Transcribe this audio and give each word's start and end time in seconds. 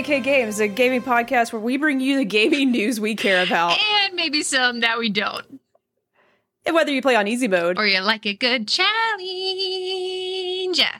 JK 0.00 0.22
Games, 0.22 0.60
a 0.60 0.68
gaming 0.68 1.02
podcast 1.02 1.52
where 1.52 1.60
we 1.60 1.76
bring 1.76 2.00
you 2.00 2.16
the 2.16 2.24
gaming 2.24 2.70
news 2.72 2.98
we 2.98 3.14
care 3.14 3.42
about. 3.42 3.76
And 3.78 4.14
maybe 4.14 4.42
some 4.42 4.80
that 4.80 4.98
we 4.98 5.10
don't. 5.10 5.60
And 6.64 6.74
whether 6.74 6.90
you 6.90 7.02
play 7.02 7.16
on 7.16 7.28
easy 7.28 7.48
mode 7.48 7.76
Or 7.78 7.86
you 7.86 8.00
like 8.00 8.24
a 8.24 8.32
good 8.32 8.66
challenge. 8.66 8.88
Yeah. 10.78 10.96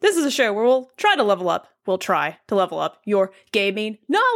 This 0.00 0.18
is 0.18 0.26
a 0.26 0.30
show 0.30 0.52
where 0.52 0.64
we'll 0.64 0.90
try 0.98 1.16
to 1.16 1.22
level 1.22 1.48
up. 1.48 1.68
We'll 1.86 1.96
try 1.96 2.36
to 2.48 2.54
level 2.54 2.78
up 2.80 3.00
your 3.06 3.32
gaming 3.50 3.96
knowledge. 4.08 4.28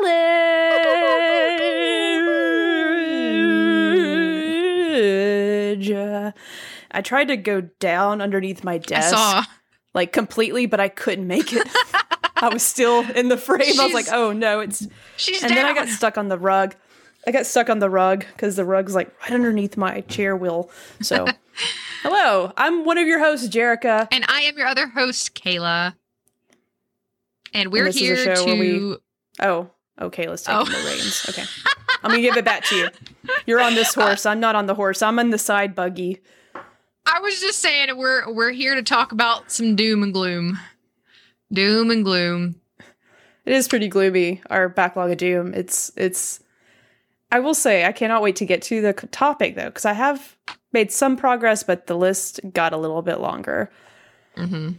I 6.91 7.01
tried 7.03 7.29
to 7.29 7.37
go 7.37 7.61
down 7.61 8.23
underneath 8.23 8.65
my 8.65 8.75
I 8.75 8.79
desk, 8.79 9.11
saw. 9.11 9.45
like 9.93 10.13
completely, 10.13 10.65
but 10.65 10.81
I 10.81 10.89
couldn't 10.89 11.27
make 11.27 11.53
it. 11.53 11.67
I 12.43 12.49
was 12.53 12.63
still 12.63 13.09
in 13.13 13.29
the 13.29 13.37
frame. 13.39 13.81
I 13.81 13.85
was 13.85 13.95
like, 13.95 14.09
"Oh 14.13 14.33
no, 14.33 14.61
it's." 14.61 14.87
She's 15.17 15.43
And 15.43 15.49
down. 15.55 15.57
then 15.57 15.67
I 15.67 15.75
got 15.75 15.89
stuck 15.89 16.19
on 16.19 16.29
the 16.29 16.39
rug. 16.39 16.75
I 17.27 17.31
got 17.31 17.47
stuck 17.47 17.71
on 17.71 17.79
the 17.79 17.89
rug 17.89 18.25
because 18.35 18.57
the 18.57 18.65
rug's 18.65 18.95
like 18.95 19.15
right 19.23 19.33
underneath 19.33 19.77
my 19.77 20.01
chair 20.03 20.37
wheel. 20.37 20.69
So, 21.01 21.27
hello, 22.03 22.53
I'm 22.57 22.85
one 22.85 22.99
of 22.99 23.07
your 23.07 23.21
hosts, 23.21 23.49
Jerica. 23.49 24.09
and 24.11 24.25
I 24.29 24.41
am 24.43 24.59
your 24.59 24.67
other 24.67 24.89
host, 24.89 25.35
Kayla. 25.37 25.95
And 27.55 27.71
we're 27.71 27.85
this 27.85 27.97
is 27.97 28.03
a 28.03 28.25
here 28.25 28.35
to. 28.35 28.45
we- 28.59 28.97
Oh, 29.41 29.71
okay. 30.01 30.29
Let's 30.29 30.43
take 30.43 30.55
Oh. 30.57 30.65
the 30.65 30.73
reins. 30.85 31.27
Okay, 31.29 31.45
I'm 32.03 32.11
gonna 32.11 32.21
give 32.21 32.37
it 32.37 32.45
back 32.45 32.65
to 32.65 32.77
you. 32.77 32.89
You're 33.47 33.61
on 33.61 33.75
this 33.75 33.97
uh, 33.97 34.03
horse. 34.05 34.27
I'm 34.27 34.41
not 34.41 34.57
on 34.57 34.67
the 34.67 34.75
horse. 34.75 35.01
I'm 35.01 35.19
on 35.19 35.31
the 35.31 35.39
side 35.39 35.75
buggy. 35.75 36.21
I 37.07 37.21
was 37.21 37.41
just 37.41 37.59
saying 37.61 37.97
we're 37.97 38.33
we're 38.33 38.51
here 38.53 38.75
to 38.75 38.83
talk 38.83 39.13
about 39.13 39.51
some 39.53 39.77
doom 39.77 40.03
and 40.03 40.13
gloom. 40.13 40.59
Doom 41.53 41.91
and 41.91 42.05
gloom. 42.05 42.57
It 43.45 43.53
is 43.53 43.69
pretty 43.69 43.89
gloomy. 43.89 44.41
Our 44.51 44.69
backlog 44.69 45.11
of 45.11 45.19
doom. 45.19 45.53
It's 45.55 45.91
it's. 45.97 46.41
I 47.31 47.41
will 47.41 47.55
say 47.55 47.85
I 47.85 47.93
cannot 47.93 48.23
wait 48.23 48.37
to 48.37 48.47
get 48.47 48.63
to 48.63 48.81
the 48.81 48.93
topic 48.93 49.55
though, 49.57 49.67
because 49.67 49.85
I 49.87 49.95
have 49.95 50.37
made 50.73 50.93
some 50.93 51.17
progress, 51.17 51.63
but 51.63 51.87
the 51.87 51.97
list 51.97 52.41
got 52.53 52.73
a 52.73 52.77
little 52.77 53.03
bit 53.03 53.21
longer. 53.21 53.71
Mm-hmm. 54.37 54.73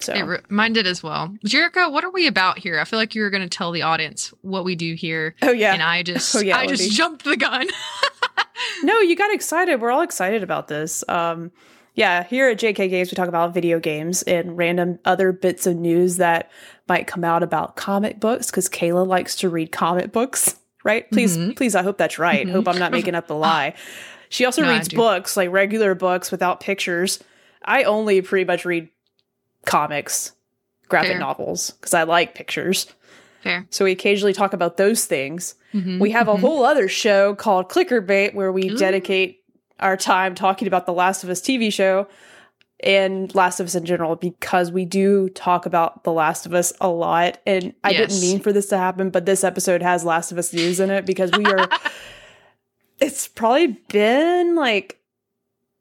So 0.00 0.12
It 0.12 0.22
re- 0.22 0.40
mine 0.50 0.74
did 0.74 0.86
as 0.86 1.02
well. 1.02 1.34
Jerica, 1.46 1.90
what 1.90 2.04
are 2.04 2.10
we 2.10 2.26
about 2.26 2.58
here? 2.58 2.78
I 2.78 2.84
feel 2.84 2.98
like 2.98 3.14
you 3.14 3.22
were 3.22 3.30
going 3.30 3.42
to 3.42 3.48
tell 3.48 3.72
the 3.72 3.80
audience 3.82 4.28
what 4.42 4.64
we 4.64 4.74
do 4.76 4.94
here, 4.94 5.34
oh 5.42 5.52
yeah, 5.52 5.72
and 5.72 5.82
I 5.82 6.02
just 6.02 6.36
Oh, 6.36 6.40
yeah, 6.40 6.58
I 6.58 6.66
Libby. 6.66 6.76
just 6.76 6.90
jumped 6.92 7.24
the 7.24 7.36
gun. 7.36 7.66
No, 8.82 8.98
you 9.00 9.16
got 9.16 9.32
excited. 9.32 9.80
We're 9.80 9.90
all 9.90 10.02
excited 10.02 10.42
about 10.42 10.68
this. 10.68 11.02
Um, 11.08 11.50
yeah, 11.96 12.22
here 12.24 12.48
at 12.48 12.58
JK 12.58 12.88
Games, 12.88 13.10
we 13.10 13.16
talk 13.16 13.26
about 13.28 13.52
video 13.54 13.80
games 13.80 14.22
and 14.22 14.56
random 14.56 14.98
other 15.04 15.32
bits 15.32 15.66
of 15.66 15.74
news 15.76 16.18
that 16.18 16.50
might 16.88 17.06
come 17.08 17.24
out 17.24 17.42
about 17.42 17.74
comic 17.74 18.20
books 18.20 18.50
because 18.50 18.68
Kayla 18.68 19.04
likes 19.06 19.34
to 19.36 19.48
read 19.48 19.72
comic 19.72 20.12
books, 20.12 20.56
right? 20.84 21.10
Please, 21.10 21.36
Mhm. 21.36 21.56
please, 21.56 21.74
I 21.74 21.82
hope 21.82 21.98
that's 21.98 22.18
right. 22.18 22.46
Mhm. 22.46 22.52
Hope 22.52 22.68
I'm 22.68 22.78
not 22.78 22.92
making 22.92 23.14
up 23.16 23.28
a 23.30 23.34
lie. 23.34 23.74
She 24.28 24.44
also 24.44 24.62
No, 24.62 24.70
reads 24.70 24.88
books, 24.88 25.36
like 25.36 25.50
regular 25.50 25.94
books 25.96 26.30
without 26.30 26.60
pictures. 26.60 27.18
I 27.64 27.82
only 27.84 28.20
pretty 28.22 28.44
much 28.44 28.64
read 28.64 28.88
comics, 29.64 30.32
graphic 30.88 31.12
Fair. 31.12 31.18
novels, 31.18 31.72
because 31.72 31.94
I 31.94 32.04
like 32.04 32.34
pictures. 32.34 32.86
Fair. 33.42 33.66
So 33.70 33.84
we 33.84 33.92
occasionally 33.92 34.32
talk 34.32 34.52
about 34.52 34.76
those 34.76 35.04
things. 35.06 35.54
Mhm, 35.74 35.98
We 35.98 36.10
have 36.10 36.28
a 36.28 36.34
mhm. 36.34 36.40
whole 36.40 36.64
other 36.64 36.88
show 36.88 37.34
called 37.34 37.68
Clickerbait 37.68 38.34
where 38.34 38.52
we 38.52 38.70
Ooh. 38.70 38.76
dedicate 38.76 39.40
our 39.80 39.96
time 39.96 40.34
talking 40.34 40.68
about 40.68 40.86
the 40.86 40.92
Last 40.92 41.24
of 41.24 41.30
Us 41.30 41.40
TV 41.40 41.72
show 41.72 42.08
and 42.80 43.34
Last 43.34 43.60
of 43.60 43.66
Us 43.66 43.74
in 43.74 43.84
general 43.84 44.16
because 44.16 44.70
we 44.70 44.84
do 44.84 45.28
talk 45.30 45.64
about 45.66 46.04
the 46.04 46.12
Last 46.12 46.46
of 46.46 46.54
Us 46.54 46.72
a 46.80 46.88
lot. 46.88 47.38
And 47.46 47.74
I 47.82 47.92
didn't 47.92 48.20
mean 48.20 48.40
for 48.40 48.52
this 48.52 48.66
to 48.68 48.78
happen, 48.78 49.10
but 49.10 49.26
this 49.26 49.44
episode 49.44 49.82
has 49.82 50.04
Last 50.04 50.32
of 50.32 50.38
Us 50.38 50.52
news 50.52 50.80
in 50.80 50.90
it 50.90 51.06
because 51.06 51.30
we 51.36 51.44
are. 51.46 51.68
it's 53.00 53.28
probably 53.28 53.78
been 53.88 54.54
like, 54.54 54.98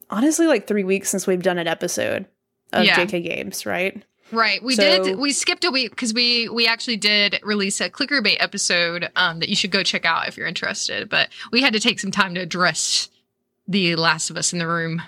honestly, 0.09 0.47
like 0.47 0.67
three 0.67 0.83
weeks 0.83 1.09
since 1.09 1.27
we've 1.27 1.41
done 1.43 1.57
an 1.57 1.67
episode 1.67 2.25
of 2.73 2.85
Yeah. 2.85 2.95
JK 3.05 3.23
Games, 3.23 3.65
right? 3.65 4.03
Right. 4.31 4.61
We 4.63 4.75
So- 4.75 5.03
did. 5.03 5.19
We 5.19 5.31
skipped 5.31 5.63
a 5.65 5.71
week 5.71 5.91
because 5.91 6.13
we 6.13 6.49
we 6.49 6.65
actually 6.65 6.97
did 6.97 7.39
release 7.43 7.79
a 7.79 7.89
Clickerbait 7.89 8.37
episode 8.39 9.09
um, 9.15 9.39
that 9.39 9.49
you 9.49 9.55
should 9.55 9.71
go 9.71 9.83
check 9.83 10.03
out 10.05 10.27
if 10.27 10.35
you're 10.35 10.47
interested. 10.47 11.09
But 11.09 11.29
we 11.51 11.61
had 11.61 11.73
to 11.73 11.79
take 11.79 11.99
some 11.99 12.11
time 12.11 12.33
to 12.35 12.41
address 12.41 13.09
the 13.67 13.95
Last 13.95 14.29
of 14.29 14.37
Us 14.37 14.53
in 14.53 14.59
the 14.59 14.67
room. 14.67 15.01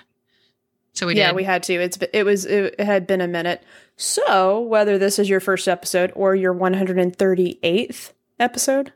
So 0.94 1.06
we 1.06 1.14
yeah, 1.16 1.28
did. 1.28 1.36
we 1.36 1.44
had 1.44 1.62
to. 1.64 1.74
It's 1.74 1.98
it 2.12 2.24
was 2.24 2.44
it 2.44 2.80
had 2.80 3.06
been 3.06 3.20
a 3.20 3.28
minute. 3.28 3.62
So 3.96 4.60
whether 4.60 4.98
this 4.98 5.18
is 5.18 5.28
your 5.28 5.40
first 5.40 5.68
episode 5.68 6.12
or 6.16 6.34
your 6.34 6.52
138th 6.54 8.12
episode, 8.40 8.92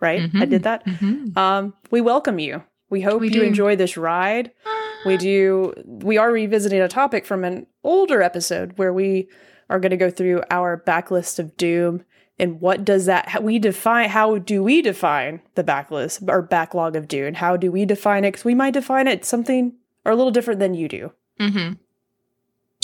right? 0.00 0.22
I 0.22 0.26
Mhm. 0.26 0.50
did 0.50 0.62
that. 0.64 0.84
Mhm. 0.86 1.36
Um, 1.36 1.74
we 1.90 2.00
welcome 2.00 2.38
you. 2.38 2.62
We 2.88 3.00
hope 3.02 3.20
We 3.20 3.28
you 3.28 3.34
do. 3.34 3.42
enjoy 3.42 3.76
this 3.76 3.96
ride. 3.96 4.50
We 5.06 5.16
do. 5.16 5.72
We 5.86 6.18
are 6.18 6.30
revisiting 6.32 6.80
a 6.80 6.88
topic 6.88 7.24
from 7.24 7.44
an 7.44 7.66
older 7.84 8.22
episode 8.22 8.76
where 8.76 8.92
we 8.92 9.28
are 9.68 9.78
going 9.78 9.90
to 9.90 9.96
go 9.96 10.10
through 10.10 10.42
our 10.50 10.82
backlist 10.84 11.38
of 11.38 11.56
doom 11.56 12.02
and 12.40 12.60
what 12.60 12.84
does 12.84 13.06
that 13.06 13.28
how 13.28 13.40
we 13.40 13.58
define 13.58 14.08
how 14.08 14.38
do 14.38 14.62
we 14.62 14.82
define 14.82 15.40
the 15.54 15.62
backlist 15.62 16.26
or 16.28 16.42
backlog 16.42 16.96
of 16.96 17.06
doom 17.06 17.34
how 17.34 17.56
do 17.56 17.70
we 17.70 17.84
define 17.84 18.24
it 18.24 18.32
because 18.32 18.44
we 18.44 18.54
might 18.54 18.72
define 18.74 19.06
it 19.06 19.24
something 19.24 19.72
or 20.04 20.10
a 20.12 20.16
little 20.16 20.32
different 20.32 20.58
than 20.58 20.74
you 20.74 20.88
do 20.88 21.12
Mhm. 21.38 21.78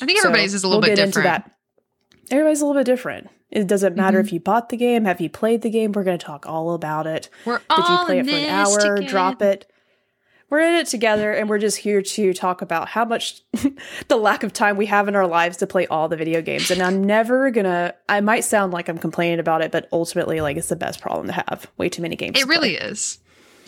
I 0.02 0.06
think 0.06 0.18
so 0.20 0.28
everybody's 0.28 0.54
is 0.54 0.62
a 0.62 0.68
little 0.68 0.80
we'll 0.80 0.90
bit 0.90 0.96
different. 0.96 1.16
Into 1.16 1.22
that. 1.28 1.50
Everybody's 2.30 2.60
a 2.60 2.66
little 2.66 2.80
bit 2.80 2.86
different. 2.86 3.28
It 3.50 3.66
doesn't 3.66 3.96
matter 3.96 4.18
Mm-hmm. 4.18 4.26
if 4.26 4.32
you 4.32 4.40
bought 4.40 4.68
the 4.68 4.76
game, 4.76 5.04
have 5.04 5.20
you 5.20 5.30
played 5.30 5.62
the 5.62 5.70
game. 5.70 5.92
We're 5.92 6.04
going 6.04 6.18
to 6.18 6.24
talk 6.26 6.44
all 6.46 6.74
about 6.74 7.06
it. 7.06 7.28
We're 7.46 7.58
Did 7.58 7.88
you 7.88 7.98
play 8.04 8.18
it 8.18 8.26
for 8.26 8.32
an 8.34 8.44
hour? 8.48 8.78
together. 8.78 9.02
Drop 9.08 9.40
it. 9.42 9.66
We're 10.48 10.60
in 10.60 10.74
it 10.74 10.86
together, 10.86 11.32
and 11.32 11.48
we're 11.48 11.58
just 11.58 11.78
here 11.78 12.02
to 12.02 12.32
talk 12.32 12.62
about 12.62 12.88
how 12.88 13.04
much 13.04 13.42
the 14.08 14.16
lack 14.16 14.44
of 14.44 14.52
time 14.52 14.76
we 14.76 14.86
have 14.86 15.08
in 15.08 15.16
our 15.16 15.26
lives 15.26 15.56
to 15.58 15.66
play 15.66 15.86
all 15.88 16.08
the 16.08 16.16
video 16.16 16.40
games. 16.40 16.70
And 16.70 16.82
I'm 16.82 17.02
never 17.02 17.50
gonna. 17.50 17.94
I 18.08 18.20
might 18.20 18.44
sound 18.44 18.72
like 18.72 18.88
I'm 18.88 18.98
complaining 18.98 19.40
about 19.40 19.62
it, 19.62 19.72
but 19.72 19.88
ultimately, 19.92 20.40
like 20.40 20.56
it's 20.56 20.68
the 20.68 20.76
best 20.76 21.00
problem 21.00 21.26
to 21.26 21.32
have. 21.32 21.66
Way 21.78 21.88
too 21.88 22.02
many 22.02 22.14
games. 22.14 22.36
It 22.36 22.42
to 22.42 22.46
play. 22.46 22.56
really 22.56 22.74
is. 22.76 23.18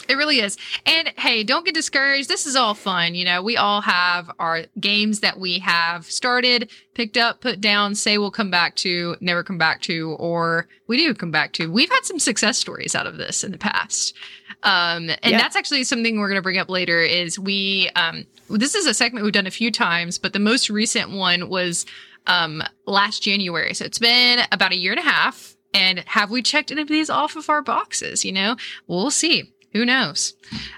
It 0.08 0.16
really 0.16 0.40
is. 0.40 0.56
And 0.86 1.12
hey, 1.18 1.44
don't 1.44 1.66
get 1.66 1.74
discouraged. 1.74 2.28
This 2.28 2.46
is 2.46 2.56
all 2.56 2.72
fun. 2.72 3.14
You 3.14 3.26
know, 3.26 3.42
we 3.42 3.58
all 3.58 3.82
have 3.82 4.30
our 4.38 4.64
games 4.80 5.20
that 5.20 5.38
we 5.38 5.58
have 5.58 6.06
started, 6.06 6.70
picked 6.94 7.18
up, 7.18 7.42
put 7.42 7.60
down, 7.60 7.94
say 7.94 8.16
we'll 8.16 8.30
come 8.30 8.50
back 8.50 8.74
to, 8.76 9.16
never 9.20 9.42
come 9.42 9.58
back 9.58 9.82
to, 9.82 10.16
or 10.18 10.66
we 10.86 10.96
do 10.96 11.12
come 11.12 11.30
back 11.30 11.52
to. 11.54 11.70
We've 11.70 11.90
had 11.90 12.04
some 12.04 12.18
success 12.18 12.56
stories 12.56 12.94
out 12.94 13.06
of 13.06 13.18
this 13.18 13.44
in 13.44 13.52
the 13.52 13.58
past. 13.58 14.14
Um, 14.62 15.08
and 15.10 15.18
Yeah. 15.32 15.38
that's 15.38 15.54
actually 15.56 15.84
something 15.84 16.18
we're 16.18 16.28
going 16.28 16.36
to 16.38 16.42
bring 16.42 16.58
up 16.58 16.68
later 16.68 17.00
is 17.00 17.38
we, 17.38 17.90
um, 17.96 18.24
this 18.50 18.74
is 18.74 18.86
a 18.86 18.94
segment 18.94 19.24
we've 19.24 19.32
done 19.32 19.46
a 19.46 19.50
few 19.52 19.70
times, 19.70 20.18
but 20.18 20.32
the 20.32 20.38
most 20.38 20.68
recent 20.68 21.10
one 21.10 21.48
was, 21.48 21.86
um, 22.26 22.62
last 22.86 23.22
January. 23.22 23.72
So 23.74 23.84
it's 23.84 23.98
been 23.98 24.40
about 24.52 24.72
a 24.72 24.76
year 24.76 24.92
and 24.92 25.00
a 25.00 25.08
half. 25.08 25.54
And 25.74 26.00
have 26.06 26.30
we 26.30 26.42
checked 26.42 26.70
any 26.72 26.80
of 26.82 26.88
these 26.88 27.10
off 27.10 27.36
of 27.36 27.48
our 27.50 27.62
boxes? 27.62 28.24
You 28.24 28.32
know, 28.32 28.56
we'll 28.86 29.10
see. 29.10 29.52
Who 29.74 29.84
knows? 29.84 30.34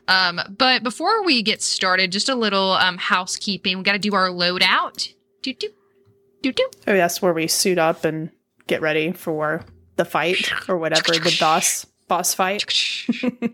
Um, 0.09 0.41
but 0.59 0.83
before 0.83 1.25
we 1.25 1.43
get 1.43 1.63
started, 1.63 2.11
just 2.11 2.29
a 2.29 2.35
little 2.35 2.73
um, 2.73 2.99
housekeeping. 2.99 3.79
We 3.79 3.85
got 3.85 3.93
to 3.93 3.99
do 4.01 4.13
our 4.15 4.29
loadout. 4.31 5.15
Do 5.43 5.53
do 5.55 5.69
do 6.43 6.53
do. 6.53 6.69
Oh, 6.89 6.95
that's 6.97 7.23
where 7.23 7.33
we 7.33 7.47
suit 7.47 7.79
up 7.79 8.05
and 8.05 8.31
get 8.67 8.81
ready 8.83 9.13
for 9.13 9.65
the 9.95 10.05
fight 10.05 10.51
or 10.69 10.77
whatever 10.77 11.13
the 11.13 11.37
boss 11.39 11.87
boss 12.09 12.35
fight. 12.35 12.65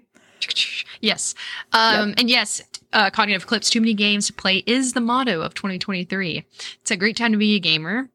yes. 1.01 1.35
Um, 1.73 2.15
And 2.17 2.29
yes, 2.31 2.63
uh, 2.93 3.11
cognitive 3.11 3.47
clips, 3.47 3.71
too 3.71 3.81
many 3.81 3.95
games 3.95 4.27
to 4.29 4.33
play 4.33 4.63
is 4.67 4.93
the 4.93 5.01
motto 5.01 5.43
of 5.43 5.55
2023. 5.55 6.45
It's 6.81 6.91
a 6.91 6.97
great 6.97 7.17
time 7.17 7.33
to 7.33 7.39
be 7.39 7.57
a 7.57 7.61
gamer. 7.61 8.09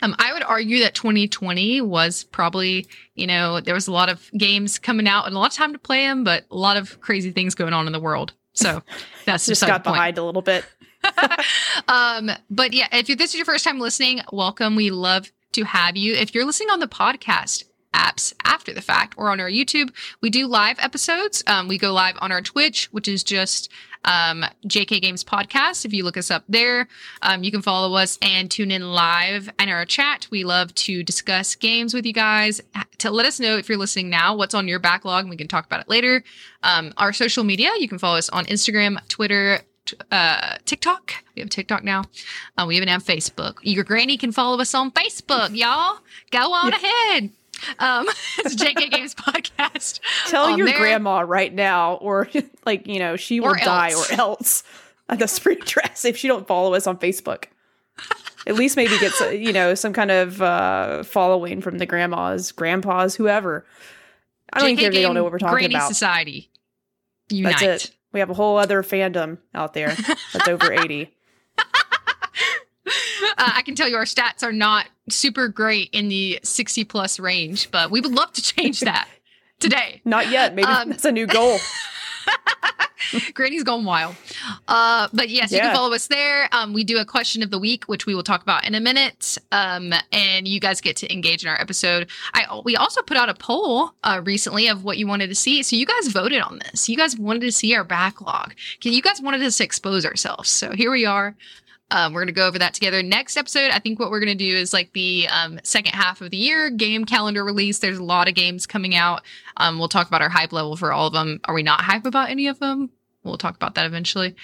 Um, 0.00 0.14
I 0.18 0.32
would 0.32 0.44
argue 0.44 0.80
that 0.80 0.94
2020 0.94 1.80
was 1.80 2.24
probably, 2.24 2.86
you 3.14 3.26
know, 3.26 3.60
there 3.60 3.74
was 3.74 3.88
a 3.88 3.92
lot 3.92 4.08
of 4.08 4.30
games 4.36 4.78
coming 4.78 5.08
out 5.08 5.26
and 5.26 5.34
a 5.34 5.38
lot 5.38 5.50
of 5.50 5.56
time 5.56 5.72
to 5.72 5.78
play 5.78 6.06
them, 6.06 6.22
but 6.22 6.44
a 6.50 6.56
lot 6.56 6.76
of 6.76 7.00
crazy 7.00 7.32
things 7.32 7.54
going 7.54 7.72
on 7.72 7.86
in 7.86 7.92
the 7.92 8.00
world. 8.00 8.32
So 8.52 8.82
that's 9.24 9.46
Just 9.46 9.66
got 9.66 9.82
the 9.82 9.90
point. 9.90 9.96
behind 9.96 10.18
a 10.18 10.24
little 10.24 10.42
bit. 10.42 10.64
um, 11.88 12.30
but 12.50 12.72
yeah, 12.72 12.86
if 12.92 13.06
this 13.06 13.30
is 13.30 13.36
your 13.36 13.44
first 13.44 13.64
time 13.64 13.80
listening, 13.80 14.20
welcome. 14.32 14.76
We 14.76 14.90
love 14.90 15.30
to 15.52 15.64
have 15.64 15.96
you. 15.96 16.14
If 16.14 16.34
you're 16.34 16.44
listening 16.44 16.70
on 16.70 16.80
the 16.80 16.88
podcast 16.88 17.64
apps 17.94 18.32
after 18.44 18.72
the 18.72 18.80
fact 18.80 19.14
or 19.16 19.30
on 19.30 19.40
our 19.40 19.50
YouTube, 19.50 19.90
we 20.20 20.30
do 20.30 20.46
live 20.46 20.78
episodes. 20.80 21.42
Um, 21.46 21.68
we 21.68 21.78
go 21.78 21.92
live 21.92 22.16
on 22.20 22.32
our 22.32 22.40
Twitch, 22.40 22.86
which 22.92 23.08
is 23.08 23.22
just 23.24 23.70
um, 24.04 24.44
JK 24.66 25.00
Games 25.02 25.24
Podcast. 25.24 25.84
If 25.84 25.92
you 25.92 26.04
look 26.04 26.16
us 26.16 26.30
up 26.30 26.44
there, 26.48 26.88
um, 27.22 27.42
you 27.42 27.50
can 27.50 27.62
follow 27.62 27.96
us 27.96 28.18
and 28.22 28.50
tune 28.50 28.70
in 28.70 28.92
live 28.92 29.50
in 29.58 29.68
our 29.68 29.84
chat. 29.84 30.26
We 30.30 30.44
love 30.44 30.74
to 30.76 31.02
discuss 31.02 31.54
games 31.54 31.94
with 31.94 32.06
you 32.06 32.12
guys. 32.12 32.60
To 32.98 33.10
let 33.10 33.26
us 33.26 33.38
know 33.38 33.56
if 33.56 33.68
you're 33.68 33.78
listening 33.78 34.10
now, 34.10 34.36
what's 34.36 34.54
on 34.54 34.68
your 34.68 34.78
backlog, 34.78 35.22
and 35.22 35.30
we 35.30 35.36
can 35.36 35.48
talk 35.48 35.66
about 35.66 35.80
it 35.80 35.88
later. 35.88 36.24
Um, 36.62 36.92
our 36.96 37.12
social 37.12 37.44
media, 37.44 37.70
you 37.78 37.88
can 37.88 37.98
follow 37.98 38.18
us 38.18 38.28
on 38.30 38.44
Instagram, 38.46 38.98
Twitter, 39.08 39.60
uh, 40.10 40.56
TikTok. 40.64 41.12
We 41.34 41.40
have 41.40 41.50
TikTok 41.50 41.84
now. 41.84 42.04
Uh, 42.56 42.64
we 42.66 42.76
even 42.76 42.88
have 42.88 43.04
Facebook. 43.04 43.58
Your 43.62 43.84
granny 43.84 44.16
can 44.16 44.32
follow 44.32 44.60
us 44.60 44.74
on 44.74 44.90
Facebook, 44.90 45.56
y'all. 45.56 45.98
Go 46.30 46.52
on 46.52 46.72
ahead. 46.72 47.30
Um, 47.78 48.06
it's 48.38 48.54
JK 48.54 48.90
Games 48.90 49.14
Podcast. 49.14 50.00
Tell 50.26 50.44
on 50.44 50.58
your 50.58 50.66
there. 50.66 50.78
grandma 50.78 51.20
right 51.20 51.52
now, 51.52 51.94
or 51.94 52.28
like 52.66 52.86
you 52.86 52.98
know, 52.98 53.16
she 53.16 53.40
will 53.40 53.48
Or 53.50 53.56
die 53.56 53.90
else. 53.90 54.10
or 54.12 54.14
else. 54.14 54.64
At 55.10 55.18
the 55.18 55.26
spring 55.28 55.58
dress 55.64 56.04
if 56.04 56.16
she 56.18 56.28
don't 56.28 56.46
follow 56.46 56.74
us 56.74 56.86
on 56.86 56.98
Facebook. 56.98 57.44
At 58.46 58.54
least 58.56 58.76
maybe 58.76 58.98
get 58.98 59.38
you 59.40 59.52
know 59.52 59.74
some 59.74 59.92
kind 59.92 60.10
of 60.10 60.40
uh, 60.42 61.02
following 61.02 61.60
from 61.60 61.78
the 61.78 61.86
grandmas, 61.86 62.52
grandpas, 62.52 63.14
whoever. 63.14 63.64
I 64.52 64.60
don't 64.60 64.76
JK 64.76 64.78
care 64.78 64.88
if 64.88 64.94
they 64.94 65.02
don't 65.02 65.14
know 65.14 65.22
what 65.22 65.32
we're 65.32 65.38
talking 65.38 65.54
Granny 65.54 65.74
about. 65.74 65.88
Society. 65.88 66.50
Unite. 67.30 67.58
That's 67.60 67.84
it. 67.86 67.94
We 68.12 68.20
have 68.20 68.30
a 68.30 68.34
whole 68.34 68.56
other 68.58 68.82
fandom 68.82 69.38
out 69.54 69.74
there 69.74 69.94
that's 70.32 70.48
over 70.48 70.72
eighty. 70.72 71.14
Uh, 73.22 73.52
I 73.56 73.62
can 73.62 73.74
tell 73.74 73.88
you 73.88 73.96
our 73.96 74.04
stats 74.04 74.42
are 74.42 74.52
not 74.52 74.86
super 75.08 75.48
great 75.48 75.90
in 75.92 76.08
the 76.08 76.38
60 76.42 76.84
plus 76.84 77.18
range, 77.18 77.70
but 77.70 77.90
we 77.90 78.00
would 78.00 78.12
love 78.12 78.32
to 78.32 78.42
change 78.42 78.80
that 78.80 79.08
today. 79.60 80.00
Not 80.04 80.30
yet. 80.30 80.54
Maybe 80.54 80.66
Um, 80.68 80.90
that's 80.90 81.04
a 81.04 81.12
new 81.12 81.26
goal. 81.26 81.58
Granny's 83.34 83.62
going 83.64 83.84
wild. 83.86 84.16
Uh, 84.66 85.08
but 85.14 85.30
yes, 85.30 85.50
you 85.50 85.56
Yeah. 85.58 85.66
can 85.68 85.74
follow 85.74 85.94
us 85.94 86.08
there. 86.08 86.48
Um, 86.52 86.74
we 86.74 86.84
do 86.84 86.98
a 86.98 87.04
question 87.04 87.42
of 87.42 87.50
the 87.50 87.58
week, 87.58 87.84
which 87.84 88.04
we 88.06 88.14
will 88.14 88.22
talk 88.22 88.42
about 88.42 88.64
in 88.66 88.74
a 88.74 88.80
minute. 88.80 89.38
Um, 89.50 89.94
and 90.12 90.46
you 90.46 90.60
guys 90.60 90.80
get 90.82 90.96
to 90.96 91.10
engage 91.12 91.42
in 91.42 91.48
our 91.48 91.58
episode. 91.60 92.08
I 92.34 92.60
we 92.64 92.76
also 92.76 93.00
put 93.00 93.16
out 93.16 93.28
a 93.30 93.34
poll 93.34 93.92
uh, 94.04 94.20
recently 94.24 94.66
of 94.68 94.84
what 94.84 94.98
you 94.98 95.06
wanted 95.06 95.28
to 95.28 95.34
see. 95.34 95.62
So 95.62 95.76
you 95.76 95.86
guys 95.86 96.08
voted 96.08 96.40
on 96.42 96.58
this. 96.58 96.88
You 96.88 96.96
guys 96.96 97.16
wanted 97.16 97.40
to 97.42 97.52
see 97.52 97.74
our 97.74 97.84
backlog. 97.84 98.54
You 98.82 99.00
guys 99.00 99.22
wanted 99.22 99.42
us 99.42 99.56
to 99.58 99.64
expose 99.64 100.04
ourselves? 100.04 100.50
So 100.50 100.72
here 100.72 100.90
we 100.90 101.06
are. 101.06 101.34
Um, 101.90 102.12
we're 102.12 102.20
going 102.20 102.34
to 102.34 102.40
go 102.40 102.46
over 102.46 102.58
that 102.58 102.74
together. 102.74 103.02
Next 103.02 103.36
episode, 103.36 103.70
I 103.70 103.78
think 103.78 103.98
what 103.98 104.10
we're 104.10 104.20
going 104.20 104.36
to 104.36 104.44
do 104.44 104.56
is 104.56 104.72
like 104.72 104.92
the 104.92 105.26
um, 105.28 105.58
second 105.62 105.94
half 105.94 106.20
of 106.20 106.30
the 106.30 106.36
year 106.36 106.70
game 106.70 107.04
calendar 107.04 107.44
release. 107.44 107.78
There's 107.78 107.98
a 107.98 108.04
lot 108.04 108.28
of 108.28 108.34
games 108.34 108.66
coming 108.66 108.94
out. 108.94 109.22
Um, 109.56 109.78
we'll 109.78 109.88
talk 109.88 110.06
about 110.06 110.22
our 110.22 110.28
hype 110.28 110.52
level 110.52 110.76
for 110.76 110.92
all 110.92 111.06
of 111.06 111.12
them. 111.12 111.40
Are 111.44 111.54
we 111.54 111.62
not 111.62 111.80
hype 111.80 112.04
about 112.04 112.30
any 112.30 112.46
of 112.48 112.58
them? 112.58 112.90
We'll 113.24 113.38
talk 113.38 113.56
about 113.56 113.74
that 113.76 113.86
eventually. 113.86 114.36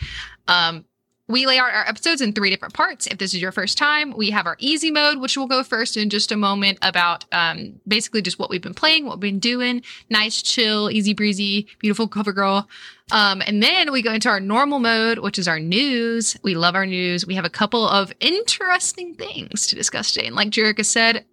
Um, 0.49 0.85
we 1.27 1.47
lay 1.47 1.59
out 1.59 1.73
our 1.73 1.89
episodes 1.89 2.21
in 2.21 2.33
three 2.33 2.51
different 2.51 2.75
parts. 2.75 3.07
If 3.07 3.17
this 3.17 3.33
is 3.33 3.41
your 3.41 3.53
first 3.53 3.79
time, 3.79 4.13
we 4.15 4.31
have 4.31 4.47
our 4.47 4.57
easy 4.59 4.91
mode, 4.91 5.21
which 5.21 5.39
will 5.39 5.47
go 5.47 5.63
first 5.63 5.97
in 5.97 6.11
just 6.11 6.31
a 6.31 6.37
moment 6.37 6.79
about 6.83 7.25
um, 7.33 7.81
basically 7.89 8.21
just 8.21 8.39
what 8.39 8.51
we've 8.51 8.61
been 8.61 8.75
playing, 8.75 9.07
what 9.07 9.17
we've 9.17 9.33
been 9.33 9.39
doing. 9.39 9.83
Nice, 10.11 10.43
chill, 10.43 10.91
easy 10.91 11.15
breezy, 11.15 11.67
beautiful 11.79 12.09
cover 12.09 12.33
girl. 12.33 12.69
Um, 13.11 13.43
and 13.47 13.63
then 13.63 13.91
we 13.91 14.03
go 14.03 14.13
into 14.13 14.29
our 14.29 14.41
normal 14.41 14.81
mode, 14.81 15.19
which 15.19 15.39
is 15.39 15.49
our 15.49 15.59
news. 15.59 16.37
We 16.43 16.55
love 16.55 16.75
our 16.75 16.87
news. 16.87 17.27
We 17.27 17.37
have 17.37 17.45
a 17.47 17.51
couple 17.51 17.89
of 17.89 18.13
interesting 18.21 19.15
things 19.15 19.67
to 19.69 19.77
discuss 19.77 20.13
today. 20.13 20.27
And 20.27 20.37
like 20.37 20.51
Jerica 20.51 20.85
said, 20.85 21.25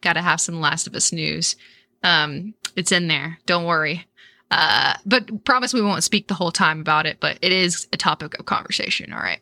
got 0.00 0.12
to 0.12 0.22
have 0.22 0.40
some 0.40 0.60
Last 0.60 0.86
of 0.86 0.94
Us 0.94 1.12
news. 1.12 1.56
Um, 2.04 2.54
it's 2.76 2.92
in 2.92 3.08
there. 3.08 3.38
Don't 3.46 3.64
worry. 3.64 4.06
Uh, 4.56 4.94
but 5.04 5.42
promise 5.44 5.74
we 5.74 5.82
won't 5.82 6.04
speak 6.04 6.28
the 6.28 6.34
whole 6.34 6.52
time 6.52 6.80
about 6.80 7.06
it, 7.06 7.18
but 7.18 7.36
it 7.42 7.50
is 7.50 7.88
a 7.92 7.96
topic 7.96 8.38
of 8.38 8.46
conversation. 8.46 9.12
All 9.12 9.18
right. 9.18 9.40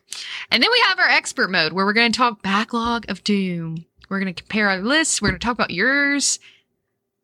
And 0.49 0.63
then 0.63 0.69
we 0.71 0.79
have 0.87 0.97
our 0.97 1.07
expert 1.07 1.51
mode 1.51 1.71
where 1.71 1.85
we're 1.85 1.93
going 1.93 2.11
to 2.11 2.17
talk 2.17 2.41
backlog 2.41 3.07
of 3.11 3.23
doom. 3.23 3.85
We're 4.09 4.19
going 4.19 4.33
to 4.33 4.41
compare 4.41 4.69
our 4.69 4.79
lists. 4.79 5.21
We're 5.21 5.27
going 5.29 5.39
to 5.39 5.45
talk 5.45 5.53
about 5.53 5.69
yours. 5.69 6.39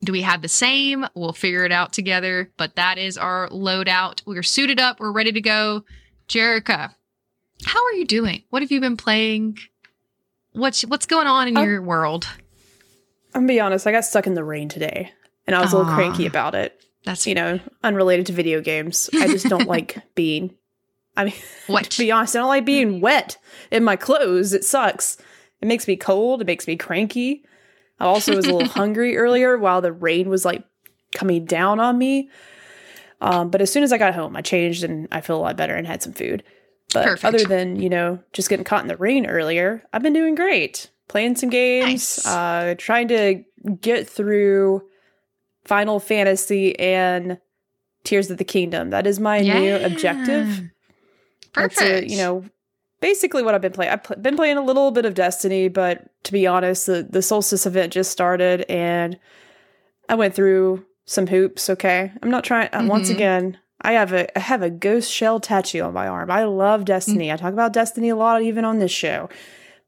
Do 0.04 0.12
we 0.12 0.22
have 0.22 0.40
the 0.40 0.46
same? 0.48 1.04
We'll 1.16 1.32
figure 1.32 1.64
it 1.64 1.72
out 1.72 1.92
together. 1.92 2.52
But 2.56 2.76
that 2.76 2.96
is 2.96 3.18
our 3.18 3.48
loadout. 3.48 4.22
We're 4.24 4.44
suited 4.44 4.78
up. 4.78 5.00
We're 5.00 5.10
ready 5.10 5.32
to 5.32 5.40
go. 5.40 5.84
Jerica, 6.28 6.94
how 7.64 7.84
are 7.84 7.92
you 7.94 8.06
doing? 8.06 8.44
What 8.50 8.62
have 8.62 8.70
you 8.70 8.80
been 8.80 8.96
playing? 8.96 9.58
What's 10.52 10.82
what's 10.82 11.06
going 11.06 11.26
on 11.26 11.48
in 11.48 11.56
Um, 11.56 11.64
your 11.64 11.82
world? 11.82 12.28
I'm 13.34 13.42
gonna 13.42 13.48
be 13.48 13.58
honest. 13.60 13.84
I 13.88 13.90
got 13.90 14.04
stuck 14.04 14.28
in 14.28 14.34
the 14.34 14.44
rain 14.44 14.68
today, 14.68 15.12
and 15.48 15.56
I 15.56 15.60
was 15.60 15.72
a 15.72 15.78
little 15.78 15.92
cranky 15.92 16.26
about 16.26 16.54
it. 16.54 16.80
That's 17.04 17.26
You 17.26 17.34
know, 17.34 17.60
unrelated 17.82 18.26
to 18.26 18.32
video 18.32 18.60
games. 18.60 19.08
I 19.14 19.28
just 19.28 19.46
don't 19.46 19.66
like 19.68 19.98
being. 20.14 20.54
I 21.16 21.24
mean, 21.24 21.34
what 21.66 21.84
to 21.90 21.98
be 21.98 22.10
honest, 22.12 22.36
I 22.36 22.40
don't 22.40 22.48
like 22.48 22.64
being 22.64 23.00
wet 23.00 23.36
in 23.70 23.84
my 23.84 23.96
clothes. 23.96 24.52
It 24.52 24.64
sucks. 24.64 25.16
It 25.60 25.66
makes 25.68 25.86
me 25.88 25.96
cold. 25.96 26.40
It 26.40 26.46
makes 26.46 26.66
me 26.66 26.76
cranky. 26.76 27.44
I 27.98 28.06
also 28.06 28.34
was 28.36 28.46
a 28.46 28.52
little 28.52 28.68
hungry 28.80 29.16
earlier 29.16 29.58
while 29.58 29.80
the 29.80 29.92
rain 29.92 30.28
was 30.28 30.44
like 30.44 30.64
coming 31.14 31.44
down 31.44 31.80
on 31.80 31.98
me. 31.98 32.30
Um, 33.20 33.50
but 33.50 33.60
as 33.60 33.70
soon 33.70 33.82
as 33.82 33.92
I 33.92 33.98
got 33.98 34.14
home, 34.14 34.34
I 34.36 34.40
changed 34.40 34.82
and 34.84 35.06
I 35.12 35.20
feel 35.20 35.36
a 35.36 35.42
lot 35.42 35.56
better 35.56 35.74
and 35.74 35.86
had 35.86 36.02
some 36.02 36.14
food. 36.14 36.42
But 36.94 37.04
Perfect. 37.06 37.24
other 37.24 37.44
than, 37.44 37.76
you 37.80 37.90
know, 37.90 38.18
just 38.32 38.48
getting 38.48 38.64
caught 38.64 38.82
in 38.82 38.88
the 38.88 38.96
rain 38.96 39.26
earlier, 39.26 39.82
I've 39.92 40.02
been 40.02 40.14
doing 40.14 40.34
great. 40.34 40.90
Playing 41.08 41.36
some 41.36 41.50
games, 41.50 41.86
Nice. 41.86 42.26
uh, 42.26 42.74
trying 42.78 43.08
to 43.08 43.44
get 43.80 44.08
through 44.08 44.82
Final 45.70 46.00
Fantasy 46.00 46.76
and 46.80 47.38
Tears 48.02 48.28
of 48.28 48.38
the 48.38 48.44
Kingdom. 48.44 48.90
That 48.90 49.06
is 49.06 49.20
my 49.20 49.38
new 49.40 49.76
objective. 49.76 50.68
Perfect. 51.52 51.78
That's 51.78 51.80
a, 51.80 52.08
you 52.08 52.16
know, 52.16 52.44
basically 53.00 53.44
what 53.44 53.54
I've 53.54 53.60
been 53.60 53.70
playing. 53.72 53.92
I've 53.92 54.02
pl- 54.02 54.16
been 54.16 54.34
playing 54.34 54.56
a 54.56 54.64
little 54.64 54.90
bit 54.90 55.04
of 55.04 55.14
Destiny, 55.14 55.68
but 55.68 56.10
to 56.24 56.32
be 56.32 56.44
honest, 56.44 56.86
the, 56.86 57.06
the 57.08 57.22
Solstice 57.22 57.66
event 57.66 57.92
just 57.92 58.10
started 58.10 58.62
and 58.68 59.16
I 60.08 60.16
went 60.16 60.34
through 60.34 60.84
some 61.04 61.28
hoops. 61.28 61.70
Okay. 61.70 62.10
I'm 62.20 62.30
not 62.30 62.42
trying, 62.42 62.68
uh, 62.72 62.84
once 62.88 63.08
Mhm. 63.08 63.14
again, 63.14 63.58
I 63.80 63.92
have 63.92 64.12
a 64.12 64.36
I 64.36 64.40
have 64.40 64.62
a 64.62 64.70
ghost 64.70 65.08
shell 65.10 65.38
tattoo 65.38 65.82
on 65.82 65.94
my 65.94 66.08
arm. 66.08 66.32
I 66.32 66.42
love 66.44 66.84
Destiny. 66.84 67.30
I 67.30 67.36
talk 67.36 67.52
about 67.52 67.72
Destiny 67.72 68.08
a 68.08 68.16
lot, 68.16 68.42
even 68.42 68.64
on 68.64 68.78
this 68.80 68.90
show. 68.92 69.28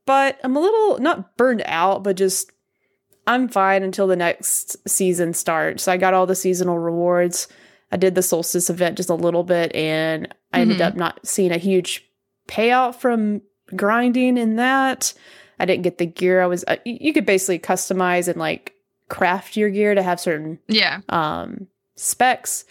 But 0.06 0.38
I'm 0.44 0.54
a 0.56 0.60
little 0.60 0.98
not 1.00 1.36
burned 1.36 1.62
out, 1.66 2.04
but 2.04 2.16
just 2.16 2.50
I'm 3.26 3.48
fine 3.48 3.82
until 3.82 4.06
the 4.06 4.16
next 4.16 4.76
season 4.88 5.32
starts. 5.34 5.84
So 5.84 5.92
I 5.92 5.96
got 5.96 6.14
all 6.14 6.26
the 6.26 6.34
seasonal 6.34 6.78
rewards. 6.78 7.48
I 7.92 7.96
did 7.96 8.14
the 8.14 8.22
solstice 8.22 8.68
event 8.70 8.96
just 8.96 9.10
a 9.10 9.14
little 9.14 9.44
bit, 9.44 9.74
and 9.74 10.34
I 10.52 10.60
ended 10.60 10.78
Mhm. 10.78 10.86
up 10.86 10.96
not 10.96 11.26
seeing 11.26 11.52
a 11.52 11.58
huge 11.58 12.04
payout 12.48 12.96
from 12.96 13.42
grinding 13.76 14.36
in 14.38 14.56
that. 14.56 15.12
I 15.60 15.64
didn't 15.66 15.82
get 15.82 15.98
the 15.98 16.06
gear. 16.06 16.42
I 16.42 16.46
was 16.46 16.64
uh, 16.66 16.76
you 16.84 17.12
could 17.12 17.26
basically 17.26 17.58
customize 17.60 18.26
and 18.28 18.36
like 18.38 18.74
craft 19.08 19.56
your 19.56 19.68
gear 19.70 19.94
to 19.94 20.02
have 20.02 20.18
certain 20.18 20.58
yeah. 20.68 21.00
um 21.10 21.66
specs 21.96 22.64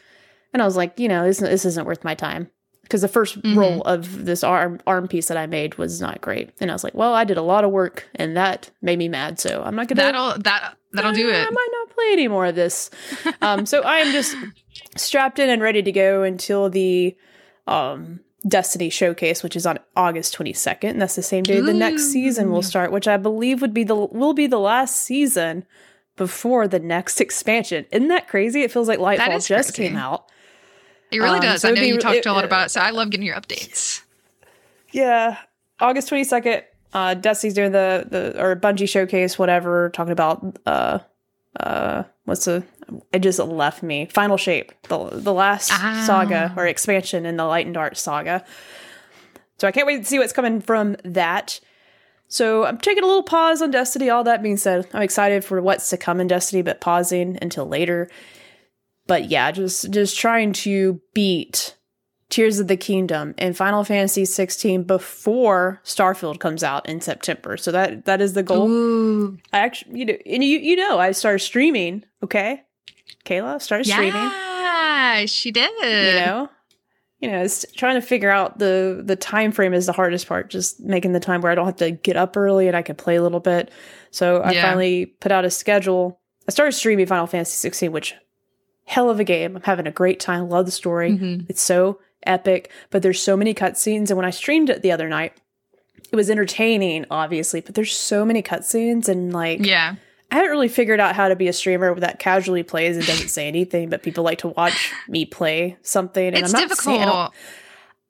and 0.53 0.61
i 0.61 0.65
was 0.65 0.75
like 0.75 0.99
you 0.99 1.07
know 1.07 1.23
this, 1.23 1.37
this 1.37 1.65
isn't 1.65 1.85
worth 1.85 2.03
my 2.03 2.15
time 2.15 2.49
because 2.91 3.01
the 3.01 3.07
1st 3.07 3.41
Mhm. 3.41 3.55
roll 3.55 3.81
of 3.83 4.25
this 4.25 4.43
arm 4.43 4.79
arm 4.85 5.07
piece 5.07 5.27
that 5.27 5.37
i 5.37 5.45
made 5.47 5.75
was 5.75 6.01
not 6.01 6.19
great. 6.19 6.49
And 6.59 6.69
i 6.69 6.73
was 6.73 6.83
like 6.83 6.93
well 6.93 7.13
i 7.13 7.23
did 7.23 7.37
a 7.37 7.41
lot 7.41 7.63
of 7.63 7.71
work 7.71 8.09
and 8.15 8.35
that 8.35 8.69
made 8.81 8.99
me 8.99 9.07
mad 9.07 9.39
so 9.39 9.63
i'm 9.65 9.75
not 9.75 9.87
gonna 9.87 10.01
That'll 10.01 10.33
that 10.43 10.75
that'll 10.91 11.13
do 11.13 11.29
it. 11.29 11.35
i 11.47 11.49
might 11.49 11.69
not 11.71 11.89
play 11.95 12.09
any 12.11 12.27
more 12.27 12.47
of 12.47 12.55
this. 12.55 12.89
Um 13.41 13.65
so 13.65 13.81
i 13.83 13.97
am 13.99 14.11
just 14.11 14.35
strapped 14.97 15.39
in 15.39 15.49
and 15.49 15.61
ready 15.61 15.81
to 15.81 15.91
go 15.91 16.23
until 16.23 16.69
the 16.69 17.15
um 17.67 18.19
destiny 18.47 18.89
showcase 18.89 19.43
which 19.43 19.55
is 19.55 19.65
on 19.67 19.77
august 19.95 20.35
22nd 20.37 20.89
and 20.89 21.01
that's 21.01 21.15
the 21.15 21.21
same 21.21 21.43
day 21.43 21.61
the 21.61 21.73
next 21.73 22.11
season 22.11 22.51
will 22.51 22.63
start 22.63 22.91
which 22.91 23.07
i 23.07 23.15
believe 23.15 23.61
would 23.61 23.73
be 23.73 23.83
the 23.83 23.95
will 23.95 24.33
be 24.33 24.47
the 24.47 24.59
last 24.59 24.95
season 24.97 25.63
before 26.17 26.67
the 26.67 26.79
next 26.79 27.21
expansion. 27.25 27.85
Isn't 27.91 28.09
that 28.09 28.27
crazy? 28.27 28.61
It 28.63 28.71
feels 28.71 28.87
like 28.87 28.99
lightfall 28.99 29.47
just 29.47 29.73
crazy. 29.75 29.89
came 29.89 29.97
out 29.97 30.25
It 31.11 31.19
really 31.19 31.35
Um, 31.37 31.41
does. 31.41 31.61
so 31.61 31.69
I 31.69 31.71
know 31.71 31.81
be- 31.81 31.87
you 31.87 31.97
talked 31.97 32.17
it- 32.17 32.25
a 32.25 32.33
lot 32.33 32.45
about 32.45 32.67
it, 32.67 32.69
so 32.69 32.79
I 32.81 32.91
love 32.91 33.09
getting 33.09 33.25
your 33.25 33.35
updates. 33.35 34.01
Yeah, 34.91 35.37
August 35.79 36.07
twenty 36.09 36.23
second. 36.23 36.63
Uh, 36.93 37.13
Destiny's 37.13 37.53
doing 37.53 37.71
the 37.71 38.05
the 38.09 38.41
or 38.41 38.55
Bungie 38.55 38.87
showcase, 38.89 39.39
whatever, 39.39 39.89
talking 39.93 40.11
about 40.11 40.57
uh 40.65 40.99
uh 41.59 42.03
what's 42.25 42.45
the 42.45 42.63
it 43.13 43.19
just 43.19 43.39
left 43.39 43.81
me 43.83 44.05
final 44.07 44.35
shape 44.37 44.71
the 44.89 45.09
the 45.13 45.33
last 45.33 45.71
Ah. 45.73 46.03
saga 46.05 46.53
or 46.57 46.65
expansion 46.67 47.25
in 47.25 47.37
the 47.37 47.45
Light 47.45 47.65
and 47.65 47.73
Dark 47.73 47.95
saga. 47.95 48.43
So 49.59 49.67
I 49.67 49.71
can't 49.71 49.87
wait 49.87 49.97
to 49.99 50.03
see 50.05 50.19
what's 50.19 50.33
coming 50.33 50.59
from 50.59 50.97
that. 51.05 51.59
So 52.27 52.65
I'm 52.65 52.77
taking 52.77 53.03
a 53.03 53.07
little 53.07 53.23
pause 53.23 53.61
on 53.61 53.71
Destiny. 53.71 54.09
All 54.09 54.23
that 54.23 54.41
being 54.41 54.57
said, 54.57 54.87
I'm 54.93 55.01
excited 55.03 55.45
for 55.45 55.61
what's 55.61 55.89
to 55.91 55.97
come 55.97 56.19
in 56.19 56.27
Destiny, 56.27 56.61
but 56.61 56.81
pausing 56.81 57.37
until 57.41 57.65
later. 57.67 58.09
But 59.11 59.29
yeah, 59.29 59.51
just 59.51 59.91
just 59.91 60.17
trying 60.17 60.53
to 60.53 61.01
beat 61.13 61.75
Tears 62.29 62.59
of 62.59 62.69
the 62.69 62.77
Kingdom 62.77 63.35
and 63.37 63.57
Final 63.57 63.83
Fantasy 63.83 64.23
16 64.23 64.83
before 64.83 65.81
Starfield 65.83 66.39
comes 66.39 66.63
out 66.63 66.87
in 66.87 67.01
September. 67.01 67.57
So 67.57 67.73
that 67.73 68.05
that 68.05 68.21
is 68.21 68.31
the 68.35 68.41
goal. 68.43 68.69
Ooh. 68.69 69.37
I 69.51 69.59
actually, 69.59 69.99
you 69.99 70.05
know, 70.05 70.13
and 70.25 70.41
you 70.41 70.59
you 70.59 70.77
know, 70.77 70.97
I 70.97 71.11
started 71.11 71.39
streaming. 71.39 72.05
Okay, 72.23 72.61
Kayla 73.25 73.61
started 73.61 73.83
streaming. 73.83 74.13
Yeah, 74.13 75.25
she 75.25 75.51
did. 75.51 75.69
You 75.81 76.21
know, 76.21 76.49
you 77.19 77.29
know, 77.29 77.43
it's 77.43 77.65
trying 77.75 77.95
to 77.95 78.01
figure 78.01 78.29
out 78.29 78.59
the 78.59 79.01
the 79.03 79.17
time 79.17 79.51
frame 79.51 79.73
is 79.73 79.87
the 79.87 79.91
hardest 79.91 80.25
part. 80.25 80.49
Just 80.49 80.79
making 80.79 81.11
the 81.11 81.19
time 81.19 81.41
where 81.41 81.51
I 81.51 81.55
don't 81.55 81.65
have 81.65 81.75
to 81.77 81.91
get 81.91 82.15
up 82.15 82.37
early 82.37 82.69
and 82.69 82.77
I 82.77 82.81
can 82.81 82.95
play 82.95 83.17
a 83.17 83.21
little 83.21 83.41
bit. 83.41 83.71
So 84.11 84.37
I 84.37 84.53
Yeah. 84.53 84.61
finally 84.61 85.05
put 85.05 85.33
out 85.33 85.43
a 85.43 85.49
schedule. 85.49 86.21
I 86.47 86.51
started 86.51 86.71
streaming 86.71 87.07
Final 87.07 87.27
Fantasy 87.27 87.57
16, 87.57 87.91
which 87.91 88.15
hell 88.91 89.09
of 89.09 89.19
a 89.19 89.23
game. 89.23 89.55
I'm 89.55 89.61
having 89.63 89.87
a 89.87 89.91
great 89.91 90.19
time. 90.19 90.49
Love 90.49 90.65
the 90.65 90.71
story. 90.71 91.11
Mhm. 91.11 91.45
It's 91.49 91.61
so 91.61 91.99
epic, 92.27 92.69
but 92.89 93.01
there's 93.01 93.21
so 93.21 93.35
many 93.37 93.53
cutscenes. 93.53 94.09
And 94.09 94.17
when 94.17 94.25
I 94.25 94.29
streamed 94.31 94.69
it 94.69 94.81
the 94.81 94.91
other 94.91 95.07
night, 95.09 95.33
it 96.11 96.15
was 96.15 96.29
entertaining, 96.29 97.05
obviously, 97.09 97.61
but 97.61 97.73
there's 97.75 97.95
so 97.95 98.25
many 98.25 98.43
cutscenes 98.43 99.07
and 99.07 99.31
like 99.33 99.65
Yeah. 99.65 99.95
I 100.29 100.35
haven't 100.35 100.51
really 100.51 100.67
figured 100.69 100.99
out 101.01 101.15
how 101.15 101.27
to 101.29 101.35
be 101.35 101.47
a 101.49 101.53
streamer 101.53 101.93
that 101.99 102.19
casually 102.19 102.63
plays 102.63 102.95
and 102.95 103.05
doesn't 103.05 103.27
say 103.29 103.47
anything, 103.47 103.89
but 103.89 104.01
people 104.03 104.23
like 104.23 104.37
to 104.39 104.47
watch 104.49 104.91
me 105.09 105.25
play 105.25 105.77
something. 105.81 106.27
And 106.27 106.37
It's 106.37 106.53
I'm 106.53 106.61
not 106.61 106.69
difficult. 106.69 106.95
saying, 106.95 107.09
I 107.09 107.29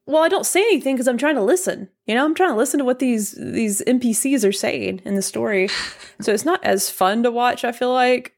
well, 0.08 0.24
I 0.24 0.30
don't 0.30 0.46
say 0.46 0.62
anything 0.62 0.96
because 0.96 1.08
I'm 1.08 1.18
trying 1.18 1.36
to 1.36 1.44
listen. 1.44 1.90
You 2.08 2.16
know, 2.16 2.26
I'm 2.26 2.36
trying 2.36 2.50
to 2.52 2.56
listen 2.58 2.80
to 2.80 2.86
what 2.86 3.00
these 3.00 3.32
these 3.40 3.82
NPCs 3.88 4.44
are 4.48 4.52
saying 4.52 5.02
in 5.06 5.16
the 5.16 5.22
story. 5.22 5.68
so 6.22 6.34
it's 6.34 6.44
not 6.46 6.64
as 6.64 6.90
fun 6.90 7.22
to 7.24 7.32
watch. 7.32 7.64
I 7.64 7.72
feel 7.72 7.94
like. 7.94 8.34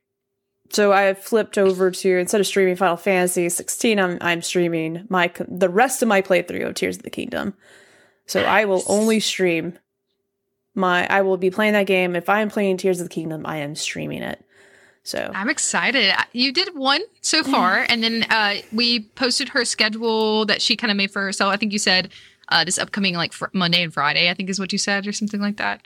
So 0.69 0.91
I 0.91 1.13
flipped 1.13 1.57
over 1.57 1.91
to 1.91 2.17
instead 2.17 2.41
of 2.41 2.47
streaming 2.47 2.75
Final 2.75 2.97
Fantasy 2.97 3.47
16, 3.47 3.99
I'm 3.99 4.17
I'm 4.21 4.41
streaming 4.41 5.05
my 5.09 5.31
the 5.47 5.69
rest 5.69 6.01
of 6.01 6.07
my 6.07 6.21
playthrough 6.21 6.67
of 6.67 6.75
Tears 6.75 6.97
of 6.97 7.03
the 7.03 7.09
Kingdom. 7.09 7.53
So 8.25 8.43
I 8.43 8.65
will 8.65 8.83
only 8.87 9.19
stream 9.19 9.77
my 10.73 11.07
I 11.07 11.21
will 11.21 11.37
be 11.37 11.51
playing 11.51 11.73
that 11.73 11.85
game. 11.85 12.15
If 12.15 12.29
I 12.29 12.41
am 12.41 12.49
playing 12.49 12.77
Tears 12.77 12.99
of 12.99 13.07
the 13.07 13.13
Kingdom, 13.13 13.45
I 13.45 13.57
am 13.57 13.75
streaming 13.75 14.23
it. 14.23 14.43
So 15.03 15.31
I'm 15.35 15.49
excited. 15.49 16.13
You 16.31 16.53
did 16.53 16.75
one 16.75 17.01
so 17.21 17.43
far, 17.43 17.85
and 17.89 18.01
then 18.01 18.23
uh, 18.29 18.55
we 18.71 19.01
posted 19.01 19.49
her 19.49 19.65
schedule 19.65 20.45
that 20.45 20.61
she 20.61 20.77
kind 20.77 20.91
of 20.91 20.97
made 20.97 21.11
for 21.11 21.21
herself. 21.21 21.53
I 21.53 21.57
think 21.57 21.73
you 21.73 21.79
said 21.79 22.09
uh, 22.47 22.63
this 22.63 22.77
upcoming 22.77 23.15
like 23.15 23.33
fr- 23.33 23.47
Monday 23.51 23.83
and 23.83 23.93
Friday. 23.93 24.29
I 24.29 24.33
think 24.33 24.49
is 24.49 24.59
what 24.59 24.71
you 24.71 24.77
said, 24.77 25.05
or 25.05 25.11
something 25.11 25.41
like 25.41 25.57
that. 25.57 25.85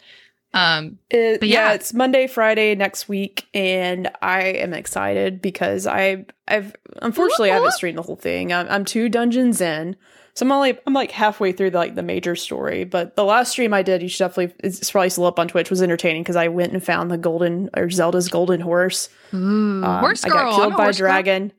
Um, 0.54 0.98
It, 1.10 1.39
But 1.39 1.50
yeah. 1.50 1.70
yeah. 1.70 1.74
it's 1.74 1.94
Monday, 1.94 2.27
Friday 2.27 2.74
next 2.75 3.08
week, 3.10 3.48
and 3.54 4.10
I 4.22 4.42
am 4.44 4.74
excited 4.74 5.42
because 5.42 5.86
I, 5.86 6.25
I've 6.48 6.75
unfortunately 7.01 7.51
I 7.51 7.56
haven't 7.56 7.74
streamed 7.74 7.98
the 7.98 8.01
whole 8.04 8.16
thing. 8.16 8.51
I'm, 8.54 8.68
I'm 8.70 8.86
two 8.86 9.10
dungeons 9.10 9.60
in, 9.62 9.96
so 10.34 10.46
I'm 10.46 10.51
only 10.51 10.77
I'm 10.88 10.94
like 10.94 11.12
halfway 11.12 11.51
through 11.51 11.72
the, 11.72 11.77
like 11.77 11.96
the 11.96 12.01
major 12.04 12.36
story. 12.36 12.86
But 12.86 13.16
the 13.16 13.25
last 13.25 13.51
stream 13.51 13.74
I 13.74 13.84
did, 13.84 14.01
you 14.01 14.08
should 14.08 14.20
definitely 14.24 14.56
it's 14.63 14.89
probably 14.89 15.10
still 15.10 15.25
up 15.25 15.38
on 15.38 15.48
Twitch, 15.48 15.70
was 15.70 15.82
entertaining 15.84 16.24
because 16.24 16.38
I 16.38 16.48
went 16.48 16.74
and 16.74 16.84
found 16.84 17.12
the 17.12 17.18
golden 17.18 17.70
or 17.75 17.89
Zelda's 17.89 18.30
golden 18.30 18.62
horse. 18.62 19.10
ooh, 19.34 19.84
Um, 19.84 20.00
horse 20.00 20.24
I 20.24 20.30
got 20.30 20.56
killed 20.56 20.75
by 20.77 20.84
a 20.84 20.86
horse 20.86 21.00
girl. 21.00 21.10
dragon. 21.12 21.51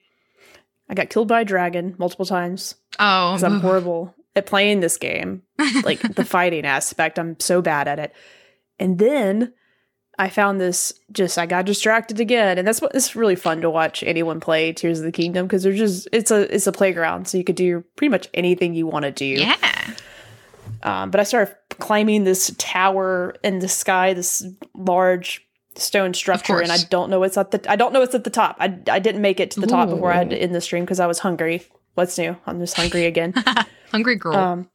I 0.91 0.95
got 0.95 1.11
killed 1.11 1.29
by 1.29 1.43
a 1.43 1.45
dragon 1.45 1.95
multiple 1.99 2.25
times 2.25 2.75
Oh, 2.99 3.33
because 3.33 3.45
I'm 3.45 3.61
horrible 3.61 4.15
at 4.35 4.47
playing 4.47 4.81
this 4.81 4.97
game. 4.97 5.43
Like 5.85 6.01
the 6.01 6.25
fighting 6.25 6.65
aspect, 6.65 7.19
I'm 7.19 7.39
so 7.41 7.61
bad 7.61 7.87
at 7.89 7.99
it. 7.99 8.15
And 8.79 8.99
then 8.99 9.53
I 10.19 10.29
found 10.29 10.61
this 10.61 10.93
just 11.13 11.39
I 11.39 11.47
got 11.47 11.65
distracted 11.65 12.19
again, 12.19 12.59
and 12.59 12.67
that's 12.67 12.81
what 12.81 12.95
it's 12.95 13.15
really 13.15 13.37
fun 13.37 13.61
to 13.61 13.71
watch 13.71 14.03
anyone 14.03 14.41
play 14.41 14.73
Tears 14.73 14.99
of 14.99 15.05
the 15.05 15.13
Kingdom 15.13 15.47
because 15.47 15.63
there's 15.63 15.79
just 15.79 16.09
it's 16.13 16.31
a 16.31 16.53
it's 16.55 16.67
a 16.67 16.73
playground, 16.73 17.29
so 17.29 17.39
you 17.39 17.45
could 17.45 17.57
do 17.57 17.85
pretty 17.97 18.11
much 18.11 18.29
anything 18.35 18.75
you 18.75 18.87
want 18.87 19.05
to 19.05 19.13
do. 19.13 19.25
yeah. 19.25 19.95
Um, 20.83 21.11
but 21.11 21.21
I 21.21 21.25
started 21.25 21.57
climbing 21.71 22.25
this 22.25 22.55
tower 22.59 23.35
in 23.43 23.59
the 23.59 23.69
sky, 23.69 24.15
this 24.15 24.45
large 24.75 25.47
stone 25.77 26.15
structure, 26.15 26.61
and 26.61 26.73
I 26.73 26.79
don't 26.91 27.11
know 27.11 27.21
what's 27.21 27.37
at 27.37 27.51
the 27.53 27.71
I 27.71 27.77
don't 27.77 27.93
know 27.93 28.01
what's 28.01 28.15
at 28.15 28.25
the 28.25 28.31
top. 28.31 28.57
I 28.59 28.79
I 28.91 28.99
didn't 28.99 29.23
make 29.23 29.41
it 29.41 29.51
to 29.53 29.61
the 29.61 29.67
top 29.67 29.89
before 29.89 30.13
I 30.13 30.17
had 30.17 30.31
to 30.31 30.37
end 30.37 30.55
the 30.55 30.61
stream 30.61 30.85
because 30.85 31.01
I 31.01 31.07
was 31.07 31.21
hungry. 31.21 31.63
What's 31.95 32.17
new? 32.19 32.37
I'm 32.47 32.61
just 32.61 32.77
hungry 32.77 33.07
again. 33.07 33.35
Hungry 33.91 34.17
girl. 34.17 34.37
Um, 34.37 34.71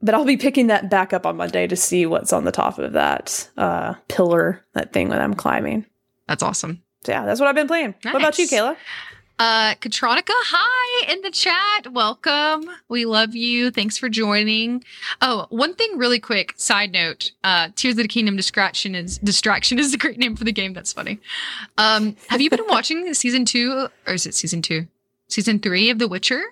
but 0.00 0.14
I'll 0.14 0.24
be 0.24 0.36
picking 0.36 0.68
that 0.68 0.90
back 0.90 1.12
up 1.12 1.26
on 1.26 1.36
Monday 1.36 1.66
to 1.66 1.76
see 1.76 2.06
what's 2.06 2.32
on 2.32 2.44
the 2.44 2.52
top 2.52 2.78
of 2.78 2.92
that 2.92 3.48
uh, 3.56 3.94
pillar, 4.08 4.64
that 4.74 4.92
thing 4.92 5.08
that 5.08 5.20
I'm 5.20 5.34
climbing. 5.34 5.86
That's 6.28 6.42
awesome. 6.42 6.82
So 7.04 7.12
yeah, 7.12 7.24
that's 7.24 7.40
what 7.40 7.48
I've 7.48 7.54
been 7.54 7.68
playing. 7.68 7.94
What 8.02 8.16
about 8.16 8.38
you, 8.38 8.46
Kayla? 8.46 8.76
Uh, 9.36 9.74
Katronica, 9.74 10.30
hi 10.30 11.12
in 11.12 11.20
the 11.22 11.30
chat. 11.30 11.92
Welcome. 11.92 12.70
We 12.88 13.04
love 13.04 13.34
you. 13.34 13.72
Thanks 13.72 13.98
for 13.98 14.08
joining. 14.08 14.84
Oh, 15.20 15.46
one 15.50 15.74
thing 15.74 15.98
really 15.98 16.20
quick. 16.20 16.54
Side 16.56 16.92
note. 16.92 17.32
Uh, 17.42 17.70
Tears 17.74 17.94
of 17.94 18.02
the 18.02 18.08
Kingdom 18.08 18.36
distraction 18.36 18.94
is 18.94 19.18
distraction 19.18 19.80
is 19.80 19.92
a 19.92 19.98
great 19.98 20.18
name 20.18 20.36
for 20.36 20.44
the 20.44 20.52
game. 20.52 20.72
That's 20.72 20.92
funny. 20.92 21.18
Um, 21.78 22.16
have 22.28 22.40
you 22.40 22.48
been 22.48 22.64
watching 22.68 23.12
season 23.12 23.44
two 23.44 23.88
or 24.06 24.14
is 24.14 24.24
it 24.24 24.34
season 24.34 24.62
two? 24.62 24.86
Season 25.26 25.58
three 25.58 25.90
of 25.90 25.98
The 25.98 26.06
Witcher? 26.06 26.42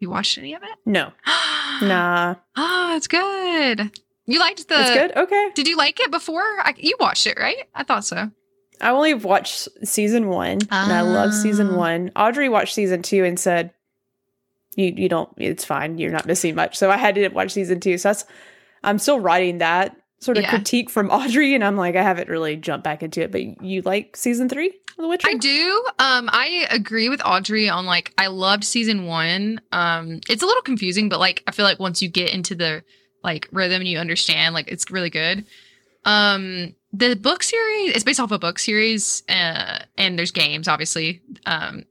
You 0.00 0.10
watched 0.10 0.36
any 0.38 0.54
of 0.54 0.62
it? 0.62 0.70
No, 0.84 1.12
nah, 1.82 2.34
Oh, 2.56 2.96
it's 2.96 3.06
good. 3.06 3.92
You 4.26 4.38
liked 4.40 4.66
the. 4.68 4.80
it's 4.80 4.90
good. 4.90 5.16
Okay, 5.16 5.50
Did 5.54 5.68
you 5.68 5.76
like 5.76 6.00
it 6.00 6.10
before? 6.10 6.42
I, 6.42 6.74
you 6.76 6.96
watched 6.98 7.26
it, 7.26 7.38
right? 7.38 7.68
I 7.74 7.84
thought 7.84 8.04
so. 8.04 8.30
I 8.80 8.90
only 8.90 9.12
watched 9.14 9.68
season 9.84 10.28
one, 10.28 10.58
and 10.70 10.92
I 10.92 11.02
love 11.02 11.34
season 11.34 11.70
Ah. 11.74 11.76
one. 11.76 12.10
Audrey 12.16 12.48
watched 12.48 12.74
season 12.74 13.02
two 13.02 13.24
and 13.24 13.38
said, 13.38 13.72
"You 14.74 14.86
you 14.96 15.08
don't. 15.08 15.28
It's 15.36 15.64
fine. 15.66 15.98
You're 15.98 16.12
not 16.12 16.26
missing 16.26 16.54
much." 16.54 16.78
So 16.78 16.90
I 16.90 16.96
had 16.96 17.14
to 17.16 17.28
watch 17.28 17.52
season 17.52 17.78
two. 17.80 17.98
So 17.98 18.08
that's 18.08 18.24
I'm 18.82 18.98
still 18.98 19.20
writing 19.20 19.58
that 19.58 19.96
sort 20.20 20.36
of 20.38 20.42
Yeah. 20.44 20.50
critique 20.50 20.90
from 20.90 21.10
Audrey, 21.10 21.54
and 21.54 21.64
I'm 21.64 21.76
like, 21.76 21.96
I 21.96 22.02
haven't 22.02 22.28
really 22.28 22.56
jumped 22.56 22.84
back 22.84 23.02
into 23.02 23.20
it. 23.22 23.30
But 23.32 23.62
you 23.64 23.82
like 23.82 24.16
season 24.16 24.48
three 24.48 24.68
of 24.68 24.96
The 24.98 25.08
Witcher? 25.08 25.28
I 25.28 25.34
do. 25.34 25.84
Um, 25.98 26.28
I 26.32 26.66
agree 26.70 27.08
with 27.08 27.20
Audrey 27.24 27.68
on 27.68 27.86
like 27.86 28.12
I 28.18 28.26
loved 28.28 28.64
season 28.64 29.06
one. 29.06 29.60
Um, 29.72 30.20
it's 30.28 30.42
a 30.42 30.46
little 30.46 30.62
confusing, 30.62 31.08
but 31.08 31.18
like 31.20 31.42
I 31.46 31.52
feel 31.52 31.64
like 31.64 31.78
once 31.80 32.02
you 32.02 32.08
get 32.08 32.32
into 32.32 32.54
the 32.54 32.82
like 33.24 33.48
rhythm 33.52 33.80
and 33.80 33.88
you 33.88 33.98
understand, 33.98 34.54
like 34.54 34.68
it's 34.70 34.90
really 34.90 35.10
good. 35.10 35.44
Um, 36.04 36.74
the 36.92 37.14
book 37.14 37.42
series 37.42 37.94
is 37.94 38.02
based 38.04 38.18
off 38.18 38.32
a 38.32 38.38
book 38.38 38.58
series, 38.58 39.22
uh, 39.28 39.80
and 39.96 40.18
there's 40.18 40.32
games, 40.32 40.66
obviously. 40.68 41.20
Um, 41.46 41.84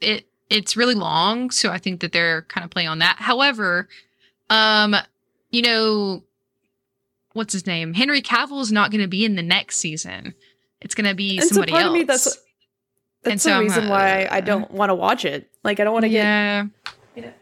it 0.00 0.26
it's 0.50 0.76
really 0.76 0.94
long, 0.94 1.50
so 1.50 1.70
I 1.70 1.78
think 1.78 2.00
that 2.00 2.12
they're 2.12 2.42
kind 2.42 2.64
of 2.64 2.70
playing 2.70 2.88
on 2.88 2.98
that. 2.98 3.16
However, 3.18 3.88
um, 4.50 4.94
you 5.50 5.62
know, 5.62 6.22
what's 7.34 7.52
his 7.52 7.66
name? 7.66 7.94
Henry 7.94 8.22
Cavill 8.22 8.60
is 8.60 8.72
not 8.72 8.90
going 8.90 9.00
to 9.02 9.08
be 9.08 9.24
in 9.24 9.36
the 9.36 9.42
next 9.42 9.76
season. 9.76 10.34
It's 10.80 10.94
going 10.94 11.08
to 11.08 11.14
be 11.14 11.38
And 11.38 11.46
so 11.48 11.54
somebody 11.54 11.72
part 11.72 11.84
else. 11.84 11.90
of 11.90 11.94
me, 11.98 12.02
that's- 12.04 12.38
That's 13.24 13.42
so 13.44 13.50
the 13.50 13.54
I'm, 13.56 13.62
reason 13.62 13.88
why 13.88 14.26
I 14.30 14.40
don't 14.40 14.70
want 14.72 14.90
to 14.90 14.94
watch 14.96 15.24
it. 15.24 15.48
Like 15.62 15.78
I 15.78 15.84
don't 15.84 15.92
want 15.92 16.04
to 16.04 16.08
get. 16.08 16.24
yeah, 16.24 16.64
you 17.14 17.22
know. 17.22 17.32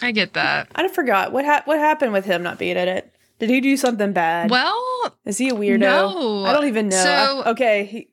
I 0.00 0.10
get 0.12 0.32
that. 0.32 0.68
I 0.74 0.88
forgot 0.88 1.32
what 1.32 1.44
ha- 1.44 1.62
what 1.66 1.78
happened 1.78 2.14
with 2.14 2.24
him 2.24 2.42
not 2.42 2.58
being 2.58 2.78
in 2.78 2.88
it. 2.88 3.12
Did 3.38 3.50
he 3.50 3.60
do 3.60 3.76
something 3.76 4.12
bad? 4.12 4.50
Well, 4.50 4.82
Is 5.26 5.36
he 5.38 5.50
a 5.50 5.52
weirdo? 5.52 5.78
no. 5.80 6.44
I 6.46 6.52
don't 6.54 6.66
even 6.66 6.88
know. 6.88 6.96
So- 6.96 7.42
I- 7.44 7.50
okay, 7.50 7.84
he, 7.84 8.08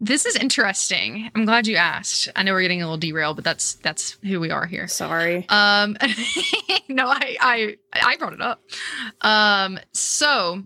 this 0.00 0.26
is 0.26 0.36
interesting. 0.36 1.30
I'm 1.34 1.44
glad 1.44 1.66
you 1.66 1.76
asked. 1.76 2.28
I 2.36 2.42
know 2.42 2.52
we're 2.52 2.62
getting 2.62 2.82
a 2.82 2.84
little 2.84 2.98
derailed, 2.98 3.36
but 3.36 3.44
that's 3.44 3.74
that's 3.74 4.12
who 4.22 4.40
we 4.40 4.50
are 4.50 4.66
here. 4.66 4.86
sorry. 4.88 5.46
Um, 5.48 5.96
no, 6.88 7.06
I 7.08 7.36
I 7.40 7.76
I 7.92 8.16
brought 8.16 8.34
it 8.34 8.40
up. 8.42 8.62
Um, 9.20 9.78
so. 9.92 10.62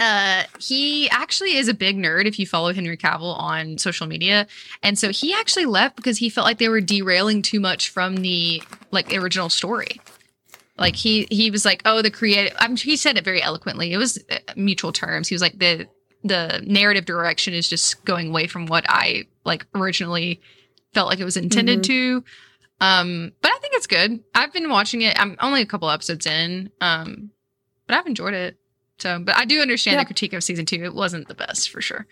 Uh, 0.00 0.42
he 0.58 1.08
actually 1.10 1.54
is 1.54 1.68
a 1.68 1.72
big 1.72 1.96
nerd 1.96 2.26
if 2.26 2.36
you 2.36 2.46
follow 2.46 2.72
Henry 2.72 2.96
Cavill 2.96 3.38
on 3.38 3.78
social 3.78 4.08
media. 4.08 4.48
And 4.82 4.98
so 4.98 5.10
he 5.10 5.32
actually 5.32 5.66
left 5.66 5.94
because 5.94 6.18
he 6.18 6.28
felt 6.28 6.44
like 6.44 6.58
they 6.58 6.68
were 6.68 6.80
derailing 6.80 7.42
too 7.42 7.60
much 7.60 7.90
from 7.90 8.16
the 8.16 8.60
like 8.90 9.14
original 9.14 9.48
story. 9.48 10.00
Like 10.76 10.96
he 10.96 11.28
he 11.30 11.50
was 11.50 11.64
like, 11.64 11.80
"Oh, 11.84 12.02
the 12.02 12.10
creative." 12.10 12.56
I'm, 12.58 12.76
he 12.76 12.96
said 12.96 13.16
it 13.16 13.24
very 13.24 13.40
eloquently. 13.40 13.92
It 13.92 13.96
was 13.96 14.22
uh, 14.28 14.38
mutual 14.56 14.92
terms. 14.92 15.28
He 15.28 15.34
was 15.34 15.42
like, 15.42 15.58
"the 15.58 15.86
the 16.24 16.62
narrative 16.66 17.04
direction 17.04 17.54
is 17.54 17.68
just 17.68 18.04
going 18.04 18.30
away 18.30 18.46
from 18.48 18.66
what 18.66 18.84
I 18.88 19.24
like 19.44 19.66
originally 19.74 20.40
felt 20.94 21.08
like 21.08 21.20
it 21.20 21.24
was 21.24 21.36
intended 21.36 21.84
to." 21.84 22.24
Um, 22.80 23.32
but 23.40 23.52
I 23.52 23.58
think 23.60 23.74
it's 23.74 23.86
good. 23.86 24.20
I've 24.34 24.52
been 24.52 24.68
watching 24.70 25.02
it. 25.02 25.18
I'm 25.20 25.36
only 25.40 25.62
a 25.62 25.66
couple 25.66 25.88
episodes 25.90 26.26
in, 26.26 26.70
um, 26.80 27.30
but 27.86 27.96
I've 27.96 28.06
enjoyed 28.06 28.34
it. 28.34 28.56
So, 28.98 29.18
but 29.20 29.36
I 29.36 29.44
do 29.44 29.60
understand 29.60 29.94
Yeah. 29.96 30.00
the 30.02 30.06
critique 30.06 30.32
of 30.32 30.42
season 30.42 30.66
two. 30.66 30.82
It 30.84 30.94
wasn't 30.94 31.28
the 31.28 31.34
best 31.34 31.70
for 31.70 31.80
sure. 31.80 32.06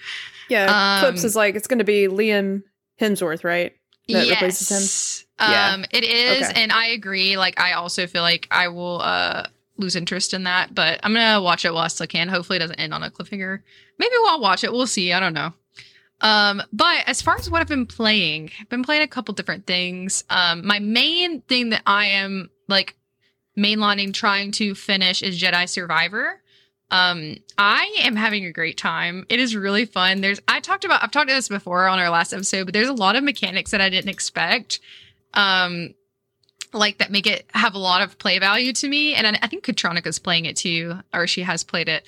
Yeah, 0.49 1.01
Um, 1.01 1.01
Clips 1.05 1.25
is 1.25 1.35
like 1.37 1.55
it's 1.57 1.67
going 1.67 1.79
to 1.79 1.85
be 1.85 2.07
Liam 2.09 2.63
Hemsworth, 3.01 3.45
right? 3.45 3.73
That 4.09 4.29
replaces 4.29 4.69
him? 4.69 4.81
yes, 4.81 5.25
Yeah. 5.41 5.73
um, 5.75 5.85
it 5.93 6.05
is, 6.05 6.49
Okay. 6.49 6.61
and 6.63 6.73
I 6.73 6.87
agree. 6.89 7.37
Like, 7.37 7.59
I 7.61 7.73
also 7.75 8.07
feel 8.07 8.23
like 8.23 8.49
I 8.51 8.69
will 8.69 9.01
uh 9.01 9.47
lose 9.83 9.97
interest 9.97 10.33
in 10.33 10.45
that, 10.45 10.75
but 10.75 11.01
I'm 11.03 11.13
gonna 11.13 11.43
watch 11.43 11.65
it 11.65 11.73
while 11.73 11.85
I 11.85 11.89
still 11.89 12.07
can. 12.07 12.29
Hopefully, 12.29 12.57
it 12.57 12.61
doesn't 12.61 12.81
end 12.81 12.95
on 12.95 13.03
a 13.03 13.11
cliffhanger. 13.11 13.61
Maybe 13.99 14.15
we'll 14.21 14.41
watch 14.41 14.65
it. 14.65 14.73
We'll 14.73 14.87
see. 14.87 15.13
I 15.13 15.21
don't 15.21 15.35
know. 15.35 15.53
Um, 16.23 16.63
but 16.73 17.03
as 17.07 17.21
far 17.21 17.37
as 17.37 17.51
what 17.51 17.61
I've 17.61 17.69
been 17.69 17.87
playing, 17.87 18.53
I've 18.61 18.69
been 18.69 18.85
playing 18.85 19.03
a 19.03 19.09
couple 19.09 19.35
different 19.35 19.67
things. 19.67 20.25
Um, 20.31 20.65
my 20.67 20.79
main 20.79 21.41
thing 21.43 21.71
that 21.71 21.83
I 21.85 22.07
am 22.07 22.49
like 22.69 22.97
mainlining, 23.59 24.15
trying 24.15 24.53
to 24.53 24.75
finish 24.75 25.23
is 25.23 25.41
Jedi 25.41 25.69
Survivor. 25.69 26.41
Um, 26.93 27.39
I 27.57 27.97
am 28.01 28.17
having 28.17 28.45
a 28.45 28.53
great 28.53 28.77
time. 28.77 29.25
It 29.31 29.41
is 29.41 29.57
really 29.57 29.87
fun. 29.87 30.21
There's 30.21 30.41
I 30.47 30.61
talked 30.61 30.85
about 30.85 31.03
I've 31.03 31.11
talked 31.11 31.29
about 31.29 31.37
this 31.37 31.49
before 31.49 31.89
on 31.89 31.99
our 31.99 32.11
last 32.11 32.33
episode, 32.33 32.67
but 32.67 32.75
there's 32.75 32.89
a 32.89 32.93
lot 32.93 33.17
of 33.17 33.25
mechanics 33.25 33.71
that 33.71 33.81
I 33.81 33.89
didn't 33.89 34.11
expect. 34.11 34.79
Um 35.35 35.95
like 36.73 36.99
that 36.99 37.11
make 37.11 37.27
it 37.27 37.47
have 37.55 37.75
a 37.75 37.79
lot 37.79 38.03
of 38.03 38.19
play 38.19 38.39
value 38.39 38.73
to 38.73 38.89
me. 38.89 39.15
And 39.15 39.27
I, 39.27 39.39
I 39.43 39.47
think 39.47 39.65
Katronika's 39.65 40.19
playing 40.19 40.47
it 40.47 40.57
too, 40.57 40.95
or 41.13 41.27
she 41.27 41.43
has 41.43 41.65
played 41.65 41.89
it. 41.89 42.07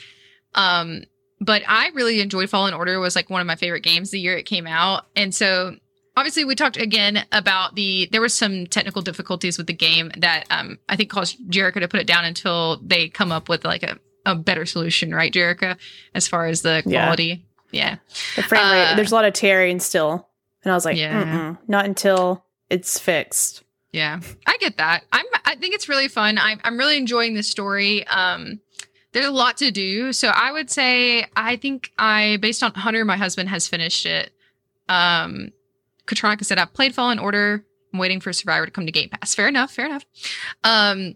Um, 0.55 1.03
but 1.41 1.63
I 1.67 1.89
really 1.95 2.21
enjoyed 2.21 2.49
Fallen 2.49 2.75
Order 2.75 3.01
was 3.01 3.17
like 3.17 3.29
one 3.29 3.41
of 3.41 3.47
my 3.47 3.57
favorite 3.57 3.83
games 3.83 4.11
the 4.11 4.21
year 4.21 4.37
it 4.37 4.45
came 4.45 4.67
out. 4.67 5.07
And 5.17 5.35
so 5.35 5.77
obviously 6.17 6.45
we 6.45 6.55
talked 6.55 6.77
again 6.77 7.25
about 7.33 7.75
the 7.75 8.09
there 8.13 8.21
were 8.21 8.29
some 8.29 8.67
technical 8.67 9.03
difficulties 9.03 9.59
with 9.59 9.67
the 9.67 9.73
game 9.75 10.13
that 10.19 10.45
um 10.51 10.79
I 10.89 10.97
think 10.97 11.11
caused 11.11 11.39
Jerica 11.51 11.81
to 11.81 11.89
put 11.89 12.01
it 12.01 12.07
down 12.07 12.25
until 12.25 12.79
they 12.83 13.09
come 13.09 13.33
up 13.33 13.49
with 13.49 13.65
like 13.65 13.83
a, 13.83 13.99
a 14.25 14.35
better 14.37 14.65
solution, 14.65 15.13
right, 15.15 15.33
Jerica, 15.33 15.77
as 16.15 16.29
far 16.29 16.47
as 16.47 16.63
the 16.63 16.83
quality. 16.85 17.45
Yeah. 17.73 17.97
The 18.37 18.45
frame 18.45 18.71
rate, 18.71 18.93
Uh, 18.93 18.97
there's 18.97 19.11
a 19.11 19.15
lot 19.17 19.25
of 19.25 19.35
tearing 19.35 19.81
still. 19.81 20.29
And 20.63 20.71
I 20.73 20.77
was 20.77 20.85
like, 20.85 20.97
Yeah. 20.97 21.57
Not 21.67 21.85
until 21.85 22.45
it's 22.71 22.99
fixed. 22.99 23.64
Yeah, 23.95 24.19
I 24.45 24.57
get 24.57 24.79
that. 24.79 25.05
I'm. 25.13 25.25
I 25.45 25.55
think 25.55 25.73
it's 25.73 25.89
really 25.89 26.09
fun. 26.09 26.37
I'm. 26.37 26.59
I'm 26.65 26.77
really 26.77 26.97
enjoying 26.97 27.35
this 27.35 27.47
story. 27.47 28.05
Um, 28.09 28.59
there's 29.13 29.27
a 29.27 29.31
lot 29.31 29.57
to 29.59 29.71
do, 29.71 30.13
so 30.13 30.31
I 30.35 30.51
would 30.51 30.69
say 30.69 31.27
I 31.37 31.55
think 31.55 31.93
I, 31.97 32.39
based 32.43 32.65
on 32.65 32.75
Hunter, 32.75 33.05
my 33.05 33.17
husband 33.17 33.51
has 33.51 33.69
finished 33.69 34.05
it. 34.05 34.33
Um, 34.89 35.53
Katronica 36.07 36.45
said 36.45 36.59
I've 36.59 36.73
played 36.73 36.93
Fallen 36.93 37.21
Order. 37.21 37.65
I'm 37.93 38.01
waiting 38.01 38.19
for 38.19 38.33
Survivor 38.33 38.67
to 38.67 38.73
come 38.73 38.85
to 38.85 38.91
Game 38.91 39.11
Pass. 39.11 39.33
Fair 39.33 39.47
enough. 39.47 39.71
Fair 39.71 39.87
enough. 39.87 40.05
Um, 40.65 41.15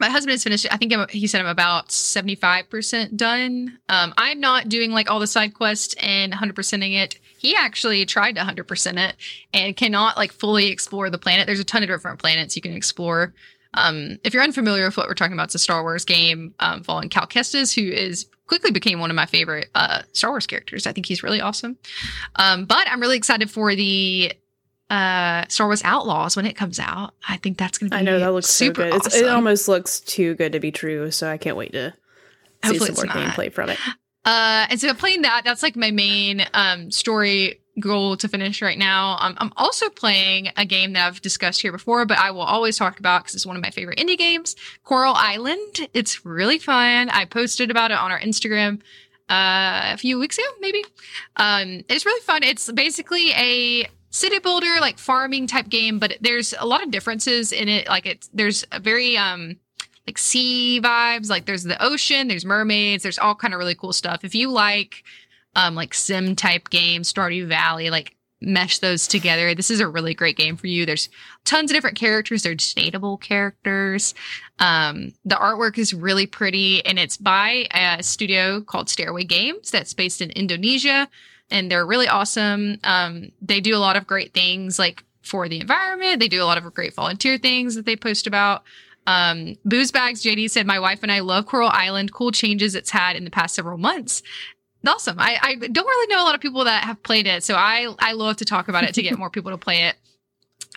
my 0.00 0.10
husband 0.10 0.32
has 0.32 0.42
finished. 0.42 0.66
I 0.72 0.78
think 0.78 0.92
I'm, 0.92 1.06
he 1.08 1.28
said 1.28 1.40
I'm 1.40 1.46
about 1.46 1.90
75% 1.90 3.16
done. 3.16 3.78
Um, 3.88 4.12
I'm 4.16 4.40
not 4.40 4.68
doing 4.68 4.90
like 4.90 5.08
all 5.08 5.20
the 5.20 5.28
side 5.28 5.54
quests 5.54 5.94
and 6.00 6.32
100%ing 6.32 6.94
it. 6.94 7.20
He 7.42 7.56
actually 7.56 8.06
tried 8.06 8.36
to 8.36 8.40
100% 8.40 9.08
it 9.08 9.16
and 9.52 9.76
cannot 9.76 10.16
like 10.16 10.30
fully 10.30 10.68
explore 10.68 11.10
the 11.10 11.18
planet. 11.18 11.46
There's 11.46 11.58
a 11.58 11.64
ton 11.64 11.82
of 11.82 11.88
different 11.88 12.20
planets 12.20 12.54
you 12.54 12.62
can 12.62 12.72
explore. 12.72 13.34
Um, 13.74 14.18
if 14.22 14.32
you're 14.32 14.44
unfamiliar 14.44 14.86
with 14.86 14.96
what 14.96 15.08
we're 15.08 15.14
talking 15.14 15.32
about, 15.32 15.46
it's 15.46 15.56
a 15.56 15.58
Star 15.58 15.82
Wars 15.82 16.04
game 16.04 16.54
um, 16.60 16.84
following 16.84 17.08
Cal 17.08 17.26
Kestis, 17.26 17.74
who 17.74 17.90
is 17.90 18.26
quickly 18.46 18.70
became 18.70 19.00
one 19.00 19.10
of 19.10 19.16
my 19.16 19.26
favorite 19.26 19.70
uh, 19.74 20.02
Star 20.12 20.30
Wars 20.30 20.46
characters. 20.46 20.86
I 20.86 20.92
think 20.92 21.06
he's 21.06 21.24
really 21.24 21.40
awesome. 21.40 21.78
Um, 22.36 22.64
but 22.64 22.86
I'm 22.88 23.00
really 23.00 23.16
excited 23.16 23.50
for 23.50 23.74
the 23.74 24.32
uh, 24.88 25.44
Star 25.48 25.66
Wars 25.66 25.82
Outlaws 25.82 26.36
when 26.36 26.46
it 26.46 26.54
comes 26.54 26.78
out. 26.78 27.14
I 27.28 27.38
think 27.38 27.58
that's 27.58 27.76
going 27.76 27.90
to 27.90 27.96
be 27.96 28.00
I 28.00 28.04
know 28.04 28.20
that 28.20 28.32
looks 28.32 28.46
super 28.46 28.82
so 28.82 28.90
good. 28.90 29.06
Awesome. 29.06 29.24
it 29.24 29.28
almost 29.28 29.66
looks 29.66 29.98
too 29.98 30.34
good 30.36 30.52
to 30.52 30.60
be 30.60 30.70
true, 30.70 31.10
so 31.10 31.28
I 31.28 31.38
can't 31.38 31.56
wait 31.56 31.72
to 31.72 31.92
see 32.62 32.68
Hopefully 32.68 32.94
some 32.94 33.06
more 33.08 33.16
not. 33.16 33.34
gameplay 33.34 33.52
from 33.52 33.70
it. 33.70 33.78
Uh, 34.24 34.66
and 34.70 34.80
so 34.80 34.94
playing 34.94 35.22
that, 35.22 35.42
that's 35.44 35.62
like 35.62 35.76
my 35.76 35.90
main 35.90 36.46
um, 36.54 36.90
story 36.90 37.60
goal 37.80 38.16
to 38.18 38.28
finish 38.28 38.60
right 38.60 38.78
now. 38.78 39.16
Um, 39.20 39.34
I'm 39.38 39.52
also 39.56 39.88
playing 39.88 40.50
a 40.56 40.64
game 40.64 40.92
that 40.92 41.06
I've 41.06 41.22
discussed 41.22 41.62
here 41.62 41.72
before, 41.72 42.04
but 42.04 42.18
I 42.18 42.30
will 42.30 42.42
always 42.42 42.76
talk 42.76 42.98
about 42.98 43.22
because 43.22 43.34
it's 43.34 43.46
one 43.46 43.56
of 43.56 43.62
my 43.62 43.70
favorite 43.70 43.98
indie 43.98 44.18
games, 44.18 44.56
Coral 44.84 45.14
Island. 45.14 45.88
It's 45.94 46.24
really 46.24 46.58
fun. 46.58 47.08
I 47.08 47.24
posted 47.24 47.70
about 47.70 47.90
it 47.90 47.98
on 47.98 48.12
our 48.12 48.20
Instagram 48.20 48.80
uh, 49.28 49.92
a 49.92 49.96
few 49.96 50.18
weeks 50.18 50.38
ago, 50.38 50.46
maybe. 50.60 50.84
Um, 51.36 51.82
it's 51.88 52.04
really 52.04 52.22
fun. 52.22 52.42
It's 52.42 52.70
basically 52.70 53.30
a 53.32 53.88
city 54.10 54.38
builder, 54.38 54.76
like 54.80 54.98
farming 54.98 55.46
type 55.46 55.68
game, 55.68 55.98
but 55.98 56.18
there's 56.20 56.54
a 56.58 56.66
lot 56.66 56.82
of 56.82 56.90
differences 56.90 57.50
in 57.50 57.68
it. 57.68 57.88
Like 57.88 58.06
it's 58.06 58.28
there's 58.34 58.66
a 58.70 58.78
very 58.78 59.16
um 59.16 59.56
like 60.06 60.18
sea 60.18 60.80
vibes. 60.82 61.30
Like 61.30 61.46
there's 61.46 61.64
the 61.64 61.82
ocean, 61.82 62.28
there's 62.28 62.44
mermaids, 62.44 63.02
there's 63.02 63.18
all 63.18 63.34
kind 63.34 63.54
of 63.54 63.58
really 63.58 63.74
cool 63.74 63.92
stuff. 63.92 64.24
If 64.24 64.34
you 64.34 64.50
like 64.50 65.04
um 65.54 65.74
like 65.74 65.94
sim 65.94 66.36
type 66.36 66.70
games, 66.70 67.12
Stardew 67.12 67.46
Valley, 67.46 67.90
like 67.90 68.16
mesh 68.42 68.78
those 68.80 69.06
together. 69.06 69.54
This 69.54 69.70
is 69.70 69.80
a 69.80 69.88
really 69.88 70.14
great 70.14 70.36
game 70.36 70.56
for 70.56 70.66
you. 70.66 70.84
There's 70.84 71.08
tons 71.44 71.70
of 71.70 71.76
different 71.76 71.96
characters. 71.96 72.42
They're 72.42 72.54
dateable 72.54 73.20
characters. 73.20 74.14
Um, 74.58 75.12
the 75.24 75.36
artwork 75.36 75.78
is 75.78 75.94
really 75.94 76.26
pretty, 76.26 76.84
and 76.84 76.98
it's 76.98 77.16
by 77.16 77.66
a 77.72 78.02
studio 78.02 78.60
called 78.60 78.90
Stairway 78.90 79.24
Games 79.24 79.70
that's 79.70 79.94
based 79.94 80.20
in 80.20 80.30
Indonesia, 80.30 81.08
and 81.50 81.70
they're 81.70 81.86
really 81.86 82.08
awesome. 82.08 82.78
Um, 82.84 83.30
they 83.40 83.60
do 83.60 83.76
a 83.76 83.78
lot 83.78 83.96
of 83.96 84.06
great 84.06 84.34
things 84.34 84.78
like 84.78 85.04
for 85.22 85.48
the 85.48 85.60
environment. 85.60 86.18
They 86.18 86.28
do 86.28 86.42
a 86.42 86.46
lot 86.46 86.58
of 86.58 86.74
great 86.74 86.94
volunteer 86.94 87.38
things 87.38 87.76
that 87.76 87.86
they 87.86 87.96
post 87.96 88.26
about. 88.26 88.64
Um, 89.06 89.56
Booze 89.64 89.90
Bags 89.90 90.22
JD 90.22 90.50
said, 90.50 90.66
My 90.66 90.78
wife 90.78 91.02
and 91.02 91.10
I 91.10 91.20
love 91.20 91.46
Coral 91.46 91.70
Island. 91.72 92.12
Cool 92.12 92.32
changes 92.32 92.74
it's 92.74 92.90
had 92.90 93.16
in 93.16 93.24
the 93.24 93.30
past 93.30 93.54
several 93.54 93.78
months. 93.78 94.22
Awesome. 94.86 95.18
I, 95.18 95.38
I 95.40 95.54
don't 95.54 95.86
really 95.86 96.14
know 96.14 96.22
a 96.22 96.26
lot 96.26 96.34
of 96.34 96.40
people 96.40 96.64
that 96.64 96.84
have 96.84 97.02
played 97.02 97.26
it, 97.26 97.44
so 97.44 97.54
I 97.54 97.94
I 98.00 98.12
love 98.12 98.36
to 98.38 98.44
talk 98.44 98.68
about 98.68 98.84
it 98.84 98.94
to 98.94 99.02
get 99.02 99.16
more 99.16 99.30
people 99.30 99.52
to 99.52 99.58
play 99.58 99.84
it. 99.84 99.96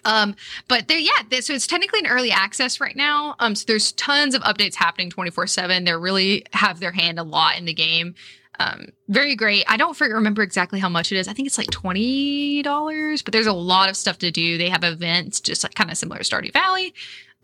Um, 0.03 0.35
but 0.67 0.87
there, 0.87 0.99
yeah, 0.99 1.39
so 1.39 1.53
it's 1.53 1.65
technically 1.65 1.99
an 1.99 2.07
early 2.07 2.31
access 2.31 2.79
right 2.79 2.95
now. 2.95 3.35
Um, 3.39 3.55
so 3.55 3.65
there's 3.67 3.91
tons 3.93 4.35
of 4.35 4.43
updates 4.43 4.75
happening 4.75 5.09
24 5.09 5.47
seven. 5.47 5.83
They 5.83 5.93
really 5.93 6.45
have 6.53 6.79
their 6.79 6.91
hand 6.91 7.17
a 7.17 7.23
lot 7.23 7.57
in 7.57 7.65
the 7.65 7.73
game. 7.73 8.13
Um, 8.59 8.89
very 9.09 9.35
great. 9.35 9.65
I 9.67 9.77
don't 9.77 9.99
remember 9.99 10.41
exactly 10.41 10.79
how 10.79 10.89
much 10.89 11.11
it 11.11 11.17
is. 11.17 11.27
I 11.27 11.33
think 11.33 11.47
it's 11.47 11.57
like 11.57 11.71
twenty 11.71 12.61
dollars, 12.61 13.21
but 13.21 13.33
there's 13.33 13.47
a 13.47 13.53
lot 13.53 13.89
of 13.89 13.97
stuff 13.97 14.19
to 14.19 14.31
do. 14.31 14.57
They 14.57 14.69
have 14.69 14.83
events, 14.83 15.41
just 15.41 15.63
like 15.63 15.75
kind 15.75 15.91
of 15.91 15.97
similar 15.97 16.19
to 16.19 16.23
Stardew 16.23 16.53
Valley. 16.53 16.93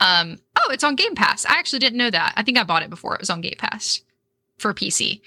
Um, 0.02 0.40
oh, 0.58 0.70
it's 0.72 0.84
on 0.84 0.96
Game 0.96 1.16
Pass. 1.16 1.46
I 1.46 1.54
actually 1.60 1.80
didn't 1.80 1.98
know 1.98 2.10
that. 2.10 2.34
I 2.36 2.44
think 2.44 2.58
I 2.58 2.64
bought 2.64 2.84
it 2.84 2.90
before 2.90 3.14
it 3.16 3.22
was 3.22 3.30
on 3.30 3.40
Game 3.42 3.56
Pass 3.58 4.02
for 4.58 4.74
PC. 4.74 5.22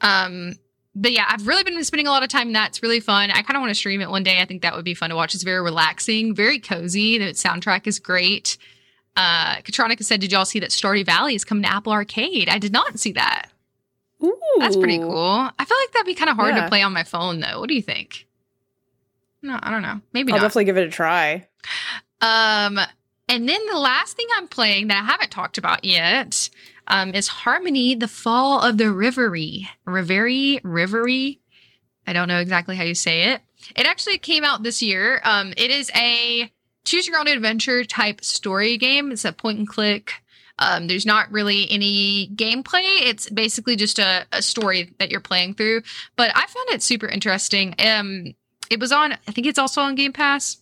Um, 0.00 0.54
but 0.94 1.12
yeah, 1.12 1.24
I've 1.28 1.46
really 1.46 1.62
been 1.64 1.82
spending 1.84 2.06
a 2.06 2.10
lot 2.10 2.22
of 2.22 2.28
time 2.30 2.46
in 2.48 2.52
that. 2.54 2.70
It's 2.70 2.82
really 2.82 3.00
fun. 3.00 3.30
I 3.30 3.42
kind 3.42 3.56
of 3.56 3.60
want 3.60 3.70
to 3.70 3.74
stream 3.74 4.00
it 4.00 4.08
one 4.08 4.22
day. 4.22 4.40
I 4.40 4.44
think 4.44 4.62
that 4.62 4.74
would 4.74 4.84
be 4.84 4.94
fun 4.94 5.10
to 5.10 5.16
watch. 5.16 5.34
It's 5.34 5.44
very 5.44 5.60
relaxing, 5.60 6.34
very 6.34 6.58
cozy. 6.58 7.18
The 7.18 7.26
soundtrack 7.32 7.86
is 7.86 7.98
great. 7.98 8.56
Uh, 9.16 9.56
Katronica 9.56 10.04
said, 10.04 10.20
"Did 10.20 10.32
y'all 10.32 10.44
see 10.44 10.60
that 10.60 10.70
Stardew 10.70 11.04
Valley 11.04 11.34
is 11.34 11.44
coming 11.44 11.64
to 11.64 11.72
Apple 11.72 11.92
Arcade?" 11.92 12.48
I 12.48 12.58
did 12.58 12.72
not 12.72 12.98
see 12.98 13.12
that. 13.12 13.50
Ooh, 14.22 14.36
That's 14.58 14.76
pretty 14.76 14.98
cool. 14.98 15.50
I 15.58 15.64
feel 15.64 15.76
like 15.80 15.92
that'd 15.92 16.06
be 16.06 16.14
kind 16.14 16.30
of 16.30 16.36
hard 16.36 16.54
Yeah. 16.54 16.62
to 16.62 16.68
play 16.68 16.82
on 16.82 16.92
my 16.92 17.02
phone, 17.04 17.40
though. 17.40 17.58
What 17.60 17.68
do 17.68 17.74
you 17.74 17.82
think? 17.82 18.26
No, 19.42 19.58
I 19.62 19.70
don't 19.70 19.82
know. 19.82 20.00
Maybe 20.12 20.30
I'll 20.32 20.38
not. 20.38 20.42
definitely 20.44 20.66
give 20.66 20.76
it 20.76 20.86
a 20.86 20.90
try. 20.90 21.46
Um, 22.20 22.78
and 23.30 23.48
then 23.48 23.60
the 23.70 23.78
last 23.78 24.16
thing 24.16 24.26
I'm 24.34 24.48
playing 24.48 24.88
that 24.88 24.98
I 24.98 25.06
haven't 25.06 25.30
talked 25.30 25.56
about 25.56 25.84
yet 25.84 26.50
um, 26.88 27.14
is 27.14 27.28
Harmony: 27.28 27.94
The 27.94 28.08
Fall 28.08 28.60
of 28.60 28.76
the 28.76 28.92
Reverie. 28.92 29.68
Reverie, 29.86 30.60
Reverie. 30.64 31.40
I 32.06 32.12
don't 32.12 32.26
know 32.26 32.40
exactly 32.40 32.74
how 32.74 32.82
you 32.82 32.96
say 32.96 33.32
it. 33.32 33.40
It 33.76 33.86
actually 33.86 34.18
came 34.18 34.42
out 34.42 34.64
this 34.64 34.82
year. 34.82 35.20
Um, 35.22 35.54
it 35.56 35.70
is 35.70 35.92
a 35.94 36.50
choose 36.84 37.06
your 37.06 37.18
own 37.18 37.28
adventure 37.28 37.84
type 37.84 38.24
story 38.24 38.76
game. 38.76 39.12
It's 39.12 39.24
a 39.24 39.32
point 39.32 39.58
and 39.58 39.68
click. 39.68 40.14
Um, 40.58 40.88
there's 40.88 41.06
not 41.06 41.30
really 41.30 41.70
any 41.70 42.30
gameplay. 42.34 42.82
It's 42.82 43.30
basically 43.30 43.76
just 43.76 44.00
a, 44.00 44.26
a 44.32 44.42
story 44.42 44.92
that 44.98 45.10
you're 45.10 45.20
playing 45.20 45.54
through. 45.54 45.82
But 46.16 46.32
I 46.34 46.46
found 46.46 46.68
it 46.70 46.82
super 46.82 47.06
interesting. 47.06 47.76
Um, 47.78 48.34
it 48.70 48.80
was 48.80 48.90
on. 48.90 49.12
I 49.12 49.32
think 49.32 49.46
it's 49.46 49.58
also 49.58 49.80
on 49.82 49.94
Game 49.94 50.12
Pass. 50.12 50.58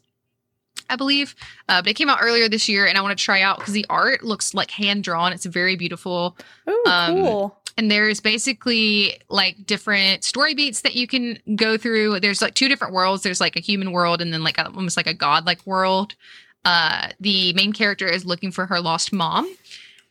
I 0.91 0.97
believe. 0.97 1.35
Uh, 1.69 1.83
but 1.83 1.91
it 1.91 1.95
came 1.95 2.09
out 2.09 2.19
earlier 2.23 2.49
this 2.49 2.69
year, 2.69 2.87
and 2.87 2.97
I 2.97 3.03
want 3.03 3.17
to 3.17 3.23
try 3.25 3.43
out 3.43 3.59
because 3.59 3.75
the 3.75 3.87
art 3.91 4.23
looks 4.25 4.55
like 4.55 4.71
hand 4.71 5.05
drawn. 5.05 5.33
It's 5.33 5.45
very 5.47 5.77
beautiful, 5.77 6.37
Oh, 6.67 6.83
Um, 6.87 7.15
cool. 7.17 7.61
and 7.77 7.91
there's 7.91 8.21
basically 8.21 9.21
like 9.29 9.67
different 9.67 10.25
story 10.25 10.55
beats 10.55 10.81
that 10.83 10.95
you 10.95 11.07
can 11.07 11.39
go 11.57 11.77
through. 11.77 12.21
There's 12.21 12.41
like 12.43 12.55
two 12.55 12.69
different 12.69 12.95
worlds. 12.95 13.23
There's 13.23 13.41
like 13.41 13.57
a 13.57 13.61
human 13.61 13.93
world, 13.93 14.21
and 14.23 14.33
then 14.33 14.43
like 14.43 14.59
a, 14.59 14.67
almost 14.67 14.97
like 14.97 15.07
a 15.07 15.15
godlike 15.15 15.67
world. 15.67 16.15
Uh, 16.65 17.09
the 17.21 17.53
main 17.55 17.73
character 17.73 18.07
is 18.07 18.25
looking 18.27 18.51
for 18.51 18.67
her 18.67 18.81
lost 18.81 19.13
mom, 19.13 19.49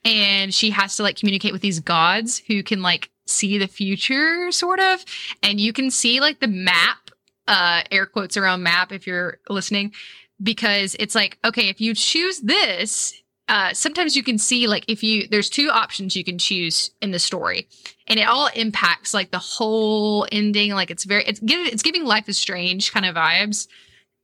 and 0.05 0.53
she 0.53 0.69
has 0.69 0.95
to 0.97 1.03
like 1.03 1.17
communicate 1.17 1.51
with 1.53 1.61
these 1.61 1.79
gods 1.79 2.37
who 2.47 2.63
can 2.63 2.81
like 2.81 3.09
see 3.25 3.57
the 3.57 3.67
future, 3.67 4.51
sort 4.51 4.79
of. 4.79 5.03
And 5.43 5.59
you 5.59 5.73
can 5.73 5.91
see 5.91 6.19
like 6.21 6.39
the 6.39 6.47
map, 6.47 7.11
uh, 7.47 7.81
air 7.91 8.05
quotes 8.05 8.37
around 8.37 8.63
map 8.63 8.91
if 8.91 9.05
you're 9.07 9.39
listening 9.49 9.93
because 10.41 10.95
it's 10.99 11.15
like 11.15 11.37
okay 11.43 11.69
if 11.69 11.81
you 11.81 11.93
choose 11.93 12.39
this 12.41 13.13
uh 13.47 13.73
sometimes 13.73 14.15
you 14.15 14.23
can 14.23 14.37
see 14.37 14.67
like 14.67 14.85
if 14.87 15.03
you 15.03 15.27
there's 15.29 15.49
two 15.49 15.69
options 15.69 16.15
you 16.15 16.23
can 16.23 16.37
choose 16.37 16.91
in 17.01 17.11
the 17.11 17.19
story. 17.19 17.67
And 18.07 18.19
it 18.19 18.27
all 18.27 18.49
impacts 18.55 19.13
like 19.13 19.31
the 19.31 19.39
whole 19.39 20.27
ending. 20.31 20.71
Like 20.73 20.91
it's 20.91 21.05
very 21.05 21.23
it's 21.25 21.39
giving 21.39 21.67
it's 21.67 21.83
giving 21.83 22.05
life 22.05 22.27
is 22.29 22.37
strange 22.37 22.91
kind 22.91 23.05
of 23.05 23.15
vibes. 23.15 23.67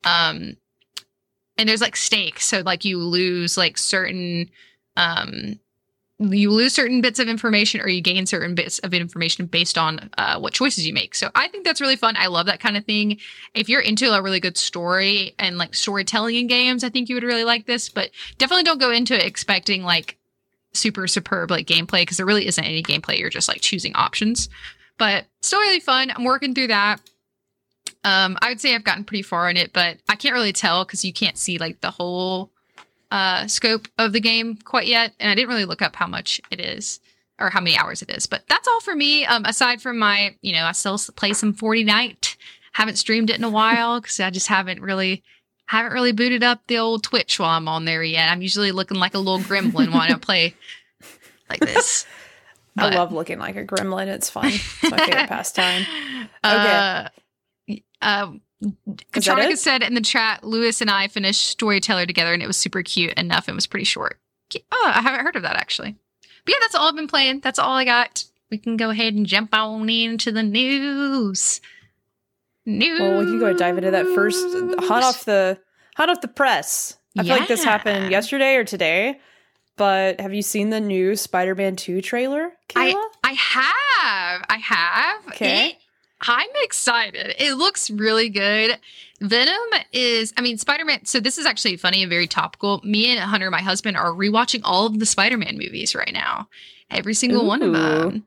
Um 0.03 0.57
and 1.57 1.69
there's 1.69 1.81
like 1.81 1.95
stakes. 1.95 2.45
So 2.45 2.61
like 2.61 2.83
you 2.83 2.99
lose 2.99 3.57
like 3.57 3.77
certain 3.77 4.49
um 4.97 5.59
you 6.31 6.51
lose 6.51 6.73
certain 6.73 7.01
bits 7.01 7.19
of 7.19 7.27
information 7.27 7.81
or 7.81 7.89
you 7.89 8.01
gain 8.01 8.25
certain 8.25 8.55
bits 8.55 8.79
of 8.79 8.93
information 8.93 9.45
based 9.45 9.77
on 9.77 10.09
uh, 10.17 10.39
what 10.39 10.53
choices 10.53 10.85
you 10.85 10.93
make 10.93 11.15
so 11.15 11.29
i 11.35 11.47
think 11.47 11.65
that's 11.65 11.81
really 11.81 11.95
fun 11.95 12.15
i 12.17 12.27
love 12.27 12.45
that 12.45 12.59
kind 12.59 12.77
of 12.77 12.85
thing 12.85 13.17
if 13.53 13.69
you're 13.69 13.81
into 13.81 14.11
a 14.11 14.21
really 14.21 14.39
good 14.39 14.57
story 14.57 15.35
and 15.39 15.57
like 15.57 15.75
storytelling 15.75 16.35
in 16.35 16.47
games, 16.47 16.83
I 16.83 16.89
think 16.89 17.09
you 17.09 17.15
would 17.15 17.23
really 17.23 17.43
like 17.43 17.65
this. 17.65 17.89
But 17.89 18.11
definitely 18.37 18.63
don't 18.63 18.79
go 18.79 18.91
into 18.91 19.15
it 19.15 19.25
expecting 19.25 19.83
like 19.83 20.17
super 20.73 21.07
superb 21.07 21.51
like 21.51 21.67
gameplay 21.67 22.01
because 22.01 22.17
there 22.17 22.25
really 22.25 22.47
isn't 22.47 22.63
any 22.63 22.83
gameplay. 22.83 23.19
You're 23.19 23.29
just 23.29 23.47
like 23.47 23.61
choosing 23.61 23.95
options. 23.95 24.49
But 24.97 25.25
still 25.41 25.59
really 25.59 25.79
fun. 25.79 26.11
I'm 26.15 26.23
working 26.23 26.53
through 26.53 26.67
that. 26.67 27.01
Um, 28.03 28.37
I 28.41 28.49
would 28.49 28.59
say 28.59 28.75
I've 28.75 28.83
gotten 28.83 29.03
pretty 29.03 29.23
far 29.23 29.49
in 29.49 29.57
it, 29.57 29.73
but 29.73 29.97
I 30.09 30.15
can't 30.15 30.33
really 30.33 30.53
tell 30.53 30.83
because 30.83 31.05
you 31.05 31.13
can't 31.13 31.37
see 31.37 31.57
like 31.57 31.81
the 31.81 31.91
whole 31.91 32.51
uh, 33.13 33.45
scope 33.45 33.87
of 33.99 34.11
the 34.11 34.19
game 34.19 34.57
quite 34.57 34.87
yet, 34.87 35.13
and 35.19 35.29
I 35.29 35.35
didn't 35.35 35.49
really 35.49 35.65
look 35.65 35.83
up 35.83 35.95
how 35.95 36.07
much 36.07 36.41
it 36.49 36.59
is 36.59 36.99
or 37.39 37.51
how 37.51 37.61
many 37.61 37.77
hours 37.77 38.01
it 38.01 38.09
is. 38.09 38.25
But 38.25 38.43
that's 38.49 38.67
all 38.67 38.81
for 38.81 38.95
me. 38.95 39.23
Um, 39.23 39.45
aside 39.45 39.83
from 39.83 39.99
my, 39.99 40.35
you 40.41 40.51
know, 40.51 40.65
I 40.65 40.71
still 40.71 40.97
play 41.15 41.33
some 41.33 41.53
Fortnite. 41.53 42.35
Haven't 42.71 42.95
streamed 42.95 43.29
it 43.29 43.37
in 43.37 43.43
a 43.43 43.51
while 43.51 44.01
because 44.01 44.19
I 44.19 44.31
just 44.31 44.47
haven't 44.47 44.81
really 44.81 45.21
haven't 45.67 45.93
really 45.93 46.11
booted 46.11 46.41
up 46.41 46.61
the 46.65 46.79
old 46.79 47.03
Twitch 47.03 47.39
while 47.39 47.51
I'm 47.51 47.67
on 47.67 47.85
there 47.85 48.01
yet. 48.01 48.29
I'm 48.29 48.41
usually 48.41 48.71
looking 48.71 48.97
like 48.97 49.13
a 49.13 49.19
little 49.19 49.39
gremlin 49.39 49.91
when 49.91 50.11
I 50.11 50.15
play 50.15 50.55
like 51.51 51.59
this. 51.59 52.07
I 52.77 52.95
love 52.95 53.11
looking 53.11 53.37
like 53.37 53.55
a 53.55 53.63
gremlin. 53.63 54.07
It's 54.07 54.31
fun. 54.31 54.47
It's 54.47 54.89
my 54.89 54.97
favorite 54.97 55.27
pastime. 55.29 55.85
Uh, 56.43 57.09
uh, 57.67 57.67
Is 57.67 57.81
that 58.01 58.41
Katronica 59.11 59.57
said 59.57 59.83
in 59.83 59.93
the 59.93 60.01
chat, 60.01 60.43
Lewis 60.43 60.81
and 60.81 60.89
I 60.89 61.07
finished 61.07 61.47
Storyteller 61.49 62.05
together, 62.05 62.33
and 62.33 62.41
it 62.41 62.47
was 62.47 62.57
super 62.57 62.81
cute 62.83 63.13
enough. 63.13 63.49
It 63.49 63.55
was 63.55 63.67
pretty 63.67 63.85
short. 63.85 64.19
Oh, 64.71 64.91
I 64.93 65.01
haven't 65.01 65.25
heard 65.25 65.35
of 65.35 65.41
that 65.43 65.55
actually. 65.55 65.95
But 66.45 66.51
yeah, 66.51 66.57
that's 66.61 66.75
all 66.75 66.87
I've 66.87 66.95
been 66.95 67.07
playing. 67.07 67.39
That's 67.39 67.59
all 67.59 67.73
I 67.75 67.85
got. 67.85 68.23
We 68.51 68.57
can 68.57 68.77
go 68.77 68.89
ahead 68.91 69.13
and 69.13 69.25
jump 69.25 69.53
on 69.53 69.89
into 69.89 70.31
the 70.31 70.43
news. 70.43 71.59
News. 72.65 72.99
Well, 72.99 73.19
we 73.19 73.25
can 73.25 73.39
go 73.39 73.53
dive 73.53 73.77
into 73.77 73.91
that 73.91 74.05
first. 74.07 74.45
Hot 74.87 75.03
off 75.03 75.25
the 75.25 75.59
hot 75.95 76.09
off 76.09 76.21
the 76.21 76.27
press. 76.27 76.97
I 77.17 77.23
feel 77.23 77.37
like 77.37 77.47
this 77.47 77.63
happened 77.63 78.11
yesterday 78.11 78.55
or 78.55 78.63
today. 78.63 79.19
But 79.75 80.21
have 80.21 80.33
you 80.35 80.43
seen 80.43 80.69
the 80.69 80.79
new 80.79 81.15
Spider-Man 81.15 81.75
2 81.75 82.01
trailer, 82.01 82.51
Kayla? 82.69 82.93
I 83.23 83.33
have. 83.33 84.45
I 84.47 84.57
have. 84.57 85.27
Okay. 85.29 85.69
It- 85.69 85.77
I'm 86.25 86.49
excited. 86.61 87.35
It 87.37 87.55
looks 87.55 87.89
really 87.89 88.29
good. 88.29 88.79
Venom 89.21 89.55
is, 89.91 90.33
I 90.37 90.41
mean, 90.41 90.57
Spider 90.57 90.85
Man. 90.85 91.05
So, 91.05 91.19
this 91.19 91.37
is 91.37 91.45
actually 91.45 91.77
funny 91.77 92.01
and 92.01 92.09
very 92.09 92.27
topical. 92.27 92.81
Me 92.83 93.11
and 93.11 93.19
Hunter, 93.19 93.51
my 93.51 93.61
husband, 93.61 93.97
are 93.97 94.11
rewatching 94.11 94.61
all 94.63 94.85
of 94.85 94.99
the 94.99 95.05
Spider 95.05 95.37
Man 95.37 95.57
movies 95.57 95.95
right 95.95 96.11
now. 96.13 96.47
Every 96.89 97.13
single 97.13 97.45
one 97.45 97.61
of 97.61 97.73
them. 97.73 98.25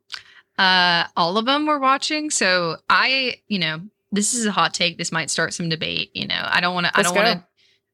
Uh, 0.59 1.05
all 1.17 1.37
of 1.37 1.45
them 1.45 1.67
we're 1.67 1.79
watching. 1.79 2.31
So, 2.31 2.77
I, 2.89 3.37
you 3.49 3.59
know, 3.59 3.81
this 4.13 4.35
is 4.35 4.47
a 4.47 4.53
hot 4.53 4.75
take. 4.75 4.99
This 4.99 5.13
might 5.13 5.31
start 5.31 5.53
some 5.53 5.69
debate. 5.69 6.11
You 6.15 6.27
know, 6.27 6.43
I 6.47 6.61
don't 6.61 6.75
want 6.75 6.87
to, 6.87 6.99
I 6.99 7.03
don't 7.03 7.15
want 7.15 7.27
to. 7.27 7.45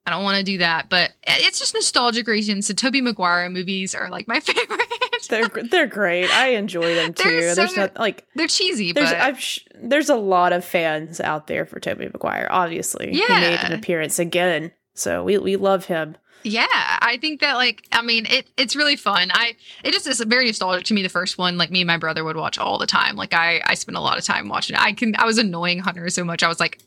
I 0.05 0.11
don't 0.11 0.25
want 0.25 0.39
to 0.39 0.43
do 0.43 0.59
that, 0.59 0.89
but 0.89 1.13
it's 1.23 1.61
just 1.61 1.75
nostalgic 1.75 2.27
reasons. 2.27 2.67
So 2.67 2.75
Tobey 2.75 3.01
Maguire 3.01 3.49
movies 3.49 3.95
are 3.95 4.11
like 4.11 4.27
my 4.27 4.41
favorite. 4.41 4.81
they're 5.29 5.49
they're 5.49 5.87
great. 5.87 6.29
I 6.31 6.49
enjoy 6.49 6.95
them 6.95 7.15
too. 7.15 7.29
They're 7.29 7.55
so 7.55 7.63
there's 7.63 7.77
not 7.77 7.97
like 7.97 8.27
They're 8.35 8.49
cheesy, 8.49 8.93
there's 8.93 9.13
but 9.13 9.41
sh- 9.41 9.61
there's 9.81 10.09
a 10.09 10.17
lot 10.17 10.53
of 10.53 10.65
fans 10.65 11.21
out 11.21 11.47
there 11.47 11.67
for 11.67 11.79
Tobey 11.79 12.07
Maguire. 12.07 12.49
Obviously, 12.51 13.11
yeah. 13.13 13.27
he 13.27 13.35
made 13.35 13.61
an 13.61 13.73
appearance 13.73 14.19
again, 14.19 14.73
so 14.95 15.23
we 15.23 15.39
we 15.39 15.57
love 15.57 15.85
him. 15.85 16.17
Yeah, 16.45 16.67
I 16.69 17.19
think 17.21 17.41
that 17.41 17.55
like 17.55 17.87
I 17.93 18.03
mean 18.03 18.27
it 18.27 18.49
it's 18.57 18.75
really 18.75 18.97
fun. 18.97 19.31
I 19.33 19.55
it 19.85 19.93
just 19.93 20.07
is 20.07 20.21
very 20.21 20.47
nostalgic 20.47 20.85
to 20.87 20.95
me 20.95 21.03
the 21.03 21.09
first 21.09 21.39
one 21.39 21.57
like 21.57 21.71
me 21.71 21.83
and 21.83 21.87
my 21.87 21.99
brother 21.99 22.25
would 22.25 22.37
watch 22.37 22.59
all 22.59 22.79
the 22.79 22.87
time. 22.87 23.17
Like 23.17 23.33
I 23.35 23.63
I 23.65 23.75
spent 23.75 23.97
a 23.97 24.01
lot 24.01 24.19
of 24.19 24.25
time 24.25 24.49
watching 24.49 24.75
it. 24.75 24.83
I 24.83 24.93
can 24.93 25.15
I 25.17 25.25
was 25.25 25.39
annoying 25.39 25.79
Hunter 25.79 26.09
so 26.11 26.25
much. 26.25 26.43
I 26.43 26.49
was 26.49 26.59
like 26.59 26.81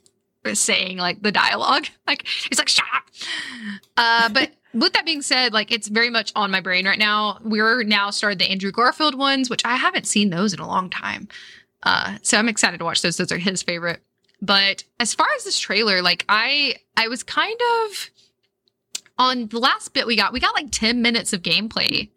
saying 0.54 0.98
like 0.98 1.22
the 1.22 1.32
dialogue. 1.32 1.88
Like 2.08 2.28
he's 2.28 2.60
like 2.60 2.70
shut 2.70 2.86
up. 2.96 3.04
Uh 3.98 4.30
but 4.30 4.52
with 4.74 4.94
that 4.94 5.06
being 5.06 5.24
said, 5.24 5.54
like 5.54 5.72
it's 5.72 5.88
very 5.88 6.12
much 6.12 6.32
on 6.36 6.52
my 6.52 6.62
brain 6.62 6.86
right 6.86 7.00
now. 7.00 7.40
We're 7.44 7.84
now 7.84 8.12
started 8.12 8.38
the 8.38 8.46
Andrew 8.52 8.72
Garfield 8.72 9.16
ones, 9.16 9.50
which 9.50 9.66
I 9.66 9.76
haven't 9.76 10.06
seen 10.06 10.30
those 10.30 10.54
in 10.54 10.60
a 10.60 10.68
long 10.68 10.90
time. 10.92 11.28
Uh 11.82 12.18
so 12.22 12.38
I'm 12.38 12.48
excited 12.48 12.78
to 12.78 12.84
watch 12.86 13.02
those. 13.02 13.18
Those 13.18 13.32
are 13.32 13.40
his 13.40 13.64
favorite. 13.64 14.04
But 14.42 14.84
as 15.00 15.16
far 15.16 15.26
as 15.36 15.46
this 15.46 15.58
trailer, 15.58 16.04
like 16.04 16.26
I 16.30 16.76
I 16.96 17.08
was 17.08 17.24
kind 17.24 17.60
of 17.88 18.10
on 19.18 19.48
the 19.48 19.60
last 19.60 19.94
bit 19.94 20.06
we 20.06 20.16
got, 20.16 20.32
we 20.34 20.40
got 20.40 20.54
like 20.54 20.68
10 20.72 21.02
minutes 21.02 21.34
of 21.34 21.42
gameplay. 21.42 22.10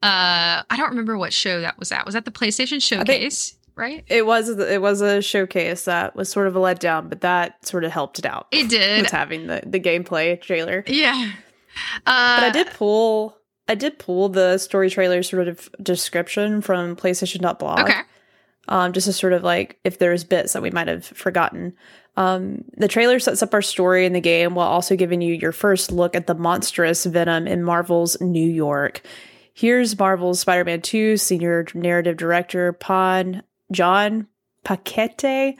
Uh 0.00 0.62
I 0.70 0.76
don't 0.76 0.90
remember 0.90 1.18
what 1.18 1.32
show 1.32 1.60
that 1.62 1.78
was 1.78 1.90
at. 1.90 2.04
Was 2.06 2.14
that 2.14 2.24
the 2.24 2.30
PlayStation 2.30 2.80
showcase? 2.80 3.56
Right? 3.76 4.04
It 4.08 4.26
was 4.26 4.48
it 4.48 4.80
was 4.82 5.00
a 5.00 5.20
showcase 5.22 5.84
that 5.84 6.14
was 6.16 6.28
sort 6.28 6.46
of 6.46 6.56
a 6.56 6.58
letdown, 6.60 7.08
but 7.08 7.20
that 7.22 7.64
sort 7.66 7.84
of 7.84 7.92
helped 7.92 8.18
it 8.18 8.26
out. 8.26 8.46
It 8.50 8.68
did. 8.68 9.02
with 9.02 9.10
having 9.10 9.46
the 9.46 9.62
the 9.66 9.80
gameplay 9.80 10.40
trailer. 10.40 10.84
Yeah. 10.86 11.32
Uh, 12.06 12.40
But 12.40 12.44
I 12.44 12.50
did 12.50 12.68
pull 12.68 13.36
I 13.68 13.74
did 13.74 13.98
pull 13.98 14.28
the 14.28 14.58
story 14.58 14.90
trailer 14.90 15.22
sort 15.22 15.48
of 15.48 15.68
description 15.82 16.60
from 16.60 16.96
PlayStation.blog. 16.96 17.80
Okay. 17.80 18.00
um, 18.68 18.92
just 18.92 19.06
to 19.06 19.12
sort 19.12 19.32
of 19.32 19.42
like 19.42 19.78
if 19.84 19.98
there's 19.98 20.22
bits 20.24 20.52
that 20.52 20.62
we 20.62 20.70
might 20.70 20.88
have 20.88 21.04
forgotten. 21.04 21.74
Um, 22.16 22.64
the 22.76 22.86
trailer 22.86 23.18
sets 23.18 23.42
up 23.42 23.52
our 23.54 23.62
story 23.62 24.06
in 24.06 24.12
the 24.12 24.20
game 24.20 24.54
while 24.54 24.68
also 24.68 24.94
giving 24.94 25.20
you 25.20 25.34
your 25.34 25.50
first 25.50 25.90
look 25.90 26.14
at 26.14 26.28
the 26.28 26.34
monstrous 26.36 27.04
Venom 27.06 27.48
in 27.48 27.64
Marvel's 27.64 28.20
New 28.20 28.48
York. 28.48 29.00
Here's 29.52 29.98
Marvel's 29.98 30.38
Spider-Man 30.40 30.80
2 30.82 31.16
senior 31.16 31.66
narrative 31.74 32.16
director 32.16 32.72
Pon 32.72 33.42
Jon 33.74 34.26
Paquette 34.64 35.56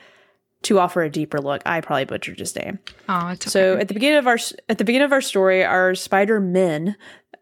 to 0.62 0.78
offer 0.78 1.02
a 1.02 1.10
deeper 1.10 1.40
look. 1.40 1.62
I 1.66 1.80
probably 1.80 2.06
butchered 2.06 2.38
his 2.38 2.56
name. 2.56 2.78
Oh, 3.08 3.28
it's 3.28 3.50
So 3.52 3.76
at 3.76 3.88
the 3.88 3.94
beginning 3.94 4.18
of 4.18 4.26
our 4.26 4.38
at 4.68 4.78
the 4.78 4.84
beginning 4.84 5.04
of 5.04 5.12
our 5.12 5.20
story, 5.20 5.64
our 5.64 5.94
Spider 5.94 6.40
Men 6.40 6.96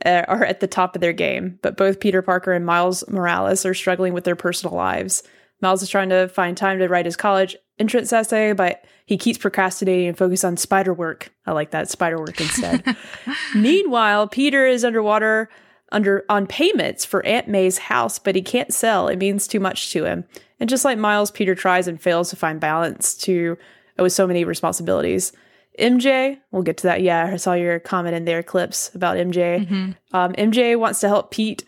uh, 0.04 0.24
are 0.28 0.44
at 0.44 0.60
the 0.60 0.66
top 0.66 0.94
of 0.94 1.00
their 1.00 1.12
game, 1.12 1.58
but 1.62 1.76
both 1.76 2.00
Peter 2.00 2.22
Parker 2.22 2.52
and 2.52 2.66
Miles 2.66 3.08
Morales 3.08 3.64
are 3.64 3.74
struggling 3.74 4.12
with 4.12 4.24
their 4.24 4.36
personal 4.36 4.74
lives. 4.74 5.22
Miles 5.60 5.82
is 5.82 5.88
trying 5.88 6.08
to 6.08 6.28
find 6.28 6.56
time 6.56 6.80
to 6.80 6.88
write 6.88 7.06
his 7.06 7.16
college 7.16 7.56
entrance 7.78 8.12
essay, 8.12 8.52
but 8.52 8.84
he 9.06 9.16
keeps 9.16 9.38
procrastinating 9.38 10.08
and 10.08 10.18
focus 10.18 10.42
on 10.42 10.56
spider 10.56 10.92
work. 10.92 11.32
I 11.46 11.52
like 11.52 11.70
that 11.70 11.88
spider 11.88 12.18
work 12.18 12.40
instead. 12.40 12.96
Meanwhile, 13.54 14.28
Peter 14.28 14.66
is 14.66 14.84
underwater 14.84 15.48
under 15.92 16.24
on 16.28 16.46
payments 16.46 17.04
for 17.04 17.24
Aunt 17.24 17.48
May's 17.48 17.78
house, 17.78 18.18
but 18.18 18.34
he 18.34 18.42
can't 18.42 18.72
sell. 18.72 19.08
It 19.08 19.18
means 19.18 19.46
too 19.46 19.60
much 19.60 19.92
to 19.92 20.04
him. 20.04 20.24
And 20.62 20.68
just 20.68 20.84
like 20.84 20.96
Miles, 20.96 21.32
Peter 21.32 21.56
tries 21.56 21.88
and 21.88 22.00
fails 22.00 22.30
to 22.30 22.36
find 22.36 22.60
balance 22.60 23.16
to 23.16 23.58
with 23.98 24.12
so 24.12 24.28
many 24.28 24.44
responsibilities. 24.44 25.32
MJ, 25.76 26.38
we'll 26.52 26.62
get 26.62 26.76
to 26.76 26.82
that. 26.84 27.02
Yeah, 27.02 27.30
I 27.32 27.36
saw 27.36 27.54
your 27.54 27.80
comment 27.80 28.14
in 28.14 28.26
there, 28.26 28.44
clips 28.44 28.94
about 28.94 29.16
MJ. 29.16 29.66
Mhm. 29.66 29.96
Um, 30.12 30.32
MJ 30.34 30.76
wants 30.76 31.00
to 31.00 31.08
help 31.08 31.32
Pete 31.32 31.64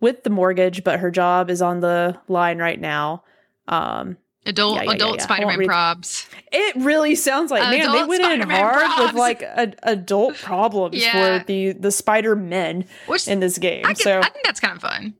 with 0.00 0.24
the 0.24 0.30
mortgage, 0.30 0.84
but 0.84 1.00
her 1.00 1.10
job 1.10 1.48
is 1.48 1.62
on 1.62 1.80
the 1.80 2.20
line 2.28 2.58
right 2.58 2.78
now. 2.78 3.24
Um, 3.66 4.18
adult 4.44 4.76
yeah, 4.76 4.82
yeah, 4.82 4.92
adult 4.92 5.16
yeah. 5.16 5.22
Spider-Man 5.22 5.58
read- 5.60 5.68
probs. 5.70 6.28
it 6.52 6.76
really 6.76 7.14
sounds 7.14 7.50
like 7.50 7.62
man, 7.62 7.90
they 7.92 8.04
went 8.04 8.20
in 8.24 8.42
Spider-Man 8.42 8.60
hard 8.60 9.06
with 9.06 9.14
like 9.14 9.40
a, 9.40 9.72
adult 9.84 10.34
problems 10.42 11.02
for 11.02 11.42
the 11.46 11.72
the 11.72 11.90
Spider 11.90 12.36
Men 12.36 12.84
in 13.26 13.40
this 13.40 13.56
game. 13.56 13.86
I, 13.86 13.94
can, 13.94 13.96
so 13.96 14.20
I 14.20 14.28
think 14.28 14.44
that's 14.44 14.60
kind 14.60 14.76
of 14.76 14.82
fun. 14.82 15.14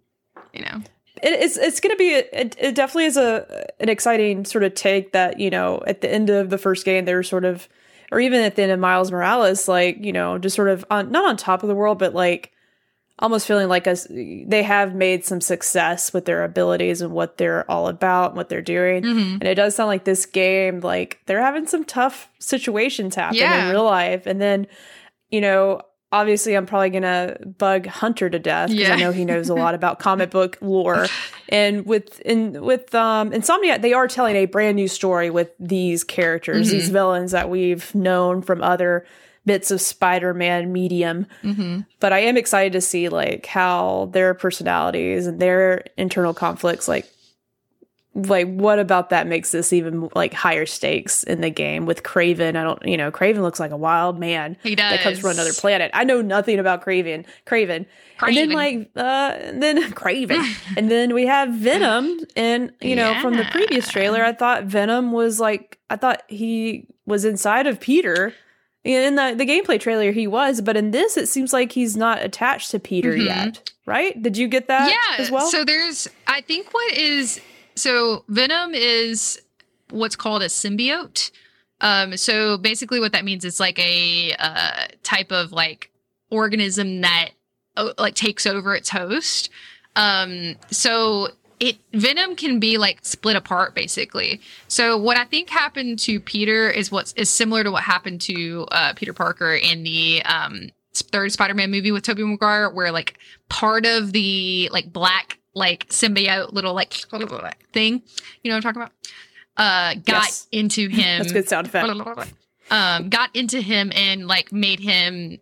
You 0.52 0.66
know. 0.66 0.82
It, 1.22 1.32
it's 1.42 1.56
it's 1.56 1.80
going 1.80 1.92
to 1.94 1.96
be 1.98 2.10
it, 2.10 2.56
it 2.58 2.74
definitely 2.74 3.06
is 3.06 3.16
a 3.16 3.66
an 3.80 3.88
exciting 3.88 4.44
sort 4.44 4.64
of 4.64 4.74
take 4.74 5.12
that 5.12 5.38
you 5.40 5.50
know 5.50 5.82
at 5.86 6.00
the 6.00 6.10
end 6.12 6.30
of 6.30 6.50
the 6.50 6.58
first 6.58 6.84
game 6.84 7.04
they 7.04 7.14
were 7.14 7.22
sort 7.22 7.44
of 7.44 7.68
or 8.10 8.20
even 8.20 8.40
at 8.42 8.56
the 8.56 8.62
end 8.62 8.72
of 8.72 8.78
Miles 8.80 9.10
Morales 9.10 9.68
like 9.68 10.02
you 10.04 10.12
know 10.12 10.38
just 10.38 10.56
sort 10.56 10.68
of 10.68 10.84
on 10.90 11.10
not 11.10 11.24
on 11.28 11.36
top 11.36 11.62
of 11.62 11.68
the 11.68 11.74
world 11.74 11.98
but 11.98 12.14
like 12.14 12.52
almost 13.20 13.46
feeling 13.48 13.68
like 13.68 13.88
us 13.88 14.06
they 14.10 14.62
have 14.62 14.94
made 14.94 15.24
some 15.24 15.40
success 15.40 16.12
with 16.12 16.24
their 16.24 16.44
abilities 16.44 17.00
and 17.02 17.12
what 17.12 17.36
they're 17.36 17.68
all 17.70 17.88
about 17.88 18.30
and 18.30 18.36
what 18.36 18.48
they're 18.48 18.62
doing 18.62 19.02
Mhm. 19.02 19.32
and 19.34 19.44
it 19.44 19.56
does 19.56 19.74
sound 19.74 19.88
like 19.88 20.04
this 20.04 20.24
game 20.24 20.80
like 20.80 21.18
they're 21.26 21.42
having 21.42 21.66
some 21.66 21.84
tough 21.84 22.28
situations 22.38 23.16
happen 23.16 23.36
Yeah. 23.38 23.64
in 23.66 23.70
real 23.72 23.82
life 23.84 24.26
and 24.26 24.40
then 24.40 24.68
you 25.30 25.40
know 25.40 25.82
obviously 26.10 26.54
i'm 26.56 26.64
probably 26.66 26.90
gonna 26.90 27.36
bug 27.58 27.86
hunter 27.86 28.30
to 28.30 28.38
death 28.38 28.70
because 28.70 28.88
Yeah. 28.88 28.94
i 28.94 28.96
know 28.96 29.12
he 29.12 29.24
knows 29.24 29.48
a 29.48 29.54
lot 29.54 29.74
about 29.74 29.98
comic 30.06 30.30
book 30.30 30.56
lore 30.60 31.06
and 31.48 31.84
with 31.86 32.20
in 32.20 32.62
with 32.62 32.94
um 32.94 33.30
insomniac 33.30 33.82
they 33.82 33.92
are 33.92 34.08
telling 34.08 34.36
a 34.36 34.46
brand 34.46 34.76
new 34.76 34.88
story 34.88 35.28
with 35.30 35.50
these 35.60 36.04
characters 36.04 36.70
these 36.70 36.88
villains 36.88 37.32
that 37.32 37.50
we've 37.50 37.94
known 37.94 38.40
from 38.42 38.62
other 38.62 39.04
bits 39.46 39.70
of 39.70 39.80
spider-man 39.80 40.72
medium 40.72 41.26
Mhm. 41.42 41.86
but 42.00 42.12
I 42.12 42.18
am 42.20 42.36
excited 42.36 42.72
to 42.72 42.80
see 42.82 43.08
like 43.08 43.46
how 43.46 44.10
their 44.12 44.34
personalities 44.34 45.26
and 45.26 45.40
their 45.40 45.84
internal 45.96 46.34
conflicts 46.34 46.86
like 46.88 47.06
like 48.14 48.48
what 48.48 48.78
about 48.78 49.10
that 49.10 49.26
makes 49.26 49.52
this 49.52 49.72
even 49.72 50.08
like 50.14 50.32
higher 50.34 50.66
stakes 50.66 51.22
in 51.22 51.40
the 51.40 51.50
game 51.50 51.86
with 51.86 52.02
Kraven 52.02 52.56
I 52.56 52.64
don't 52.64 52.84
you 52.86 52.96
know 52.96 53.12
Kraven 53.12 53.42
looks 53.42 53.60
like 53.60 53.70
a 53.70 53.76
wild 53.76 54.18
man 54.18 54.56
He 54.62 54.74
does. 54.74 54.90
that 54.90 55.00
comes 55.02 55.18
from 55.20 55.30
another 55.30 55.52
planet. 55.52 55.90
I 55.94 56.04
know 56.04 56.20
nothing 56.22 56.58
about 56.58 56.82
Kraven 56.84 57.26
Kraven 57.46 57.86
and 58.20 58.36
then 58.36 58.50
like 58.50 58.90
uh 58.96 59.34
and 59.38 59.62
then 59.62 59.78
Kraven 59.92 60.42
and 60.76 60.90
then 60.90 61.14
we 61.14 61.26
have 61.26 61.50
Venom 61.52 62.18
and 62.34 62.72
you 62.80 62.96
know 62.96 63.20
from 63.20 63.36
the 63.36 63.44
previous 63.50 63.88
trailer. 63.88 64.24
I 64.24 64.32
thought 64.32 64.64
Venom 64.64 65.12
was 65.12 65.38
like 65.38 65.78
I 65.90 65.96
thought 65.96 66.22
he 66.28 66.86
was 67.06 67.24
inside 67.24 67.66
of 67.66 67.78
Peter. 67.78 68.32
In 68.84 69.16
the 69.16 69.34
the 69.36 69.44
gameplay 69.46 69.78
trailer 69.78 70.12
he 70.12 70.26
was 70.26 70.60
but 70.62 70.76
in 70.76 70.92
this 70.92 71.16
it 71.18 71.28
seems 71.28 71.52
like 71.52 71.72
he's 71.72 71.96
not 71.96 72.22
attached 72.24 72.70
to 72.72 72.80
Peter 72.80 73.12
Mhm. 73.12 73.24
yet. 73.26 73.70
Right? 73.86 74.20
Did 74.20 74.36
you 74.36 74.48
get 74.48 74.68
that 74.68 74.90
yeah. 74.90 75.22
as 75.22 75.30
well? 75.30 75.46
So 75.50 75.64
there's, 75.64 76.08
I 76.26 76.42
think 76.42 76.74
what 76.74 76.92
is, 76.92 77.40
so 77.78 78.24
Venom 78.28 78.74
is 78.74 79.40
what's 79.90 80.16
called 80.16 80.42
a 80.42 80.46
symbiote. 80.46 81.30
Um, 81.80 82.16
so 82.16 82.58
basically, 82.58 83.00
what 83.00 83.12
that 83.12 83.24
means 83.24 83.44
is 83.44 83.60
like 83.60 83.78
a 83.78 84.34
uh, 84.38 84.86
type 85.02 85.30
of 85.30 85.52
like 85.52 85.90
organism 86.30 87.00
that 87.02 87.30
uh, 87.76 87.92
like 87.98 88.14
takes 88.14 88.46
over 88.46 88.74
its 88.74 88.90
host. 88.90 89.50
Um, 89.96 90.56
so 90.70 91.28
it 91.60 91.78
Venom 91.92 92.36
can 92.36 92.60
be 92.60 92.78
like 92.78 92.98
split 93.02 93.36
apart 93.36 93.74
basically. 93.74 94.40
So 94.68 94.96
what 94.96 95.16
I 95.16 95.24
think 95.24 95.50
happened 95.50 95.98
to 96.00 96.20
Peter 96.20 96.70
is 96.70 96.90
what's 96.90 97.12
is 97.14 97.30
similar 97.30 97.64
to 97.64 97.70
what 97.70 97.84
happened 97.84 98.20
to 98.22 98.66
uh, 98.70 98.92
Peter 98.94 99.12
Parker 99.12 99.54
in 99.54 99.82
the 99.82 100.22
um, 100.24 100.70
third 100.94 101.32
Spider-Man 101.32 101.70
movie 101.70 101.92
with 101.92 102.02
Tobey 102.02 102.24
Maguire, 102.24 102.70
where 102.70 102.92
like 102.92 103.18
part 103.48 103.86
of 103.86 104.12
the 104.12 104.68
like 104.72 104.92
black 104.92 105.38
like 105.58 105.88
symbiote 105.90 106.52
little 106.52 106.72
like 106.74 106.94
thing, 107.72 108.02
you 108.42 108.50
know 108.50 108.56
what 108.56 108.64
I'm 108.66 108.74
talking 108.74 108.82
about, 108.82 108.92
uh, 109.56 109.94
got 110.04 110.24
Yes. 110.24 110.46
into 110.52 110.88
him. 110.88 111.18
That's 111.18 111.32
good 111.32 111.48
sound 111.48 111.66
effect. 111.66 111.88
um, 112.70 113.08
got 113.08 113.34
into 113.34 113.60
him 113.60 113.90
and 113.94 114.26
like 114.26 114.52
made 114.52 114.80
him 114.80 115.38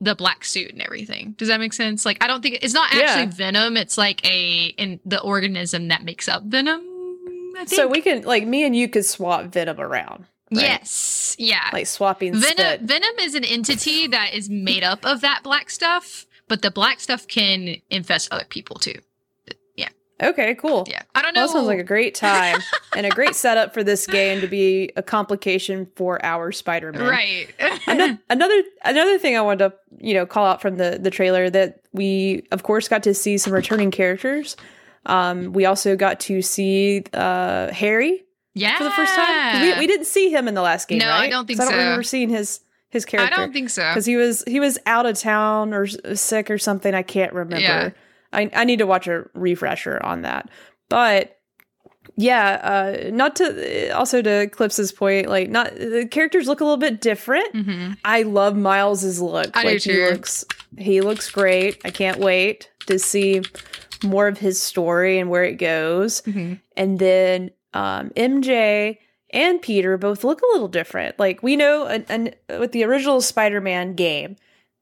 the 0.00 0.14
black 0.14 0.44
suit 0.44 0.70
and 0.72 0.80
everything. 0.80 1.34
Does 1.38 1.48
that 1.48 1.58
make 1.58 1.72
sense? 1.72 2.06
Like, 2.06 2.22
I 2.22 2.28
don't 2.28 2.40
think 2.40 2.58
it's 2.62 2.72
not 2.74 2.92
actually 2.92 3.24
Yeah. 3.24 3.30
venom. 3.30 3.76
It's 3.76 3.98
like 3.98 4.24
a 4.24 4.66
in 4.78 5.00
the 5.04 5.20
organism 5.20 5.88
that 5.88 6.04
makes 6.04 6.28
up 6.28 6.44
venom. 6.44 6.80
I 7.56 7.64
think. 7.64 7.70
So 7.70 7.88
we 7.88 8.00
can 8.00 8.22
like 8.22 8.46
me 8.46 8.64
and 8.64 8.76
you 8.76 8.88
could 8.88 9.04
swap 9.04 9.46
Venom 9.46 9.80
around. 9.80 10.26
right? 10.52 10.62
yes, 10.62 11.34
yeah. 11.40 11.68
Like 11.72 11.88
swapping 11.88 12.32
venom. 12.34 12.56
spit. 12.56 12.80
Venom 12.82 13.18
is 13.20 13.34
an 13.34 13.42
entity 13.44 14.06
that 14.06 14.32
is 14.34 14.48
made 14.48 14.84
up 14.84 15.04
of 15.04 15.20
that 15.22 15.40
black 15.42 15.68
stuff, 15.68 16.26
but 16.46 16.62
the 16.62 16.70
black 16.70 17.00
stuff 17.00 17.26
can 17.26 17.76
infest 17.90 18.28
other 18.32 18.44
people 18.48 18.76
too. 18.78 18.94
Okay, 20.20 20.54
cool. 20.56 20.84
Yeah, 20.88 21.02
I 21.14 21.22
don't 21.22 21.34
know. 21.34 21.42
Well, 21.42 21.46
that 21.48 21.52
sounds 21.52 21.66
like 21.68 21.78
a 21.78 21.84
great 21.84 22.14
time 22.14 22.58
and 22.96 23.06
a 23.06 23.10
great 23.10 23.34
setup 23.36 23.72
for 23.72 23.84
this 23.84 24.06
game 24.06 24.40
to 24.40 24.46
be 24.48 24.90
a 24.96 25.02
complication 25.02 25.86
for 25.96 26.24
our 26.24 26.50
Spider-Man. 26.50 27.06
right. 27.08 27.48
another, 27.86 28.18
another 28.30 28.62
another 28.84 29.18
thing 29.18 29.36
I 29.36 29.40
wanted 29.42 29.70
to 29.70 29.74
you 30.04 30.14
know 30.14 30.26
call 30.26 30.44
out 30.46 30.60
from 30.60 30.76
the 30.76 30.98
the 31.00 31.10
trailer 31.10 31.48
that 31.50 31.80
we 31.92 32.42
of 32.50 32.62
course 32.64 32.88
got 32.88 33.02
to 33.04 33.14
see 33.14 33.38
some 33.38 33.52
returning 33.52 33.90
characters. 33.90 34.56
Um, 35.06 35.52
we 35.52 35.64
also 35.64 35.94
got 35.96 36.20
to 36.20 36.42
see 36.42 37.04
uh, 37.14 37.72
Harry 37.72 38.24
yeah, 38.54 38.76
for 38.76 38.84
the 38.84 38.90
first 38.90 39.14
time. 39.14 39.62
We, 39.62 39.78
we 39.78 39.86
didn't 39.86 40.06
see 40.06 40.30
him 40.30 40.48
in 40.48 40.54
the 40.54 40.62
last 40.62 40.88
game. 40.88 40.98
No, 40.98 41.08
I 41.10 41.28
don't 41.30 41.46
think 41.46 41.60
'Cause 41.60 41.68
I 41.68 41.70
don't 41.70 41.78
so. 41.80 41.84
remember 41.84 42.02
seeing 42.02 42.28
his 42.28 42.60
his 42.90 43.04
character. 43.04 43.32
I 43.32 43.36
don't 43.36 43.52
think 43.52 43.70
so. 43.70 43.88
because 43.88 44.04
he 44.06 44.16
was 44.16 44.42
he 44.48 44.58
was 44.58 44.78
out 44.84 45.06
of 45.06 45.16
town 45.18 45.72
or 45.72 45.86
sick 45.86 46.50
or 46.50 46.58
something. 46.58 46.92
I 46.92 47.02
can't 47.02 47.32
remember. 47.32 47.62
Yeah. 47.62 47.90
I 48.32 48.50
I 48.54 48.64
need 48.64 48.78
to 48.78 48.86
watch 48.86 49.06
a 49.08 49.24
refresher 49.34 50.00
on 50.02 50.22
that. 50.22 50.48
But 50.88 51.34
yeah, 52.16 52.60
uh, 53.06 53.10
not 53.10 53.36
to 53.36 53.90
also 53.90 54.22
to 54.22 54.48
Clips's 54.50 54.92
point, 54.92 55.28
like 55.28 55.50
not 55.50 55.74
the 55.74 56.06
characters 56.10 56.48
look 56.48 56.60
a 56.60 56.64
little 56.64 56.76
bit 56.78 57.00
different. 57.00 57.54
hmm 57.54 57.92
I 58.04 58.22
love 58.22 58.56
Miles's 58.56 59.20
look. 59.20 59.56
I 59.56 59.62
do 59.62 59.68
like 59.68 59.82
he 59.82 60.10
looks 60.12 60.44
he 60.78 61.00
looks 61.00 61.30
great. 61.30 61.80
I 61.84 61.90
can't 61.90 62.18
wait 62.18 62.70
to 62.86 62.98
see 62.98 63.42
more 64.04 64.28
of 64.28 64.38
his 64.38 64.60
story 64.62 65.18
and 65.18 65.28
where 65.30 65.44
it 65.44 65.54
goes. 65.56 66.20
hmm 66.20 66.54
And 66.76 66.98
then 66.98 67.50
um, 67.74 68.10
MJ 68.16 68.98
and 69.30 69.60
Peter 69.60 69.98
both 69.98 70.24
look 70.24 70.40
a 70.40 70.46
little 70.52 70.68
different. 70.68 71.18
Like 71.18 71.42
we 71.42 71.54
know, 71.56 71.86
an, 71.86 72.06
an, 72.08 72.34
with 72.58 72.72
the 72.72 72.84
original 72.84 73.20
Spider-Man 73.20 73.94
game, 73.94 74.36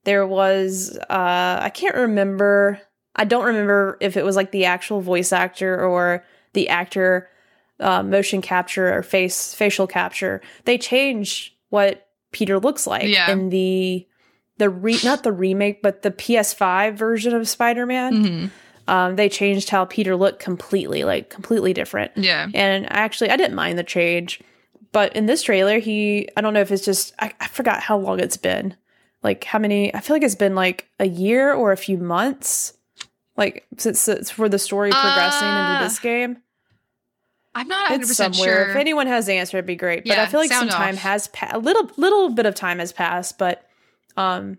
there 0.04 0.24
was 0.26 0.96
uh, 1.10 1.58
I 1.60 1.70
can't 1.74 1.96
remember. 1.96 2.80
I 3.16 3.24
don't 3.24 3.44
remember 3.44 3.96
if 4.00 4.16
it 4.16 4.24
was 4.24 4.36
like 4.36 4.52
the 4.52 4.66
actual 4.66 5.00
voice 5.00 5.32
actor 5.32 5.84
or 5.84 6.24
the 6.52 6.68
actor 6.68 7.28
uh, 7.80 8.02
motion 8.02 8.40
capture 8.42 8.92
or 8.94 9.02
face 9.02 9.54
facial 9.54 9.86
capture. 9.86 10.40
They 10.64 10.78
changed 10.78 11.52
what 11.70 12.06
Peter 12.32 12.58
looks 12.58 12.86
like 12.86 13.04
Yeah. 13.08 13.30
in 13.30 13.48
the 13.50 14.06
the 14.58 14.70
re 14.70 14.98
not 15.04 15.22
the 15.22 15.32
remake 15.32 15.82
but 15.82 16.02
the 16.02 16.10
PS5 16.10 16.94
version 16.94 17.34
of 17.34 17.48
Spider-Man. 17.48 18.24
hmm 18.24 18.46
Um, 18.88 19.16
they 19.16 19.28
changed 19.28 19.68
how 19.70 19.84
Peter 19.84 20.14
looked 20.14 20.38
completely, 20.38 21.02
like 21.04 21.28
completely 21.28 21.72
different. 21.72 22.12
Yeah. 22.16 22.46
And 22.54 22.86
actually, 22.92 23.30
I 23.30 23.36
didn't 23.36 23.56
mind 23.56 23.78
the 23.78 23.84
change. 23.84 24.40
But 24.92 25.14
in 25.16 25.26
this 25.26 25.42
trailer, 25.42 25.78
he, 25.80 26.28
I 26.36 26.40
don't 26.40 26.54
know 26.54 26.60
if 26.60 26.70
it's 26.70 26.84
just, 26.84 27.12
I, 27.18 27.32
I 27.40 27.48
forgot 27.48 27.80
how 27.80 27.98
long 27.98 28.20
it's 28.20 28.36
been. 28.36 28.76
Like, 29.24 29.42
how 29.44 29.58
many, 29.58 29.92
I 29.92 29.98
feel 30.00 30.14
like 30.14 30.22
it's 30.22 30.36
been 30.36 30.54
like 30.54 30.88
a 31.00 31.06
year 31.08 31.52
or 31.52 31.72
a 31.72 31.76
few 31.76 31.98
months. 31.98 32.74
Like, 33.36 33.66
since 33.78 34.06
it's 34.08 34.30
for 34.30 34.48
the 34.48 34.58
story 34.58 34.90
progressing 34.90 35.48
Uh, 35.48 35.72
into 35.74 35.84
this 35.84 35.98
game. 35.98 36.38
I'm 37.54 37.68
not 37.68 37.90
100% 37.90 38.00
It's 38.02 38.16
somewhere. 38.16 38.64
sure. 38.64 38.70
If 38.70 38.76
anyone 38.76 39.06
has 39.06 39.26
the 39.26 39.32
answer, 39.34 39.56
it'd 39.56 39.66
be 39.66 39.76
great. 39.76 40.04
But 40.04 40.16
Yeah, 40.16 40.22
I 40.22 40.26
feel 40.26 40.40
like 40.40 40.50
some 40.50 40.68
sound 40.68 40.72
time 40.72 40.96
has 40.96 41.28
passed. 41.28 41.54
A 41.54 41.58
little, 41.58 41.90
little 41.96 42.28
bit 42.30 42.44
of 42.46 42.54
time 42.54 42.78
has 42.80 42.92
passed. 42.92 43.38
But 43.38 43.66
um, 44.16 44.58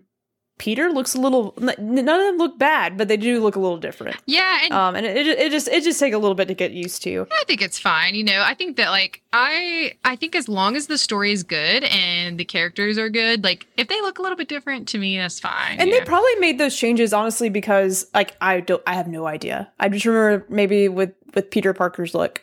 Peter 0.58 0.90
looks 0.90 1.14
a 1.14 1.20
little, 1.20 1.54
none 1.58 1.70
of 1.98 2.04
them 2.26 2.36
look 2.36 2.58
bad, 2.58 2.98
but 2.98 3.08
they 3.08 3.16
do 3.16 3.40
look 3.40 3.56
a 3.56 3.60
little 3.60 3.78
different. 3.78 4.16
yeah, 4.26 4.58
and 4.64 4.72
Um, 4.74 4.96
and 4.96 5.06
it, 5.06 5.26
it, 5.26 5.50
just, 5.52 5.68
it 5.68 5.84
just 5.84 5.98
take 6.00 6.12
a 6.12 6.18
little 6.18 6.34
bit 6.34 6.48
to 6.48 6.54
get 6.54 6.72
used 6.72 7.02
to. 7.04 7.26
I 7.32 7.44
think 7.46 7.62
it's 7.62 7.78
fine. 7.78 8.14
You 8.14 8.24
know, 8.24 8.42
I 8.44 8.54
think 8.54 8.76
that 8.76 8.90
like 8.90 9.22
I 9.32 9.94
I 10.04 10.16
think 10.16 10.34
as 10.34 10.48
long 10.48 10.74
as 10.76 10.86
the 10.88 10.98
story 10.98 11.32
is 11.32 11.42
good 11.42 11.84
and 11.84 12.38
the 12.38 12.44
characters 12.44 12.98
are 12.98 13.08
good, 13.08 13.44
like 13.44 13.66
if 13.76 13.88
they 13.88 14.00
look 14.00 14.18
a 14.18 14.22
little 14.22 14.36
bit 14.36 14.48
different 14.48 14.88
to 14.88 14.98
me, 14.98 15.16
that's 15.16 15.38
fine. 15.38 15.78
And 15.78 15.92
they 15.92 16.00
probably 16.00 16.34
made 16.40 16.58
those 16.58 16.76
changes 16.76 17.12
honestly 17.12 17.48
because 17.50 18.06
like 18.14 18.36
I 18.40 18.60
don't 18.60 18.82
I 18.86 18.94
have 18.94 19.06
no 19.08 19.26
idea. 19.26 19.70
I 19.78 19.88
just 19.88 20.04
remember 20.04 20.44
maybe 20.48 20.88
with 20.88 21.12
with 21.34 21.50
Peter 21.50 21.72
Parker's 21.74 22.14
look, 22.14 22.42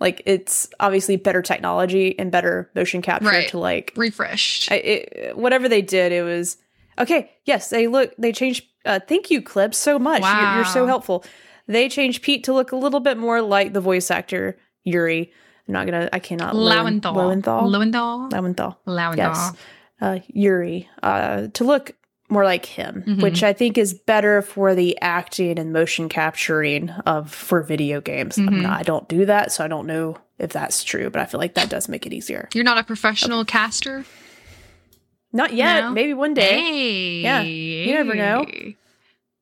like 0.00 0.22
it's 0.26 0.68
obviously 0.80 1.16
better 1.16 1.40
technology 1.40 2.18
and 2.18 2.30
better 2.32 2.70
motion 2.74 3.00
capture 3.00 3.28
Right. 3.28 3.48
to 3.48 3.58
like 3.58 3.92
refreshed. 3.96 4.70
I, 4.70 4.74
it, 4.76 5.36
whatever 5.38 5.68
they 5.68 5.82
did. 5.82 6.12
It 6.12 6.22
was 6.24 6.56
okay. 6.98 7.30
Yes, 7.44 7.68
they 7.70 7.86
look 7.86 8.12
they 8.18 8.32
changed. 8.32 8.64
Uh, 8.84 9.00
thank 9.08 9.30
you, 9.30 9.40
Clips, 9.40 9.78
so 9.78 9.98
much. 9.98 10.22
You're, 10.22 10.54
you're 10.56 10.64
so 10.66 10.86
helpful. 10.86 11.24
They 11.66 11.88
changed 11.88 12.22
Pete 12.22 12.44
to 12.44 12.52
look 12.52 12.72
a 12.72 12.76
little 12.76 13.00
bit 13.00 13.16
more 13.16 13.40
like 13.40 13.72
the 13.72 13.80
voice 13.80 14.10
actor 14.10 14.58
Yuri. 14.82 15.32
I'm 15.66 15.72
not 15.72 15.86
gonna. 15.86 16.08
I 16.12 16.18
cannot. 16.18 16.54
Lowen- 16.54 17.02
Lowenthal. 17.04 17.14
Lowenthal. 17.14 17.68
Lowenthal. 17.70 18.28
Lowenthal 18.30 18.78
Lowenthal. 18.84 19.16
yes, 19.16 19.52
uh, 20.02 20.18
Yuri, 20.28 20.88
uh, 21.02 21.46
to 21.54 21.64
look 21.64 21.92
more 22.30 22.44
like 22.44 22.66
him, 22.66 23.04
Mhm. 23.06 23.22
which 23.22 23.42
I 23.42 23.52
think 23.52 23.76
is 23.78 23.94
better 23.94 24.42
for 24.42 24.74
the 24.74 24.98
acting 25.00 25.58
and 25.58 25.72
motion 25.72 26.08
capturing 26.08 26.90
of 26.90 27.30
for 27.32 27.62
video 27.62 28.00
games. 28.00 28.36
I'm 28.38 28.48
Mhm. 28.48 28.62
not- 28.62 28.80
I 28.80 28.82
don't 28.82 29.08
do 29.08 29.24
that, 29.26 29.52
so 29.52 29.62
I 29.64 29.68
don't 29.68 29.86
know 29.86 30.16
if 30.38 30.50
that's 30.52 30.84
true, 30.84 31.10
but 31.10 31.20
I 31.22 31.26
feel 31.26 31.38
like 31.38 31.54
that 31.54 31.68
does 31.70 31.88
make 31.88 32.06
it 32.06 32.12
easier. 32.12 32.48
You're 32.54 32.64
not 32.64 32.78
a 32.78 32.82
professional 32.84 33.44
caster? 33.44 34.04
Not 35.34 35.52
yet, 35.52 35.80
No? 35.80 35.90
maybe 35.90 36.14
one 36.14 36.32
day. 36.32 36.60
Hey. 36.60 37.20
Yeah, 37.20 37.40
you 37.42 37.92
never 37.92 38.14
know. 38.14 38.46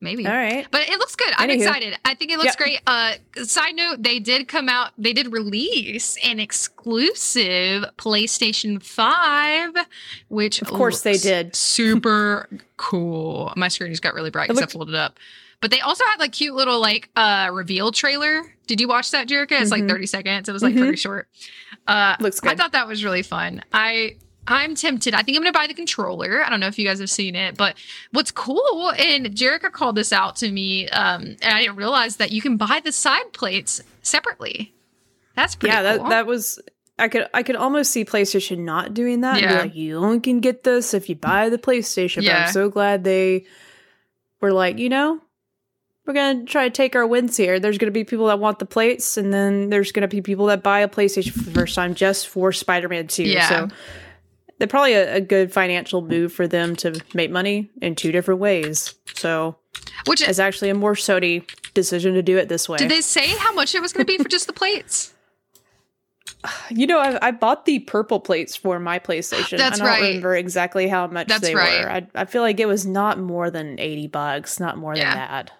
Maybe. 0.01 0.25
All 0.27 0.33
right. 0.33 0.67
But 0.69 0.89
it 0.89 0.99
looks 0.99 1.15
good. 1.15 1.31
I'm 1.37 1.47
Anywho. 1.49 1.65
excited. 1.65 1.97
I 2.03 2.13
think 2.15 2.31
it 2.31 2.37
looks 2.37 2.55
Yeah. 2.59 2.65
great. 2.65 2.79
Uh 2.85 3.13
side 3.45 3.75
note, 3.75 4.03
they 4.03 4.19
did 4.19 4.49
come 4.49 4.67
out, 4.67 4.91
they 4.97 5.13
did 5.13 5.31
release 5.31 6.17
an 6.25 6.41
exclusive 6.41 7.85
PlayStation 7.97 8.83
5, 8.83 9.71
which 10.27 10.61
Of 10.61 10.67
course 10.69 11.01
they 11.01 11.15
did. 11.17 11.55
Super 11.55 12.49
cool. 12.77 13.53
My 13.55 13.69
screen 13.69 13.91
just 13.91 14.01
got 14.03 14.13
really 14.13 14.29
bright 14.29 14.49
because 14.49 14.57
I 14.59 14.63
looked- 14.63 14.73
pulled 14.73 14.89
it 14.89 14.95
up. 14.95 15.17
But 15.61 15.71
they 15.71 15.79
also 15.79 16.03
had 16.03 16.19
like 16.19 16.33
cute 16.33 16.53
little 16.55 16.81
like 16.81 17.09
uh 17.15 17.49
reveal 17.53 17.91
trailer. 17.93 18.41
Did 18.67 18.81
you 18.81 18.87
watch 18.89 19.11
that, 19.11 19.27
Jerica? 19.29 19.61
It's 19.61 19.71
like 19.71 19.83
Mhm. 19.83 19.89
30 19.89 20.05
seconds. 20.07 20.49
It 20.49 20.51
was 20.51 20.63
like 20.63 20.73
Mhm. 20.73 20.79
pretty 20.79 20.97
short. 20.97 21.29
Uh 21.87 22.15
Looks 22.19 22.41
good. 22.41 22.51
I 22.51 22.55
thought 22.55 22.73
that 22.73 22.87
was 22.87 23.05
really 23.05 23.23
fun. 23.23 23.63
I 23.71 24.17
I'm 24.47 24.75
tempted. 24.75 25.13
I 25.13 25.21
think 25.21 25.37
I'm 25.37 25.43
going 25.43 25.53
to 25.53 25.57
buy 25.57 25.67
the 25.67 25.73
controller. 25.73 26.43
I 26.43 26.49
don't 26.49 26.59
know 26.59 26.67
if 26.67 26.77
you 26.77 26.85
guys 26.85 26.99
have 26.99 27.09
seen 27.09 27.35
it, 27.35 27.55
but 27.55 27.75
what's 28.11 28.31
cool, 28.31 28.91
and 28.97 29.27
Jerica 29.27 29.71
called 29.71 29.95
this 29.95 30.11
out 30.11 30.35
to 30.37 30.51
me, 30.51 30.89
um, 30.89 31.37
and 31.41 31.53
I 31.53 31.61
didn't 31.61 31.77
realize 31.77 32.17
that 32.17 32.31
you 32.31 32.41
can 32.41 32.57
buy 32.57 32.81
the 32.83 32.91
side 32.91 33.31
plates 33.33 33.81
separately. 34.01 34.73
That's 35.35 35.55
pretty 35.55 35.73
yeah, 35.73 35.95
cool. 35.95 36.03
that 36.03 36.09
that 36.09 36.27
was. 36.27 36.59
I 36.99 37.07
could 37.07 37.27
I 37.33 37.41
could 37.41 37.55
almost 37.55 37.91
see 37.91 38.05
PlayStation 38.05 38.59
not 38.59 38.93
doing 38.93 39.21
that. 39.21 39.41
Yeah. 39.41 39.61
like, 39.61 39.75
you 39.75 39.97
only 39.97 40.19
can 40.19 40.41
get 40.41 40.63
this 40.63 40.93
if 40.93 41.09
you 41.09 41.15
buy 41.15 41.49
the 41.49 41.57
PlayStation. 41.57 42.17
But 42.17 42.25
Yeah. 42.25 42.45
I'm 42.45 42.51
so 42.51 42.69
glad 42.69 43.03
they 43.03 43.45
were 44.41 44.53
like, 44.53 44.77
you 44.77 44.89
know, 44.89 45.19
we're 46.05 46.13
gonna 46.13 46.43
try 46.45 46.65
to 46.65 46.69
take 46.69 46.95
our 46.95 47.07
wins 47.07 47.35
here. 47.35 47.59
There's 47.59 47.79
gonna 47.79 47.91
be 47.91 48.03
people 48.03 48.27
that 48.27 48.37
want 48.37 48.59
the 48.59 48.65
plates, 48.65 49.17
and 49.17 49.33
then 49.33 49.69
there's 49.69 49.91
gonna 49.91 50.07
be 50.07 50.21
people 50.21 50.45
that 50.47 50.61
buy 50.61 50.81
a 50.81 50.87
PlayStation 50.87 51.31
for 51.31 51.43
the 51.43 51.51
first 51.51 51.73
time 51.73 51.95
just 51.95 52.27
for 52.27 52.51
Spider-Man 52.51 53.07
Two. 53.07 53.23
Yeah. 53.23 53.47
So 53.49 53.69
they're 54.59 54.67
probably 54.67 54.93
a, 54.93 55.15
a 55.15 55.21
good 55.21 55.51
financial 55.51 56.01
move 56.01 56.31
for 56.33 56.47
them 56.47 56.75
to 56.77 56.99
make 57.13 57.31
money 57.31 57.69
in 57.81 57.95
two 57.95 58.11
different 58.11 58.39
ways. 58.39 58.95
So 59.15 59.55
Which 60.05 60.21
is 60.27 60.39
actually 60.39 60.69
a 60.69 60.75
more 60.75 60.93
Sony 60.95 61.43
decision 61.73 62.13
to 62.13 62.21
do 62.21 62.37
it 62.37 62.49
this 62.49 62.69
way. 62.69 62.77
did 62.77 62.89
they 62.91 63.01
say 63.01 63.27
how 63.37 63.53
much 63.53 63.73
it 63.75 63.81
was 63.81 63.93
going 63.93 64.05
to 64.05 64.11
be 64.17 64.21
for 64.21 64.29
just 64.29 64.47
the 64.47 64.53
plates? 64.53 65.13
You 66.69 66.87
know, 66.87 66.99
I, 66.99 67.27
I 67.27 67.31
bought 67.31 67.65
the 67.65 67.79
purple 67.79 68.19
plates 68.19 68.55
for 68.55 68.77
my 68.79 68.99
PlayStation. 68.99 69.57
That's 69.57 69.79
I 69.79 69.83
don't 69.83 69.87
right. 69.93 70.01
remember 70.01 70.35
exactly 70.35 70.87
how 70.89 71.07
much 71.07 71.27
That's 71.29 71.41
they 71.41 71.55
right. 71.55 71.83
were. 71.83 71.89
I, 71.91 72.07
I 72.15 72.25
feel 72.25 72.41
like 72.41 72.59
it 72.59 72.65
was 72.67 72.85
not 72.85 73.17
more 73.19 73.49
than 73.49 73.79
eighty 73.79 74.07
bucks, 74.07 74.59
not 74.59 74.77
more 74.77 74.93
Yeah. 74.95 75.05
than 75.09 75.15
that. 75.15 75.51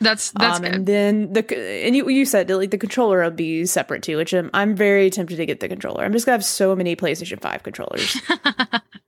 That's 0.00 0.30
that's 0.32 0.58
um, 0.58 0.64
and 0.64 0.86
then 0.86 1.32
the 1.32 1.44
and 1.84 1.94
you 1.94 2.08
you 2.08 2.24
said 2.24 2.48
like 2.50 2.70
the 2.70 2.78
controller 2.78 3.22
will 3.22 3.30
be 3.30 3.66
separate 3.66 4.02
too, 4.02 4.16
which 4.16 4.32
I'm, 4.32 4.48
I'm 4.54 4.74
very 4.74 5.10
tempted 5.10 5.36
to 5.36 5.44
get 5.46 5.60
the 5.60 5.68
controller. 5.68 6.02
I'm 6.04 6.12
just 6.12 6.24
gonna 6.24 6.34
have 6.36 6.44
so 6.44 6.74
many 6.74 6.96
PlayStation 6.96 7.40
Five 7.40 7.62
controllers. 7.62 8.20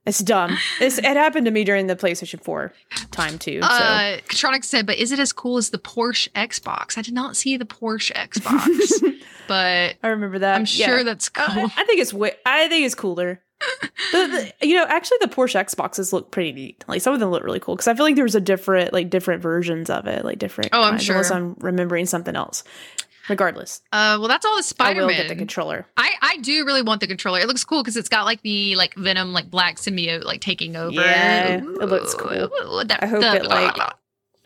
It's 0.05 0.19
dumb. 0.19 0.57
It's, 0.81 0.97
it 0.97 1.05
happened 1.05 1.45
to 1.45 1.51
me 1.51 1.63
during 1.63 1.87
the 1.87 1.95
PlayStation 1.95 2.43
4 2.43 2.73
time 3.11 3.39
too. 3.39 3.61
So. 3.61 3.67
Uh, 3.69 4.17
Katronic 4.27 4.65
said, 4.65 4.85
but 4.85 4.97
is 4.97 5.13
it 5.13 5.19
as 5.19 5.31
cool 5.31 5.55
as 5.55 5.69
the 5.69 5.77
Porsche 5.77 6.29
Xbox? 6.33 6.97
I 6.97 7.01
did 7.03 7.13
not 7.13 7.37
see 7.37 7.55
the 7.55 7.63
Porsche 7.63 8.11
Xbox, 8.11 9.01
but 9.47 9.95
I 10.03 10.07
remember 10.09 10.39
that. 10.39 10.55
I'm 10.55 10.65
Yeah. 10.67 10.87
sure 10.87 11.03
that's 11.05 11.31
Uh, 11.33 11.53
cool. 11.53 11.69
I 11.77 11.85
think 11.85 12.01
it's 12.01 12.13
way, 12.13 12.33
I 12.45 12.67
think 12.67 12.85
it's 12.85 12.95
cooler. 12.95 13.39
The, 14.11 14.51
the, 14.59 14.67
you 14.67 14.75
know, 14.75 14.85
actually, 14.87 15.17
the 15.21 15.27
Porsche 15.27 15.59
Xboxes 15.63 16.13
look 16.13 16.31
pretty 16.31 16.51
neat. 16.51 16.83
Like 16.87 17.01
some 17.01 17.13
of 17.13 17.19
them 17.19 17.29
look 17.29 17.43
really 17.43 17.59
cool 17.59 17.75
because 17.75 17.87
I 17.87 17.95
feel 17.95 18.05
like 18.05 18.15
there 18.15 18.23
was 18.23 18.35
a 18.35 18.41
different, 18.41 18.93
like 18.93 19.09
different 19.09 19.41
versions 19.41 19.89
of 19.89 20.07
it, 20.07 20.23
like 20.25 20.39
different. 20.39 20.69
Oh, 20.73 20.83
I'm 20.83 20.91
kinds, 20.93 21.09
Unless 21.09 21.27
sure. 21.29 21.37
I'm 21.37 21.55
remembering 21.59 22.05
something 22.05 22.35
else. 22.35 22.63
Regardless, 23.29 23.81
Uh, 23.93 24.17
well, 24.19 24.27
that's 24.27 24.45
all 24.45 24.55
the 24.55 24.59
I 24.59 24.61
Spider 24.63 25.01
will 25.05 25.13
get 25.13 25.29
the 25.29 25.35
controller. 25.37 25.87
I, 25.95 26.11
I 26.21 26.37
do 26.39 26.65
really 26.65 26.81
want 26.81 26.99
the 26.99 27.07
controller. 27.07 27.39
It 27.39 27.47
looks 27.47 27.63
cool 27.63 27.81
because 27.81 27.95
it's 27.95 28.09
got 28.09 28.25
like 28.25 28.41
the 28.41 28.75
like 28.75 28.93
Venom 28.95 29.31
like 29.31 29.49
black 29.49 29.77
symbiote 29.77 30.25
like 30.25 30.41
taking 30.41 30.75
over. 30.75 30.91
Yeah, 30.91 31.55
it 31.55 31.63
looks 31.63 32.13
cool. 32.15 32.31
Ooh, 32.33 32.83
the- 32.83 32.97
I 33.01 33.07
hope 33.07 33.21
the- 33.21 33.35
it, 33.37 33.45
like, 33.45 33.77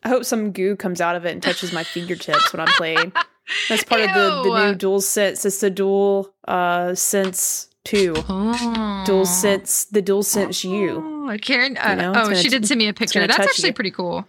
I 0.04 0.10
hope 0.10 0.26
some 0.26 0.52
goo 0.52 0.76
comes 0.76 1.02
out 1.02 1.16
of 1.16 1.26
it 1.26 1.32
and 1.32 1.42
touches 1.42 1.74
my 1.74 1.84
fingertips 1.84 2.54
when 2.54 2.60
I'm 2.60 2.68
playing. 2.74 3.14
That's 3.70 3.84
part 3.84 4.02
of 4.02 4.14
the, 4.14 4.44
the 4.44 4.66
new 4.68 4.76
Dual 4.76 5.02
Sense. 5.02 5.44
It's 5.44 5.60
the 5.60 5.72
Dual 5.72 6.32
uh, 6.48 6.94
Sense 6.94 7.67
Two. 7.88 8.14
Oh. 8.28 9.04
Dual 9.06 9.26
Sense, 9.26 9.86
the 9.86 10.02
Dual 10.02 10.24
Sense 10.24 10.64
U. 10.64 11.28
Oh, 11.32 11.38
Karen. 11.42 11.78
Uh, 11.78 11.90
You 11.92 11.96
know, 11.96 12.14
oh, 12.16 12.34
she 12.34 12.44
t- 12.44 12.50
did 12.50 12.68
send 12.68 12.80
me 12.80 12.88
a 12.88 12.94
picture. 12.94 13.26
That's 13.26 13.40
actually 13.40 13.70
you. 13.70 13.74
pretty 13.74 13.92
cool. 13.92 14.28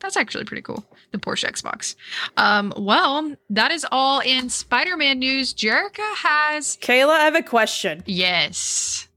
That's 0.00 0.16
actually 0.16 0.44
pretty 0.44 0.62
cool. 0.62 0.84
The 1.12 1.18
Porsche 1.18 1.48
Xbox. 1.50 1.94
Um, 2.36 2.72
well, 2.76 3.34
that 3.50 3.70
is 3.70 3.86
all 3.92 4.20
in 4.20 4.50
Spider-Man 4.50 5.20
news. 5.20 5.54
Jerica 5.54 6.04
has 6.16 6.76
Kayla, 6.82 7.10
I 7.10 7.24
have 7.24 7.34
a 7.36 7.42
question. 7.42 8.02
yes. 8.06 9.08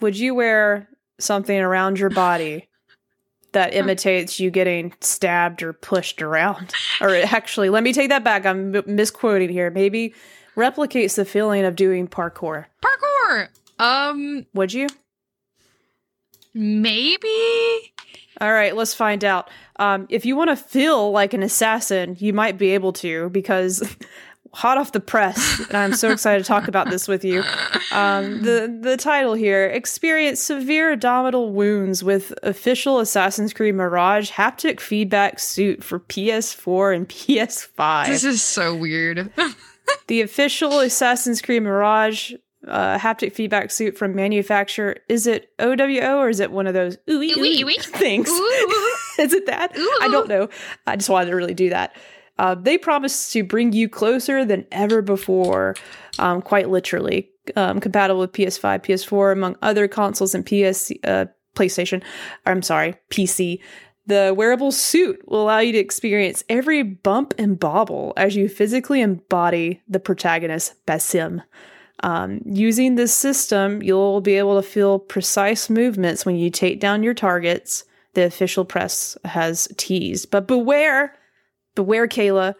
Would 0.00 0.16
you 0.16 0.34
wear 0.34 0.88
something 1.18 1.58
around 1.58 1.98
your 1.98 2.10
body 2.10 2.68
that 3.52 3.74
imitates 3.74 4.38
you 4.38 4.50
getting 4.50 4.92
stabbed 5.00 5.62
or 5.62 5.72
pushed 5.72 6.22
around? 6.22 6.72
Or 7.00 7.14
actually, 7.16 7.68
let 7.70 7.82
me 7.82 7.92
take 7.92 8.10
that 8.10 8.22
back. 8.22 8.46
I'm 8.46 8.70
misquoting 8.86 9.48
here. 9.48 9.70
Maybe 9.70 10.14
replicates 10.58 11.14
the 11.14 11.24
feeling 11.24 11.64
of 11.64 11.76
doing 11.76 12.08
parkour. 12.08 12.66
Parkour. 12.82 13.48
Um, 13.78 14.44
Would 14.54 14.74
you? 14.74 14.88
maybe. 16.54 17.94
All 18.40 18.52
right, 18.52 18.74
let's 18.74 18.94
find 18.94 19.24
out. 19.24 19.50
Um, 19.76 20.06
if 20.10 20.26
you 20.26 20.36
want 20.36 20.50
to 20.50 20.56
feel 20.56 21.10
like 21.12 21.32
an 21.34 21.42
assassin, 21.42 22.16
you 22.18 22.32
might 22.32 22.58
be 22.58 22.70
able 22.70 22.92
to 22.94 23.30
because 23.30 23.96
hot 24.52 24.78
off 24.78 24.92
the 24.92 25.00
press, 25.00 25.60
and 25.68 25.76
I'm 25.76 25.94
so 25.94 26.10
excited 26.10 26.44
to 26.44 26.48
talk 26.48 26.68
about 26.68 26.90
this 26.90 27.06
with 27.08 27.24
you. 27.24 27.42
Um, 27.92 28.42
the 28.42 28.78
the 28.80 28.96
title 28.96 29.34
here: 29.34 29.66
experience 29.66 30.40
severe 30.40 30.92
abdominal 30.92 31.52
wounds 31.52 32.02
with 32.02 32.32
official 32.42 33.00
Assassin's 33.00 33.52
Creed 33.52 33.74
Mirage 33.74 34.30
haptic 34.30 34.80
feedback 34.80 35.38
suit 35.38 35.82
for 35.82 36.00
PS4 36.00 36.94
and 36.94 37.08
PS5. 37.08 38.06
This 38.06 38.24
is 38.24 38.42
so 38.42 38.74
weird. 38.74 39.30
the 40.06 40.20
official 40.20 40.80
Assassin's 40.80 41.42
Creed 41.42 41.62
Mirage 41.62 42.32
uh, 42.66 42.98
haptic 42.98 43.32
feedback 43.32 43.70
suit 43.70 43.96
from 43.96 44.14
manufacturer. 44.14 44.96
Is 45.08 45.26
it 45.26 45.52
OWO 45.58 46.18
or 46.18 46.28
is 46.28 46.40
it 46.40 46.50
one 46.50 46.66
of 46.66 46.74
those 46.74 46.96
ooey 47.08 47.32
Ooey, 47.32 47.62
ooey 47.62 47.84
things? 47.84 48.28
Ooh. 48.28 48.96
is 49.18 49.32
it 49.32 49.46
that? 49.46 49.72
I 49.74 50.08
don't 50.10 50.28
know. 50.28 50.48
I 50.86 50.96
just 50.96 51.08
wanted 51.08 51.30
to 51.30 51.36
really 51.36 51.54
do 51.54 51.70
that. 51.70 51.94
Uh, 52.38 52.54
they 52.54 52.78
promise 52.78 53.32
to 53.32 53.42
bring 53.42 53.72
you 53.72 53.88
closer 53.88 54.44
than 54.44 54.64
ever 54.70 55.02
before, 55.02 55.74
um, 56.18 56.40
quite 56.40 56.68
literally. 56.68 57.30
Um, 57.56 57.80
compatible 57.80 58.20
with 58.20 58.32
PS5, 58.32 58.84
PS4, 58.84 59.32
among 59.32 59.56
other 59.62 59.88
consoles 59.88 60.34
and 60.34 60.44
PS, 60.44 60.92
uh, 61.04 61.24
PlayStation. 61.54 62.02
I'm 62.46 62.62
sorry, 62.62 62.94
PC. 63.10 63.60
The 64.08 64.32
wearable 64.34 64.72
suit 64.72 65.22
will 65.28 65.42
allow 65.42 65.58
you 65.58 65.72
to 65.72 65.78
experience 65.78 66.42
every 66.48 66.82
bump 66.82 67.34
and 67.36 67.60
bobble 67.60 68.14
as 68.16 68.34
you 68.34 68.48
physically 68.48 69.02
embody 69.02 69.82
the 69.86 70.00
protagonist, 70.00 70.74
Basim. 70.86 71.42
Um, 72.02 72.40
using 72.46 72.94
this 72.94 73.14
system, 73.14 73.82
you'll 73.82 74.22
be 74.22 74.36
able 74.36 74.60
to 74.60 74.66
feel 74.66 74.98
precise 74.98 75.68
movements 75.68 76.24
when 76.24 76.36
you 76.36 76.48
take 76.48 76.80
down 76.80 77.02
your 77.02 77.12
targets, 77.12 77.84
the 78.14 78.24
official 78.24 78.64
press 78.64 79.18
has 79.26 79.68
teased. 79.76 80.30
But 80.30 80.48
beware, 80.48 81.14
beware, 81.74 82.08
Kayla. 82.08 82.54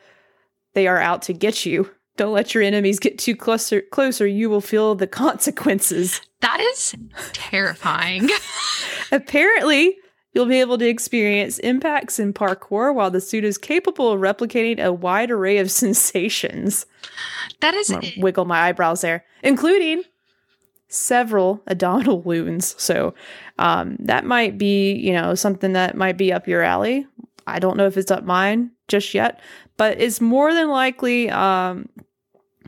They 0.74 0.86
are 0.86 0.98
out 0.98 1.22
to 1.22 1.32
get 1.32 1.64
you. 1.64 1.90
Don't 2.18 2.34
let 2.34 2.52
your 2.52 2.62
enemies 2.62 2.98
get 2.98 3.18
too 3.18 3.34
closer. 3.34 3.80
Closer, 3.80 4.26
you 4.26 4.50
will 4.50 4.60
feel 4.60 4.94
the 4.94 5.06
consequences. 5.06 6.20
That 6.40 6.60
is 6.60 6.94
terrifying. 7.32 8.28
Apparently, 9.12 9.96
you'll 10.32 10.46
be 10.46 10.60
able 10.60 10.78
to 10.78 10.86
experience 10.88 11.58
impacts 11.60 12.18
in 12.18 12.32
parkour 12.32 12.94
while 12.94 13.10
the 13.10 13.20
suit 13.20 13.44
is 13.44 13.58
capable 13.58 14.12
of 14.12 14.20
replicating 14.20 14.82
a 14.82 14.92
wide 14.92 15.30
array 15.30 15.58
of 15.58 15.70
sensations. 15.84 16.86
That 17.60 17.74
is 17.74 17.94
wiggle 18.16 18.44
my 18.44 18.68
eyebrows 18.68 19.00
there, 19.00 19.24
including 19.42 20.02
several 20.88 21.62
abdominal 21.66 22.20
wounds. 22.20 22.74
So 22.78 23.14
um, 23.58 23.96
that 24.00 24.24
might 24.24 24.58
be, 24.58 24.92
you 24.94 25.12
know, 25.12 25.34
something 25.34 25.72
that 25.72 25.96
might 25.96 26.16
be 26.16 26.32
up 26.32 26.46
your 26.46 26.62
alley. 26.62 27.06
I 27.46 27.58
don't 27.58 27.76
know 27.76 27.86
if 27.86 27.96
it's 27.96 28.10
up 28.10 28.24
mine 28.24 28.70
just 28.88 29.14
yet, 29.14 29.40
but 29.76 30.00
it's 30.00 30.20
more 30.20 30.52
than 30.52 30.68
likely 30.68 31.30
um, 31.30 31.88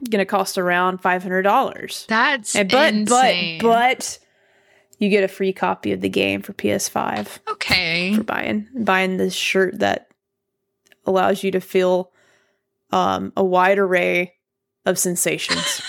going 0.09 0.21
to 0.21 0.25
cost 0.25 0.57
around 0.59 0.99
five 1.03 1.23
hundred 1.23 1.43
dollars. 1.43 2.07
that's 2.09 2.57
And 2.57 2.71
but 2.71 2.95
insane. 2.95 3.61
but 3.61 3.69
but 3.69 4.19
you 5.01 5.09
get 5.09 5.25
a 5.25 5.29
free 5.29 5.53
copy 5.53 5.93
of 5.93 6.03
the 6.03 6.09
game 6.09 6.43
for 6.43 6.53
PS5 6.53 7.39
okay. 7.49 8.15
for 8.15 8.23
buying 8.23 8.69
buying 8.75 9.17
this 9.17 9.35
shirt 9.35 9.81
that 9.81 10.09
allows 11.07 11.43
you 11.43 11.51
to 11.51 11.61
feel 11.61 12.13
um, 12.93 13.33
a 13.37 13.43
wide 13.43 13.79
array 13.79 14.35
of 14.85 14.99
sensations. 14.99 15.83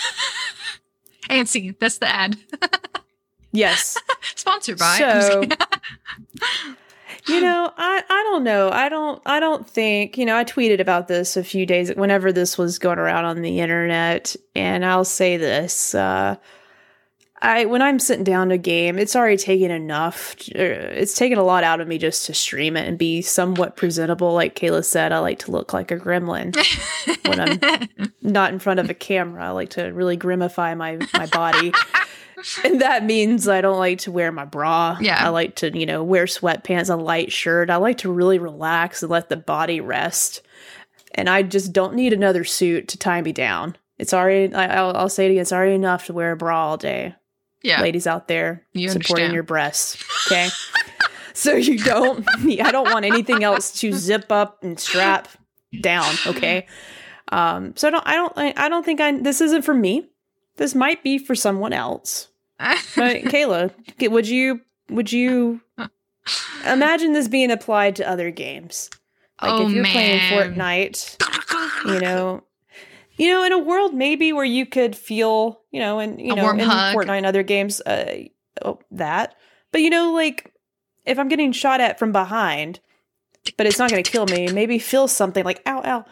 Antsy, 1.30 1.78
that's 1.78 1.98
the 1.98 2.08
ad. 2.08 2.36
yes, 3.52 3.96
Sponsored 4.34 4.78
by. 4.78 4.98
So- 4.98 5.42
you 7.26 7.40
know, 7.40 7.70
I 7.76 8.02
I 8.08 8.28
don't 8.30 8.44
know. 8.44 8.70
I 8.70 8.88
don't 8.88 9.22
I 9.26 9.40
don't 9.40 9.68
think 9.68 10.16
you 10.16 10.24
know. 10.24 10.36
I 10.36 10.44
tweeted 10.44 10.80
about 10.80 11.08
this 11.08 11.36
a 11.36 11.44
few 11.44 11.66
days 11.66 11.94
whenever 11.94 12.32
this 12.32 12.56
was 12.56 12.78
going 12.78 12.98
around 12.98 13.26
on 13.26 13.42
the 13.42 13.60
internet, 13.60 14.34
and 14.54 14.84
I'll 14.84 15.04
say 15.04 15.36
this. 15.36 15.94
Uh, 15.94 16.36
I 17.42 17.64
when 17.64 17.82
I'm 17.82 17.98
sitting 17.98 18.24
down 18.24 18.50
to 18.50 18.56
game, 18.58 18.98
it's 18.98 19.16
already 19.16 19.36
taken 19.36 19.70
enough. 19.70 20.34
uh, 20.54 20.62
It's 20.62 21.14
taken 21.14 21.38
a 21.38 21.42
lot 21.42 21.64
out 21.64 21.80
of 21.80 21.88
me 21.88 21.98
just 21.98 22.24
to 22.26 22.34
stream 22.34 22.76
it 22.76 22.86
and 22.88 22.96
be 22.96 23.20
somewhat 23.20 23.76
presentable. 23.76 24.32
Like 24.32 24.54
Kayla 24.54 24.84
said, 24.84 25.12
I 25.12 25.18
like 25.18 25.40
to 25.40 25.50
look 25.50 25.72
like 25.72 25.90
a 25.90 25.96
gremlin 25.98 26.54
when 27.26 27.40
I'm 27.40 28.12
not 28.22 28.52
in 28.52 28.58
front 28.60 28.80
of 28.80 28.88
a 28.88 28.94
camera. 28.94 29.46
I 29.46 29.50
like 29.50 29.70
to 29.70 29.86
really 29.86 30.16
grimify 30.16 30.76
my 30.76 30.98
my 31.12 31.26
body. 31.26 31.72
and 32.64 32.80
that 32.80 33.04
means 33.04 33.48
I 33.48 33.60
don't 33.60 33.78
like 33.78 33.98
to 34.00 34.12
wear 34.12 34.30
my 34.32 34.44
bra. 34.44 34.96
Yeah. 35.00 35.18
I 35.24 35.28
like 35.30 35.56
to, 35.56 35.76
you 35.76 35.86
know, 35.86 36.02
wear 36.02 36.26
sweatpants, 36.26 36.90
a 36.90 36.96
light 36.96 37.32
shirt. 37.32 37.70
I 37.70 37.76
like 37.76 37.98
to 37.98 38.12
really 38.12 38.38
relax 38.38 39.02
and 39.02 39.10
let 39.10 39.28
the 39.28 39.36
body 39.36 39.80
rest. 39.80 40.42
And 41.14 41.28
I 41.28 41.42
just 41.42 41.72
don't 41.72 41.94
need 41.94 42.12
another 42.12 42.44
suit 42.44 42.88
to 42.88 42.98
tie 42.98 43.20
me 43.20 43.32
down. 43.32 43.76
It's 43.98 44.14
already, 44.14 44.52
I, 44.54 44.76
I'll, 44.78 44.96
I'll 44.96 45.08
say 45.08 45.26
it 45.26 45.30
again, 45.30 45.42
it's 45.42 45.52
already 45.52 45.74
enough 45.74 46.06
to 46.06 46.12
wear 46.12 46.32
a 46.32 46.36
bra 46.36 46.68
all 46.70 46.76
day. 46.76 47.14
Yeah. 47.62 47.80
Ladies 47.82 48.06
out 48.06 48.28
there 48.28 48.62
You 48.72 48.88
supporting 48.88 49.24
understand. 49.24 49.34
your 49.34 49.42
breasts. 49.42 50.04
Okay. 50.26 50.48
so 51.34 51.54
you 51.54 51.78
don't, 51.78 52.26
I 52.60 52.70
don't 52.72 52.90
want 52.90 53.04
anything 53.04 53.44
else 53.44 53.72
to 53.80 53.92
zip 53.92 54.30
up 54.30 54.62
and 54.62 54.78
strap 54.78 55.28
down. 55.80 56.12
Okay. 56.26 56.66
Um, 57.30 57.74
so 57.76 57.88
I 57.88 57.90
don't, 57.90 58.06
I 58.06 58.14
don't, 58.14 58.58
I 58.58 58.68
don't 58.68 58.84
think 58.84 59.00
I, 59.00 59.16
this 59.18 59.40
isn't 59.40 59.62
for 59.62 59.74
me. 59.74 60.08
This 60.56 60.74
might 60.74 61.02
be 61.02 61.18
for 61.18 61.34
someone 61.34 61.72
else. 61.72 62.28
But 62.60 63.22
Kayla, 63.22 63.72
would 64.10 64.28
you 64.28 64.60
would 64.90 65.10
you 65.10 65.60
imagine 66.66 67.12
this 67.12 67.26
being 67.26 67.50
applied 67.50 67.96
to 67.96 68.08
other 68.08 68.30
games? 68.30 68.90
Like 69.40 69.50
Oh, 69.50 69.66
if 69.66 69.72
you're 69.72 69.82
man. 69.82 69.92
playing 69.92 70.20
Fortnite, 70.54 71.92
you 71.92 72.00
know, 72.00 72.44
you 73.16 73.28
know, 73.30 73.44
in 73.44 73.52
a 73.52 73.58
world 73.58 73.94
maybe 73.94 74.32
where 74.32 74.44
you 74.44 74.66
could 74.66 74.96
feel, 74.96 75.60
you 75.70 75.80
know, 75.80 75.98
and 75.98 76.20
you 76.20 76.32
A 76.32 76.36
know, 76.36 76.50
in 76.50 76.58
hug. 76.60 76.94
Fortnite 76.94 77.18
and 77.18 77.26
other 77.26 77.42
games, 77.42 77.80
uh, 77.82 78.24
oh, 78.64 78.78
that. 78.90 79.34
But 79.70 79.80
you 79.82 79.90
know, 79.90 80.12
like 80.12 80.52
if 81.04 81.18
I'm 81.18 81.28
getting 81.28 81.52
shot 81.52 81.80
at 81.80 81.98
from 81.98 82.12
behind, 82.12 82.80
but 83.56 83.66
it's 83.66 83.78
not 83.78 83.90
going 83.90 84.02
to 84.02 84.10
kill 84.10 84.26
me, 84.26 84.50
maybe 84.52 84.78
feel 84.78 85.08
something 85.08 85.44
like 85.44 85.62
ow, 85.66 85.82
ow, 85.84 86.04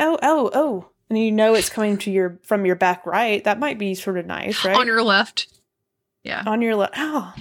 oh, 0.00 0.18
oh, 0.22 0.50
oh, 0.54 0.90
and 1.08 1.18
you 1.18 1.32
know 1.32 1.54
it's 1.54 1.70
coming 1.70 1.98
to 1.98 2.10
your 2.10 2.38
from 2.42 2.66
your 2.66 2.76
back 2.76 3.06
right. 3.06 3.42
That 3.44 3.58
might 3.58 3.78
be 3.78 3.94
sort 3.94 4.18
of 4.18 4.26
nice, 4.26 4.64
right? 4.64 4.76
on 4.76 4.86
your 4.86 5.02
left. 5.02 5.48
Yeah. 6.22 6.42
on 6.46 6.60
your 6.60 6.76
left. 6.76 6.94
Oh, 6.96 7.32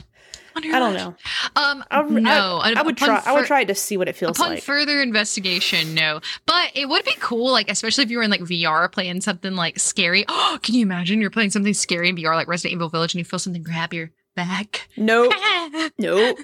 I 0.66 0.80
don't 0.80 0.94
know. 0.94 1.16
Um, 1.56 1.84
I, 1.92 2.02
would- 2.02 2.24
no. 2.24 2.60
I, 2.62 2.74
I 2.78 2.82
would 2.82 2.96
Upon 2.98 3.08
try. 3.10 3.24
I 3.26 3.34
would 3.34 3.46
try 3.46 3.64
to 3.64 3.76
see 3.76 3.98
what 3.98 4.08
it 4.08 4.16
feels 4.16 4.38
Upon 4.38 4.52
like. 4.52 4.64
further 4.64 5.02
investigation, 5.02 5.94
no. 5.94 6.20
But 6.46 6.72
it 6.76 6.88
would 6.90 7.06
be 7.06 7.16
cool, 7.20 7.52
like 7.52 7.70
especially 7.70 8.04
if 8.04 8.12
you 8.12 8.18
were 8.18 8.24
in 8.24 8.32
like 8.32 8.42
VR 8.42 8.92
playing 8.92 9.22
something 9.22 9.56
like 9.56 9.80
scary. 9.80 10.26
Oh, 10.28 10.60
can 10.64 10.76
you 10.76 10.82
imagine 10.84 11.22
you're 11.22 11.30
playing 11.30 11.52
something 11.52 11.74
scary 11.74 12.10
in 12.10 12.16
VR, 12.16 12.36
like 12.36 12.48
Resident 12.48 12.74
Evil 12.74 12.90
Village, 12.90 13.14
and 13.14 13.20
you 13.20 13.26
feel 13.26 13.40
something 13.40 13.64
grab 13.64 13.94
your 13.94 14.12
back. 14.36 14.88
Nope. 14.98 15.34
Nope. 15.98 16.38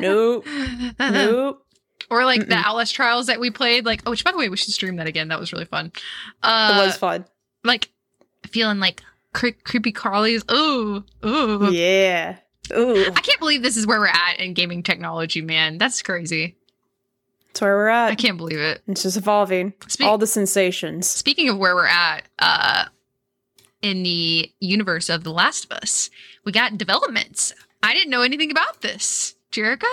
Nope. 0.00 0.46
Nope. 1.00 1.66
Or 2.10 2.24
like 2.24 2.40
the 2.48 2.54
Mm-mm. 2.54 2.64
Alice 2.64 2.90
trials 2.90 3.26
that 3.26 3.40
we 3.40 3.50
played. 3.50 3.84
Like, 3.86 4.02
oh, 4.06 4.10
which 4.10 4.24
by 4.24 4.32
the 4.32 4.38
way, 4.38 4.48
we 4.48 4.56
should 4.56 4.72
stream 4.74 4.96
that 4.96 5.06
again. 5.06 5.28
That 5.28 5.38
was 5.40 5.52
really 5.52 5.64
fun. 5.64 5.92
Uh, 6.42 6.78
it 6.82 6.86
was 6.86 6.96
fun. 6.96 7.24
like 7.64 7.88
feeling 8.48 8.80
like 8.80 9.02
cre- 9.32 9.48
creepy 9.64 9.92
crawlies. 9.92 10.42
Ooh, 10.52 11.04
ooh. 11.24 11.70
Yeah. 11.72 12.36
Ooh. 12.76 13.06
I 13.06 13.20
can't 13.20 13.38
believe 13.40 13.62
this 13.62 13.76
is 13.76 13.86
where 13.86 13.98
we're 13.98 14.06
at 14.06 14.36
in 14.38 14.54
gaming 14.54 14.82
technology, 14.82 15.42
man. 15.42 15.78
That's 15.78 16.00
crazy. 16.02 16.56
That's 17.48 17.60
where 17.60 17.74
we're 17.76 17.88
at. 17.88 18.10
I 18.10 18.14
can't 18.14 18.36
believe 18.38 18.58
it. 18.60 18.82
It's 18.86 19.02
just 19.02 19.16
evolving. 19.16 19.74
Speak- 19.88 20.06
All 20.06 20.16
the 20.18 20.26
sensations. 20.26 21.08
Speaking 21.08 21.48
of 21.48 21.58
where 21.58 21.74
we're 21.74 21.86
at, 21.86 22.22
uh, 22.38 22.84
in 23.82 24.02
the 24.04 24.50
universe 24.60 25.08
of 25.08 25.24
The 25.24 25.32
Last 25.32 25.64
of 25.64 25.72
Us, 25.72 26.08
we 26.44 26.52
got 26.52 26.78
developments. 26.78 27.52
I 27.82 27.94
didn't 27.94 28.10
know 28.10 28.22
anything 28.22 28.50
about 28.50 28.80
this. 28.80 29.34
Jerica, 29.50 29.84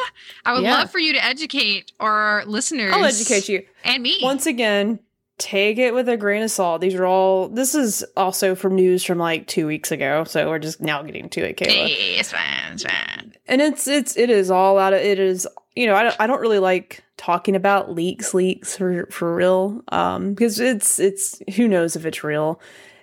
I 0.46 0.54
would 0.54 0.64
Yeah. 0.64 0.76
love 0.76 0.92
for 0.92 1.00
you 1.00 1.12
to 1.14 1.26
educate 1.26 1.92
our 2.00 2.46
listeners. 2.46 2.94
I'll 2.94 3.04
educate 3.04 3.50
you. 3.50 3.66
And 3.84 4.02
me. 4.04 4.20
Once 4.22 4.46
again, 4.46 5.00
take 5.40 5.78
it 5.80 5.94
with 5.94 6.08
a 6.08 6.18
grain 6.18 6.44
of 6.44 6.52
salt. 6.52 6.82
These 6.82 6.94
are 6.96 7.06
all. 7.06 7.48
This 7.50 7.74
is 7.74 8.06
also 8.16 8.54
from 8.54 8.76
news 8.76 9.04
from 9.04 9.18
like 9.18 9.48
two 9.48 9.66
weeks 9.66 9.92
ago, 9.92 10.24
so 10.26 10.48
we're 10.50 10.60
just 10.60 10.80
now 10.82 11.02
getting 11.02 11.30
to 11.30 11.42
it, 11.42 11.58
Kayla. 11.58 11.88
Hey, 11.88 12.18
it's 12.20 12.32
fine, 12.32 12.74
it's 12.74 12.84
fine. 12.84 13.34
And 13.48 13.62
it's 13.62 13.88
it's 13.88 14.16
it 14.18 14.30
is 14.30 14.52
all 14.52 14.78
out 14.78 14.94
of 14.94 15.00
it 15.00 15.18
is. 15.18 15.48
You 15.76 15.88
know, 15.88 15.96
I 15.96 16.04
don't 16.04 16.16
I 16.20 16.28
don't 16.28 16.42
really 16.42 16.60
like 16.60 17.04
talking 17.18 17.56
about 17.56 17.92
leaks 17.94 18.34
leaks 18.34 18.76
for 18.78 19.06
for 19.08 19.36
real, 19.36 19.82
um, 19.90 20.34
because 20.34 20.60
it's 20.60 21.00
it's 21.00 21.42
who 21.56 21.68
knows 21.68 21.96
if 21.96 22.06
it's 22.06 22.24
real. 22.24 22.60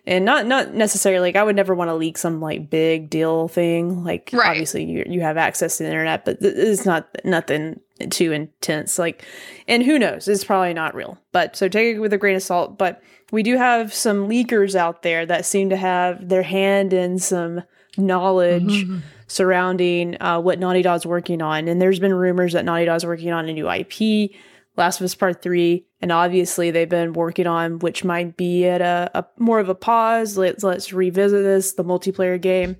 And 0.08 0.24
not 0.24 0.46
not 0.46 0.72
necessarily 0.72 1.20
like 1.20 1.34
I 1.36 1.42
would 1.42 1.56
never 1.56 1.74
want 1.74 1.88
to 1.88 1.94
leak 1.94 2.16
some 2.16 2.40
like 2.40 2.70
big 2.70 3.10
deal 3.10 3.48
thing. 3.48 4.04
Like 4.04 4.30
Right. 4.32 4.50
obviously 4.50 4.84
you 4.84 5.04
you 5.08 5.20
have 5.22 5.36
access 5.36 5.78
to 5.78 5.82
the 5.82 5.88
internet, 5.88 6.24
but 6.24 6.38
th- 6.40 6.54
it's 6.56 6.86
not 6.86 7.08
nothing 7.24 7.80
too 8.10 8.32
intense. 8.32 8.98
Like, 8.98 9.24
and 9.66 9.82
who 9.82 9.98
knows? 9.98 10.28
It's 10.28 10.44
probably 10.44 10.74
not 10.74 10.94
real. 10.94 11.18
But 11.32 11.56
so 11.56 11.68
take 11.68 11.96
it 11.96 12.00
with 12.00 12.12
a 12.12 12.18
grain 12.18 12.36
of 12.36 12.42
salt. 12.42 12.78
But 12.78 13.02
we 13.32 13.42
do 13.42 13.56
have 13.56 13.92
some 13.92 14.28
leakers 14.28 14.74
out 14.74 15.02
there 15.02 15.26
that 15.26 15.46
seem 15.46 15.70
to 15.70 15.76
have 15.76 16.28
their 16.28 16.42
hand 16.42 16.92
in 16.92 17.18
some 17.18 17.62
knowledge 17.98 18.86
surrounding 19.26 20.20
uh, 20.20 20.40
what 20.40 20.58
Naughty 20.58 20.82
Dog's 20.82 21.06
working 21.06 21.42
on. 21.42 21.68
And 21.68 21.80
there's 21.80 21.98
been 21.98 22.14
rumors 22.14 22.52
that 22.52 22.64
Naughty 22.64 22.84
Dog's 22.84 23.04
working 23.06 23.32
on 23.32 23.48
a 23.48 23.52
new 23.52 23.70
IP, 23.70 24.32
Last 24.76 25.00
of 25.00 25.04
Us 25.04 25.14
Part 25.14 25.42
3. 25.42 25.84
And 26.00 26.12
obviously 26.12 26.70
they've 26.70 26.88
been 26.88 27.12
working 27.14 27.46
on, 27.46 27.78
which 27.80 28.04
might 28.04 28.36
be 28.36 28.66
at 28.66 28.80
a, 28.80 29.10
a 29.14 29.24
more 29.38 29.58
of 29.58 29.68
a 29.68 29.74
pause. 29.74 30.36
Let's, 30.36 30.62
let's 30.62 30.92
revisit 30.92 31.42
this, 31.42 31.72
the 31.72 31.84
multiplayer 31.84 32.40
game. 32.40 32.76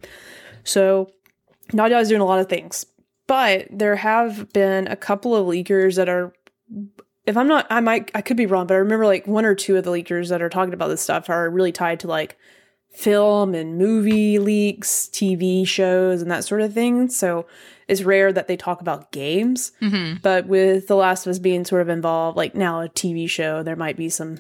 So 0.65 1.11
Naughty 1.73 1.95
Dog's 1.95 2.09
doing 2.09 2.21
a 2.21 2.27
lot 2.27 2.41
of 2.41 2.49
things. 2.49 2.87
But 3.27 3.67
there 3.71 3.97
have 3.97 4.53
been 4.53 4.87
a 4.87 4.97
couple 4.97 5.35
of 5.35 5.47
leakers 5.47 5.97
that 5.97 6.09
are 6.09 6.33
if 7.27 7.37
I'm 7.37 7.49
not 7.49 7.67
I 7.71 7.81
might 7.81 8.11
I 8.15 8.21
could 8.21 8.37
be 8.37 8.47
wrong, 8.47 8.67
but 8.67 8.75
I 8.75 8.79
remember 8.79 9.07
like 9.07 9.27
one 9.27 9.45
or 9.45 9.55
two 9.55 9.77
of 9.77 9.85
the 9.85 9.91
leakers 9.91 10.29
that 10.29 10.43
are 10.43 10.49
talking 10.49 10.75
about 10.75 10.89
this 10.89 11.01
stuff 11.03 11.29
are 11.29 11.51
really 11.51 11.73
tied 11.73 12.01
to 12.01 12.09
like 12.09 12.37
film 12.93 13.55
and 13.55 13.77
movie 13.77 14.39
leaks, 14.39 15.09
TV 15.13 15.67
shows, 15.67 16.23
and 16.23 16.31
that 16.31 16.45
sort 16.45 16.63
of 16.63 16.73
thing. 16.73 17.09
So 17.11 17.47
it's 17.89 18.03
rare 18.03 18.33
that 18.33 18.49
they 18.49 18.57
talk 18.57 18.81
about 18.81 19.13
games. 19.13 19.73
Mhm. 19.83 20.23
But 20.23 20.47
with 20.47 20.87
The 20.89 20.97
Last 20.97 21.27
of 21.27 21.31
Us 21.31 21.39
being 21.39 21.65
sort 21.65 21.83
of 21.83 21.89
involved, 21.89 22.37
like 22.37 22.55
now 22.55 22.81
a 22.81 22.89
TV 22.89 23.29
show, 23.29 23.63
there 23.63 23.77
might 23.77 23.97
be 23.97 24.09
some 24.09 24.39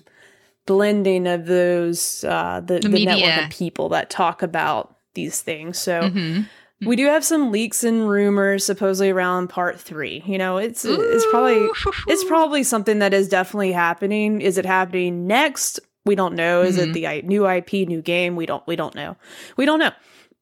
blending 0.65 1.27
of 1.29 1.47
those 1.47 2.25
uh 2.25 2.61
the, 2.65 2.81
The 2.81 2.89
the, 2.89 3.05
network 3.05 3.29
of 3.45 3.51
people 3.51 3.89
that 3.91 4.11
talk 4.11 4.43
about 4.43 4.97
these 5.15 5.41
things. 5.41 5.79
So 5.79 6.03
Mhm. 6.03 6.47
We 6.85 6.97
do 6.97 7.07
have 7.07 7.25
some 7.25 7.51
leaks 7.51 7.85
and 7.85 8.09
rumors 8.09 8.65
supposedly 8.65 9.11
around 9.11 9.49
part 9.49 9.81
three. 9.81 10.23
You 10.27 10.37
know, 10.39 10.59
it's 10.59 10.85
it's 10.85 11.27
probably 11.31 11.69
it's 12.09 12.25
probably 12.25 12.63
something 12.63 12.99
that 12.99 13.15
is 13.15 13.29
definitely 13.29 13.73
happening. 13.73 14.41
Is 14.41 14.59
it 14.59 14.67
happening 14.67 15.27
next? 15.27 15.81
We 16.05 16.15
don't 16.15 16.35
know. 16.35 16.63
Is 16.63 16.77
Mhm. 16.79 16.89
it 16.91 16.93
the 16.93 17.07
I- 17.07 17.21
new 17.25 17.47
IP, 17.49 17.87
new 17.87 18.03
game? 18.03 18.37
We 18.37 18.47
don't 18.47 18.67
we 18.67 18.77
don't 18.77 18.95
know. 18.95 19.17
We 19.57 19.65
don't 19.65 19.79
know. 19.79 19.93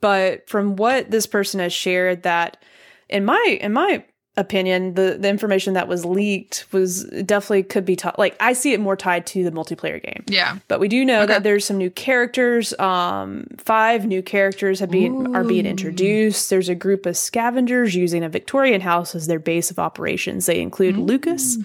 But 0.01 0.49
from 0.51 0.76
what 0.76 1.11
this 1.11 1.26
person 1.26 1.61
has 1.61 1.72
shared, 1.72 2.24
that 2.24 2.57
in 3.09 3.24
my 3.24 3.59
in 3.61 3.72
my 3.72 4.05
opinion, 4.37 4.95
the 4.95 5.16
the 5.20 5.28
information 5.28 5.74
that 5.74 5.87
was 5.87 6.05
leaked 6.05 6.66
was 6.72 7.05
definitely 7.24 7.62
could 7.62 7.85
be 7.85 7.95
ti- 7.95 8.09
like 8.18 8.37
I 8.41 8.53
see 8.53 8.72
it 8.72 8.80
more 8.80 8.97
tied 8.97 9.26
to 9.28 9.45
the 9.45 9.51
multiplayer 9.53 10.03
game. 10.03 10.24
Yeah. 10.26 10.59
But 10.66 10.80
we 10.80 10.89
do 10.89 11.05
know 11.05 11.18
Okay. 11.22 11.32
that 11.35 11.43
there's 11.45 11.64
some 11.64 11.78
new 11.78 11.91
characters. 11.91 12.76
Um, 12.80 13.47
five 13.59 14.07
new 14.07 14.22
characters 14.22 14.80
have 14.80 14.91
been 14.91 15.37
are 15.37 15.45
being 15.45 15.66
introduced. 15.66 16.51
There's 16.51 16.68
a 16.68 16.74
group 16.74 17.07
of 17.07 17.16
scavengers 17.16 17.95
using 17.95 18.24
a 18.24 18.28
Victorian 18.28 18.80
house 18.80 19.14
as 19.14 19.26
their 19.28 19.39
base 19.39 19.70
of 19.70 19.78
operations. 19.78 20.47
They 20.47 20.61
include 20.61 20.97
Mm. 20.97 21.07
Lucas, 21.09 21.59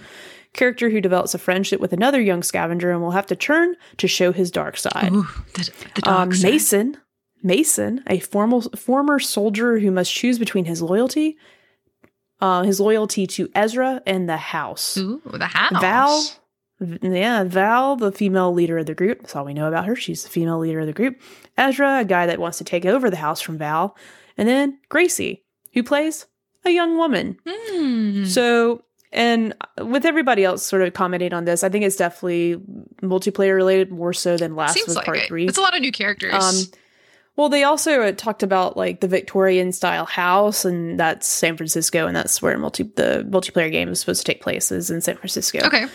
character 0.53 0.89
who 0.89 1.01
develops 1.01 1.34
a 1.34 1.39
friendship 1.39 1.80
with 1.80 1.93
another 1.93 2.22
young 2.22 2.43
scavenger 2.43 2.91
and 2.91 3.01
will 3.01 3.11
have 3.11 3.26
to 3.28 3.36
turn 3.36 3.76
to 3.97 4.07
show 4.07 4.32
his 4.32 4.51
dark 4.51 4.78
side. 4.78 5.11
Ooh, 5.11 5.28
the, 5.55 5.72
the 5.95 6.09
Um, 6.09 6.30
dog 6.30 6.36
side. 6.36 6.51
Mason, 6.51 6.97
Mason, 7.41 8.03
a 8.07 8.20
formal 8.20 8.61
former 8.76 9.17
soldier 9.20 9.80
who 9.80 9.91
must 9.91 10.13
choose 10.13 10.38
between 10.38 10.65
his 10.65 10.82
loyalty, 10.82 11.38
uh, 12.41 12.63
his 12.63 12.79
loyalty 12.79 13.27
to 13.27 13.49
Ezra 13.55 14.01
and 14.05 14.29
the 14.29 14.37
house. 14.37 14.97
Ooh, 14.97 15.21
the 15.25 15.45
house. 15.45 15.81
Val, 15.81 16.23
yeah, 17.01 17.43
Val, 17.43 17.95
the 17.95 18.11
female 18.11 18.53
leader 18.53 18.77
of 18.77 18.85
the 18.85 18.95
group. 18.95 19.21
That's 19.21 19.35
all 19.35 19.45
we 19.45 19.53
know 19.53 19.67
about 19.67 19.85
her. 19.85 19.95
She's 19.95 20.23
the 20.23 20.29
female 20.29 20.59
leader 20.59 20.79
of 20.79 20.87
the 20.87 20.93
group. 20.93 21.19
Ezra, 21.57 21.99
a 21.99 22.05
guy 22.05 22.25
that 22.25 22.39
wants 22.39 22.57
to 22.59 22.63
take 22.63 22.85
over 22.85 23.09
the 23.09 23.17
house 23.17 23.41
from 23.41 23.57
Val. 23.57 23.97
And 24.37 24.47
then 24.47 24.79
Gracie, 24.87 25.43
who 25.73 25.83
plays 25.83 26.25
a 26.65 26.69
young 26.69 26.97
woman. 26.97 27.37
Hmm. 27.45 28.23
So, 28.25 28.83
and 29.11 29.53
with 29.77 30.05
everybody 30.05 30.45
else 30.45 30.65
sort 30.65 30.81
of 30.81 30.93
commenting 30.93 31.33
on 31.33 31.43
this, 31.43 31.63
I 31.63 31.69
think 31.69 31.83
it's 31.83 31.97
definitely 31.97 32.55
multiplayer 33.01 33.55
related 33.55 33.91
more 33.91 34.13
so 34.13 34.37
than 34.37 34.55
Last 34.55 34.75
Seems 34.75 34.87
was 34.87 34.95
like 34.95 35.05
Part 35.05 35.17
it. 35.17 35.27
3. 35.27 35.47
It's 35.47 35.57
a 35.57 35.61
lot 35.61 35.75
of 35.75 35.81
new 35.81 35.91
characters. 35.91 36.33
Um, 36.33 36.78
well, 37.39 37.49
they 37.49 37.63
also 37.63 38.01
uh, 38.01 38.11
talked 38.11 38.43
about 38.43 38.75
like 38.75 38.99
the 38.99 39.07
Victorian 39.07 39.71
style 39.71 40.05
house, 40.05 40.65
and 40.65 40.99
that's 40.99 41.25
San 41.25 41.55
Francisco, 41.57 42.05
and 42.05 42.15
that's 42.15 42.41
where 42.41 42.57
multi 42.57 42.83
the 42.83 43.25
multiplayer 43.29 43.71
game 43.71 43.87
is 43.89 43.99
supposed 44.01 44.25
to 44.25 44.31
take 44.31 44.41
place 44.41 44.71
is 44.71 44.91
in 44.91 44.99
San 45.01 45.15
Francisco. 45.15 45.59
okay. 45.65 45.85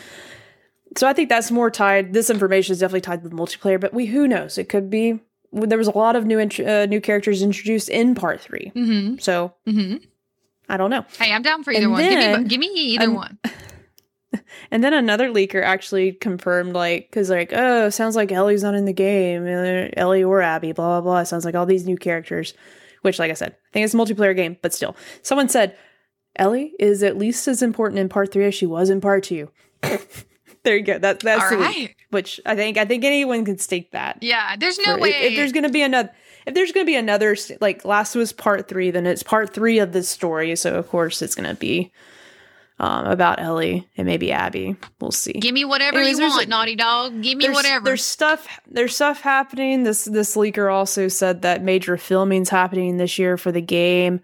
So 0.97 1.07
I 1.09 1.12
think 1.12 1.28
that's 1.28 1.51
more 1.51 1.70
tied. 1.70 2.12
This 2.12 2.30
information 2.30 2.72
is 2.72 2.78
definitely 2.78 3.01
tied 3.03 3.22
to 3.22 3.28
the 3.28 3.34
multiplayer, 3.34 3.80
but 3.80 3.92
we 3.92 4.07
who 4.07 4.26
knows? 4.26 4.59
It 4.59 4.68
could 4.68 4.88
be. 4.90 5.20
There 5.53 5.78
was 5.78 5.86
a 5.88 5.97
lot 5.97 6.16
of 6.16 6.24
new 6.24 6.38
int- 6.38 6.61
uh, 6.61 6.86
new 6.86 7.01
characters 7.01 7.42
introduced 7.42 7.88
in 7.88 8.14
part 8.14 8.40
three, 8.40 8.72
Mm-hmm. 8.74 9.18
so 9.18 9.55
Mm-hmm. 9.66 9.97
I 10.68 10.76
don't 10.78 10.88
know. 10.90 11.05
Hey, 11.18 11.30
I'm 11.30 11.42
down 11.42 11.62
for 11.62 11.72
either 11.72 11.84
And 11.84 11.92
one. 11.92 12.03
give 12.03 12.40
me, 12.40 12.49
give 12.49 12.61
me 12.61 12.66
either 12.95 13.05
um, 13.07 13.14
one. 13.14 13.38
And 14.70 14.82
then 14.82 14.93
another 14.93 15.30
leaker 15.30 15.62
actually 15.62 16.12
confirmed, 16.12 16.72
like, 16.74 17.09
because 17.11 17.30
like, 17.30 17.53
oh, 17.53 17.91
sounds 17.91 18.16
like 18.16 18.32
Ellie's 18.32 18.62
not 18.62 18.74
in 18.74 18.85
the 18.85 18.93
game, 18.93 19.47
uh, 19.47 19.89
Ellie 19.97 20.24
or 20.24 20.43
Abby, 20.43 20.72
blah 20.72 21.01
blah 21.01 21.01
blah. 21.01 21.24
Sounds 21.24 21.45
like 21.45 21.55
all 21.55 21.66
these 21.66 21.87
new 21.87 21.97
characters, 21.97 22.55
which, 23.03 23.18
like 23.18 23.30
I 23.30 23.35
said, 23.35 23.53
I 23.53 23.72
think 23.72 23.85
it's 23.85 23.95
a 23.95 23.97
multiplayer 23.97 24.35
game, 24.35 24.57
but 24.62 24.74
still, 24.74 24.97
someone 25.22 25.49
said 25.49 25.76
Ellie 26.37 26.72
is 26.78 27.03
at 27.03 27.16
least 27.16 27.47
as 27.47 27.62
important 27.62 27.99
in 27.99 28.09
part 28.09 28.32
three 28.32 28.47
as 28.47 28.55
she 28.55 28.66
was 28.66 28.91
in 28.91 29.01
part 29.01 29.24
two. 29.24 29.51
there 30.62 30.76
you 30.76 30.82
go. 30.82 30.99
That 30.99 31.20
that's 31.20 31.45
All 31.45 31.51
the 31.51 31.57
leak, 31.59 31.76
right. 31.76 31.97
which 32.11 32.41
I 32.45 32.57
think 32.57 32.76
I 32.76 32.85
think 32.85 33.05
anyone 33.05 33.45
can 33.45 33.59
state 33.59 33.93
that. 33.93 34.18
Yeah, 34.22 34.57
there's 34.57 34.78
no 34.78 34.99
way. 34.99 35.11
if, 35.11 35.32
if 35.32 35.37
there's 35.37 35.53
gonna 35.53 35.70
be 35.70 35.82
another. 35.82 36.11
If 36.47 36.53
there's 36.53 36.72
going 36.72 36.85
to 36.85 36.91
be 36.91 36.97
another, 36.97 37.37
like 37.62 37.87
Last 37.87 38.14
was 38.14 38.30
part 38.30 38.68
three, 38.68 38.91
then 38.91 39.07
it's 39.07 39.22
part 39.22 39.55
three 39.55 39.78
of 39.78 39.95
this 39.95 40.11
story. 40.11 40.55
So, 40.57 40.74
of 40.74 40.91
course, 40.91 41.22
it's 41.22 41.35
going 41.35 41.49
to 41.49 41.55
be 41.59 41.91
um, 42.79 43.07
about 43.07 43.41
Ellie 43.41 43.89
and 43.97 44.07
maybe 44.07 44.33
Abby. 44.33 44.77
We'll 45.01 45.12
see. 45.12 45.33
give 45.33 45.55
me 45.55 45.64
whatever 45.64 45.99
Anyways, 45.99 46.18
you 46.18 46.27
want, 46.29 46.47
a- 46.47 46.49
Naughty 46.49 46.77
Dog. 46.77 47.22
Give 47.22 47.39
me 47.39 47.45
there's, 47.45 47.55
whatever. 47.55 47.85
There's 47.85 48.05
stuff. 48.05 48.47
There's 48.66 48.95
stuff 48.95 49.20
happening. 49.20 49.85
This 49.85 50.05
this 50.05 50.37
leaker 50.37 50.72
also 50.72 51.09
said 51.09 51.43
that 51.43 51.62
major 51.62 51.97
filming's 51.97 52.49
happening 52.49 52.97
this 52.97 53.18
year 53.18 53.37
for 53.37 53.53
the 53.53 53.61
game, 53.61 54.20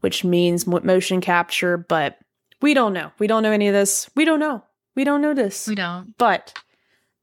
which 0.00 0.24
means 0.24 0.66
motion 0.66 1.20
capture. 1.20 1.76
But 1.76 2.18
we 2.62 2.74
don't 2.74 2.92
know. 2.92 3.12
We 3.18 3.26
don't 3.26 3.42
know 3.42 3.52
any 3.52 3.68
of 3.68 3.74
this. 3.74 4.08
We 4.14 4.24
don't 4.24 4.40
know. 4.40 4.64
We 4.96 5.04
don't 5.04 5.22
know 5.22 5.34
this. 5.34 5.68
we 5.68 5.74
don't. 5.74 6.14
But 6.18 6.58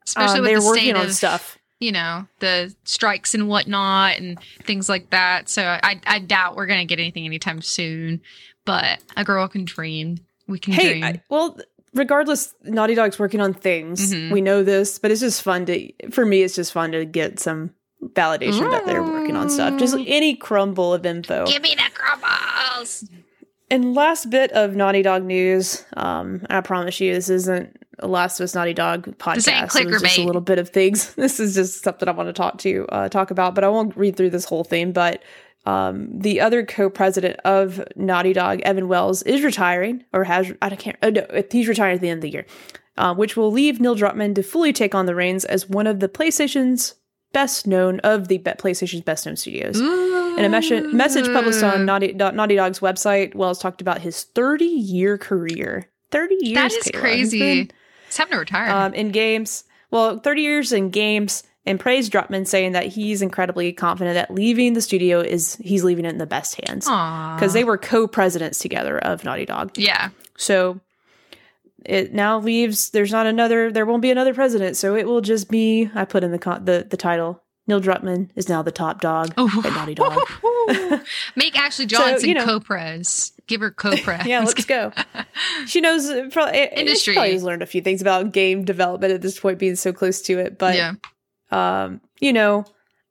Especially 0.05 0.38
um, 0.38 0.41
with 0.43 0.51
they're 0.51 0.59
the 0.61 0.65
working 0.65 0.84
state 0.84 0.95
on 0.95 1.05
of, 1.07 1.13
stuff. 1.13 1.57
you 1.80 1.91
know, 1.91 2.25
the 2.39 2.73
strikes 2.86 3.34
and 3.36 3.49
whatnot 3.49 4.17
and 4.17 4.39
things 4.63 4.88
like 4.88 5.09
that. 5.09 5.49
So 5.49 5.63
I, 5.63 5.99
I 6.07 6.19
doubt 6.19 6.55
we're 6.55 6.65
going 6.65 6.80
to 6.80 6.86
get 6.86 6.99
anything 6.99 7.25
anytime 7.25 7.61
soon. 7.61 8.21
But 8.63 8.99
a 9.15 9.23
girl 9.23 9.47
can 9.47 9.65
dream. 9.65 10.17
We 10.47 10.59
can 10.59 10.73
Hey, 10.73 10.89
dream. 10.93 11.03
I, 11.03 11.21
well, 11.29 11.57
regardless, 11.93 12.53
Naughty 12.63 12.95
Dog's 12.95 13.19
working 13.19 13.41
on 13.41 13.53
things. 13.53 14.13
Mhm. 14.13 14.31
We 14.31 14.41
know 14.41 14.63
this, 14.63 14.99
but 14.99 15.11
it's 15.11 15.21
just 15.21 15.41
fun 15.41 15.65
to. 15.67 15.91
For 16.11 16.25
me, 16.25 16.43
it's 16.43 16.55
just 16.55 16.71
fun 16.73 16.91
to 16.93 17.05
get 17.05 17.39
some 17.39 17.71
validation 18.03 18.69
that 18.71 18.85
they're 18.85 19.03
working 19.03 19.35
on 19.35 19.49
stuff. 19.49 19.77
Just 19.79 19.95
Mm. 19.95 20.05
any 20.07 20.35
crumble 20.35 20.93
of 20.93 21.05
info. 21.05 21.45
Give 21.47 21.61
me 21.61 21.75
the 21.75 21.89
crumbles. 21.93 23.09
And 23.69 23.93
last 23.95 24.29
bit 24.29 24.51
of 24.53 24.75
Naughty 24.75 25.01
Dog 25.01 25.23
news. 25.23 25.83
Um, 25.97 26.45
I 26.49 26.61
promise 26.61 26.99
you, 27.01 27.13
this 27.13 27.29
isn't 27.29 27.75
a 27.99 28.07
Last 28.07 28.39
of 28.39 28.45
Us 28.45 28.55
Naughty 28.55 28.73
Dog 28.73 29.17
podcast. 29.17 29.35
This 29.35 29.47
ain't 29.75 29.89
It 29.89 29.91
was 29.93 30.01
just 30.03 30.17
a 30.19 30.23
little 30.23 30.41
bit 30.41 30.59
of 30.59 30.69
things. 30.69 31.13
This 31.15 31.39
is 31.39 31.55
just 31.55 31.83
something 31.83 32.07
I 32.07 32.11
want 32.11 32.29
to 32.29 32.33
talk 32.33 32.59
to 32.59 32.85
uh, 32.89 33.09
talk 33.09 33.31
about, 33.31 33.55
but 33.55 33.63
I 33.63 33.69
won't 33.69 33.97
read 33.97 34.15
through 34.15 34.29
this 34.29 34.45
whole 34.45 34.63
thing. 34.63 34.91
But 34.93 35.21
um, 35.68 36.07
the 36.18 36.39
other 36.41 36.65
co-president 36.65 37.39
of 37.43 37.84
Naughty 37.95 38.34
Dog, 38.34 38.61
Evan 38.61 38.88
Wells, 38.88 39.22
is 39.24 39.43
retiring 39.43 40.03
or 40.13 40.24
has 40.24 40.51
I 40.61 40.70
can't. 40.76 40.97
Oh, 41.03 41.09
no, 41.09 41.26
he's 41.51 41.68
retiring 41.68 41.95
at 41.95 42.01
the 42.01 42.09
end 42.09 42.20
of 42.20 42.22
the 42.22 42.32
year, 42.32 42.45
uh, 42.97 43.13
which 43.13 43.36
will 43.36 43.51
leave 43.51 43.80
Neil 43.82 43.95
Druckmann 43.95 44.34
to 44.36 44.43
fully 44.43 44.72
take 44.72 44.95
on 44.95 45.05
the 45.05 45.15
reins 45.15 45.43
as 45.45 45.68
one 45.70 45.86
of 45.88 45.99
the 45.99 46.07
PlayStation's 46.09 46.95
best 47.34 47.68
known 47.68 47.99
of 47.99 48.30
the 48.30 48.39
PlayStation's 48.39 49.01
best 49.01 49.26
known 49.26 49.36
studios. 49.36 49.80
In 49.80 50.45
a 50.45 50.49
mes- 50.49 50.93
message 50.93 51.26
published 51.26 51.63
on 51.63 51.86
Naughty, 51.86 52.13
Naughty 52.13 52.55
Dog's 52.55 52.80
website, 52.80 53.36
Wells 53.36 53.59
talked 53.59 53.82
about 53.82 53.99
his 54.01 54.24
30 54.24 54.63
year 54.65 55.18
career. 55.18 55.89
30 56.11 56.36
years. 56.41 56.55
That 56.55 56.72
is. 56.72 56.86
He's 56.86 56.91
crazy. 57.01 57.39
been, 57.39 57.72
It's 58.07 58.15
time 58.15 58.30
to 58.30 58.38
retire. 58.38 58.72
um, 58.72 58.93
in 58.93 59.09
games. 59.11 59.65
Well, 59.91 60.20
30 60.20 60.41
years 60.41 60.72
in 60.72 60.89
games 60.89 61.43
and 61.68 61.80
praised 61.80 62.11
Druckmann, 62.11 62.47
saying 62.47 62.72
that 62.72 62.86
he's 62.88 63.22
incredibly 63.22 63.72
confident 63.74 64.15
that 64.15 64.34
leaving 64.34 64.74
the 64.74 64.82
studio 64.82 65.20
is 65.20 65.55
he's 65.57 65.84
leaving 65.84 66.05
it 66.05 66.09
in 66.09 66.18
the 66.18 66.26
best 66.26 66.59
hands 66.68 66.86
because 66.86 67.53
they 67.53 67.63
were 67.63 67.78
co-presidents 67.78 68.59
together 68.59 68.97
of 68.97 69.24
Naughty 69.24 69.45
Dog. 69.45 69.78
yeah. 69.78 70.09
So 70.38 70.80
it 71.86 72.13
now 72.13 72.39
leaves. 72.39 72.89
There's 72.89 73.11
not 73.11 73.28
another. 73.28 73.72
There 73.72 73.86
won't 73.86 74.01
be 74.01 74.11
another 74.11 74.34
president. 74.34 74.78
So 74.78 74.95
it 74.95 75.05
will 75.07 75.22
just 75.22 75.49
be. 75.49 75.89
I 75.95 76.05
put 76.05 76.24
in 76.24 76.32
the 76.32 76.39
con- 76.39 76.65
the 76.65 76.86
the 76.89 76.97
title. 76.97 77.41
Neil 77.70 77.82
Druckmann 77.82 78.30
is 78.38 78.47
now 78.47 78.61
the 78.61 78.72
top 78.72 79.01
dog 79.01 79.34
Oh. 79.38 79.61
at 79.65 79.74
Naughty 79.74 79.93
Dog. 79.93 80.18
Make 81.36 81.57
Ashley 81.59 81.84
So, 81.89 81.97
Johnson 81.97 82.30
you 82.30 82.36
know- 82.36 82.45
Copres. 82.45 83.34
Give 83.45 83.59
her 83.61 83.72
Copra. 83.72 84.24
yeah, 84.26 84.39
let's 84.39 84.63
go. 84.65 84.93
She 85.65 85.82
knows 85.82 86.09
probably 86.32 86.59
Industry. 86.76 87.13
She 87.13 87.18
probably 87.18 87.34
has 87.34 87.43
learned 87.43 87.61
a 87.61 87.65
few 87.65 87.82
things 87.82 88.01
about 88.01 88.32
game 88.32 88.63
development 88.63 89.11
at 89.13 89.22
this 89.22 89.38
point, 89.39 89.59
being 89.59 89.76
so 89.76 89.91
close 89.91 90.22
to 90.24 90.39
it. 90.39 90.57
But 90.57 90.76
yeah. 90.76 90.93
Um, 91.51 92.01
you 92.19 92.33
know, 92.33 92.65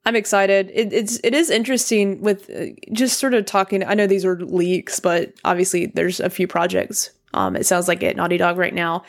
I'm 0.05 0.17
excited. 0.17 0.71
It, 0.73 0.93
it's 0.93 1.19
it 1.25 1.35
is 1.35 1.51
interesting 1.51 2.21
with 2.21 2.49
uh, 2.51 2.67
just 2.93 3.19
sort 3.19 3.35
of 3.35 3.45
talking. 3.47 3.85
I 3.85 3.95
know 3.95 4.07
these 4.07 4.25
are 4.25 4.37
leaks, 4.41 5.01
but 5.01 5.33
obviously 5.45 5.87
there's 5.87 6.21
a 6.21 6.31
few 6.31 6.47
projects. 6.47 7.11
Um, 7.35 7.57
it 7.57 7.67
sounds 7.67 7.89
like 7.89 8.03
at 8.03 8.17
Naughty 8.17 8.37
Dog 8.37 8.57
right 8.57 8.75
now, 8.75 9.03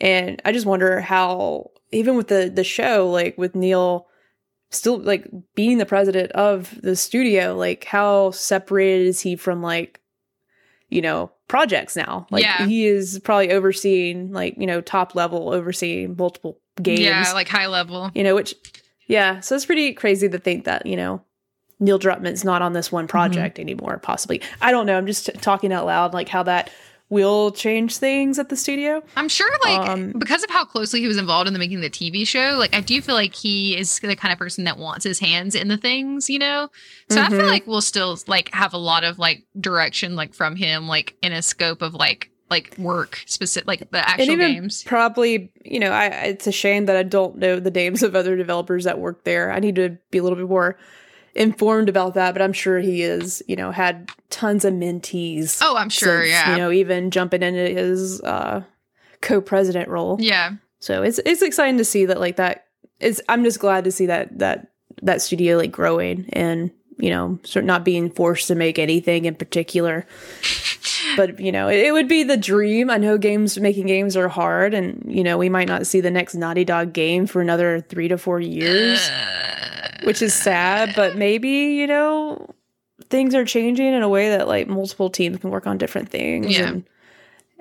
and 0.00 0.40
I 0.44 0.52
just 0.52 0.66
wonder 0.66 1.00
how 1.00 1.70
even 1.90 2.16
with 2.16 2.28
the 2.28 2.50
the 2.54 2.64
show, 2.64 3.10
like 3.10 3.36
with 3.38 3.54
Neil 3.54 4.08
still 4.70 4.98
like 4.98 5.26
being 5.54 5.78
the 5.78 5.86
president 5.86 6.32
of 6.32 6.78
the 6.82 6.96
studio, 6.96 7.54
like 7.56 7.84
how 7.84 8.30
separated 8.30 9.06
is 9.06 9.20
he 9.20 9.36
from 9.36 9.62
like 9.62 10.00
you 10.88 11.00
know 11.00 11.30
projects 11.48 11.96
now? 11.96 12.26
Like 12.30 12.44
Yeah. 12.44 12.66
he 12.66 12.86
is 12.86 13.18
probably 13.24 13.50
overseeing 13.50 14.32
like 14.32 14.54
you 14.58 14.66
know 14.66 14.80
top 14.80 15.14
level 15.14 15.50
overseeing 15.52 16.16
multiple 16.16 16.58
games 16.80 17.00
Yeah, 17.00 17.32
like 17.34 17.48
high 17.48 17.66
level. 17.66 18.10
you 18.14 18.22
know, 18.24 18.34
which, 18.34 18.54
yeah, 19.06 19.40
so 19.40 19.54
it's 19.54 19.66
pretty 19.66 19.92
crazy 19.92 20.28
to 20.28 20.38
think 20.38 20.64
that, 20.64 20.86
you 20.86 20.96
know, 20.96 21.22
Neil 21.80 21.98
Druckmann's 21.98 22.44
not 22.44 22.62
on 22.62 22.72
this 22.72 22.92
one 22.92 23.08
project 23.08 23.58
anymore, 23.58 23.98
possibly. 23.98 24.40
I 24.60 24.70
don't 24.70 24.86
know. 24.86 24.96
I'm 24.96 25.06
just 25.06 25.26
t- 25.26 25.32
talking 25.32 25.72
out 25.72 25.84
loud, 25.86 26.14
like 26.14 26.28
how 26.28 26.44
that 26.44 26.70
will 27.10 27.50
change 27.50 27.98
things 27.98 28.38
at 28.38 28.48
the 28.48 28.56
studio. 28.56 29.02
I'm 29.16 29.28
sure, 29.28 29.50
like, 29.64 29.86
Um, 29.88 30.12
because 30.16 30.42
of 30.44 30.48
how 30.50 30.64
closely 30.64 31.00
he 31.00 31.08
was 31.08 31.18
involved 31.18 31.46
in 31.46 31.52
the 31.52 31.58
making 31.58 31.76
of 31.76 31.82
the 31.82 31.90
TV 31.90 32.26
show, 32.26 32.54
like, 32.56 32.74
I 32.74 32.80
do 32.80 33.02
feel 33.02 33.14
like 33.16 33.34
he 33.34 33.76
is 33.76 33.98
the 33.98 34.16
kind 34.16 34.32
of 34.32 34.38
person 34.38 34.64
that 34.64 34.78
wants 34.78 35.04
his 35.04 35.18
hands 35.18 35.54
in 35.54 35.68
the 35.68 35.76
things, 35.76 36.30
you 36.30 36.38
know? 36.38 36.70
So 37.10 37.20
I 37.20 37.28
feel 37.28 37.40
Mhm. 37.40 37.48
like 37.48 37.66
we'll 37.66 37.82
still, 37.82 38.16
like, 38.28 38.48
have 38.54 38.72
a 38.72 38.78
lot 38.78 39.04
of, 39.04 39.18
like, 39.18 39.42
direction, 39.60 40.16
like, 40.16 40.32
from 40.32 40.56
him, 40.56 40.88
like, 40.88 41.14
in 41.20 41.32
a 41.32 41.42
scope 41.42 41.82
of, 41.82 41.92
like, 41.92 42.30
like 42.52 42.76
work 42.78 43.22
specific, 43.26 43.66
like 43.66 43.90
the 43.90 44.08
actual 44.08 44.36
games. 44.36 44.84
probably, 44.84 45.50
you 45.64 45.80
know, 45.80 45.90
I 45.90 46.06
it's 46.06 46.46
a 46.46 46.52
shame 46.52 46.86
that 46.86 46.96
I 46.96 47.02
don't 47.02 47.36
know 47.38 47.58
the 47.58 47.70
names 47.70 48.02
of 48.02 48.14
other 48.14 48.36
developers 48.36 48.84
that 48.84 48.98
work 48.98 49.24
there. 49.24 49.50
I 49.50 49.58
need 49.58 49.76
to 49.76 49.98
be 50.10 50.18
a 50.18 50.22
little 50.22 50.38
bit 50.38 50.48
more 50.48 50.78
informed 51.34 51.88
about 51.88 52.14
that, 52.14 52.32
but 52.32 52.42
I'm 52.42 52.52
sure 52.52 52.78
he 52.78 53.02
is, 53.02 53.42
you 53.48 53.56
know, 53.56 53.70
had 53.70 54.10
tons 54.30 54.64
of 54.64 54.74
mentees. 54.74 55.58
Oh, 55.62 55.76
I'm 55.76 55.88
sure, 55.88 56.20
since, 56.20 56.30
yeah. 56.30 56.52
You 56.52 56.58
know, 56.58 56.70
even 56.70 57.10
jumping 57.10 57.42
into 57.42 57.68
his 57.68 58.20
uh 58.22 58.62
co-president 59.20 59.88
role. 59.88 60.18
yeah. 60.20 60.52
So 60.80 61.02
it's 61.02 61.18
it's 61.24 61.42
exciting 61.42 61.78
to 61.78 61.84
see 61.84 62.06
that 62.06 62.20
like 62.20 62.36
that 62.36 62.66
is 63.00 63.22
I'm 63.28 63.44
just 63.44 63.60
glad 63.60 63.84
to 63.84 63.92
see 63.92 64.06
that 64.06 64.38
that 64.38 64.72
that 65.02 65.22
studio 65.22 65.56
like 65.56 65.72
growing 65.72 66.28
and 66.32 66.70
you 67.02 67.10
know 67.10 67.38
sort 67.44 67.64
of 67.64 67.66
not 67.66 67.84
being 67.84 68.08
forced 68.10 68.46
to 68.48 68.54
make 68.54 68.78
anything 68.78 69.24
in 69.26 69.34
particular. 69.34 70.06
But 71.16 71.40
you 71.40 71.50
know, 71.52 71.68
it, 71.68 71.78
it 71.86 71.92
would 71.92 72.08
be 72.08 72.22
the 72.22 72.36
dream. 72.36 72.88
I 72.88 72.96
know 72.96 73.18
games 73.18 73.58
making 73.58 73.86
games 73.86 74.16
are 74.16 74.28
hard 74.28 74.72
and 74.72 75.04
you 75.06 75.22
know, 75.24 75.36
we 75.36 75.48
might 75.48 75.68
not 75.68 75.86
see 75.86 76.00
the 76.00 76.10
next 76.10 76.34
Naughty 76.34 76.64
Dog 76.64 76.92
game 76.92 77.26
for 77.26 77.42
another 77.42 77.80
3 77.80 78.08
to 78.08 78.16
4 78.18 78.40
years, 78.40 79.10
which 80.04 80.22
is 80.22 80.32
sad, 80.32 80.92
but 80.96 81.16
maybe, 81.16 81.48
you 81.50 81.86
know, 81.86 82.54
things 83.10 83.34
are 83.34 83.44
changing 83.44 83.92
in 83.92 84.02
a 84.02 84.08
way 84.08 84.30
that 84.30 84.46
like 84.48 84.68
multiple 84.68 85.10
teams 85.10 85.38
can 85.38 85.50
work 85.50 85.66
on 85.66 85.76
different 85.76 86.08
things 86.08 86.56
Yeah. 86.56 86.68
and 86.68 86.84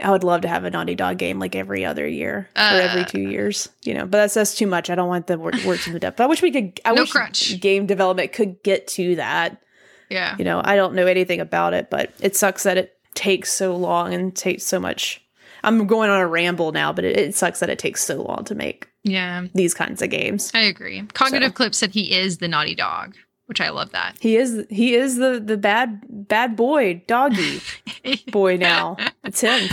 I 0.01 0.11
would 0.11 0.23
love 0.23 0.41
to 0.41 0.47
have 0.47 0.63
a 0.63 0.69
Naughty 0.69 0.95
Dog 0.95 1.17
game 1.17 1.39
like 1.39 1.55
every 1.55 1.85
other 1.85 2.07
year 2.07 2.49
or 2.55 2.61
every 2.61 3.01
Uh. 3.01 3.05
two 3.05 3.21
years, 3.21 3.69
you 3.83 3.93
know. 3.93 4.01
But 4.03 4.11
that's 4.17 4.33
that's 4.33 4.55
too 4.55 4.67
much. 4.67 4.89
I 4.89 4.95
don't 4.95 5.07
want 5.09 5.27
the 5.27 5.37
wor- 5.37 5.51
words 5.65 5.87
in 5.87 5.93
the 5.93 5.99
depth. 5.99 6.19
I 6.19 6.25
wish 6.25 6.41
we 6.41 6.51
could. 6.51 6.79
I 6.85 6.93
No 6.93 7.03
wish 7.03 7.11
crunch. 7.11 7.59
game 7.59 7.85
development 7.85 8.33
could 8.33 8.61
get 8.63 8.87
to 8.89 9.15
that. 9.17 9.61
Yeah. 10.09 10.35
You 10.37 10.43
know, 10.45 10.61
I 10.63 10.75
don't 10.75 10.93
know 10.95 11.05
anything 11.07 11.39
about 11.39 11.73
it, 11.73 11.89
but 11.89 12.11
it 12.19 12.35
sucks 12.35 12.63
that 12.63 12.77
it 12.77 12.93
takes 13.13 13.51
so 13.51 13.75
long 13.75 14.13
and 14.13 14.35
takes 14.35 14.63
so 14.63 14.79
much. 14.79 15.21
I'm 15.63 15.85
going 15.87 16.09
on 16.09 16.19
a 16.19 16.27
ramble 16.27 16.71
now, 16.71 16.91
but 16.91 17.05
it, 17.05 17.17
it 17.17 17.35
sucks 17.35 17.59
that 17.59 17.69
it 17.69 17.77
takes 17.79 18.03
so 18.03 18.21
long 18.21 18.43
to 18.45 18.55
make 18.55 18.87
Yeah. 19.03 19.45
these 19.53 19.73
kinds 19.73 20.01
of 20.01 20.09
games. 20.09 20.49
I 20.53 20.61
agree. 20.61 21.03
Cognitive 21.13 21.49
So. 21.49 21.53
Clip 21.53 21.75
said 21.75 21.91
he 21.91 22.11
is 22.13 22.39
the 22.39 22.47
naughty 22.47 22.73
dog, 22.75 23.15
which 23.47 23.61
I 23.61 23.69
love 23.69 23.91
that. 23.91 24.15
He 24.19 24.35
is 24.37 24.65
he 24.69 24.95
is 24.95 25.17
the 25.17 25.39
the 25.43 25.57
bad 25.57 26.01
bad 26.09 26.55
boy 26.55 27.03
doggy 27.07 27.61
boy 28.31 28.57
now. 28.57 28.97
It's 29.23 29.41
him. 29.41 29.69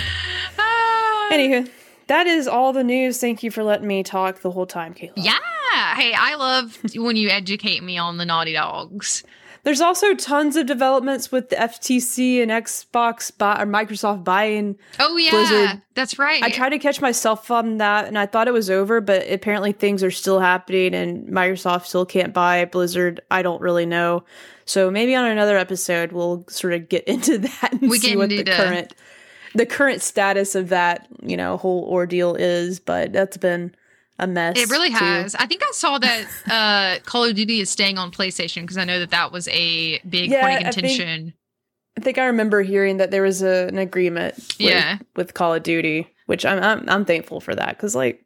Ah. 0.58 1.28
Anywho, 1.32 1.70
that 2.08 2.26
is 2.26 2.48
all 2.48 2.72
the 2.72 2.84
news. 2.84 3.20
Thank 3.20 3.42
you 3.42 3.50
for 3.50 3.62
letting 3.62 3.86
me 3.86 4.02
talk 4.02 4.40
the 4.40 4.50
whole 4.50 4.66
time, 4.66 4.94
Kayla. 4.94 5.12
Yeah. 5.16 5.38
Hey, 5.94 6.12
I 6.14 6.34
love 6.34 6.78
when 6.94 7.16
you 7.16 7.28
educate 7.28 7.82
me 7.82 7.98
on 7.98 8.16
the 8.16 8.24
naughty 8.24 8.52
dogs. 8.52 9.22
There's 9.68 9.82
also 9.82 10.14
tons 10.14 10.56
of 10.56 10.64
developments 10.64 11.30
with 11.30 11.50
the 11.50 11.56
FTC 11.56 12.40
and 12.40 12.50
Xbox 12.50 13.30
buy, 13.36 13.60
or 13.60 13.66
Microsoft 13.66 14.24
buying. 14.24 14.78
Oh 14.98 15.18
yeah, 15.18 15.30
Blizzard. 15.30 15.82
that's 15.92 16.18
right. 16.18 16.42
I 16.42 16.48
tried 16.48 16.70
to 16.70 16.78
catch 16.78 17.02
myself 17.02 17.50
on 17.50 17.76
that, 17.76 18.06
and 18.06 18.18
I 18.18 18.24
thought 18.24 18.48
it 18.48 18.54
was 18.54 18.70
over, 18.70 19.02
but 19.02 19.30
apparently 19.30 19.72
things 19.72 20.02
are 20.02 20.10
still 20.10 20.40
happening, 20.40 20.94
and 20.94 21.28
Microsoft 21.28 21.84
still 21.84 22.06
can't 22.06 22.32
buy 22.32 22.64
Blizzard. 22.64 23.20
I 23.30 23.42
don't 23.42 23.60
really 23.60 23.84
know. 23.84 24.24
So 24.64 24.90
maybe 24.90 25.14
on 25.14 25.26
another 25.26 25.58
episode 25.58 26.12
we'll 26.12 26.46
sort 26.48 26.72
of 26.72 26.88
get 26.88 27.04
into 27.06 27.36
that 27.36 27.72
and 27.72 27.90
We 27.90 27.98
see 27.98 28.16
what 28.16 28.30
the 28.30 28.44
to- 28.44 28.50
current 28.56 28.94
the 29.54 29.66
current 29.66 30.00
status 30.00 30.54
of 30.54 30.70
that 30.70 31.08
you 31.22 31.36
know 31.36 31.58
whole 31.58 31.84
ordeal 31.84 32.36
is. 32.36 32.80
But 32.80 33.12
that's 33.12 33.36
been 33.36 33.74
a 34.18 34.26
mess. 34.26 34.56
It 34.58 34.70
really 34.70 34.88
too. 34.90 34.96
has. 34.96 35.34
I 35.34 35.46
think 35.46 35.62
I 35.62 35.70
saw 35.72 35.98
that 35.98 36.26
uh, 36.50 37.04
Call 37.04 37.24
of 37.24 37.34
Duty 37.36 37.60
is 37.60 37.70
staying 37.70 37.98
on 37.98 38.10
PlayStation 38.10 38.62
because 38.62 38.76
I 38.78 38.84
know 38.84 38.98
that 38.98 39.10
that 39.10 39.32
was 39.32 39.48
a 39.48 39.98
big 40.08 40.30
Yeah, 40.30 40.44
point 40.46 40.66
of 40.66 40.74
contention. 40.74 41.34
I 41.96 42.00
think 42.00 42.18
I 42.18 42.26
remember 42.26 42.62
hearing 42.62 42.98
that 42.98 43.10
there 43.10 43.22
was 43.22 43.42
a, 43.42 43.66
an 43.66 43.78
agreement 43.78 44.34
with, 44.36 44.60
Yeah. 44.60 44.98
with 45.16 45.34
Call 45.34 45.54
of 45.54 45.62
Duty, 45.62 46.06
which 46.26 46.44
I'm 46.46 46.62
I'm, 46.62 46.88
I'm 46.88 47.04
thankful 47.04 47.40
for 47.40 47.54
that 47.54 47.70
because 47.76 47.94
like 47.96 48.24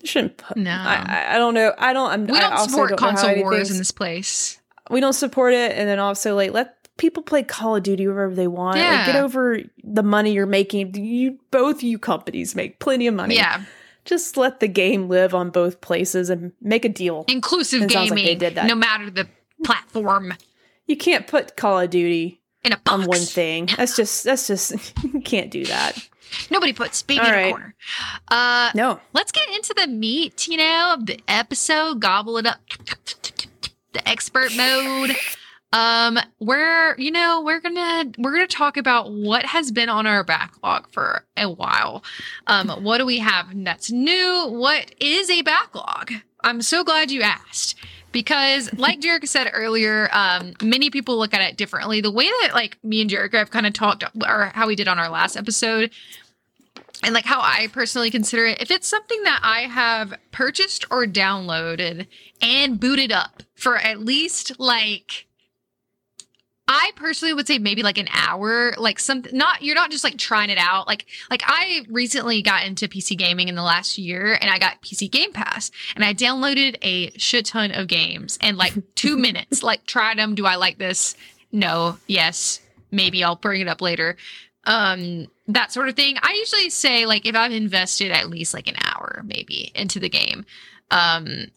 you 0.00 0.06
shouldn't 0.06 0.36
put 0.36 0.56
No. 0.56 0.70
I, 0.70 1.04
I 1.28 1.34
I 1.34 1.38
don't 1.38 1.54
know 1.54 1.72
I 1.78 1.92
don't 1.92 2.10
I'm, 2.10 2.26
we 2.26 2.38
don't 2.38 2.52
also 2.52 2.70
support 2.70 2.90
don't 2.90 2.98
console 2.98 3.34
wars 3.36 3.70
in 3.70 3.78
this 3.78 3.90
place. 3.90 4.60
we 4.90 5.00
don't 5.00 5.12
support 5.14 5.54
it 5.54 5.72
and 5.72 5.88
then 5.88 5.98
also 5.98 6.34
like 6.36 6.52
let 6.52 6.76
people 6.96 7.22
play 7.24 7.42
Call 7.42 7.74
of 7.76 7.82
Duty 7.82 8.06
wherever 8.06 8.34
they 8.34 8.46
want 8.46 8.76
like 8.76 8.84
Yeah. 8.86 9.06
get 9.06 9.16
over 9.16 9.58
the 9.82 10.02
money 10.04 10.32
you're 10.32 10.46
making 10.46 10.94
you 10.94 11.38
both 11.50 11.82
you 11.82 11.98
companies 11.98 12.54
make 12.54 12.78
plenty 12.78 13.06
of 13.08 13.14
money 13.14 13.34
Yeah, 13.36 13.62
just 14.04 14.36
let 14.36 14.60
the 14.60 14.68
game 14.68 15.08
live 15.08 15.34
on 15.34 15.50
both 15.50 15.80
places 15.80 16.30
and 16.30 16.52
make 16.60 16.84
a 16.84 16.88
deal 16.88 17.24
inclusive 17.28 17.82
It 17.82 17.94
like 17.94 18.08
gaming, 18.10 18.24
they 18.26 18.34
did 18.34 18.54
that. 18.56 18.66
no 18.66 18.74
matter 18.74 19.10
the 19.10 19.28
platform. 19.64 20.34
you 20.86 20.96
can't 20.96 21.26
put 21.26 21.56
Call 21.56 21.80
of 21.80 21.90
Duty 21.90 22.40
In 22.64 22.72
a 22.72 22.76
box. 22.76 22.90
on 23.02 23.06
one 23.06 23.18
thing 23.20 23.68
that's 23.76 23.96
just 24.00 24.24
that's 24.24 24.46
just 24.46 24.92
you 25.04 25.20
can't 25.20 25.50
do 25.50 25.64
that 25.66 26.08
Nobody 26.50 26.72
puts 26.72 27.00
baby 27.02 27.20
All 27.20 27.26
in 27.28 27.34
a 27.34 27.50
corner. 27.50 27.74
Uh, 28.28 28.70
no 28.74 29.00
let's 29.12 29.30
get 29.30 29.48
into 29.50 29.72
the 29.76 29.86
meat, 29.86 30.48
you 30.48 30.56
know, 30.56 30.94
of 30.98 31.06
the 31.06 31.20
episode. 31.28 32.00
Gobble 32.00 32.38
it 32.38 32.46
up. 32.46 32.58
The 33.92 34.08
expert 34.08 34.50
mode. 34.56 35.14
Um, 35.74 36.20
where 36.38 36.96
you 37.00 37.10
know 37.10 37.42
we're 37.44 37.58
gonna 37.58 38.12
we're 38.16 38.32
gonna 38.32 38.46
talk 38.46 38.76
about 38.76 39.10
what 39.10 39.44
has 39.44 39.72
been 39.72 39.88
on 39.88 40.06
our 40.06 40.22
backlog 40.22 40.88
for 40.92 41.24
a 41.36 41.50
while. 41.50 42.04
Um, 42.46 42.68
what 42.84 42.98
do 42.98 43.06
we 43.06 43.18
have 43.18 43.48
that's 43.64 43.90
new? 43.90 44.46
What 44.46 44.94
is 45.00 45.28
a 45.28 45.42
backlog? 45.42 46.12
I'm 46.44 46.62
so 46.62 46.84
glad 46.84 47.10
you 47.10 47.22
asked 47.22 47.74
because, 48.12 48.72
like 48.78 49.00
Jerica 49.00 49.26
said 49.26 49.50
earlier, 49.52 50.08
um, 50.12 50.54
many 50.62 50.90
people 50.90 51.18
look 51.18 51.34
at 51.34 51.40
it 51.40 51.56
differently. 51.56 52.00
The 52.00 52.12
way 52.12 52.26
that 52.26 52.50
like 52.54 52.78
me 52.84 53.00
and 53.00 53.10
Jerica 53.10 53.38
have 53.38 53.50
kind 53.50 53.66
of 53.66 53.72
talked, 53.72 54.04
or 54.24 54.52
how 54.54 54.68
we 54.68 54.76
did 54.76 54.86
on 54.86 55.00
our 55.00 55.08
last 55.08 55.34
episode, 55.34 55.90
and 57.02 57.12
like 57.12 57.24
how 57.24 57.40
I 57.40 57.66
personally 57.72 58.12
consider 58.12 58.46
it, 58.46 58.62
if 58.62 58.70
it's 58.70 58.86
something 58.86 59.24
that 59.24 59.40
I 59.42 59.62
have 59.62 60.14
purchased 60.30 60.84
or 60.88 61.04
downloaded 61.04 62.06
and 62.40 62.78
booted 62.78 63.10
up 63.10 63.42
for 63.56 63.76
at 63.76 63.98
least 63.98 64.60
like 64.60 65.26
I 66.66 66.92
personally 66.96 67.34
would 67.34 67.46
say 67.46 67.58
maybe 67.58 67.82
like 67.82 67.98
an 67.98 68.08
hour, 68.10 68.72
like 68.78 68.98
something 68.98 69.36
not 69.36 69.62
you're 69.62 69.74
not 69.74 69.90
just 69.90 70.02
like 70.02 70.16
trying 70.16 70.48
it 70.48 70.56
out. 70.56 70.86
Like 70.86 71.04
like 71.30 71.42
I 71.44 71.84
recently 71.90 72.40
got 72.40 72.64
into 72.64 72.88
PC 72.88 73.18
gaming 73.18 73.48
in 73.48 73.54
the 73.54 73.62
last 73.62 73.98
year 73.98 74.38
and 74.40 74.50
I 74.50 74.58
got 74.58 74.80
PC 74.80 75.10
Game 75.10 75.32
Pass 75.32 75.70
and 75.94 76.04
I 76.04 76.14
downloaded 76.14 76.76
a 76.80 77.10
shit 77.18 77.46
ton 77.46 77.70
of 77.70 77.86
games 77.86 78.38
and 78.40 78.56
like 78.56 78.72
2 78.94 79.16
minutes 79.18 79.62
like 79.62 79.84
tried 79.86 80.18
them, 80.18 80.34
do 80.34 80.46
I 80.46 80.56
like 80.56 80.78
this? 80.78 81.16
No, 81.52 81.98
yes, 82.06 82.60
maybe 82.90 83.22
I'll 83.22 83.36
bring 83.36 83.60
it 83.60 83.68
up 83.68 83.82
later. 83.82 84.16
Um 84.64 85.26
that 85.48 85.70
sort 85.70 85.90
of 85.90 85.96
thing. 85.96 86.16
I 86.22 86.32
usually 86.38 86.70
say 86.70 87.04
like 87.04 87.26
if 87.26 87.36
I've 87.36 87.52
invested 87.52 88.10
at 88.10 88.30
least 88.30 88.54
like 88.54 88.68
an 88.68 88.76
hour 88.82 89.22
maybe 89.26 89.70
into 89.74 90.00
the 90.00 90.08
game. 90.08 90.46
Um 90.90 91.50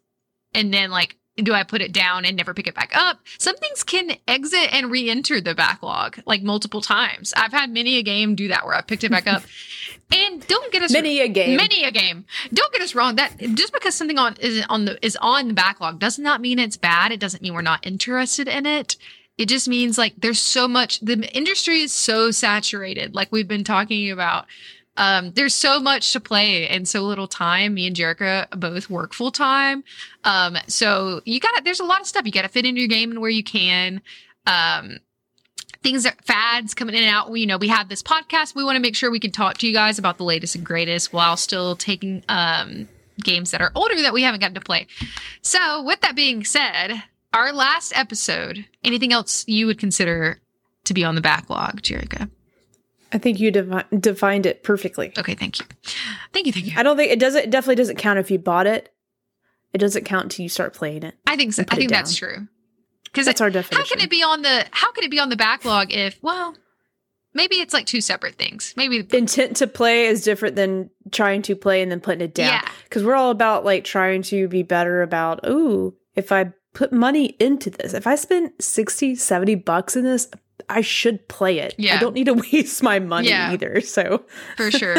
and 0.54 0.74
then 0.74 0.92
like 0.92 1.16
do 1.38 1.54
I 1.54 1.64
put 1.64 1.82
it 1.82 1.92
down 1.92 2.26
and 2.26 2.36
never 2.36 2.54
pick 2.54 2.68
it 2.68 2.76
back 2.76 2.92
up? 2.96 3.20
Some 3.38 3.56
things 3.58 3.84
can 3.84 4.18
exit 4.28 4.74
and 4.74 4.92
re-enter 4.92 5.40
the 5.40 5.56
backlog 5.56 6.20
like 6.26 6.42
multiple 6.42 6.82
times. 6.82 7.34
I've 7.38 7.52
had 7.52 7.70
many 7.70 7.98
a 7.98 8.04
game 8.04 8.36
do 8.36 8.48
that 8.48 8.66
where 8.66 8.76
I 8.76 8.82
picked 8.82 9.04
it 9.04 9.12
back 9.12 9.28
up. 9.28 9.44
and 10.12 10.46
don't 10.48 10.72
get 10.72 10.84
us 10.84 10.92
Many 10.92 11.20
a 11.20 11.28
game. 11.28 11.58
Many 11.58 11.84
a 11.84 11.92
game. 11.92 12.26
Don't 12.54 12.72
get 12.72 12.82
us 12.82 12.96
wrong. 12.96 13.16
That 13.16 13.38
just 13.56 13.74
because 13.74 13.96
something 13.96 14.18
on 14.18 14.36
is 14.40 14.66
on 14.70 14.86
the 14.86 15.06
is 15.06 15.18
on 15.22 15.50
the 15.50 15.54
backlog 15.54 16.00
does 16.00 16.18
not 16.18 16.42
mean 16.42 16.60
it's 16.60 16.78
bad. 16.78 17.12
It 17.12 17.20
doesn't 17.20 17.44
mean 17.44 17.54
we're 17.54 17.62
not 17.62 17.86
interested 17.86 18.48
in 18.48 18.66
it. 18.66 18.96
It 19.38 19.48
just 19.48 19.68
means 19.68 19.98
like 19.98 20.14
there's 20.18 20.40
so 20.40 20.68
much 20.68 21.00
the 21.00 21.30
industry 21.36 21.82
is 21.82 21.94
so 21.94 22.32
saturated, 22.32 23.14
like 23.14 23.32
we've 23.32 23.48
been 23.48 23.64
talking 23.64 24.10
about. 24.10 24.46
Um, 24.98 25.32
there's 25.32 25.54
so 25.54 25.80
much 25.80 26.12
to 26.14 26.20
play 26.20 26.68
and 26.68 26.88
so 26.88 27.02
little 27.02 27.28
time. 27.28 27.76
Me 27.76 27.88
and 27.88 27.96
Jerica 27.96 28.50
both 28.60 28.90
work 28.90 29.14
full 29.14 29.32
time. 29.32 29.84
Um, 30.24 30.58
so 30.68 31.22
you 31.24 31.40
got 31.40 31.64
there's 31.64 31.80
a 31.80 31.86
lot 31.86 32.02
of 32.02 32.08
stuff 32.08 32.26
you 32.26 32.32
got 32.32 32.42
to 32.42 32.50
fit 32.50 32.66
into 32.66 32.82
your 32.82 32.90
game 32.90 33.12
and 33.12 33.22
where 33.22 33.30
you 33.30 33.44
can. 33.44 34.02
Um, 34.46 35.00
things 35.84 36.06
are 36.06 36.14
fads 36.24 36.74
coming 36.74 36.96
in 36.96 37.04
and 37.04 37.14
out. 37.14 37.30
We, 37.30 37.42
you 37.42 37.46
know, 37.46 37.58
we 37.58 37.68
have 37.70 37.90
this 37.90 38.04
podcast. 38.04 38.56
We 38.56 38.64
want 38.64 38.76
to 38.76 38.82
make 38.82 38.96
sure 38.96 39.12
we 39.12 39.20
can 39.20 39.32
talk 39.32 39.58
to 39.60 39.68
you 39.68 39.74
guys 39.74 40.00
about 40.00 40.18
the 40.18 40.24
latest 40.24 40.56
and 40.56 40.66
greatest 40.66 41.14
while 41.14 41.38
still 41.38 41.76
taking 41.76 42.24
um, 42.28 42.88
games 43.24 43.52
that 43.52 43.62
are 43.62 43.72
older 43.76 44.02
that 44.02 44.14
we 44.14 44.24
haven't 44.24 44.40
gotten 44.40 44.56
to 44.56 44.62
play. 44.62 44.88
So, 45.42 45.84
with 45.84 46.02
that 46.02 46.16
being 46.16 46.44
said, 46.44 47.04
our 47.34 47.54
last 47.54 47.94
episode, 47.96 48.66
anything 48.84 49.14
else 49.14 49.48
you 49.48 49.68
would 49.68 49.80
consider 49.80 50.42
to 50.86 50.94
be 50.94 51.04
on 51.04 51.16
the 51.16 51.22
backlog, 51.22 51.82
Jerica? 51.82 52.30
I 53.12 53.18
think 53.18 53.40
you 53.40 53.52
devi- 53.52 53.84
defined 54.00 54.46
it 54.46 54.64
perfectly. 54.64 55.14
Okay, 55.18 55.36
thank 55.36 55.60
you. 55.60 55.66
Thank 56.34 56.48
you, 56.48 56.54
thank 56.54 56.66
you. 56.68 56.74
I 56.76 56.84
don't 56.84 56.98
think 56.98 57.12
it 57.12 57.20
doesn't. 57.20 57.44
It 57.44 57.50
definitely 57.50 57.76
doesn't 57.76 57.98
count 57.98 58.20
if 58.20 58.30
you 58.32 58.40
bought 58.40 58.68
it. 58.68 58.94
It 59.74 59.80
doesn't 59.80 60.06
count 60.06 60.24
until 60.26 60.44
you 60.44 60.50
start 60.50 60.74
playing 60.74 61.04
it. 61.04 61.16
I 61.26 61.36
think 61.36 61.54
so. 61.54 61.64
I 61.70 61.76
think 61.76 61.92
that's 61.92 62.16
true. 62.16 62.48
Because 63.06 63.26
That's 63.26 63.42
our 63.42 63.50
definition. 63.50 63.78
how 63.84 63.90
can 63.90 64.00
it 64.04 64.10
be 64.10 64.22
on 64.22 64.42
the 64.42 64.66
how 64.72 64.92
can 64.92 65.04
it 65.04 65.10
be 65.10 65.20
on 65.20 65.30
the 65.30 65.38
backlog 65.38 65.92
if 65.92 66.20
well 66.22 66.56
maybe 67.34 67.56
it's 67.56 67.74
like 67.74 67.86
two 67.86 68.02
separate 68.02 68.36
things. 68.36 68.74
Maybe 68.76 69.08
Intent 69.14 69.58
to 69.58 69.68
play 69.68 70.08
is 70.08 70.24
different 70.24 70.56
than 70.56 70.90
trying 71.12 71.42
to 71.44 71.56
play 71.56 71.82
and 71.82 71.92
then 71.92 72.00
putting 72.02 72.22
it 72.22 72.34
down. 72.34 72.48
Yeah. 72.54 72.68
Because 72.84 73.04
we're 73.04 73.16
all 73.16 73.32
about 73.32 73.64
like 73.64 73.84
trying 73.84 74.24
to 74.24 74.48
be 74.48 74.64
better 74.64 75.02
about, 75.02 75.48
ooh, 75.48 75.96
if 76.16 76.32
I 76.32 76.52
put 76.74 76.92
money 76.92 77.36
into 77.40 77.70
this, 77.70 77.94
if 77.94 78.08
I 78.08 78.16
spend 78.16 78.52
60, 78.60 79.16
70 79.16 79.56
bucks 79.56 79.96
in 79.96 80.04
this, 80.04 80.30
I 80.70 80.82
should 80.82 81.28
play 81.28 81.60
it. 81.60 81.76
Yeah. 81.78 81.96
I 81.96 82.00
don't 82.00 82.14
need 82.14 82.26
to 82.26 82.34
waste 82.52 82.84
my 82.84 83.00
money 83.00 83.30
Yeah. 83.30 83.52
either. 83.52 83.82
So 83.82 84.26
for 84.56 84.70
sure. 84.72 84.98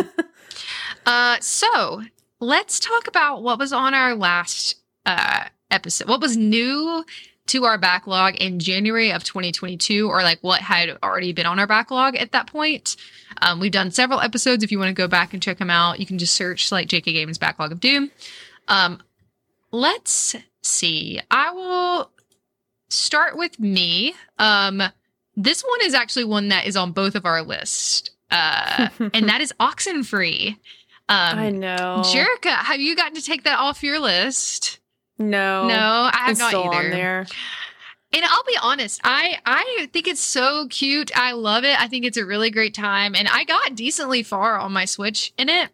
uh, 1.07 1.37
so 1.41 2.03
let's 2.41 2.81
talk 2.81 3.07
about 3.09 3.43
what 3.43 3.59
was 3.59 3.73
on 3.73 3.95
our 3.95 4.15
last 4.15 4.77
uh, 5.07 5.45
episode. 5.71 6.09
What 6.09 6.21
was 6.21 6.37
new 6.37 7.05
to 7.47 7.65
our 7.65 7.79
backlog 7.79 8.35
in 8.37 8.59
January 8.59 9.11
of 9.11 9.25
2022, 9.25 10.09
or 10.09 10.23
like 10.23 10.39
what 10.43 10.61
had 10.61 10.99
already 11.03 11.33
been 11.33 11.47
on 11.47 11.59
our 11.59 11.67
backlog 11.67 12.15
at 12.17 12.33
that 12.33 12.47
point. 12.47 12.95
Um, 13.41 13.59
we've 13.59 13.73
done 13.73 13.91
several 13.91 14.21
episodes. 14.21 14.63
If 14.63 14.71
you 14.71 14.79
want 14.79 14.89
to 14.91 14.95
go 14.95 15.09
back 15.09 15.33
and 15.33 15.43
check 15.43 15.57
them 15.59 15.71
out, 15.71 15.99
you 15.99 16.05
can 16.05 16.19
just 16.19 16.35
search 16.35 16.71
like 16.71 16.89
JK 16.89 17.05
Games 17.05 17.39
Backlog 17.39 17.73
of 17.73 17.81
Doom. 17.81 18.11
Um, 18.69 19.03
let's 19.71 20.37
see. 20.63 21.21
I 21.31 21.51
will 21.53 22.11
start 22.91 23.39
with 23.39 23.59
me. 23.59 24.15
Um, 24.39 24.83
this 25.39 25.63
one 25.63 25.79
is 25.83 25.95
actually 25.95 26.25
one 26.25 26.49
that 26.49 26.67
is 26.67 26.77
on 26.77 26.93
both 26.93 27.15
of 27.15 27.25
our 27.25 27.43
list, 27.43 28.11
uh, 28.31 28.89
and 29.15 29.29
that 29.29 29.41
is 29.41 29.53
Oxenfree. 29.61 30.57
Um, 31.09 31.39
I 31.39 31.51
know. 31.51 32.03
Jerica, 32.05 32.51
have 32.51 32.81
you 32.81 32.95
gotten 32.95 33.15
to 33.15 33.23
take 33.23 33.45
that 33.45 33.59
off 33.59 33.83
your 33.83 33.99
list? 33.99 34.81
No. 35.19 35.67
no, 35.67 36.11
I 36.13 36.17
have 36.19 36.31
It's 36.33 36.41
not 36.41 36.49
still 36.51 36.65
either. 36.71 36.87
on 36.87 36.91
there. 36.91 37.27
And 38.13 38.25
I'll 38.25 38.45
be 38.45 38.57
honest, 38.63 39.01
I 39.05 39.39
I 39.45 39.89
think 39.93 40.09
it's 40.09 40.21
so 40.21 40.67
cute. 40.69 41.11
I 41.17 41.33
love 41.33 41.65
it. 41.65 41.79
I 41.81 41.89
think 41.89 42.05
it's 42.05 42.17
a 42.17 42.25
really 42.25 42.51
great 42.51 42.73
time, 42.75 43.15
and 43.15 43.29
I 43.29 43.45
got 43.45 43.75
decently 43.75 44.23
far 44.23 44.59
on 44.59 44.73
my 44.73 44.85
Switch 44.87 45.33
in 45.37 45.49
it. 45.49 45.71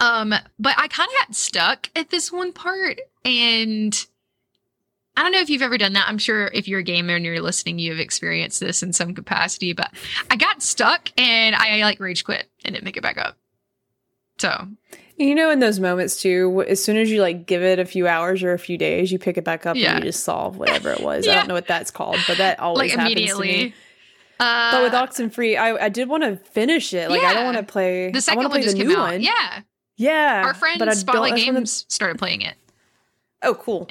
Um, 0.00 0.30
but 0.58 0.74
I 0.76 0.88
kind 0.88 1.08
of 1.08 1.26
got 1.26 1.34
stuck 1.36 1.88
at 1.94 2.10
this 2.10 2.32
one 2.32 2.52
part, 2.52 3.00
and 3.24 4.06
I 5.20 5.22
don't 5.22 5.32
know 5.32 5.40
if 5.40 5.50
you've 5.50 5.60
ever 5.60 5.76
done 5.76 5.92
that. 5.92 6.08
I'm 6.08 6.16
sure 6.16 6.46
if 6.46 6.66
you're 6.66 6.80
a 6.80 6.82
gamer 6.82 7.14
and 7.14 7.24
you're 7.26 7.42
listening, 7.42 7.78
you 7.78 7.90
have 7.90 8.00
experienced 8.00 8.58
this 8.58 8.82
in 8.82 8.94
some 8.94 9.14
capacity. 9.14 9.74
But 9.74 9.90
I 10.30 10.36
got 10.36 10.62
stuck, 10.62 11.10
and 11.18 11.54
I 11.54 11.82
like 11.82 12.00
rage 12.00 12.24
quit 12.24 12.48
and 12.64 12.74
didn't 12.74 12.86
pick 12.86 12.96
it 12.96 13.02
back 13.02 13.18
up. 13.18 13.36
So 14.38 14.68
You 15.18 15.34
know, 15.34 15.50
in 15.50 15.58
those 15.58 15.78
moments 15.78 16.22
too, 16.22 16.64
as 16.66 16.82
soon 16.82 16.96
as 16.96 17.10
you 17.10 17.20
like 17.20 17.44
give 17.44 17.62
it 17.62 17.78
a 17.78 17.84
few 17.84 18.08
hours 18.08 18.42
or 18.42 18.54
a 18.54 18.58
few 18.58 18.78
days, 18.78 19.12
you 19.12 19.18
pick 19.18 19.36
it 19.36 19.44
back 19.44 19.66
up 19.66 19.76
Yeah. 19.76 19.94
and 19.96 20.02
you 20.04 20.10
just 20.10 20.24
solve 20.24 20.56
whatever 20.56 20.90
it 20.90 21.00
was. 21.00 21.28
I 21.28 21.34
don't 21.34 21.48
know 21.48 21.52
what 21.54 21.66
that's 21.66 21.90
called, 21.90 22.16
but 22.26 22.38
that 22.38 22.58
always 22.60 22.78
like 22.78 22.98
happens 22.98 23.14
to 23.14 23.20
immediately. 23.36 23.64
me. 23.66 23.74
Uh, 24.40 24.70
But 24.72 24.82
with 24.84 24.92
Oxenfree, 24.94 25.58
I 25.58 25.84
I 25.84 25.88
did 25.90 26.08
want 26.08 26.22
to 26.22 26.36
finish 26.36 26.94
it. 26.94 27.10
Like 27.10 27.22
I 27.22 27.34
don't 27.34 27.44
want 27.44 27.58
to 27.58 27.62
play. 27.62 28.10
the 28.10 28.16
I 28.16 28.20
second 28.20 28.38
want 28.38 28.46
to 28.46 28.48
one 28.48 28.60
play 28.60 28.62
just 28.62 28.76
the 28.78 28.82
came 28.84 28.88
new 28.88 28.96
out. 28.96 29.12
one. 29.12 29.20
Yeah, 29.20 29.60
yeah. 29.98 30.42
our 30.46 30.54
friend 30.54 30.78
but 30.78 30.88
I 30.88 30.94
Spotlight 30.94 31.32
I 31.32 31.36
wanna- 31.44 31.52
Games 31.58 31.84
started 31.90 32.18
playing 32.18 32.40
it. 32.40 32.54
Oh, 33.42 33.52
cool. 33.54 33.88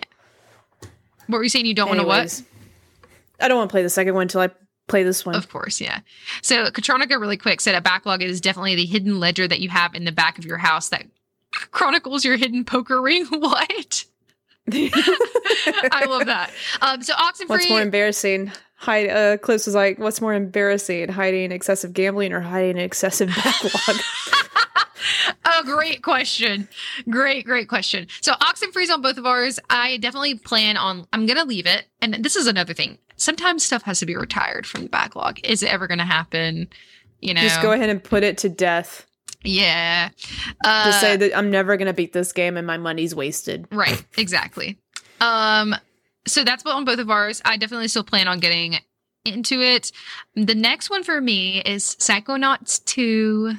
What 1.30 1.38
were 1.38 1.44
you 1.44 1.50
saying? 1.50 1.68
You 1.68 1.76
don't 1.76 1.88
want 1.88 2.02
to 2.02 2.08
what? 2.08 2.42
I 3.40 3.48
don't 3.48 3.58
want 3.58 3.70
to 3.70 3.72
play 3.72 3.84
the 3.84 3.90
second 3.90 4.16
one 4.16 4.24
until 4.24 4.42
I 4.42 4.50
play 4.88 5.04
this 5.04 5.24
one. 5.24 5.36
Of 5.36 5.48
course, 5.48 5.80
yeah. 5.80 6.00
So 6.42 6.66
Katronica 6.72 7.22
really 7.22 7.38
quick 7.38 7.62
said 7.62 7.76
a 7.76 7.82
backlog 7.82 8.24
is 8.24 8.42
definitely 8.42 8.74
the 8.74 8.88
hidden 8.88 9.20
ledger 9.20 9.48
that 9.48 9.60
you 9.60 9.70
have 9.70 9.94
in 9.94 10.06
the 10.06 10.12
back 10.12 10.40
of 10.40 10.46
your 10.46 10.58
house 10.58 10.90
that 10.90 11.06
chronicles 11.70 12.26
your 12.26 12.36
hidden 12.36 12.66
poker 12.66 13.00
ring. 13.00 13.28
What? 13.30 14.06
I 14.72 16.06
love 16.08 16.26
that. 16.26 16.52
Um, 16.82 17.02
so 17.04 17.14
What's 17.48 17.70
more 17.70 17.82
embarrassing? 17.82 18.52
Hide. 18.76 19.10
Uh, 19.10 19.38
Close 19.38 19.66
was 19.66 19.76
like, 19.76 20.00
"What's 20.00 20.22
more 20.22 20.34
embarrassing, 20.34 21.10
hiding 21.10 21.52
excessive 21.52 21.94
gambling 21.94 22.34
or 22.34 22.42
hiding 22.42 22.78
an 22.78 22.84
excessive 22.84 23.30
backlog?" 23.30 24.02
oh, 25.46 25.62
great 25.64 26.02
question. 26.02 26.68
Great, 27.10 27.46
great 27.46 27.68
question. 27.68 28.08
So 28.22 28.34
Oxenfree's 28.34 28.90
on 28.90 29.02
both 29.02 29.18
of 29.18 29.26
ours. 29.26 29.60
I 29.70 29.98
definitely 29.98 30.36
plan 30.36 30.78
on. 30.78 31.06
I'm 31.14 31.26
gonna 31.26 31.46
leave 31.46 31.66
it. 31.66 31.86
And 32.02 32.24
this 32.24 32.36
is 32.36 32.48
another 32.48 32.74
thing. 32.74 32.98
Sometimes 33.16 33.64
stuff 33.66 33.84
has 33.84 34.00
to 34.00 34.06
be 34.06 34.16
retired 34.16 34.66
from 34.66 34.84
the 34.84 34.90
backlog. 34.90 35.40
Is 35.44 35.64
it 35.64 35.72
ever 35.72 35.88
gonna 35.88 36.06
happen? 36.06 36.70
You 37.20 37.34
know, 37.34 37.42
Just 37.42 37.62
go 37.62 37.72
ahead 37.72 37.90
and 37.90 38.04
put 38.04 38.24
it 38.24 38.38
to 38.40 38.50
death. 38.50 39.06
Yeah. 39.44 40.10
Uh, 40.64 40.86
Just 40.86 41.02
say 41.02 41.16
that 41.18 41.38
I'm 41.38 41.52
never 41.52 41.78
gonna 41.78 41.94
beat 41.94 42.14
this 42.14 42.32
game 42.32 42.58
and 42.58 42.66
my 42.66 42.78
money's 42.78 43.16
wasted. 43.16 43.68
Right, 43.72 44.04
exactly. 44.18 44.78
Um, 45.22 45.76
so 46.28 46.44
that's 46.44 46.64
what 46.64 46.76
on 46.76 46.86
both 46.86 47.00
of 47.00 47.10
ours. 47.10 47.42
I 47.44 47.58
definitely 47.58 47.88
still 47.88 48.04
plan 48.04 48.28
on 48.28 48.40
getting 48.40 48.78
into 49.26 49.62
it. 49.62 49.92
The 50.36 50.56
next 50.56 50.90
one 50.90 51.04
for 51.04 51.20
me 51.20 51.62
is 51.62 51.96
Psychonauts 52.00 52.84
2. 52.86 53.54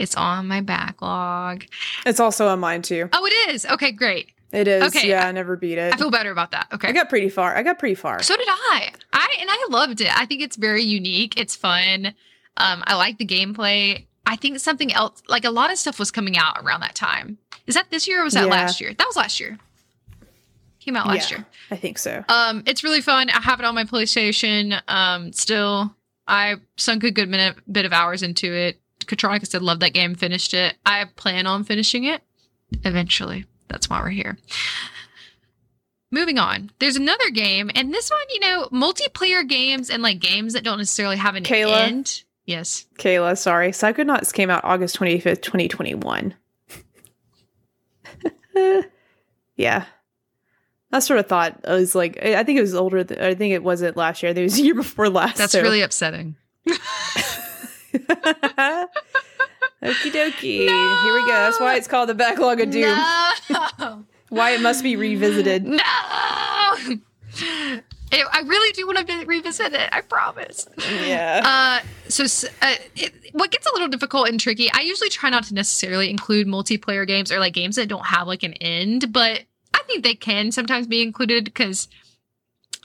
It's 0.00 0.14
on 0.16 0.48
my 0.48 0.62
backlog. 0.62 1.64
It's 2.06 2.18
also 2.20 2.48
on 2.48 2.58
mine 2.58 2.80
too. 2.82 3.08
Oh, 3.12 3.26
it 3.26 3.50
is. 3.50 3.66
Okay, 3.66 3.92
great. 3.92 4.32
It 4.50 4.66
is. 4.66 4.82
Okay, 4.84 5.08
Yeah, 5.08 5.26
I 5.28 5.30
never 5.32 5.56
beat 5.56 5.76
it. 5.78 5.92
I 5.94 5.96
feel 5.98 6.10
better 6.10 6.30
about 6.32 6.50
that. 6.52 6.68
Okay. 6.72 6.88
I 6.88 6.92
got 6.92 7.08
pretty 7.08 7.28
far. 7.28 7.54
I 7.54 7.62
got 7.62 7.78
pretty 7.78 7.94
far. 7.94 8.22
so 8.22 8.34
did 8.36 8.48
I. 8.48 8.92
I 9.12 9.36
and 9.40 9.48
I 9.50 9.66
loved 9.70 10.00
it. 10.00 10.08
I 10.18 10.24
think 10.26 10.40
it's 10.40 10.56
very 10.56 10.82
unique. 10.82 11.38
It's 11.38 11.54
fun. 11.54 12.06
Um, 12.56 12.82
I 12.86 12.96
like 12.96 13.18
the 13.18 13.26
gameplay. 13.26 14.06
I 14.26 14.36
think 14.36 14.58
something 14.58 14.92
else, 14.92 15.22
like 15.28 15.44
a 15.44 15.50
lot 15.50 15.70
of 15.70 15.78
stuff 15.78 15.98
was 15.98 16.10
coming 16.10 16.36
out 16.38 16.58
around 16.64 16.80
that 16.80 16.94
time. 16.94 17.38
Is 17.66 17.74
that 17.74 17.90
this 17.90 18.08
year 18.08 18.20
or 18.22 18.24
was 18.24 18.32
that 18.34 18.46
Yeah. 18.46 18.50
last 18.50 18.80
year? 18.80 18.92
That 18.94 19.06
was 19.06 19.16
last 19.16 19.38
year. 19.38 19.58
Came 20.80 20.96
out 20.96 21.06
last 21.06 21.30
Yeah. 21.30 21.38
year. 21.38 21.46
I 21.70 21.76
think 21.76 21.98
so. 21.98 22.24
Um, 22.28 22.62
it's 22.66 22.82
really 22.82 23.02
fun. 23.02 23.28
I 23.28 23.40
have 23.42 23.60
it 23.60 23.66
on 23.66 23.74
my 23.74 23.84
PlayStation. 23.84 24.80
Um, 24.88 25.32
still, 25.32 25.94
I 26.26 26.56
sunk 26.78 27.04
a 27.04 27.10
good 27.10 27.28
minute, 27.28 27.56
bit 27.70 27.84
of 27.84 27.92
hours 27.92 28.22
into 28.22 28.52
it. 28.52 28.80
Katronica 29.10 29.46
said, 29.46 29.62
"Love 29.62 29.80
that 29.80 29.92
game." 29.92 30.14
Finished 30.14 30.54
it. 30.54 30.76
I 30.86 31.04
plan 31.16 31.46
on 31.46 31.64
finishing 31.64 32.04
it 32.04 32.22
eventually. 32.84 33.44
That's 33.68 33.90
why 33.90 34.00
we're 34.00 34.10
here. 34.10 34.38
Moving 36.12 36.38
on. 36.38 36.70
There's 36.80 36.96
another 36.96 37.30
game, 37.30 37.70
and 37.74 37.92
this 37.94 38.10
one, 38.10 38.20
you 38.30 38.40
know, 38.40 38.68
multiplayer 38.72 39.46
games 39.48 39.90
and 39.90 40.02
like 40.02 40.18
games 40.18 40.54
that 40.54 40.64
don't 40.64 40.78
necessarily 40.78 41.16
have 41.16 41.36
an 41.36 41.44
Kayla? 41.44 41.82
end. 41.86 42.24
Yes. 42.46 42.86
Kayla, 42.98 43.38
sorry. 43.38 43.70
Psychonauts 43.70 44.32
came 44.32 44.50
out 44.50 44.64
August 44.64 44.98
25th, 44.98 45.40
2021. 45.42 46.34
yeah. 49.56 49.84
I 50.92 50.98
sort 50.98 51.20
of 51.20 51.26
thought 51.28 51.60
it 51.62 51.70
was 51.70 51.94
like 51.94 52.20
I 52.24 52.42
think 52.42 52.58
it 52.58 52.62
was 52.62 52.74
older. 52.74 53.04
Th- 53.04 53.20
I 53.20 53.34
think 53.36 53.54
it 53.54 53.62
wasn't 53.62 53.96
last 53.96 54.22
year. 54.22 54.30
I 54.30 54.34
think 54.34 54.40
it 54.42 54.46
was 54.46 54.56
the 54.56 54.62
year 54.62 54.74
before 54.74 55.08
last. 55.08 55.38
That's 55.38 55.52
so- 55.52 55.62
really 55.62 55.82
upsetting. 55.82 56.34
Okie 59.82 60.10
dokie. 60.12 60.68
Here 60.68 61.14
we 61.14 61.20
go. 61.20 61.26
That's 61.28 61.58
why 61.60 61.76
it's 61.76 61.86
called 61.88 62.08
the 62.08 62.14
backlog 62.14 62.60
of 62.60 62.70
doom. 62.70 62.96
No. 63.50 64.04
Why 64.28 64.50
it 64.52 64.60
must 64.60 64.82
be 64.82 64.96
revisited. 64.96 65.64
No. 65.64 65.78
It- 68.12 68.26
I 68.32 68.40
really 68.44 68.72
do 68.72 68.86
want 68.88 69.06
to 69.06 69.24
revisit 69.24 69.72
it. 69.72 69.88
I 69.92 70.00
promise. 70.00 70.66
Yeah. 71.04 71.42
Uh, 71.44 71.86
so 72.08 72.24
uh, 72.60 72.74
it, 72.96 73.12
what 73.32 73.50
gets 73.52 73.66
a 73.66 73.72
little 73.72 73.86
difficult 73.88 74.28
and 74.28 74.38
tricky, 74.40 74.68
I 74.72 74.80
usually 74.80 75.10
try 75.10 75.30
not 75.30 75.44
to 75.44 75.54
necessarily 75.54 76.10
include 76.10 76.46
multiplayer 76.48 77.06
games 77.06 77.30
or 77.30 77.38
like 77.38 77.52
games 77.54 77.76
that 77.76 77.88
don't 77.88 78.06
have 78.06 78.26
like 78.26 78.42
an 78.42 78.54
end, 78.54 79.12
but 79.12 79.42
I 79.74 79.82
think 79.86 80.02
they 80.02 80.14
can 80.14 80.50
sometimes 80.50 80.88
be 80.88 81.02
included 81.02 81.44
because 81.44 81.86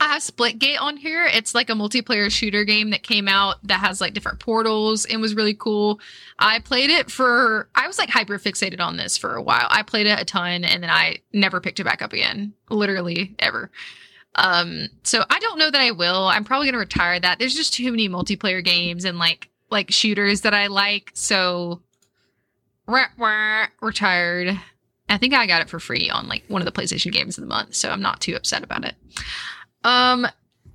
have 0.08 0.22
Splitgate 0.22 0.82
on 0.82 0.98
here. 0.98 1.26
It's 1.26 1.56
like 1.56 1.70
a 1.70 1.74
multiplayer 1.74 2.32
shooter 2.32 2.64
game 2.64 2.90
that 2.92 3.04
came 3.04 3.28
out 3.28 3.56
that 3.68 3.80
has 3.80 4.02
like 4.02 4.14
different 4.14 4.40
portals 4.40 5.06
and 5.06 5.22
was 5.22 5.36
really 5.36 5.54
cool. 5.54 6.00
I 6.40 6.60
played 6.60 6.90
it 6.90 7.12
for, 7.12 7.70
I 7.76 7.88
was 7.88 7.98
like 7.98 8.10
hyper 8.10 8.38
fixated 8.38 8.80
on 8.80 8.98
this 8.98 9.18
for 9.18 9.36
a 9.36 9.42
while. 9.42 9.68
I 9.70 9.84
played 9.84 10.08
it 10.08 10.20
a 10.20 10.26
ton 10.26 10.64
and 10.64 10.84
then 10.84 10.90
I 10.90 11.18
never 11.34 11.60
picked 11.60 11.80
it 11.80 11.84
back 11.86 12.02
up 12.02 12.14
again, 12.14 12.54
literally 12.70 13.36
ever. 13.40 13.72
Um, 14.36 14.88
so 15.04 15.24
I 15.30 15.40
don't 15.40 15.58
know 15.58 15.72
that 15.72 15.82
I 15.82 15.92
will. 15.92 16.28
I'm 16.28 16.44
probably 16.44 16.68
gonna 16.68 16.78
retire 16.78 17.20
that. 17.20 17.40
There's 17.40 17.56
just 17.56 17.74
too 17.74 17.90
many 17.90 18.10
multiplayer 18.10 18.64
games 18.64 19.06
and 19.06 19.18
like 19.18 19.50
like 19.70 19.92
shooters 19.92 20.42
that 20.42 20.54
I 20.54 20.68
like. 20.68 21.12
So 21.14 21.82
wah, 22.88 23.06
wah, 23.18 23.68
retired. 23.82 24.60
I 25.08 25.18
think 25.18 25.34
I 25.34 25.48
got 25.48 25.62
it 25.62 25.70
for 25.70 25.80
free 25.80 26.10
on 26.10 26.28
like 26.28 26.44
one 26.48 26.62
of 26.62 26.66
the 26.66 26.72
PlayStation 26.72 27.12
games 27.12 27.38
of 27.38 27.44
the 27.44 27.48
month, 27.48 27.76
so 27.76 27.90
I'm 27.90 28.02
not 28.02 28.22
too 28.22 28.36
upset 28.36 28.64
about 28.64 28.86
it. 28.86 28.96
Um, 29.86 30.28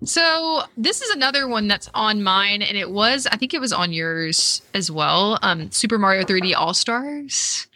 so 0.04 0.62
this 0.76 1.02
is 1.02 1.10
another 1.10 1.46
one 1.46 1.68
that's 1.68 1.90
on 1.92 2.22
mine, 2.22 2.62
and 2.62 2.78
it 2.78 2.90
was 2.90 3.26
I 3.26 3.36
think 3.36 3.52
it 3.52 3.60
was 3.60 3.72
on 3.72 3.92
yours 3.92 4.62
as 4.72 4.90
well. 4.90 5.38
Um, 5.42 5.70
Super 5.70 5.98
Mario 5.98 6.22
3D 6.22 6.54
All 6.56 6.72
Stars. 6.72 7.66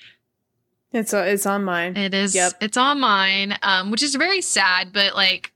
it's 0.93 1.13
uh, 1.13 1.25
it's 1.27 1.45
on 1.45 1.65
mine. 1.65 1.97
It 1.97 2.15
is. 2.15 2.35
Yep. 2.35 2.53
It's 2.61 2.77
on 2.77 3.01
mine, 3.01 3.59
um, 3.63 3.91
which 3.91 4.03
is 4.03 4.15
very 4.15 4.41
sad, 4.41 4.93
but 4.93 5.15
like. 5.15 5.51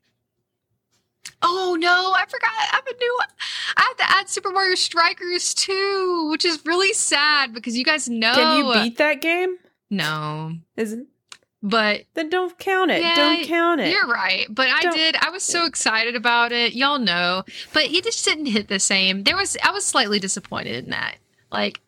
Oh 1.41 1.77
no, 1.79 2.13
I 2.17 2.25
forgot. 2.29 2.51
I 2.51 2.67
have 2.73 2.87
a 2.87 2.97
new 2.99 3.17
one. 3.21 3.29
I 3.77 3.83
have 3.83 3.97
to 3.99 4.11
add 4.19 4.29
Super 4.29 4.51
Mario 4.51 4.75
Strikers 4.75 5.55
too, 5.55 6.29
which 6.33 6.45
is 6.45 6.59
really 6.67 6.93
sad 6.93 7.55
because 7.55 7.79
you 7.79 7.85
guys 7.85 8.09
know. 8.09 8.35
Can 8.35 8.67
you 8.67 8.73
beat 8.73 8.99
that 8.99 9.21
game? 9.23 9.57
No, 9.89 10.55
Is 10.77 10.93
it? 10.95 11.07
But 11.63 12.03
Then 12.15 12.29
don't 12.31 12.57
count 12.59 12.91
it. 12.91 13.03
Yeah, 13.03 13.15
don't 13.17 13.45
count 13.45 13.81
it. 13.81 13.91
you're 13.91 14.07
right. 14.07 14.47
But 14.49 14.69
I 14.69 14.83
Don't- 14.83 14.95
did. 14.97 15.17
I 15.21 15.31
was 15.31 15.43
so 15.43 15.65
excited 15.67 16.15
about 16.17 16.53
it. 16.53 16.75
Y'all 16.75 16.99
know, 16.99 17.45
but 17.73 17.85
it 17.85 18.05
just 18.05 18.25
didn't 18.25 18.47
hit 18.47 18.69
the 18.69 18.79
same. 18.79 19.25
There 19.25 19.37
was. 19.37 19.57
I 19.63 19.71
was 19.73 19.85
slightly 19.85 20.19
disappointed 20.21 20.85
in 20.85 20.91
that. 20.91 21.17
Like, 21.51 21.81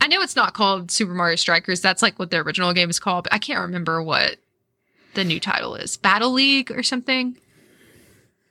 I 0.00 0.08
know 0.08 0.22
it's 0.22 0.36
not 0.36 0.54
called 0.54 0.90
Super 0.90 1.12
Mario 1.14 1.36
Strikers. 1.36 1.80
That's 1.80 2.02
like 2.02 2.18
what 2.18 2.30
the 2.30 2.38
original 2.38 2.72
game 2.72 2.90
is 2.90 2.98
called. 2.98 3.24
But 3.24 3.34
I 3.34 3.38
can't 3.38 3.60
remember 3.60 4.02
what 4.02 4.36
the 5.14 5.24
new 5.24 5.38
title 5.38 5.74
is. 5.76 5.96
Battle 5.96 6.32
League 6.32 6.70
or 6.72 6.82
something. 6.82 7.36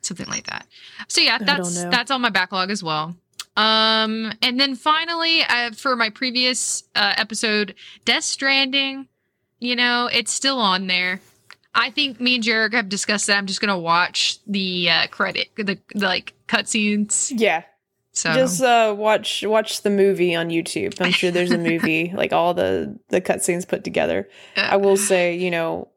Something 0.00 0.26
like 0.28 0.46
that. 0.46 0.66
So 1.08 1.20
yeah, 1.20 1.38
that's 1.38 1.82
that's 1.84 2.10
on 2.10 2.20
my 2.22 2.30
backlog 2.30 2.70
as 2.70 2.82
well. 2.82 3.14
Um, 3.56 4.32
and 4.40 4.58
then 4.58 4.74
finally, 4.74 5.42
uh, 5.42 5.72
for 5.72 5.94
my 5.96 6.08
previous 6.10 6.84
uh, 6.94 7.12
episode, 7.18 7.74
Death 8.06 8.24
Stranding, 8.24 9.08
you 9.62 9.76
know, 9.76 10.08
it's 10.12 10.32
still 10.32 10.58
on 10.58 10.88
there. 10.88 11.20
I 11.74 11.90
think 11.90 12.20
me 12.20 12.34
and 12.34 12.44
Jarek 12.44 12.74
have 12.74 12.88
discussed 12.88 13.28
that. 13.28 13.38
I'm 13.38 13.46
just 13.46 13.60
gonna 13.60 13.78
watch 13.78 14.38
the 14.46 14.90
uh, 14.90 15.06
credit, 15.06 15.48
the, 15.56 15.78
the 15.94 16.06
like 16.06 16.34
cutscenes. 16.48 17.32
yeah. 17.34 17.62
So 18.14 18.30
Just 18.34 18.60
uh, 18.60 18.94
watch 18.96 19.42
watch 19.46 19.80
the 19.80 19.88
movie 19.88 20.34
on 20.34 20.50
YouTube. 20.50 21.00
I'm 21.00 21.12
sure 21.12 21.30
there's 21.30 21.50
a 21.50 21.58
movie 21.70 22.12
like 22.14 22.32
all 22.32 22.52
the 22.52 22.98
the 23.08 23.22
cutscenes 23.22 23.66
put 23.66 23.84
together. 23.84 24.28
uh, 24.56 24.68
I 24.72 24.76
will 24.76 24.98
say, 24.98 25.34
you 25.36 25.50
know, 25.50 25.88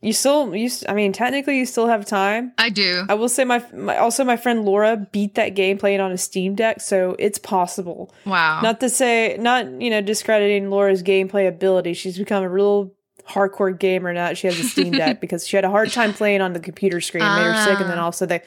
you 0.00 0.12
still 0.12 0.54
you. 0.54 0.70
I 0.88 0.94
mean, 0.94 1.12
technically, 1.12 1.58
you 1.58 1.66
still 1.66 1.88
have 1.88 2.04
time. 2.06 2.52
I 2.58 2.70
do. 2.70 3.04
I 3.08 3.14
will 3.14 3.28
say 3.28 3.44
my, 3.44 3.64
my 3.74 3.96
also 3.98 4.24
my 4.24 4.36
friend 4.36 4.64
Laura 4.64 4.96
beat 5.10 5.34
that 5.34 5.50
game 5.56 5.76
playing 5.78 6.00
on 6.00 6.12
a 6.12 6.18
Steam 6.18 6.54
Deck, 6.54 6.80
so 6.80 7.16
it's 7.18 7.38
possible. 7.38 8.14
Wow. 8.24 8.60
Not 8.62 8.80
to 8.80 8.88
say, 8.88 9.36
not 9.40 9.66
you 9.80 9.90
know, 9.90 10.00
discrediting 10.00 10.70
Laura's 10.70 11.02
gameplay 11.02 11.48
ability. 11.48 11.94
She's 11.94 12.16
become 12.18 12.44
a 12.44 12.48
real 12.48 12.92
hardcore 13.28 13.76
gamer 13.78 14.12
now. 14.12 14.32
She 14.34 14.46
has 14.46 14.58
a 14.58 14.64
Steam 14.64 14.92
Deck 14.92 15.20
because 15.20 15.46
she 15.46 15.56
had 15.56 15.64
a 15.64 15.70
hard 15.70 15.90
time 15.90 16.14
playing 16.14 16.40
on 16.40 16.52
the 16.52 16.60
computer 16.60 17.00
screen, 17.00 17.24
made 17.24 17.42
her 17.44 17.64
sick, 17.64 17.80
and 17.80 17.90
then 17.90 17.98
Ah. 17.98 18.04
also 18.04 18.24
they, 18.24 18.40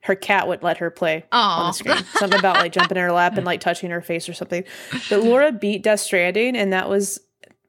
her 0.00 0.14
cat 0.14 0.48
wouldn't 0.48 0.64
let 0.64 0.78
her 0.78 0.90
play 0.90 1.24
on 1.32 1.64
Oh, 1.64 1.66
the 1.68 1.72
screen. 1.72 2.04
Something 2.16 2.38
about 2.38 2.56
like 2.56 2.72
jumping 2.72 2.96
in 2.96 3.02
her 3.02 3.12
lap 3.12 3.36
and 3.36 3.46
like 3.46 3.60
touching 3.60 3.90
her 3.90 4.00
face 4.00 4.28
or 4.28 4.32
something. 4.34 4.64
But 5.08 5.20
Laura 5.22 5.52
beat 5.52 5.82
Death 5.82 6.00
Stranding, 6.00 6.56
and 6.56 6.72
that 6.72 6.88
was 6.88 7.20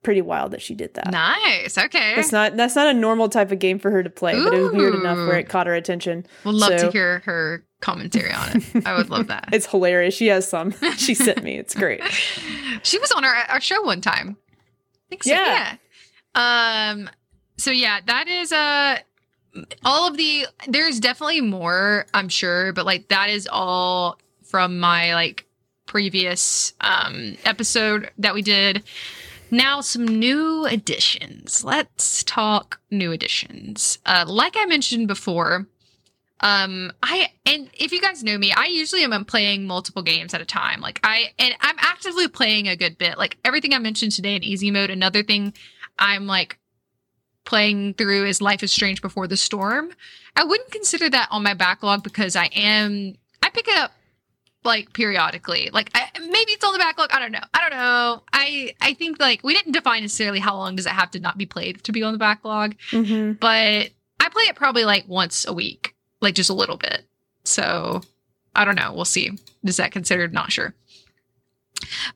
pretty 0.06 0.22
wild 0.22 0.52
that 0.52 0.62
she 0.62 0.74
did 0.76 0.94
that. 0.94 1.12
nice. 1.12 1.78
Okay. 1.78 2.14
That's 2.16 2.32
not 2.32 2.56
that's 2.56 2.76
not 2.76 2.88
a 2.88 2.94
normal 2.94 3.28
type 3.28 3.52
of 3.52 3.60
game 3.60 3.80
for 3.80 3.92
her 3.92 4.04
to 4.04 4.10
play, 4.10 4.42
but 4.42 4.54
it 4.54 4.62
was 4.62 4.72
weird 4.72 4.96
enough 4.96 5.18
where 5.18 5.38
it 5.38 5.50
caught 5.50 5.68
her 5.68 5.74
attention. 5.76 6.26
Would 6.46 6.56
love 6.56 6.80
so- 6.80 6.86
to 6.88 6.92
hear 6.92 7.20
her 7.26 7.66
commentary 7.82 8.32
on 8.32 8.50
it. 8.58 8.86
I 8.88 8.96
would 8.96 9.10
love 9.10 9.28
that. 9.28 9.50
It's 9.54 9.66
hilarious. 9.66 10.16
She 10.16 10.28
has 10.28 10.48
some. 10.48 10.74
She 10.98 11.14
sent 11.14 11.44
me. 11.44 11.58
It's 11.58 11.76
great. 11.76 12.02
she 12.84 12.98
was 13.00 13.12
on 13.12 13.26
our, 13.26 13.34
our 13.50 13.60
show 13.60 13.82
one 13.84 14.00
time. 14.02 14.38
I 14.52 15.10
think 15.10 15.24
so. 15.24 15.32
Yeah. 15.32 15.76
Yeah. 16.36 16.90
Um. 16.92 17.10
So 17.58 17.72
yeah, 17.72 18.00
that 18.06 18.28
is 18.28 18.52
uh 18.52 19.00
all 19.84 20.08
of 20.08 20.18
the. 20.18 20.46
There's 20.68 21.00
definitely 21.00 21.42
more. 21.42 22.06
I'm 22.14 22.30
sure, 22.30 22.74
but 22.74 22.86
like 22.86 23.08
that 23.10 23.30
is 23.30 23.48
all 23.52 24.20
from 24.44 24.80
my 24.80 25.14
like 25.16 25.46
previous 25.88 26.74
um 26.82 27.38
episode 27.46 28.10
that 28.20 28.34
we 28.34 28.42
did. 28.42 28.84
Now 29.52 29.82
some 29.82 30.06
new 30.06 30.66
additions. 30.66 31.64
Let's 31.64 32.24
talk 32.24 32.80
new 32.92 33.12
additions. 33.12 34.00
Uh, 34.06 34.26
like 34.28 34.56
I 34.58 34.66
mentioned 34.66 35.08
before, 35.08 35.68
um 36.42 36.92
i 37.02 37.30
and 37.46 37.70
if 37.74 37.92
you 37.94 38.02
guys 38.02 38.24
know 38.24 38.38
me 38.38 38.52
i 38.52 38.66
usually 38.66 39.04
am 39.04 39.26
playing 39.26 39.66
multiple 39.66 40.02
games 40.02 40.34
at 40.34 40.42
a 40.42 40.46
time 40.46 40.82
like 40.82 41.00
i 41.04 41.32
and 41.40 41.56
i'm 41.62 41.78
actively 41.80 42.28
playing 42.28 42.68
a 42.68 42.76
good 42.76 42.98
bit 42.98 43.18
like 43.18 43.38
everything 43.46 43.74
i 43.74 43.80
mentioned 43.80 44.12
today 44.12 44.36
in 44.36 44.44
easy 44.44 44.70
mode 44.70 44.90
another 44.90 45.24
thing 45.24 45.54
i'm 45.98 46.28
like 46.28 46.60
playing 47.46 47.94
through 47.94 48.26
is 48.26 48.42
life 48.42 48.64
is 48.64 48.72
strange 48.72 49.02
before 49.02 49.28
the 49.28 49.38
storm 49.38 49.92
i 50.36 50.44
wouldn't 50.44 50.72
consider 50.72 51.10
that 51.10 51.30
on 51.32 51.42
my 51.42 51.54
backlog 51.54 52.04
because 52.04 52.36
i 52.36 52.46
am 52.48 53.16
i 53.42 53.50
pick 53.50 53.70
up 53.70 53.92
like 54.66 54.92
periodically 54.94 55.70
like 55.72 55.90
I, 55.96 56.10
maybe 56.20 56.52
it's 56.52 56.64
on 56.64 56.74
the 56.74 56.80
backlog 56.80 57.10
i 57.12 57.20
don't 57.20 57.32
know 57.32 57.44
i 57.54 57.62
don't 57.62 57.78
know 57.78 58.24
i 58.34 58.74
i 58.82 58.94
think 58.94 59.20
like 59.20 59.44
we 59.44 59.54
didn't 59.54 59.74
define 59.74 60.02
necessarily 60.02 60.40
how 60.40 60.56
long 60.56 60.76
does 60.76 60.86
it 60.86 60.92
have 60.92 61.12
to 61.12 61.20
not 61.20 61.38
be 61.38 61.46
played 61.46 61.84
to 61.84 61.92
be 61.92 62.04
on 62.04 62.14
the 62.14 62.20
backlog 62.20 62.76
hmm 62.92 63.34
but 63.34 63.92
I 64.20 64.30
play 64.30 64.44
it 64.46 64.56
probably 64.56 64.86
like 64.86 65.08
once 65.08 65.46
a 65.46 65.54
week, 65.54 65.94
like 66.20 66.34
just 66.34 66.50
a 66.50 66.54
little 66.54 66.78
bit. 66.78 67.06
So 67.44 68.02
I 68.56 68.66
don't 68.66 68.76
know. 68.76 68.92
We'll 68.92 69.06
see. 69.06 69.32
Is 69.64 69.78
that 69.78 69.92
considered? 69.92 70.34
Not 70.34 70.52
sure. 70.52 70.74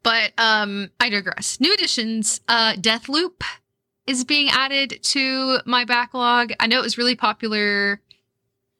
But 0.01 0.31
um, 0.39 0.89
I 0.99 1.09
digress. 1.09 1.59
New 1.59 1.71
additions. 1.71 2.41
Uh, 2.47 2.75
Death 2.81 3.09
Loop 3.09 3.43
is 4.07 4.23
being 4.23 4.49
added 4.49 4.99
to 5.03 5.59
my 5.65 5.85
backlog. 5.85 6.51
I 6.59 6.65
know 6.65 6.79
it 6.79 6.83
was 6.83 6.97
really 6.97 7.15
popular. 7.15 8.01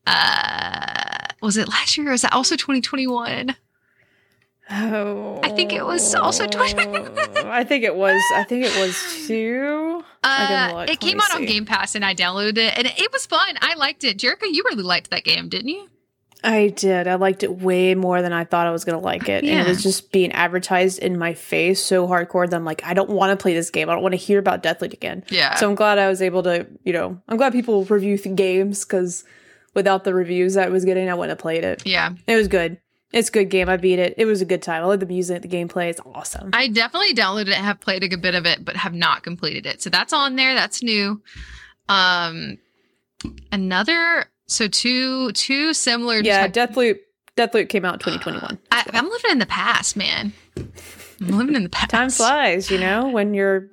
Uh, 0.08 1.19
was 1.42 1.58
it 1.58 1.68
last 1.70 1.98
year? 1.98 2.08
Or 2.08 2.12
was 2.12 2.22
that 2.24 2.34
also 2.34 2.56
2021? 2.56 3.56
Oh, 4.72 5.40
I 5.44 5.50
think 5.50 5.74
it 5.74 5.84
was 5.84 6.14
also 6.14 6.46
20. 6.46 6.80
I 7.48 7.64
think 7.64 7.84
it 7.84 7.96
was. 7.96 8.22
I 8.36 8.44
think 8.44 8.66
it 8.66 8.80
was 8.80 8.96
too. 9.28 10.04
Uh, 10.24 10.84
it 10.84 10.90
Let 10.90 11.00
came 11.00 11.18
me 11.18 11.24
out 11.24 11.34
on 11.36 11.42
see. 11.42 11.48
Game 11.48 11.66
Pass 11.66 11.96
and 11.96 12.06
I 12.06 12.14
downloaded 12.14 12.58
it, 12.58 12.78
and 12.78 12.86
it 12.86 13.12
was 13.12 13.26
fun. 13.26 13.56
I 13.62 13.74
liked 13.76 14.04
it. 14.04 14.18
Jerica, 14.20 14.44
you 14.52 14.64
really 14.66 14.84
liked 14.84 15.10
that 15.10 15.24
game, 15.24 15.50
didn't 15.50 15.70
you? 15.70 15.88
I 16.44 16.68
did. 16.68 17.08
I 17.08 17.16
liked 17.16 17.44
it 17.44 17.58
way 17.60 17.96
more 17.96 18.22
than 18.22 18.32
I 18.32 18.44
thought 18.46 18.68
I 18.68 18.72
was 18.72 18.86
gonna 18.86 19.00
like 19.00 19.24
it, 19.28 19.44
and 19.44 19.48
Yeah. 19.48 19.62
it 19.64 19.68
was 19.68 19.82
just 19.82 20.12
being 20.12 20.32
advertised 20.34 21.00
in 21.00 21.18
my 21.18 21.34
face 21.34 21.84
so 21.84 22.08
hardcore 22.08 22.48
that 22.50 22.56
I'm 22.56 22.64
like, 22.64 22.82
I 22.86 22.94
don't 22.94 23.10
want 23.10 23.38
to 23.38 23.42
play 23.42 23.54
this 23.56 23.70
game. 23.72 23.90
I 23.90 23.94
don't 23.94 24.04
want 24.04 24.14
to 24.14 24.18
hear 24.18 24.38
about 24.40 24.62
Deathloop 24.62 24.94
again. 24.94 25.24
Yeah. 25.30 25.56
So 25.56 25.68
I'm 25.68 25.76
glad 25.76 25.98
I 25.98 26.08
was 26.08 26.22
able 26.22 26.44
to, 26.44 26.68
you 26.84 26.94
know, 26.94 27.20
I'm 27.28 27.38
glad 27.38 27.54
people 27.54 27.84
review 27.86 28.18
th- 28.18 28.36
games 28.36 28.86
because 28.86 29.26
without 29.74 30.04
the 30.04 30.14
reviews 30.14 30.58
I 30.58 30.70
was 30.70 30.86
getting, 30.86 31.10
I 31.10 31.14
wouldn't 31.14 31.30
have 31.32 31.40
played 31.40 31.64
it. 31.64 31.86
yeah. 31.86 32.12
It 32.28 32.36
was 32.36 32.48
good. 32.48 32.78
It's 33.12 33.30
a 33.30 33.32
good 33.32 33.46
game. 33.50 33.70
I 33.70 33.78
beat 33.78 33.98
it. 33.98 34.14
It 34.18 34.26
was 34.26 34.40
a 34.42 34.46
good 34.46 34.62
time. 34.62 34.84
I 34.84 34.86
like 34.86 35.00
the 35.00 35.08
music, 35.08 35.42
the 35.42 35.48
gameplay. 35.48 35.90
It's 35.90 36.00
awesome. 36.06 36.52
I 36.54 36.68
definitely 36.68 37.16
downloaded 37.16 37.48
it, 37.48 37.56
have 37.56 37.80
played 37.80 38.04
a 38.04 38.08
good 38.08 38.22
bit 38.22 38.36
of 38.36 38.46
it, 38.46 38.64
but 38.64 38.76
have 38.76 38.94
not 38.94 39.24
completed 39.24 39.66
it. 39.66 39.82
So 39.82 39.90
that's 39.90 40.14
on 40.14 40.36
there. 40.36 40.54
That's 40.54 40.84
new. 40.84 41.20
Um, 41.88 42.60
another 43.52 44.26
so 44.46 44.68
two 44.68 45.32
two 45.32 45.74
similar. 45.74 46.20
yeah, 46.20 46.48
type- 46.48 46.72
Deathloop. 46.72 47.00
Deathloop 47.36 47.70
came 47.70 47.86
out 47.86 47.94
in 47.94 48.00
2021. 48.00 48.60
I, 48.72 48.84
I'm 48.94 49.10
living 49.10 49.32
in 49.32 49.40
the 49.40 49.46
past, 49.46 49.96
man. 49.96 50.34
I'm 50.58 51.38
living 51.38 51.56
in 51.56 51.64
the 51.64 51.70
past. 51.70 51.90
Time 51.90 52.10
flies, 52.10 52.70
you 52.70 52.78
know, 52.78 53.08
when 53.10 53.34
you're 53.34 53.70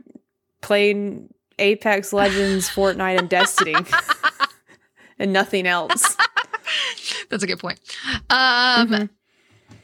playing 0.63 1.29
Apex 1.59 2.13
Legends, 2.13 2.69
Fortnite, 2.75 3.19
and 3.19 3.29
Destiny. 3.29 3.75
and 5.19 5.33
nothing 5.33 5.67
else. 5.67 6.17
That's 7.31 7.43
a 7.43 7.47
good 7.47 7.59
point. 7.59 7.81
Um, 8.31 8.89
Mhm. 8.89 9.09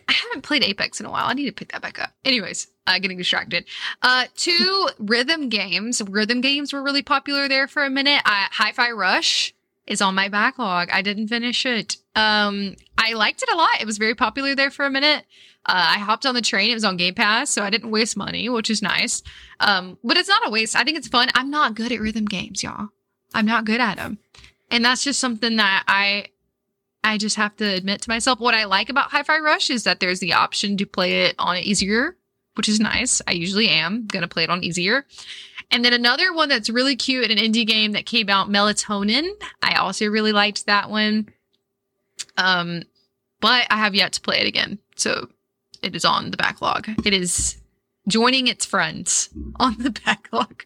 I 0.08 0.12
haven't 0.14 0.42
played 0.42 0.62
Apex 0.64 1.00
in 1.00 1.06
a 1.06 1.10
while. 1.10 1.26
I 1.26 1.32
need 1.32 1.46
to 1.46 1.52
pick 1.52 1.72
that 1.72 1.80
back 1.80 1.98
up. 1.98 2.12
Anyways, 2.24 2.66
uh, 2.86 2.98
getting 2.98 3.16
distracted. 3.16 3.64
Uh, 4.02 4.26
two 4.36 4.88
rhythm 4.98 5.48
games. 5.48 6.02
Rhythm 6.02 6.40
games 6.40 6.72
were 6.72 6.82
really 6.82 7.02
popular 7.02 7.48
there 7.48 7.66
for 7.68 7.84
a 7.84 7.88
minute. 7.90 8.20
Uh, 8.26 8.46
Hi-Fi 8.50 8.90
Rush 8.90 9.54
is 9.86 10.02
on 10.02 10.14
my 10.14 10.28
backlog. 10.28 10.90
I 10.92 11.00
didn't 11.02 11.28
finish 11.28 11.64
it. 11.64 11.96
Um, 12.14 12.76
I 12.98 13.14
liked 13.14 13.42
it 13.42 13.48
a 13.50 13.56
lot. 13.56 13.80
It 13.80 13.86
was 13.86 13.96
very 13.96 14.14
popular 14.14 14.54
there 14.54 14.70
for 14.70 14.84
a 14.84 14.90
minute. 14.90 15.24
Uh, 15.64 15.94
I 15.96 15.98
hopped 16.00 16.26
on 16.26 16.34
the 16.34 16.42
train. 16.42 16.70
It 16.70 16.74
was 16.74 16.84
on 16.84 16.96
Game 16.96 17.14
Pass, 17.14 17.48
so 17.50 17.62
I 17.62 17.70
didn't 17.70 17.90
waste 17.90 18.16
money, 18.16 18.48
which 18.48 18.68
is 18.68 18.82
nice. 18.82 19.22
Um, 19.60 19.96
but 20.04 20.16
it's 20.16 20.28
not 20.28 20.46
a 20.46 20.50
waste. 20.50 20.76
I 20.76 20.82
think 20.84 20.98
it's 20.98 21.08
fun. 21.08 21.28
I'm 21.34 21.50
not 21.50 21.74
good 21.76 21.92
at 21.92 22.00
rhythm 22.00 22.26
games, 22.26 22.62
y'all. 22.62 22.88
I'm 23.32 23.46
not 23.46 23.64
good 23.64 23.80
at 23.80 23.96
them, 23.96 24.18
and 24.72 24.84
that's 24.84 25.04
just 25.04 25.20
something 25.20 25.56
that 25.56 25.84
I 25.86 26.26
I 27.04 27.18
just 27.18 27.36
have 27.36 27.54
to 27.56 27.64
admit 27.64 28.00
to 28.02 28.10
myself 28.10 28.40
what 28.40 28.54
I 28.54 28.64
like 28.64 28.88
about 28.88 29.10
Hi-Fi 29.10 29.38
Rush 29.38 29.70
is 29.70 29.84
that 29.84 30.00
there's 30.00 30.20
the 30.20 30.32
option 30.32 30.76
to 30.78 30.86
play 30.86 31.24
it 31.26 31.34
on 31.38 31.56
easier, 31.58 32.16
which 32.54 32.68
is 32.68 32.80
nice. 32.80 33.20
I 33.26 33.32
usually 33.32 33.68
am 33.68 34.06
going 34.06 34.22
to 34.22 34.28
play 34.28 34.44
it 34.44 34.50
on 34.50 34.62
easier. 34.62 35.04
And 35.70 35.84
then 35.84 35.92
another 35.92 36.32
one 36.32 36.48
that's 36.48 36.70
really 36.70 36.94
cute, 36.94 37.28
in 37.28 37.36
an 37.36 37.44
indie 37.44 37.66
game 37.66 37.92
that 37.92 38.06
came 38.06 38.28
out, 38.28 38.48
Melatonin. 38.48 39.28
I 39.62 39.74
also 39.74 40.06
really 40.06 40.32
liked 40.32 40.66
that 40.66 40.90
one. 40.90 41.28
Um, 42.36 42.84
but 43.40 43.66
I 43.68 43.78
have 43.78 43.96
yet 43.96 44.12
to 44.12 44.20
play 44.20 44.38
it 44.38 44.46
again. 44.46 44.78
So 44.94 45.28
it 45.82 45.96
is 45.96 46.04
on 46.04 46.30
the 46.30 46.36
backlog. 46.36 46.88
It 47.04 47.12
is 47.12 47.56
joining 48.06 48.46
its 48.46 48.64
friends 48.64 49.28
on 49.56 49.76
the 49.78 49.90
backlog. 50.04 50.62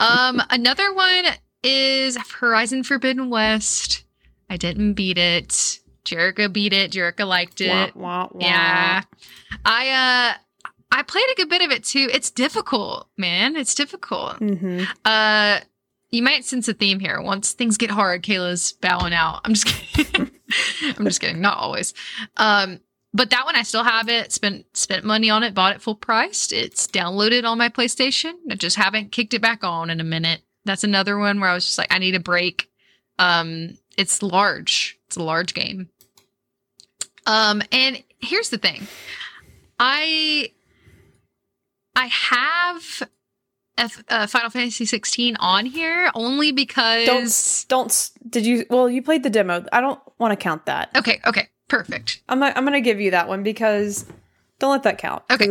Um, 0.00 0.42
another 0.50 0.92
one 0.92 1.26
is 1.64 2.16
Horizon 2.38 2.82
Forbidden 2.84 3.30
West. 3.30 4.04
I 4.50 4.56
didn't 4.56 4.94
beat 4.94 5.18
it. 5.18 5.80
Jerica 6.04 6.52
beat 6.52 6.72
it. 6.72 6.92
Jerica 6.92 7.26
liked 7.26 7.60
it. 7.60 7.96
Wah, 7.96 8.26
wah, 8.26 8.28
wah. 8.32 8.46
Yeah. 8.46 9.02
I 9.64 9.90
uh 10.34 10.38
I 10.92 11.02
played 11.02 11.24
a 11.32 11.34
good 11.34 11.48
bit 11.48 11.62
of 11.62 11.70
it 11.70 11.82
too. 11.84 12.08
It's 12.12 12.30
difficult, 12.30 13.08
man. 13.16 13.56
It's 13.56 13.74
difficult. 13.74 14.38
Mhm. 14.40 14.86
Uh 15.04 15.60
you 16.10 16.22
might 16.22 16.44
sense 16.44 16.68
a 16.68 16.74
theme 16.74 17.00
here. 17.00 17.20
Once 17.20 17.52
things 17.52 17.76
get 17.76 17.90
hard, 17.90 18.22
Kayla's 18.22 18.72
bowing 18.74 19.14
out. 19.14 19.40
I'm 19.44 19.54
just 19.54 19.66
kidding. 19.66 20.30
I'm 20.96 21.04
just 21.06 21.20
kidding. 21.20 21.40
Not 21.40 21.56
always. 21.58 21.94
Um 22.36 22.80
but 23.14 23.30
that 23.30 23.44
one 23.46 23.56
I 23.56 23.62
still 23.62 23.84
have 23.84 24.08
it. 24.08 24.30
Spent 24.32 24.66
spent 24.76 25.04
money 25.04 25.30
on 25.30 25.42
it, 25.42 25.54
bought 25.54 25.74
it 25.74 25.80
full 25.80 25.94
priced. 25.94 26.52
It's 26.52 26.86
downloaded 26.86 27.44
on 27.44 27.56
my 27.58 27.70
PlayStation. 27.70 28.34
I 28.50 28.56
just 28.56 28.76
haven't 28.76 29.10
kicked 29.12 29.32
it 29.34 29.40
back 29.42 29.64
on 29.64 29.88
in 29.88 30.00
a 30.00 30.04
minute. 30.04 30.42
That's 30.64 30.84
another 30.84 31.18
one 31.18 31.40
where 31.40 31.50
I 31.50 31.54
was 31.54 31.66
just 31.66 31.78
like, 31.78 31.92
I 31.92 31.98
need 31.98 32.14
a 32.14 32.20
break. 32.20 32.70
Um, 33.18 33.78
it's 33.96 34.22
large. 34.22 34.98
It's 35.06 35.16
a 35.16 35.22
large 35.22 35.54
game. 35.54 35.88
Um, 37.26 37.62
and 37.72 38.02
here's 38.20 38.50
the 38.50 38.58
thing. 38.58 38.86
I 39.78 40.50
I 41.96 42.06
have 42.06 43.08
F, 43.76 44.02
uh, 44.08 44.26
Final 44.26 44.50
Fantasy 44.50 44.84
16 44.84 45.36
on 45.36 45.66
here 45.66 46.10
only 46.14 46.52
because 46.52 47.06
Don't 47.06 47.66
don't. 47.68 48.10
Did 48.28 48.46
you? 48.46 48.66
Well, 48.70 48.88
you 48.90 49.02
played 49.02 49.22
the 49.22 49.30
demo. 49.30 49.64
I 49.72 49.80
don't 49.80 50.00
want 50.18 50.32
to 50.32 50.36
count 50.36 50.66
that. 50.66 50.90
Okay, 50.96 51.20
okay. 51.26 51.48
Perfect. 51.68 52.22
I'm 52.28 52.38
not, 52.38 52.56
I'm 52.56 52.64
gonna 52.64 52.80
give 52.80 53.00
you 53.00 53.12
that 53.12 53.26
one 53.26 53.42
because 53.42 54.04
don't 54.58 54.70
let 54.70 54.82
that 54.84 54.98
count. 54.98 55.22
Okay. 55.30 55.48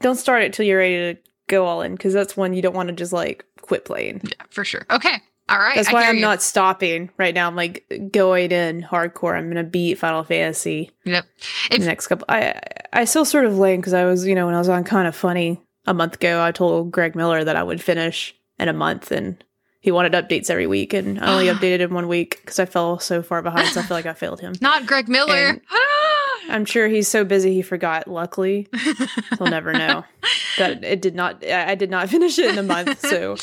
Don't 0.00 0.16
start 0.16 0.42
it 0.42 0.52
till 0.52 0.64
you're 0.64 0.78
ready 0.78 1.14
to 1.14 1.20
go 1.48 1.66
all 1.66 1.82
in 1.82 1.92
because 1.92 2.12
that's 2.14 2.36
when 2.36 2.52
you 2.54 2.62
don't 2.62 2.74
want 2.74 2.88
to 2.88 2.94
just 2.94 3.12
like 3.12 3.44
quit 3.62 3.84
playing. 3.84 4.20
Yeah, 4.24 4.44
for 4.50 4.64
sure. 4.64 4.86
Okay. 4.90 5.20
All 5.50 5.58
right. 5.58 5.76
That's 5.76 5.90
why 5.92 6.06
I'm 6.06 6.16
you. 6.16 6.20
not 6.20 6.42
stopping 6.42 7.08
right 7.16 7.34
now. 7.34 7.46
I'm 7.48 7.56
like 7.56 8.10
going 8.12 8.52
in 8.52 8.82
hardcore. 8.82 9.34
I'm 9.36 9.48
gonna 9.48 9.64
beat 9.64 9.94
Final 9.98 10.22
Fantasy 10.22 10.90
Yep. 11.04 11.24
in 11.70 11.76
If- 11.76 11.80
the 11.80 11.86
next 11.86 12.06
couple. 12.06 12.26
I 12.28 12.60
I 12.92 13.04
still 13.06 13.24
sort 13.24 13.46
of 13.46 13.56
lame 13.58 13.80
because 13.80 13.94
I 13.94 14.04
was 14.04 14.26
you 14.26 14.34
know 14.34 14.46
when 14.46 14.54
I 14.54 14.58
was 14.58 14.68
on 14.68 14.84
kind 14.84 15.08
of 15.08 15.16
funny 15.16 15.60
a 15.86 15.94
month 15.94 16.14
ago. 16.16 16.42
I 16.42 16.52
told 16.52 16.90
Greg 16.92 17.14
Miller 17.16 17.44
that 17.44 17.56
I 17.56 17.62
would 17.62 17.82
finish 17.82 18.34
in 18.58 18.68
a 18.68 18.72
month 18.74 19.10
and. 19.10 19.42
He 19.80 19.92
wanted 19.92 20.12
updates 20.12 20.50
every 20.50 20.66
week, 20.66 20.92
and 20.92 21.20
I 21.20 21.32
only 21.32 21.46
updated 21.54 21.78
him 21.78 21.94
one 21.94 22.08
week 22.08 22.40
because 22.40 22.58
I 22.58 22.64
fell 22.66 22.98
so 22.98 23.22
far 23.22 23.42
behind. 23.42 23.68
So 23.68 23.80
I 23.80 23.84
feel 23.84 23.96
like 23.96 24.06
I 24.06 24.12
failed 24.12 24.40
him. 24.40 24.54
Not 24.60 24.86
Greg 24.86 25.08
Miller. 25.08 25.62
I'm 26.48 26.64
sure 26.64 26.88
he's 26.88 27.08
so 27.08 27.24
busy 27.24 27.54
he 27.54 27.62
forgot. 27.62 28.08
Luckily, 28.08 28.68
he'll 29.38 29.48
never 29.48 29.72
know 29.72 30.04
that 30.58 30.82
it 30.84 31.00
did 31.02 31.14
not. 31.14 31.44
I 31.44 31.74
did 31.74 31.90
not 31.90 32.08
finish 32.08 32.38
it 32.38 32.50
in 32.50 32.58
a 32.58 32.62
month. 32.62 33.00
So, 33.00 33.36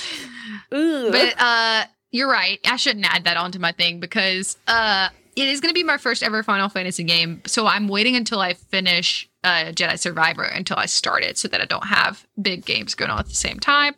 Ugh. 0.72 1.12
but 1.12 1.36
uh 1.40 1.86
you're 2.12 2.30
right. 2.30 2.60
I 2.66 2.78
shouldn't 2.78 3.06
add 3.14 3.26
that 3.26 3.38
onto 3.38 3.60
my 3.60 3.72
thing 3.72 4.00
because 4.00 4.58
uh 4.68 5.10
it 5.36 5.50
is 5.50 5.60
going 5.60 5.70
to 5.70 5.74
be 5.74 5.84
my 5.84 5.98
first 5.98 6.24
ever 6.24 6.44
Final 6.44 6.70
Fantasy 6.70 7.04
game. 7.04 7.42
So 7.46 7.68
I'm 7.68 7.90
waiting 7.90 8.16
until 8.16 8.40
I 8.40 8.54
finish 8.54 9.30
uh 9.44 9.66
Jedi 9.74 10.00
Survivor 10.00 10.44
until 10.44 10.78
I 10.78 10.86
start 10.86 11.24
it 11.24 11.38
so 11.38 11.48
that 11.50 11.62
I 11.62 11.66
don't 11.66 11.86
have 11.88 12.26
big 12.42 12.66
games 12.66 12.96
going 12.96 13.12
on 13.12 13.20
at 13.20 13.28
the 13.28 13.36
same 13.36 13.60
time. 13.60 13.96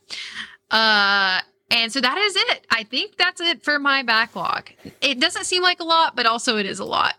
Uh 0.71 1.41
and 1.69 1.91
so 1.91 1.99
that 1.99 2.17
is 2.17 2.35
it. 2.35 2.65
I 2.71 2.83
think 2.83 3.17
that's 3.17 3.41
it 3.41 3.61
for 3.63 3.77
my 3.77 4.01
backlog. 4.01 4.69
It 5.01 5.19
doesn't 5.19 5.43
seem 5.45 5.61
like 5.61 5.79
a 5.81 5.83
lot, 5.85 6.15
but 6.15 6.25
also 6.25 6.57
it 6.57 6.65
is 6.65 6.79
a 6.79 6.85
lot. 6.85 7.15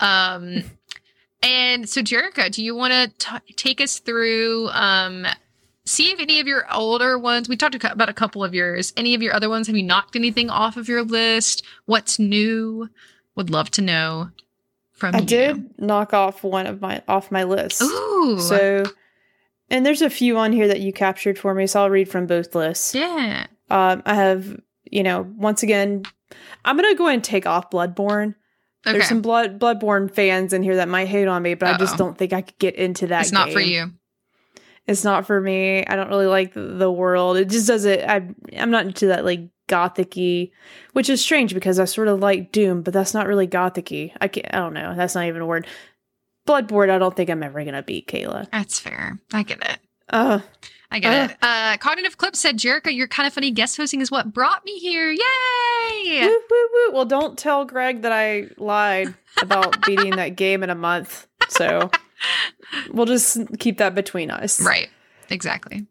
Um 0.00 0.64
and 1.42 1.88
so 1.88 2.02
Jerica, 2.02 2.50
do 2.50 2.64
you 2.64 2.74
want 2.74 2.92
to 3.18 3.42
take 3.56 3.80
us 3.80 3.98
through 3.98 4.68
um 4.70 5.26
see 5.84 6.12
if 6.12 6.20
any 6.20 6.38
of 6.40 6.46
your 6.46 6.64
older 6.72 7.18
ones 7.18 7.48
we 7.48 7.56
talked 7.56 7.74
about 7.74 8.08
a 8.08 8.12
couple 8.12 8.44
of 8.44 8.54
yours 8.54 8.92
any 8.96 9.14
of 9.14 9.22
your 9.22 9.34
other 9.34 9.48
ones 9.48 9.66
have 9.66 9.76
you 9.76 9.82
knocked 9.82 10.14
anything 10.14 10.48
off 10.48 10.76
of 10.76 10.88
your 10.88 11.02
list 11.02 11.64
what's 11.86 12.20
new 12.20 12.88
would 13.34 13.50
love 13.50 13.68
to 13.68 13.82
know 13.82 14.30
from 15.02 15.16
I 15.16 15.18
you 15.18 15.26
did 15.26 15.80
knock 15.80 16.14
off 16.14 16.44
one 16.44 16.66
of 16.66 16.80
my 16.80 17.02
off 17.08 17.32
my 17.32 17.42
list. 17.42 17.82
ooh 17.82 18.38
So, 18.38 18.84
and 19.68 19.84
there's 19.84 20.00
a 20.00 20.08
few 20.08 20.38
on 20.38 20.52
here 20.52 20.68
that 20.68 20.80
you 20.80 20.92
captured 20.92 21.36
for 21.36 21.54
me. 21.54 21.66
So 21.66 21.82
I'll 21.82 21.90
read 21.90 22.08
from 22.08 22.26
both 22.26 22.54
lists. 22.54 22.94
yeah 22.94 23.46
Um, 23.68 24.02
I 24.06 24.14
have, 24.14 24.60
you 24.84 25.02
know, 25.02 25.22
once 25.36 25.64
again, 25.64 26.04
I'm 26.64 26.76
gonna 26.76 26.94
go 26.94 27.06
ahead 27.06 27.14
and 27.14 27.24
take 27.24 27.46
off 27.46 27.70
Bloodborne. 27.70 28.36
Okay 28.86 28.98
There's 28.98 29.08
some 29.08 29.22
blood 29.22 29.58
Bloodborne 29.58 30.10
fans 30.12 30.52
in 30.52 30.62
here 30.62 30.76
that 30.76 30.88
might 30.88 31.08
hate 31.08 31.28
on 31.28 31.42
me, 31.42 31.54
but 31.54 31.68
I 31.68 31.78
just 31.78 31.96
don't 31.96 32.16
think 32.16 32.32
I 32.32 32.42
could 32.42 32.58
get 32.58 32.74
into 32.76 33.08
that. 33.08 33.22
it's 33.22 33.32
not 33.32 33.50
for 33.50 33.60
you 33.60 33.92
It's 34.86 35.04
not 35.04 35.26
for 35.26 35.40
me. 35.40 35.84
I 35.86 35.94
don't 35.96 36.08
really 36.08 36.26
like 36.26 36.54
the, 36.54 36.60
the 36.62 36.90
world. 36.90 37.36
It 37.36 37.48
just 37.48 37.66
doesn't. 37.68 38.00
I 38.08 38.28
I'm 38.56 38.70
not 38.70 38.84
into 38.86 39.06
that 39.06 39.24
like 39.24 39.48
gothicy, 39.68 40.50
which 40.92 41.08
is 41.08 41.20
strange 41.22 41.54
because 41.54 41.78
I 41.78 41.84
sort 41.84 42.08
of 42.08 42.20
like 42.20 42.52
Doom, 42.52 42.82
but 42.82 42.92
that's 42.92 43.14
not 43.14 43.26
really 43.26 43.46
gothicy. 43.46 44.12
I 44.20 44.28
can't, 44.28 44.46
I 44.52 44.58
don't 44.58 44.74
know. 44.74 44.94
That's 44.96 45.14
not 45.14 45.26
even 45.26 45.40
a 45.42 45.46
word. 45.46 45.66
Bloodborne. 46.46 46.90
I 46.90 46.98
don't 46.98 47.14
think 47.16 47.30
I'm 47.30 47.42
ever 47.44 47.64
gonna 47.64 47.82
beat 47.84 48.08
Kayla. 48.08 48.50
that's 48.50 48.80
fair 48.80 49.18
i 49.32 49.44
get 49.44 49.62
it 49.64 49.78
Uh, 50.08 50.40
i 50.92 50.98
get 50.98 51.30
it 51.30 51.36
uh 51.42 51.76
cognitive 51.78 52.16
clip 52.16 52.36
said 52.36 52.56
jerica 52.56 52.94
your 52.94 53.08
kind 53.08 53.26
of 53.26 53.32
funny 53.32 53.50
guest 53.50 53.76
hosting 53.76 54.00
is 54.00 54.10
what 54.10 54.32
brought 54.32 54.64
me 54.64 54.78
here 54.78 55.10
yay 55.10 55.22
woo, 56.20 56.42
woo, 56.50 56.68
woo. 56.72 56.92
Well, 56.92 57.04
don't 57.04 57.38
tell 57.38 57.64
Greg 57.64 58.02
that 58.02 58.12
I 58.12 58.48
lied 58.56 59.14
about 59.40 59.80
beating 59.86 60.16
that 60.16 60.36
game 60.36 60.62
in 60.62 60.70
a 60.70 60.74
month. 60.74 61.26
So 61.48 61.90
we'll 62.90 63.06
just 63.06 63.38
keep 63.58 63.78
that 63.78 63.94
between 63.94 64.30
us. 64.30 64.60
right 64.60 64.88
exactly 65.30 65.86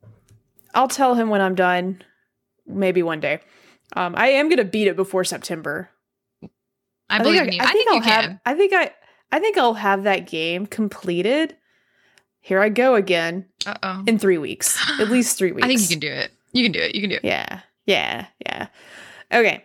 I'll 0.74 0.88
tell 0.88 1.16
him 1.16 1.30
when 1.30 1.42
I'm 1.42 1.56
done. 1.56 2.02
Maybe 2.66 3.04
one 3.04 3.20
day. 3.20 3.42
Um, 3.94 4.14
I 4.16 4.28
am 4.30 4.48
gonna 4.48 4.64
beat 4.64 4.88
it 4.88 4.96
before 4.96 5.24
September. 5.26 5.90
i, 7.10 7.18
believe 7.18 7.42
think 7.42 7.48
in 7.48 7.54
you 7.54 7.60
i, 7.62 7.72
think, 7.74 7.90
I'll 7.90 7.96
you 7.96 8.02
have. 8.04 8.24
can 8.24 8.42
I 8.46 8.54
think 8.54 8.74
I. 8.74 8.92
I 9.34 9.40
think 9.40 9.58
I'll 9.58 9.74
have 9.74 10.04
that 10.04 10.28
game 10.28 10.66
completed. 10.66 11.56
Here 12.42 12.60
I 12.60 12.70
go 12.70 12.96
again 12.96 13.46
uh-oh 13.66 14.04
in 14.08 14.18
three 14.20 14.38
weeks. 14.38 14.78
At 15.00 15.10
least 15.16 15.38
three 15.38 15.52
weeks. 15.52 15.64
i 15.66 15.68
think 15.68 15.82
you 15.82 15.88
can 15.88 16.00
do 16.00 16.12
it 16.12 16.32
you 16.54 16.64
can 16.64 16.72
do 16.72 16.80
it 16.80 16.96
you 16.96 17.02
can 17.02 17.10
do 17.10 17.16
it 17.18 17.24
Yeah. 17.24 17.62
Yeah. 17.86 18.26
Yeah. 18.46 18.68
Okay. 19.34 19.64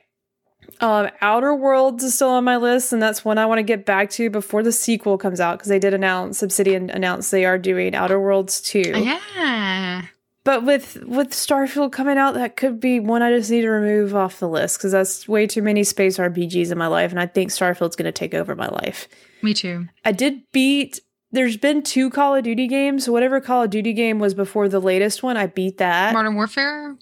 Um, 0.80 1.08
Outer 1.22 1.54
Worlds 1.54 2.04
is 2.04 2.14
still 2.14 2.28
on 2.28 2.44
my 2.44 2.56
list, 2.58 2.92
and 2.92 3.00
that's 3.00 3.24
one 3.24 3.38
I 3.38 3.46
want 3.46 3.58
to 3.60 3.62
get 3.62 3.86
back 3.86 4.10
to 4.10 4.28
before 4.28 4.62
the 4.62 4.72
sequel 4.72 5.16
comes 5.16 5.40
out 5.40 5.58
because 5.58 5.68
they 5.68 5.78
did 5.78 5.94
announce 5.94 6.42
Obsidian 6.42 6.90
announced 6.90 7.30
they 7.30 7.44
are 7.46 7.56
doing 7.58 7.94
Outer 7.94 8.20
Worlds 8.20 8.60
2. 8.60 8.92
yeah 8.94 10.02
But 10.44 10.64
with 10.64 11.02
with 11.06 11.30
Starfield 11.30 11.92
coming 11.92 12.18
out, 12.18 12.34
that 12.34 12.56
could 12.56 12.78
be 12.78 13.00
one 13.00 13.22
I 13.22 13.32
just 13.32 13.50
need 13.50 13.62
to 13.62 13.70
remove 13.70 14.14
off 14.14 14.38
the 14.38 14.48
list 14.48 14.78
because 14.78 14.92
that's 14.92 15.26
way 15.26 15.46
too 15.46 15.62
many 15.62 15.82
space 15.82 16.18
RPGs 16.18 16.70
in 16.70 16.78
my 16.78 16.88
life, 16.88 17.10
and 17.10 17.20
I 17.20 17.26
think 17.26 17.50
Starfield's 17.50 17.96
going 17.96 18.04
to 18.06 18.12
take 18.12 18.34
over 18.34 18.54
my 18.54 18.68
life. 18.68 19.08
me 19.42 19.54
too 19.54 19.86
I 20.04 20.12
did 20.12 20.42
beat. 20.52 21.00
There's 21.32 21.56
been 21.56 21.82
two 21.82 22.08
Call 22.10 22.34
of 22.36 22.44
Duty 22.44 22.66
games. 22.66 23.04
So 23.04 23.12
whatever 23.12 23.40
Call 23.40 23.64
of 23.64 23.70
Duty 23.70 23.92
game 23.92 24.18
was 24.18 24.32
before 24.34 24.68
the 24.68 24.80
latest 24.80 25.22
one, 25.22 25.36
I 25.36 25.46
beat 25.46 25.78
that. 25.78 26.14
Modern 26.14 26.34
Warfare? 26.36 26.96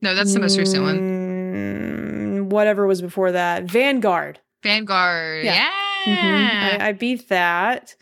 No, 0.00 0.14
that's 0.14 0.32
the 0.32 0.40
most 0.40 0.56
recent 0.58 0.82
one. 0.84 0.98
Mm, 0.98 2.42
Whatever 2.50 2.86
was 2.86 3.02
before 3.02 3.32
that, 3.32 3.64
Vanguard. 3.64 4.38
Vanguard. 4.62 5.44
Yeah. 5.44 5.54
Yeah. 6.06 6.76
Mhm. 6.76 6.80
I, 6.82 6.88
I 6.88 6.92
beat 6.92 7.28
that. 7.28 7.94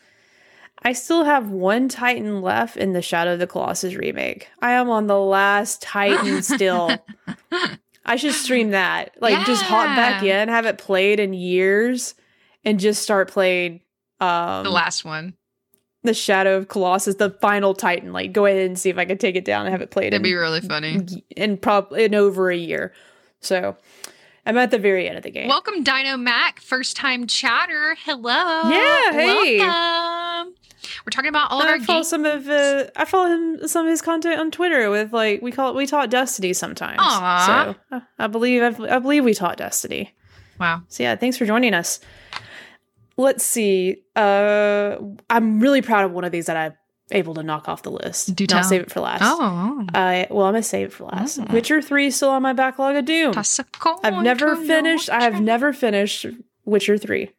I 0.82 0.92
still 0.92 1.24
have 1.24 1.48
one 1.50 1.88
Titan 1.88 2.42
left 2.42 2.76
in 2.76 2.92
the 2.92 3.02
Shadow 3.02 3.32
of 3.32 3.38
the 3.38 3.46
Colossus 3.46 3.94
remake. 3.94 4.48
I 4.60 4.72
am 4.72 4.90
on 4.90 5.06
the 5.06 5.18
last 5.18 5.80
Titan 5.82 6.42
still. 6.42 6.96
I 8.04 8.16
should 8.16 8.34
stream 8.34 8.70
that. 8.70 9.14
Like 9.20 9.46
just 9.46 9.62
hop 9.62 9.86
back 9.96 10.22
in, 10.22 10.48
have 10.48 10.66
it 10.66 10.78
played 10.78 11.18
in 11.18 11.32
years, 11.32 12.14
and 12.64 12.78
just 12.78 13.02
start 13.02 13.30
playing 13.30 13.80
um 14.20 14.64
the 14.64 14.70
last 14.70 15.04
one. 15.04 15.34
the 16.02 16.14
Shadow 16.14 16.56
of 16.56 16.68
Colossus, 16.68 17.16
the 17.16 17.30
final 17.40 17.74
Titan. 17.74 18.12
Like 18.12 18.32
go 18.32 18.46
ahead 18.46 18.66
and 18.66 18.78
see 18.78 18.90
if 18.90 18.98
I 18.98 19.04
can 19.04 19.18
take 19.18 19.36
it 19.36 19.44
down 19.44 19.66
and 19.66 19.72
have 19.72 19.82
it 19.82 19.90
played 19.90 20.12
That'd 20.12 20.20
in, 20.20 20.22
be 20.22 20.34
really 20.34 20.60
funny. 20.60 21.00
in 21.36 21.56
probably 21.58 22.04
in 22.04 22.14
over 22.14 22.50
a 22.50 22.56
year. 22.56 22.92
So 23.40 23.76
I'm 24.46 24.56
at 24.58 24.70
the 24.70 24.78
very 24.78 25.08
end 25.08 25.16
of 25.18 25.24
the 25.24 25.30
game. 25.30 25.48
Welcome, 25.48 25.82
Dino 25.82 26.16
Mac, 26.16 26.60
first 26.60 26.96
time 26.96 27.26
chatter. 27.26 27.96
Hello. 28.04 28.70
Yeah, 28.70 29.12
hey. 29.12 29.58
Welcome. 29.58 30.54
We're 31.04 31.10
talking 31.10 31.28
about 31.30 31.50
all 31.50 31.60
of 31.60 31.66
I 31.66 31.72
our 31.72 31.80
follow 31.80 31.98
games. 31.98 32.08
some 32.08 32.24
of 32.24 32.48
uh, 32.48 32.84
I 32.94 33.04
follow 33.04 33.26
him 33.28 33.66
some 33.66 33.86
of 33.86 33.90
his 33.90 34.00
content 34.00 34.38
on 34.38 34.52
Twitter 34.52 34.88
with 34.88 35.12
like 35.12 35.42
we 35.42 35.50
call 35.50 35.70
it 35.70 35.76
we 35.76 35.84
taught 35.86 36.10
Destiny 36.10 36.52
sometimes. 36.52 36.98
Aw. 37.00 37.74
So 37.90 38.00
I 38.20 38.26
believe 38.28 38.62
I, 38.62 38.96
I 38.96 38.98
believe 39.00 39.24
we 39.24 39.34
taught 39.34 39.56
Destiny. 39.56 40.14
Wow. 40.60 40.82
So 40.88 41.02
yeah, 41.02 41.16
thanks 41.16 41.36
for 41.36 41.44
joining 41.44 41.74
us. 41.74 41.98
Let's 43.16 43.44
see. 43.44 44.02
Uh 44.14 44.96
I'm 45.30 45.60
really 45.60 45.82
proud 45.82 46.04
of 46.04 46.12
one 46.12 46.24
of 46.24 46.32
these 46.32 46.46
that 46.46 46.56
I'm 46.56 46.74
able 47.12 47.34
to 47.34 47.42
knock 47.42 47.68
off 47.68 47.82
the 47.82 47.90
list. 47.90 48.34
Do 48.34 48.44
And 48.44 48.52
I'll 48.54 48.64
save 48.64 48.82
it 48.82 48.90
for 48.90 49.00
last. 49.00 49.22
Oh. 49.24 49.86
I 49.94 50.26
well, 50.30 50.46
I'm 50.46 50.52
gonna 50.54 50.62
save 50.62 50.88
it 50.88 50.92
for 50.92 51.04
last. 51.04 51.38
Oh. 51.38 51.46
Witcher 51.52 51.80
three 51.80 52.06
is 52.06 52.16
still 52.16 52.30
on 52.30 52.42
my 52.42 52.52
backlog 52.52 52.96
of 52.96 53.04
Doom. 53.04 53.32
I've 54.04 54.22
never 54.22 54.56
finished. 54.56 55.08
I 55.10 55.22
have 55.22 55.40
never 55.40 55.72
finished 55.72 56.26
Witcher 56.64 56.98
three. 56.98 57.30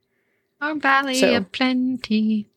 Our 0.62 0.76
Valley 0.76 1.16
So- 1.16 1.36
of 1.36 1.52
Plenty. 1.52 2.48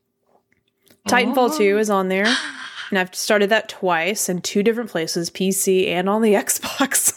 Titanfall 1.08 1.50
Oh. 1.52 1.58
two 1.58 1.78
is 1.78 1.90
on 1.90 2.08
there, 2.08 2.26
and 2.90 2.98
I've 2.98 3.14
started 3.14 3.50
that 3.50 3.68
twice 3.68 4.28
in 4.28 4.40
two 4.42 4.62
different 4.62 4.90
places, 4.90 5.30
PC 5.30 5.88
and 5.88 6.08
on 6.08 6.22
the 6.22 6.34
Xbox. 6.44 7.09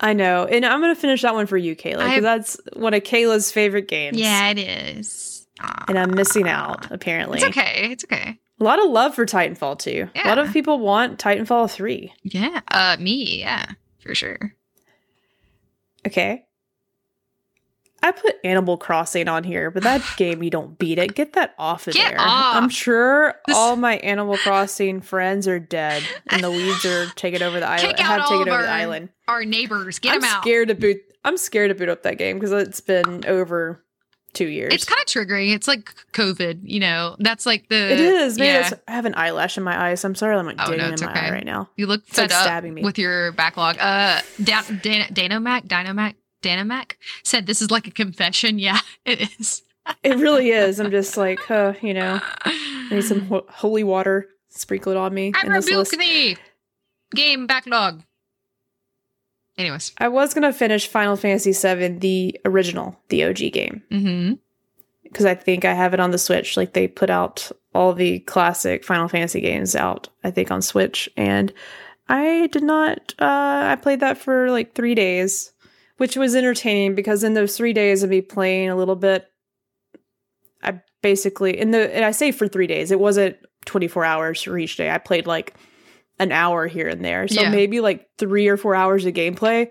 I 0.00 0.12
know, 0.12 0.44
and 0.44 0.64
I'm 0.64 0.80
gonna 0.80 0.94
finish 0.94 1.22
that 1.22 1.34
one 1.34 1.46
for 1.46 1.56
you, 1.56 1.74
Kayla, 1.76 2.06
because 2.08 2.22
that's 2.22 2.60
one 2.74 2.94
of 2.94 3.02
Kayla's 3.02 3.50
favorite 3.52 3.88
games. 3.88 4.18
Yeah, 4.18 4.50
it 4.50 4.58
is. 4.58 5.46
Aw. 5.60 5.84
and 5.88 5.98
I'm 5.98 6.14
missing 6.14 6.48
out. 6.48 6.90
Apparently, 6.90 7.38
It's 7.38 7.46
okay. 7.46 7.88
It's 7.92 8.04
okay. 8.04 8.38
A 8.60 8.64
lot 8.64 8.82
of 8.82 8.90
love 8.90 9.14
for 9.14 9.26
Titanfall 9.26 9.78
2. 9.80 10.08
A 10.24 10.28
lot 10.28 10.38
of 10.38 10.52
people 10.52 10.78
want 10.78 11.18
Titanfall 11.18 11.70
3. 11.70 12.12
Yeah. 12.22 12.60
Uh, 12.68 12.96
me. 13.00 13.40
Yeah, 13.40 13.66
for 14.00 14.14
sure. 14.14 14.54
Okay. 16.06 16.44
I 18.02 18.10
put 18.12 18.36
Animal 18.44 18.76
Crossing 18.76 19.28
on 19.28 19.44
here, 19.44 19.70
but 19.70 19.82
that 19.84 20.02
game 20.16 20.42
you 20.42 20.50
don't 20.50 20.78
beat 20.78 20.98
it. 20.98 21.14
Get 21.14 21.34
that 21.34 21.54
off 21.58 21.86
of 21.86 21.94
Get 21.94 22.10
there. 22.10 22.20
off. 22.20 22.56
I'm 22.56 22.68
sure 22.68 23.34
This- 23.46 23.56
all 23.56 23.76
my 23.76 23.96
Animal 23.98 24.36
Crossing 24.38 25.00
friends 25.00 25.46
are 25.48 25.58
dead 25.60 26.02
and 26.28 26.42
the 26.42 26.50
weeds 26.50 26.84
are 26.84 27.06
taking 27.16 27.42
over 27.42 27.60
the 27.60 27.66
island. 27.66 27.96
Kick 27.96 28.00
out 28.00 28.20
Have 28.20 28.28
taken 28.28 28.48
over 28.48 28.62
the 28.62 28.68
our- 28.68 28.74
island. 28.74 29.08
Our 29.28 29.44
neighbors, 29.44 29.98
get 29.98 30.14
I'm 30.14 30.20
them 30.20 30.30
out. 30.30 30.42
scared 30.42 30.68
to 30.68 30.74
boot 30.74 30.96
I'm 31.24 31.36
scared 31.36 31.68
to 31.70 31.74
boot 31.76 31.88
up 31.88 32.02
that 32.02 32.18
game 32.18 32.36
because 32.38 32.50
it's 32.50 32.80
been 32.80 33.24
over 33.26 33.84
2 34.32 34.46
years. 34.48 34.72
It's 34.74 34.84
kind 34.84 34.98
of 35.00 35.06
triggering. 35.06 35.54
It's 35.54 35.68
like 35.68 35.94
COVID. 36.14 36.60
You 36.64 36.80
know, 36.80 37.14
that's 37.20 37.46
like 37.46 37.68
the. 37.68 37.76
it 37.92 38.00
is. 38.00 38.36
Yeah. 38.38 38.70
I 38.88 38.92
have 38.92 39.04
an 39.04 39.14
eyelash 39.14 39.56
in 39.56 39.62
my 39.62 39.90
eye, 39.90 39.94
so 39.94 40.08
I'm 40.08 40.14
sorry 40.16 40.34
I'm 40.36 40.46
like 40.46 40.56
Oh, 40.58 40.70
no, 40.74 40.84
in 40.88 40.96
my 41.00 41.10
okay. 41.10 41.20
eye 41.20 41.30
right 41.30 41.44
now. 41.44 41.68
You 41.76 41.86
look 41.86 42.00
It's 42.08 42.16
fed 42.16 42.30
like 42.30 42.38
up 42.40 42.42
stabbing 42.46 42.74
me. 42.74 42.82
with 42.82 42.98
your 42.98 43.30
backlog. 43.32 43.76
Uh, 43.78 44.20
da- 44.42 44.62
Dan- 44.82 45.14
Danomac, 45.14 45.68
Dynamac, 45.68 46.14
Dynamac 46.42 46.92
said 47.22 47.46
this 47.46 47.62
is 47.62 47.70
like 47.70 47.86
a 47.86 47.90
confession. 47.92 48.58
Yeah, 48.62 48.80
it 49.04 49.20
is. 49.40 49.62
It 50.04 50.16
really 50.18 50.50
is. 50.50 50.78
I'm 50.78 50.90
just 50.92 51.16
like, 51.16 51.40
huh, 51.40 51.74
you 51.82 51.92
know, 51.94 52.20
I 52.44 52.88
need 52.90 53.02
some 53.02 53.22
ho- 53.22 53.46
holy 53.48 53.82
water 53.84 54.28
sprinkled 54.48 54.96
on 54.96 55.12
me 55.14 55.32
I 55.34 55.46
rebuke 55.46 55.88
thee. 55.90 56.36
Game 57.14 57.46
backlog. 57.46 58.02
Anyways. 59.58 59.92
I 59.98 60.08
was 60.08 60.34
gonna 60.34 60.52
finish 60.52 60.86
Final 60.88 61.16
Fantasy 61.16 61.52
VII, 61.52 61.98
the 61.98 62.40
original, 62.44 62.98
the 63.08 63.24
OG 63.24 63.36
game, 63.52 63.82
Mm-hmm. 63.90 64.34
because 65.02 65.26
I 65.26 65.34
think 65.34 65.64
I 65.64 65.74
have 65.74 65.94
it 65.94 66.00
on 66.00 66.10
the 66.10 66.18
Switch. 66.18 66.56
Like 66.56 66.72
they 66.72 66.88
put 66.88 67.10
out 67.10 67.50
all 67.74 67.92
the 67.92 68.20
classic 68.20 68.84
Final 68.84 69.08
Fantasy 69.08 69.40
games 69.40 69.74
out, 69.76 70.08
I 70.24 70.30
think, 70.30 70.50
on 70.50 70.62
Switch, 70.62 71.08
and 71.16 71.52
I 72.08 72.46
did 72.48 72.62
not. 72.62 73.14
Uh, 73.18 73.64
I 73.72 73.76
played 73.76 74.00
that 74.00 74.16
for 74.18 74.50
like 74.50 74.74
three 74.74 74.94
days, 74.94 75.51
which 76.02 76.16
was 76.16 76.34
entertaining 76.34 76.96
because 76.96 77.22
in 77.22 77.34
those 77.34 77.56
three 77.56 77.72
days 77.72 78.02
of 78.02 78.10
me 78.10 78.20
playing 78.20 78.68
a 78.68 78.74
little 78.74 78.96
bit, 78.96 79.24
I 80.60 80.80
basically 81.00 81.56
in 81.56 81.70
the 81.70 81.94
and 81.94 82.04
I 82.04 82.10
say 82.10 82.32
for 82.32 82.48
three 82.48 82.66
days, 82.66 82.90
it 82.90 82.98
wasn't 82.98 83.36
24 83.66 84.04
hours 84.04 84.42
for 84.42 84.58
each 84.58 84.76
day. 84.76 84.90
I 84.90 84.98
played 84.98 85.28
like 85.28 85.54
an 86.18 86.32
hour 86.32 86.66
here 86.66 86.88
and 86.88 87.04
there. 87.04 87.28
So 87.28 87.42
Yeah. 87.42 87.50
maybe 87.50 87.78
like 87.78 88.08
three 88.18 88.48
or 88.48 88.56
four 88.56 88.74
hours 88.74 89.06
of 89.06 89.14
gameplay. 89.14 89.70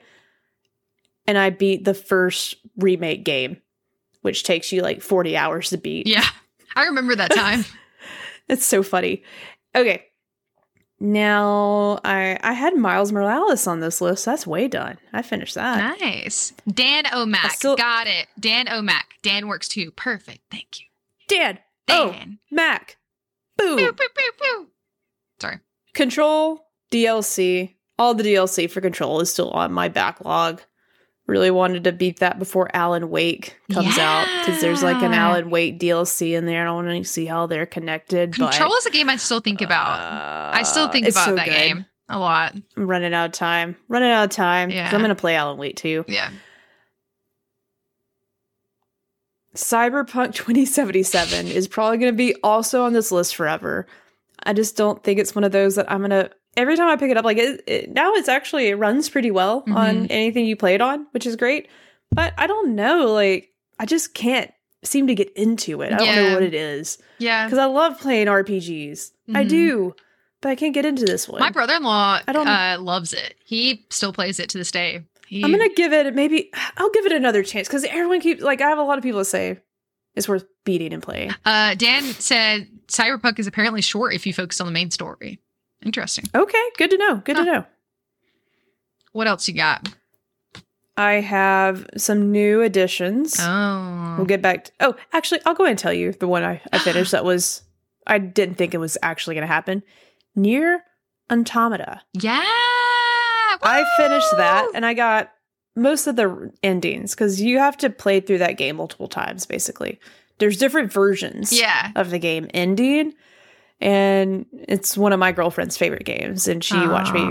And 1.28 1.38
I 1.38 1.50
beat 1.50 1.84
the 1.84 1.94
first 1.94 2.56
remake 2.78 3.26
game, 3.26 3.58
which 4.22 4.46
takes 4.46 4.72
you 4.72 4.84
like 4.84 5.02
40 5.02 5.36
hours 5.36 5.72
to 5.72 5.78
beat. 5.78 6.08
Yeah. 6.08 6.26
I 6.78 6.86
remember 6.86 7.14
that 7.14 7.34
time. 7.36 7.66
It's 8.48 8.66
so 8.66 8.84
funny. 8.84 9.24
Okay. 9.76 10.06
Now 11.02 12.00
I 12.06 12.38
I 12.44 12.54
had 12.54 12.76
Miles 12.76 13.12
Morales 13.12 13.66
on 13.66 13.80
this 13.80 14.02
list. 14.02 14.24
That's 14.24 14.46
way 14.46 14.68
done. 14.68 15.00
I 15.12 15.24
finished 15.24 15.56
that. 15.56 16.00
nice. 16.00 16.54
Dan 16.68 17.06
O'Mac. 17.12 17.52
Still- 17.54 17.76
Got 17.76 18.06
it. 18.06 18.28
Dan 18.40 18.70
O'Mac. 18.70 19.08
Dan 19.24 19.48
works 19.48 19.68
too. 19.68 19.90
Perfect. 19.92 20.42
Thank 20.52 20.80
you. 20.80 20.86
Dan. 21.28 21.58
Oh, 21.90 22.12
Dan. 22.12 22.38
Mac. 22.52 22.98
Boom. 23.58 23.78
Pew, 23.78 23.92
pew, 23.94 24.08
pew. 24.40 24.68
Sorry. 25.40 25.60
Control 25.94 26.68
DLC. 26.92 27.74
All 27.98 28.14
the 28.14 28.24
DLC 28.24 28.70
for 28.70 28.80
Control 28.80 29.20
is 29.22 29.32
still 29.32 29.50
on 29.52 29.72
my 29.74 29.88
backlog. 29.90 30.62
Really 31.28 31.52
wanted 31.52 31.86
to 31.86 31.92
beat 31.92 32.20
that 32.20 32.40
before 32.40 32.70
Alan 32.74 33.10
Wake 33.10 33.56
comes 33.72 33.98
out 33.98 34.28
because 34.40 34.60
there's 34.60 34.84
like 34.84 35.02
an 35.02 35.14
Alan 35.14 35.50
Wake 35.50 35.80
DLC 35.80 36.36
in 36.36 36.46
there. 36.46 36.64
I 36.64 36.66
don't 36.66 36.86
want 36.86 37.04
to 37.04 37.10
see 37.10 37.26
how 37.26 37.46
they're 37.46 37.66
connected. 37.66 38.34
Control 38.34 38.70
but, 38.70 38.78
is 38.78 38.86
a 38.88 38.92
game 38.92 39.10
I 39.10 39.16
still 39.16 39.40
think 39.40 39.62
about. 39.62 40.00
uh, 40.00 40.52
I 40.54 40.64
still 40.64 40.90
think 40.90 41.08
about 41.08 41.26
so 41.26 41.36
that 41.36 41.46
good. 41.46 41.54
game 41.54 41.86
a 42.10 42.20
lot. 42.20 42.56
I'm 42.76 42.88
running 42.88 43.14
out 43.14 43.28
of 43.28 43.32
time. 43.32 43.78
Running 43.88 44.10
out 44.10 44.26
of 44.26 44.30
time. 44.32 44.72
Yeah. 44.72 44.90
I'm 44.92 45.00
gonna 45.00 45.16
play 45.16 45.36
Alan 45.36 45.58
Wake 45.58 45.78
too. 45.78 46.04
Yeah. 46.08 46.32
Cyberpunk 49.56 50.34
2077 50.34 51.48
is 51.48 51.68
probably 51.68 51.98
going 51.98 52.14
to 52.14 52.18
be 52.18 52.36
also 52.44 52.84
on 52.84 52.94
this 52.94 53.12
list 53.12 53.36
forever. 53.36 53.86
I 54.44 54.54
just 54.54 54.76
don't 54.76 55.04
think 55.04 55.20
it's 55.20 55.36
one 55.36 55.44
of 55.44 55.52
those 55.52 55.76
that 55.76 55.92
I'm 55.92 56.00
going 56.00 56.12
to 56.12 56.32
every 56.58 56.76
time 56.76 56.88
I 56.90 56.96
pick 56.96 57.12
it 57.12 57.18
up 57.18 57.26
like 57.26 57.38
it, 57.38 57.64
it, 57.68 57.90
now 57.92 58.14
it's 58.14 58.30
actually 58.30 58.68
it 58.68 58.76
runs 58.76 59.10
pretty 59.10 59.32
well 59.32 59.64
on 59.68 60.04
Mhm. 60.04 60.08
anything 60.10 60.46
you 60.46 60.56
play 60.56 60.76
it 60.76 60.82
on, 60.82 61.08
which 61.12 61.26
is 61.26 61.36
great. 61.36 61.68
But 62.12 62.34
I 62.38 62.48
don't 62.48 62.76
know 62.76 63.14
like 63.14 63.50
I 63.80 63.86
just 63.86 64.14
can't 64.14 64.52
seem 64.84 65.08
to 65.08 65.16
get 65.16 65.32
into 65.34 65.82
it. 65.82 65.94
I 65.94 65.98
don't 65.98 66.16
know 66.16 66.34
what 66.34 66.44
it 66.44 66.54
is 66.54 66.98
Yeah. 67.20 67.48
cuz 67.50 67.58
I 67.58 67.66
love 67.66 68.00
playing 68.00 68.28
RPGs. 68.28 69.12
I 69.34 69.44
Mhm. 69.46 69.50
do. 69.50 69.96
But 70.42 70.50
I 70.50 70.56
can't 70.56 70.74
get 70.74 70.86
into 70.88 71.06
this 71.06 71.30
one. 71.30 71.40
My 71.40 71.52
brother 71.52 71.76
in 71.76 71.84
law 71.84 72.20
I 72.28 72.32
don't- 72.34 72.48
uh, 72.48 72.78
loves 72.80 73.14
it. 73.14 73.36
He 73.46 73.86
still 73.92 74.12
plays 74.12 74.40
it 74.40 74.50
to 74.50 74.58
this 74.58 74.72
day. 74.72 75.02
He, 75.28 75.44
I'm 75.44 75.52
gonna 75.52 75.70
give 75.70 75.94
it 75.94 76.14
maybe 76.16 76.50
I'll 76.78 76.90
give 76.90 77.06
it 77.06 77.12
another 77.14 77.44
chance 77.44 77.68
because 77.68 77.84
everyone 77.86 78.20
keeps 78.22 78.42
like 78.42 78.60
I 78.60 78.68
have 78.70 78.78
a 78.80 78.84
lot 78.84 78.98
of 78.98 79.04
people 79.04 79.24
say 79.24 79.60
it's 80.16 80.28
worth 80.28 80.44
beating 80.66 80.92
and 80.94 81.02
playing. 81.02 81.34
uh, 81.46 81.76
Dan 81.76 82.04
said 82.04 82.68
Cyberpunk 82.88 83.40
is 83.40 83.48
apparently 83.48 83.82
short 83.82 84.14
if 84.14 84.28
you 84.28 84.34
focus 84.34 84.60
on 84.60 84.66
the 84.68 84.74
main 84.74 84.92
story. 84.92 85.40
Interesting. 85.86 86.26
Okay, 86.36 86.62
good 86.78 86.92
to 86.92 86.98
know. 86.98 87.16
Good 87.18 87.38
Huh. 87.38 87.46
to 87.46 87.52
know. 87.52 87.66
What 89.14 89.28
else 89.28 89.48
you 89.48 89.54
got? 89.54 89.90
I 90.98 91.14
have 91.14 91.86
some 91.98 92.32
new 92.32 92.62
additions. 92.62 93.36
Oh. 93.40 94.16
We'll 94.18 94.26
get 94.28 94.42
back. 94.42 94.66
To, 94.66 94.72
oh, 94.82 94.96
actually, 95.14 95.42
I'll 95.46 95.54
go 95.56 95.64
ahead 95.64 95.72
and 95.72 95.80
tell 95.80 95.94
you 95.94 96.12
the 96.14 96.28
one 96.28 96.44
I, 96.44 96.62
I 96.72 96.80
finished 96.80 97.12
that 97.12 97.26
was 97.26 97.64
I 98.08 98.18
didn't 98.20 98.56
think 98.56 98.74
it 98.74 98.78
was 98.80 98.98
actually 99.02 99.36
going 99.36 99.48
to 99.48 99.54
happen. 99.54 99.84
NieR 100.38 100.80
Automata. 101.32 102.02
Yeah. 102.14 102.42
I 103.64 103.86
finished 103.98 104.32
that 104.38 104.70
and 104.74 104.86
I 104.86 104.94
got 104.94 105.32
most 105.76 106.08
of 106.08 106.16
the 106.16 106.52
endings 106.64 107.14
because 107.16 107.42
you 107.42 107.60
have 107.60 107.78
to 107.78 107.90
play 107.90 108.20
through 108.20 108.40
that 108.40 108.58
game 108.58 108.76
multiple 108.78 109.08
times. 109.08 109.46
Basically, 109.46 110.00
there's 110.40 110.58
different 110.58 110.92
versions. 110.92 111.58
Yeah. 111.58 111.92
of 111.96 112.10
the 112.12 112.20
game 112.20 112.48
ending. 112.54 113.14
And 113.82 114.46
it's 114.54 114.96
one 114.96 115.12
of 115.12 115.20
my 115.20 115.32
girlfriend's 115.32 115.76
favorite 115.76 116.06
games, 116.06 116.48
and 116.48 116.64
she 116.64 116.78
watched 116.78 117.14
me 117.14 117.28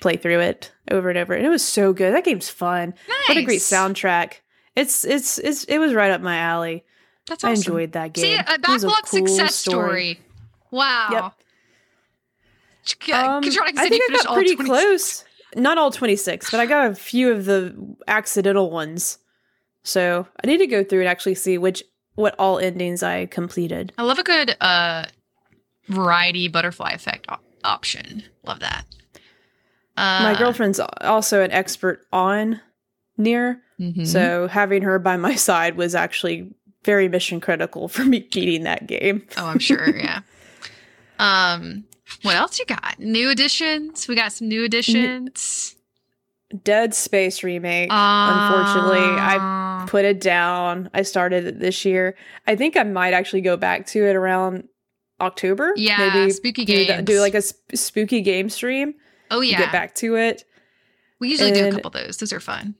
play 0.00 0.16
through 0.16 0.40
it 0.40 0.70
over 0.90 1.08
and 1.08 1.18
over, 1.18 1.32
and 1.32 1.46
it 1.46 1.48
was 1.48 1.64
so 1.64 1.94
good. 1.94 2.14
That 2.14 2.24
game's 2.24 2.50
fun. 2.50 2.92
nice. 3.08 3.28
What 3.28 3.38
a 3.38 3.42
great 3.42 3.60
soundtrack! 3.62 4.34
It's 4.76 5.06
it's 5.06 5.38
it's 5.38 5.64
it 5.64 5.78
was 5.78 5.94
right 5.94 6.10
up 6.10 6.20
my 6.20 6.36
alley. 6.36 6.84
That's 7.26 7.42
I 7.42 7.52
enjoyed 7.52 7.92
that 7.92 8.12
game. 8.12 8.24
See, 8.24 8.34
a 8.34 8.58
backlog 8.58 9.04
cool 9.06 9.26
success 9.26 9.54
story. 9.54 10.20
Wow. 10.70 11.08
Yep. 11.10 11.32
Yep. 13.06 13.24
Um, 13.24 13.44
I 13.44 13.88
think 13.88 14.02
I 14.10 14.22
got 14.22 14.34
pretty 14.34 14.56
close. 14.56 15.24
Not 15.56 15.78
all 15.78 15.90
twenty 15.90 16.16
six, 16.16 16.50
but 16.50 16.60
I 16.60 16.66
got 16.66 16.90
a 16.90 16.94
few 16.94 17.32
of 17.32 17.46
the 17.46 17.74
accidental 18.06 18.70
ones. 18.70 19.18
So 19.84 20.26
I 20.42 20.46
need 20.46 20.58
to 20.58 20.66
go 20.66 20.84
through 20.84 21.00
and 21.00 21.08
actually 21.08 21.36
see 21.36 21.56
which 21.56 21.82
what 22.14 22.34
all 22.38 22.58
endings 22.58 23.02
I 23.02 23.26
completed. 23.26 23.92
I 23.96 24.02
love 24.02 24.18
a 24.18 24.22
good 24.22 24.56
uh 24.60 25.06
variety 25.88 26.48
butterfly 26.48 26.90
effect 26.90 27.26
op- 27.28 27.44
option. 27.64 28.22
Love 28.44 28.60
that. 28.60 28.84
Uh, 29.96 30.20
my 30.24 30.34
girlfriend's 30.38 30.80
also 31.02 31.42
an 31.42 31.52
expert 31.52 32.00
on 32.12 32.60
NieR, 33.18 33.60
mhm. 33.78 34.06
so 34.06 34.48
having 34.48 34.82
her 34.82 34.98
by 34.98 35.16
my 35.16 35.34
side 35.36 35.76
was 35.76 35.94
actually 35.94 36.52
very 36.84 37.08
mission 37.08 37.40
critical 37.40 37.88
for 37.88 38.04
me 38.04 38.26
beating 38.32 38.64
that 38.64 38.86
game. 38.86 39.26
Oh, 39.36 39.46
I'm 39.46 39.58
sure. 39.60 39.88
yeah. 39.96 40.20
Um, 41.18 41.84
what 42.22 42.34
else 42.36 42.58
you 42.58 42.64
got? 42.66 42.96
New 42.98 43.30
additions. 43.30 44.08
We 44.08 44.14
got 44.16 44.32
some 44.32 44.48
new 44.48 44.64
additions. 44.64 45.76
Dead 46.62 46.94
Space 46.94 47.42
remake. 47.42 47.88
Unfortunately, 47.90 48.98
I 48.98 49.36
Uh, 49.82 49.86
put 49.86 50.04
it 50.04 50.20
down. 50.20 50.90
I 50.94 51.02
started 51.02 51.46
it 51.46 51.60
this 51.60 51.84
year. 51.84 52.16
I 52.46 52.56
think 52.56 52.76
I 52.76 52.82
might 52.82 53.12
actually 53.14 53.40
go 53.42 53.56
back 53.56 53.86
to 53.88 54.04
it 54.06 54.16
around 54.16 54.68
October. 55.20 55.72
yeah, 55.76 56.10
maybe 56.14 56.30
spooky 56.32 56.64
do, 56.64 56.74
games. 56.74 56.88
that, 56.88 57.04
do 57.04 57.20
like 57.20 57.34
a 57.34 57.42
sp- 57.42 57.74
spooky 57.74 58.20
game 58.20 58.48
stream. 58.50 58.94
oh 59.30 59.40
yeah, 59.40 59.58
Get 59.58 59.72
back 59.72 59.94
to 59.96 60.16
it. 60.16 60.44
we 61.20 61.30
usually 61.30 61.52
do 61.52 61.68
a 61.68 61.72
couple 61.72 61.88
of 61.88 61.92
those. 61.94 62.16
Those 62.18 62.32
are 62.32 62.40
fun. 62.40 62.74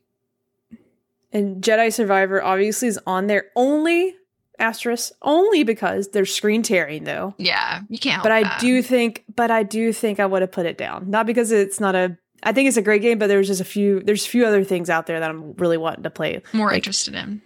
And 1.32 1.62
Jedi 1.62 1.93
Survivor 1.93 2.43
obviously 2.43 2.89
is 2.89 2.99
on 3.07 3.26
there 3.26 3.47
only 3.57 4.14
asterisk 4.59 5.12
only 5.22 5.64
because 5.64 6.09
there's 6.11 6.32
screen 6.32 6.62
tearing 6.62 7.05
though. 7.05 7.35
Yeah, 7.39 7.80
you 7.89 7.99
can't. 7.99 8.22
But 8.22 8.30
I 8.32 8.43
that. 8.45 8.61
do 8.61 8.82
think, 8.82 9.24
but 9.35 9.51
I 9.51 9.64
do 9.64 9.93
think 9.93 10.20
I 10.20 10.26
would 10.26 10.43
have 10.43 10.53
put 10.53 10.66
it 10.66 10.78
down. 10.78 11.11
Not 11.11 11.26
because 11.26 11.51
it's 11.51 11.80
not 11.80 11.95
a. 11.95 12.16
I 12.43 12.53
think 12.53 12.68
it's 12.68 12.76
a 12.76 12.82
great 12.82 13.03
game, 13.03 13.18
but 13.18 13.26
there's 13.28 13.49
just 13.49 13.61
a 13.61 13.64
few. 13.64 14.01
There's 14.01 14.24
a 14.26 14.28
few 14.28 14.45
other 14.47 14.62
things 14.62 14.91
out 14.91 15.07
there 15.07 15.18
that 15.18 15.28
I'm 15.30 15.55
really 15.55 15.76
wanting 15.78 16.05
to 16.05 16.11
play. 16.11 16.41
more 16.53 16.68
like- 16.68 16.76
interested 16.76 17.14
in. 17.14 17.43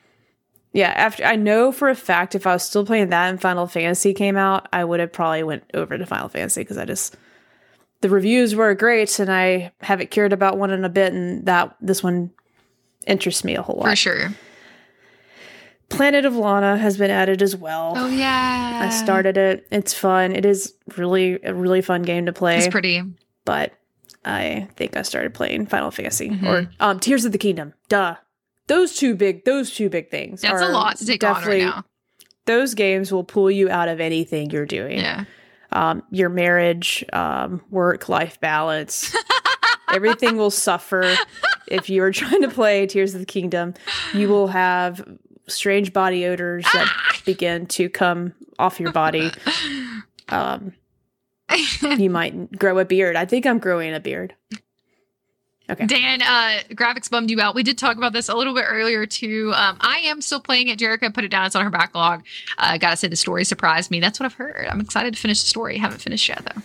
Yeah, 0.73 0.91
after 0.91 1.25
I 1.25 1.37
know 1.37 1.73
for 1.73 1.89
a 1.89 1.95
fact 1.95 2.35
if 2.35 2.47
I 2.47 2.53
was 2.53 2.63
still 2.63 2.85
playing 2.85 3.09
that 3.09 3.31
and 3.31 3.41
Final 3.41 3.67
Fantasy 3.67 4.13
came 4.15 4.37
out, 4.37 4.69
I 4.73 4.85
would 4.85 5.01
have 5.01 5.13
probably 5.13 5.43
went 5.43 5.65
over 5.75 5.97
to 5.97 6.05
Final 6.07 6.29
Fantasy 6.29 6.61
because 6.61 6.77
I 6.79 6.85
just 6.85 7.17
the 8.03 8.09
reviews 8.11 8.55
were 8.55 8.75
great 8.75 9.19
and 9.19 9.33
I 9.33 9.73
haven't 9.81 10.11
cared 10.11 10.33
about 10.33 10.59
one 10.59 10.71
in 10.71 10.85
a 10.85 10.89
bit, 10.89 11.13
and 11.13 11.45
that 11.47 11.75
this 11.81 12.03
one 12.03 12.31
interests 13.07 13.45
me 13.45 13.55
a 13.57 13.63
whole 13.63 13.77
lot. 13.77 13.89
For 13.89 13.97
sure. 13.97 14.29
Planet 15.89 16.27
of 16.27 16.37
Lana 16.37 16.77
has 16.77 16.99
been 16.99 17.11
added 17.11 17.41
as 17.43 17.57
well. 17.57 17.95
Oh 17.97 18.09
yeah, 18.09 18.81
I 18.85 18.91
started 18.91 19.39
it. 19.39 19.67
It's 19.71 19.95
fun. 19.95 20.33
It 20.37 20.45
is 20.45 20.75
really 20.99 21.39
a 21.43 21.55
really 21.55 21.81
fun 21.81 22.03
game 22.03 22.27
to 22.27 22.33
play. 22.33 22.59
It's 22.59 22.69
pretty. 22.69 23.03
but 23.47 23.73
I 24.25 24.69
think 24.77 24.95
I 24.99 25.03
started 25.03 25.33
playing 25.33 25.65
Final 25.67 25.91
Fantasy 25.91 26.29
Mhm. 26.29 26.47
or 26.47 26.71
um 26.81 27.01
Tears 27.01 27.25
of 27.25 27.33
the 27.33 27.39
Kingdom. 27.39 27.73
Duh. 27.89 28.17
Those 28.69 28.95
two 28.97 29.15
big 29.17 29.45
those 29.45 29.75
two 29.75 29.89
big 29.89 30.11
things. 30.11 30.43
That's 30.43 30.63
a 30.63 30.69
lot 30.69 30.97
to 30.99 31.07
take 31.07 31.25
on 31.25 31.45
right 31.45 31.63
now. 31.63 31.85
Those 32.47 32.75
games 32.75 33.13
will 33.13 33.25
pull 33.25 33.51
you 33.51 33.69
out 33.69 33.89
of 33.89 34.01
anything 34.01 34.51
you're 34.51 34.67
doing. 34.67 34.99
Yeah. 34.99 35.25
Um 35.73 36.03
your 36.11 36.29
marriage, 36.29 37.05
um, 37.13 37.61
work 37.71 38.09
life 38.09 38.41
balance. 38.41 39.15
Everything 39.93 40.37
will 40.37 40.51
suffer 40.51 41.17
if 41.67 41.89
you 41.91 42.03
are 42.03 42.13
trying 42.13 42.43
to 42.43 42.49
play 42.49 42.87
Tears 42.87 43.15
of 43.15 43.21
the 43.21 43.27
Kingdom. 43.27 43.75
You 44.15 44.29
will 44.29 44.49
have 44.49 45.07
strange 45.47 45.93
body 45.95 46.27
odors 46.27 46.65
that 46.75 47.21
begin 47.25 47.67
to 47.67 47.89
come 47.89 48.35
off 48.59 48.79
your 48.81 48.93
body. 48.93 49.31
Um, 50.31 50.75
you 51.97 52.11
might 52.11 52.53
grow 52.59 52.79
a 52.79 52.85
beard. 52.85 53.17
I 53.17 53.25
think 53.25 53.47
I'm 53.47 53.59
growing 53.59 53.95
a 53.95 53.99
beard. 54.01 54.35
Okay. 55.71 55.85
Dan, 55.87 56.23
uh, 56.23 56.61
graphics 56.71 57.11
bummed 57.11 57.31
you 57.31 57.41
out. 57.41 57.55
We 57.55 57.63
did 57.63 57.77
talk 57.77 57.97
about 57.99 58.15
this 58.15 58.29
a 58.31 58.35
little 58.35 58.55
bit 58.55 58.65
earlier 58.67 59.05
too. 59.05 59.53
Um, 59.55 59.77
I 59.81 59.99
am 60.05 60.23
still 60.23 60.41
playing 60.41 60.69
it. 60.69 60.79
Jerica 60.79 61.13
put 61.13 61.25
it 61.25 61.29
down. 61.31 61.45
It's 61.47 61.55
on 61.55 61.63
her 61.65 61.71
backlog. 61.71 62.25
Uh, 62.57 62.79
gotta 62.79 62.97
say, 62.97 63.09
the 63.09 63.17
story 63.17 63.45
surprised 63.45 63.91
me. 63.91 64.01
That's 64.01 64.19
what 64.19 64.25
I've 64.25 64.33
heard. 64.35 64.67
I'm 64.71 64.81
excited 64.81 65.13
to 65.15 65.21
finish 65.21 65.43
the 65.43 65.49
story. 65.49 65.77
Haven't 65.77 66.01
finished 66.01 66.27
yet 66.29 66.43
though. 66.45 66.63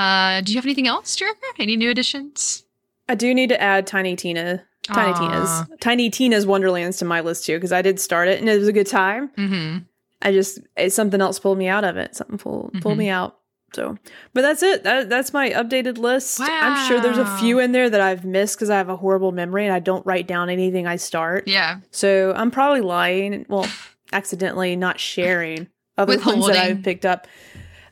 Uh, 0.00 0.40
do 0.40 0.52
you 0.52 0.58
have 0.58 0.64
anything 0.66 0.88
else, 0.88 1.16
Jerica? 1.16 1.34
Any 1.58 1.76
new 1.76 1.90
additions? 1.90 2.64
I 3.08 3.14
do 3.14 3.32
need 3.34 3.50
to 3.50 3.60
add 3.60 3.86
Tiny 3.86 4.16
Tina, 4.16 4.64
Tiny 4.82 5.12
Aw. 5.12 5.18
Tina's, 5.18 5.78
Tiny 5.80 6.10
Tina's 6.10 6.46
Wonderlands 6.46 6.96
to 6.98 7.04
my 7.04 7.20
list 7.20 7.46
too 7.46 7.56
because 7.56 7.72
I 7.72 7.82
did 7.82 8.00
start 8.00 8.28
it 8.28 8.40
and 8.40 8.48
it 8.48 8.58
was 8.58 8.66
a 8.68 8.72
good 8.72 8.86
time. 8.88 9.28
Mm-hmm. 9.36 9.78
I 10.22 10.32
just 10.32 10.58
something 10.88 11.20
else 11.20 11.38
pulled 11.38 11.58
me 11.58 11.68
out 11.68 11.84
of 11.84 11.96
it. 11.96 12.16
Something 12.16 12.38
pulled 12.38 12.72
pulled 12.80 12.94
Mhm. 12.96 12.98
me 12.98 13.08
out. 13.10 13.38
So, 13.74 13.98
but 14.32 14.42
that's 14.42 14.62
it. 14.62 14.84
That, 14.84 15.08
that's 15.08 15.32
my 15.32 15.50
updated 15.50 15.98
list. 15.98 16.40
I'm 16.40 16.88
sure 16.88 17.00
there's 17.00 17.18
a 17.18 17.36
few 17.38 17.58
in 17.58 17.72
there 17.72 17.90
that 17.90 18.00
I've 18.00 18.24
missed 18.24 18.56
because 18.56 18.70
I 18.70 18.76
have 18.76 18.88
a 18.88 18.96
horrible 18.96 19.32
memory 19.32 19.64
and 19.64 19.74
I 19.74 19.80
don't 19.80 20.04
write 20.06 20.28
down 20.28 20.48
anything 20.48 20.86
I 20.86 20.96
start. 20.96 21.48
Yeah. 21.48 21.80
So 21.90 22.32
I'm 22.36 22.50
probably 22.50 22.82
lying. 22.82 23.46
Well, 23.48 23.66
accidentally 24.12 24.76
not 24.76 25.00
sharing 25.00 25.68
other 25.98 26.18
ones 26.18 26.46
that 26.46 26.56
I've 26.56 26.82
picked 26.82 27.04
up. 27.04 27.26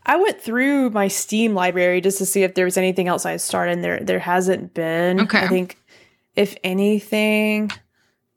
I 0.04 0.16
went 0.16 0.40
through 0.40 0.90
my 0.90 1.08
Steam 1.08 1.54
library 1.54 2.00
just 2.00 2.18
to 2.18 2.26
see 2.26 2.42
if 2.42 2.54
there 2.54 2.64
was 2.64 2.76
anything 2.76 3.08
else 3.08 3.26
I 3.26 3.36
started. 3.36 3.72
And 3.72 3.84
there, 3.84 4.00
there 4.00 4.18
hasn't 4.18 4.74
been. 4.74 5.20
Okay. 5.22 5.38
I 5.40 5.48
think, 5.48 5.78
if 6.34 6.56
anything, 6.64 7.70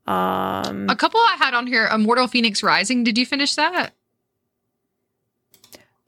um, 0.08 0.90
A 0.90 0.96
couple 0.96 1.20
I 1.20 1.36
had 1.40 1.54
on 1.54 1.66
here. 1.68 1.88
Immortal 1.88 2.28
Fenyx 2.28 2.64
Rising. 2.64 3.04
Did 3.04 3.18
you 3.18 3.26
finish 3.26 3.56
that? 3.56 3.94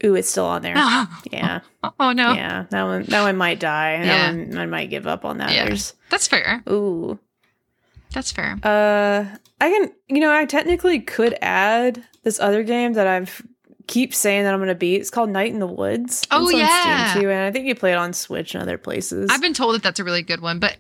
Ooh, 0.03 0.15
it's 0.15 0.29
still 0.29 0.45
on 0.45 0.61
there. 0.61 0.75
Yeah, 1.31 1.61
oh 1.99 2.11
no. 2.11 2.33
yeah. 2.33 2.65
That 2.69 2.83
one, 2.83 3.03
that 3.03 3.21
one 3.23 3.37
might 3.37 3.59
die. 3.59 4.03
Yeah. 4.03 4.31
That 4.31 4.47
one, 4.47 4.57
I 4.57 4.65
might 4.65 4.89
give 4.89 5.07
up 5.07 5.25
on 5.25 5.37
that. 5.39 5.51
Yeah. 5.53 5.65
There's, 5.65 5.93
That's 6.09 6.27
fair. 6.27 6.63
ooh, 6.69 7.19
That's 8.13 8.31
fair. 8.31 8.57
Uh, 8.63 9.25
I 9.59 9.69
can, 9.69 9.91
you 10.07 10.19
know, 10.19 10.33
I 10.33 10.45
technically 10.45 10.99
could 10.99 11.37
add 11.41 12.03
this 12.23 12.39
other 12.39 12.63
game 12.63 12.93
that 12.93 13.07
I've 13.07 13.41
keep 13.87 14.13
saying 14.13 14.43
that 14.43 14.53
I'm 14.53 14.59
going 14.59 14.67
to 14.67 14.75
beat. 14.75 14.99
It's 15.01 15.09
called 15.09 15.29
Night 15.29 15.51
in 15.51 15.59
the 15.59 15.67
Woods. 15.67 16.27
Oh, 16.29 16.43
it's 16.45 16.53
on 16.53 16.59
yeah. 16.59 17.11
Steam 17.11 17.21
too, 17.23 17.29
and 17.29 17.39
I 17.41 17.51
think 17.51 17.65
you 17.65 17.75
play 17.75 17.93
it 17.93 17.97
on 17.97 18.13
Switch 18.13 18.53
and 18.53 18.61
other 18.61 18.77
places. 18.77 19.29
I've 19.31 19.41
been 19.41 19.53
told 19.53 19.75
that 19.75 19.83
that's 19.83 19.99
a 19.99 20.03
really 20.03 20.21
good 20.21 20.41
one, 20.41 20.59
but 20.59 20.77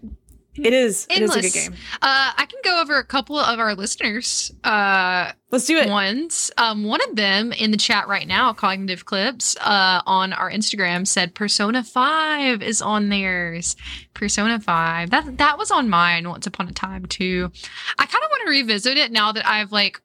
it 0.57 0.73
is. 0.73 1.07
It 1.09 1.21
is 1.21 1.35
a 1.35 1.41
good 1.41 1.53
game. 1.53 1.73
uh, 2.01 2.31
I 2.37 2.45
can 2.45 2.59
go 2.63 2.81
over 2.81 2.97
a 2.97 3.03
couple 3.03 3.37
of 3.39 3.59
our 3.59 3.75
listeners' 3.75 4.51
uh, 4.63 5.31
Let's 5.51 5.65
do 5.65 5.77
it. 5.77 5.89
ones. 5.89 6.51
Um, 6.57 6.83
one 6.83 7.01
of 7.09 7.15
them 7.15 7.51
in 7.53 7.71
the 7.71 7.77
chat 7.77 8.07
right 8.07 8.27
now, 8.27 8.53
Cognitive 8.53 9.05
Clips, 9.05 9.55
uh, 9.61 10.01
on 10.05 10.33
our 10.33 10.51
Instagram 10.51 11.07
said 11.07 11.35
Persona 11.35 11.83
5 11.83 12.61
is 12.61 12.81
on 12.81 13.09
theirs. 13.09 13.75
Persona 14.13 14.59
5. 14.59 15.09
That 15.09 15.37
that 15.37 15.57
was 15.57 15.71
on 15.71 15.89
mine 15.89 16.27
once 16.29 16.47
upon 16.47 16.67
a 16.67 16.73
time 16.73 17.05
too. 17.05 17.51
I 17.97 18.05
kind 18.05 18.23
of 18.23 18.29
want 18.29 18.43
to 18.45 18.49
revisit 18.49 18.97
it 18.97 19.11
now 19.11 19.31
that 19.31 19.47
I've 19.47 19.71
like 19.71 20.01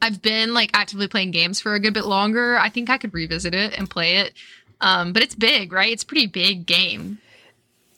I've 0.00 0.22
been 0.22 0.54
like 0.54 0.70
actively 0.74 1.08
playing 1.08 1.32
games 1.32 1.60
for 1.60 1.74
a 1.74 1.80
good 1.80 1.94
bit 1.94 2.04
longer. 2.06 2.56
I 2.58 2.68
think 2.70 2.88
I 2.88 2.98
could 2.98 3.12
revisit 3.12 3.54
it 3.54 3.76
and 3.76 3.90
play 3.90 4.18
it. 4.18 4.32
Um, 4.80 5.12
but 5.12 5.22
it's 5.22 5.34
big, 5.34 5.72
right? 5.72 5.92
It's 5.92 6.04
a 6.04 6.06
pretty 6.06 6.26
big 6.26 6.66
game. 6.66 7.18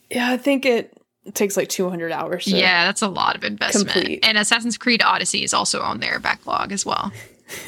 Yeah, 0.09 0.31
I 0.31 0.37
think 0.37 0.65
it 0.65 0.97
takes 1.33 1.55
like 1.57 1.69
200 1.69 2.11
hours. 2.11 2.47
Yeah, 2.47 2.85
that's 2.85 3.01
a 3.01 3.07
lot 3.07 3.35
of 3.35 3.43
investment. 3.43 3.89
complete. 3.89 4.25
And 4.25 4.37
Assassin's 4.37 4.77
Creed 4.77 5.01
Odyssey 5.03 5.43
is 5.43 5.53
also 5.53 5.81
on 5.81 5.99
their 5.99 6.19
backlog 6.19 6.71
as 6.71 6.85
well. 6.85 7.11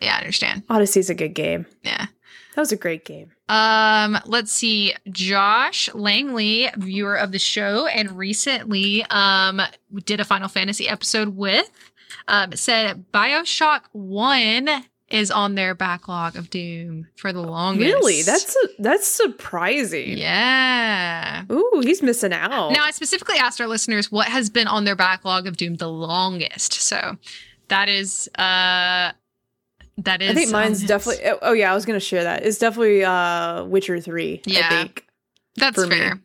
yeah, 0.00 0.16
I 0.16 0.18
understand. 0.18 0.64
Odyssey's 0.68 1.10
a 1.10 1.14
good 1.14 1.34
game. 1.34 1.66
Yeah. 1.82 2.06
That 2.54 2.60
was 2.60 2.72
a 2.72 2.76
great 2.76 3.04
game. 3.04 3.32
Um, 3.48 4.16
let's 4.26 4.52
see. 4.52 4.94
Josh 5.10 5.92
Langley, 5.92 6.68
viewer 6.76 7.16
of 7.16 7.32
the 7.32 7.38
show, 7.38 7.86
and 7.86 8.12
recently 8.12 9.04
um 9.10 9.60
did 10.04 10.20
a 10.20 10.24
Final 10.24 10.48
Fantasy 10.48 10.88
episode 10.88 11.36
with, 11.36 11.68
um, 12.28 12.52
said 12.52 13.06
Bioshock 13.12 13.82
One 13.92 14.84
is 15.10 15.30
on 15.30 15.54
their 15.54 15.74
backlog 15.74 16.34
of 16.36 16.50
Doom 16.50 17.06
for 17.16 17.32
the 17.32 17.42
longest. 17.42 17.84
Really? 17.92 18.22
That's 18.22 18.56
a, 18.56 18.68
that's 18.82 19.06
surprising. 19.06 20.16
yeah. 20.16 21.44
Ooh, 21.52 21.82
he's 21.84 22.02
missing 22.02 22.32
out. 22.32 22.72
Now 22.72 22.84
I 22.84 22.90
specifically 22.90 23.36
asked 23.36 23.60
our 23.60 23.66
listeners 23.66 24.10
what 24.10 24.28
has 24.28 24.50
been 24.50 24.66
on 24.66 24.84
their 24.84 24.96
backlog 24.96 25.46
of 25.46 25.56
Doom 25.56 25.74
the 25.76 25.88
longest. 25.88 26.72
So 26.74 27.16
that 27.68 27.88
is 27.88 28.28
uh 28.38 29.12
that 29.98 30.22
is 30.22 30.30
I 30.30 30.34
think 30.34 30.50
mine's 30.50 30.82
definitely. 30.82 31.24
Oh, 31.26 31.38
oh, 31.42 31.52
yeah, 31.52 31.70
I 31.70 31.74
was 31.74 31.84
gonna 31.84 32.00
share 32.00 32.24
that. 32.24 32.44
It's 32.44 32.58
definitely 32.58 33.04
uh 33.04 33.64
Witcher 33.64 34.00
Three. 34.00 34.42
Yeah. 34.46 34.66
I 34.66 34.68
think 34.68 35.06
that's 35.56 35.80
for 35.80 35.86
me. 35.86 35.96
fair. 35.96 36.20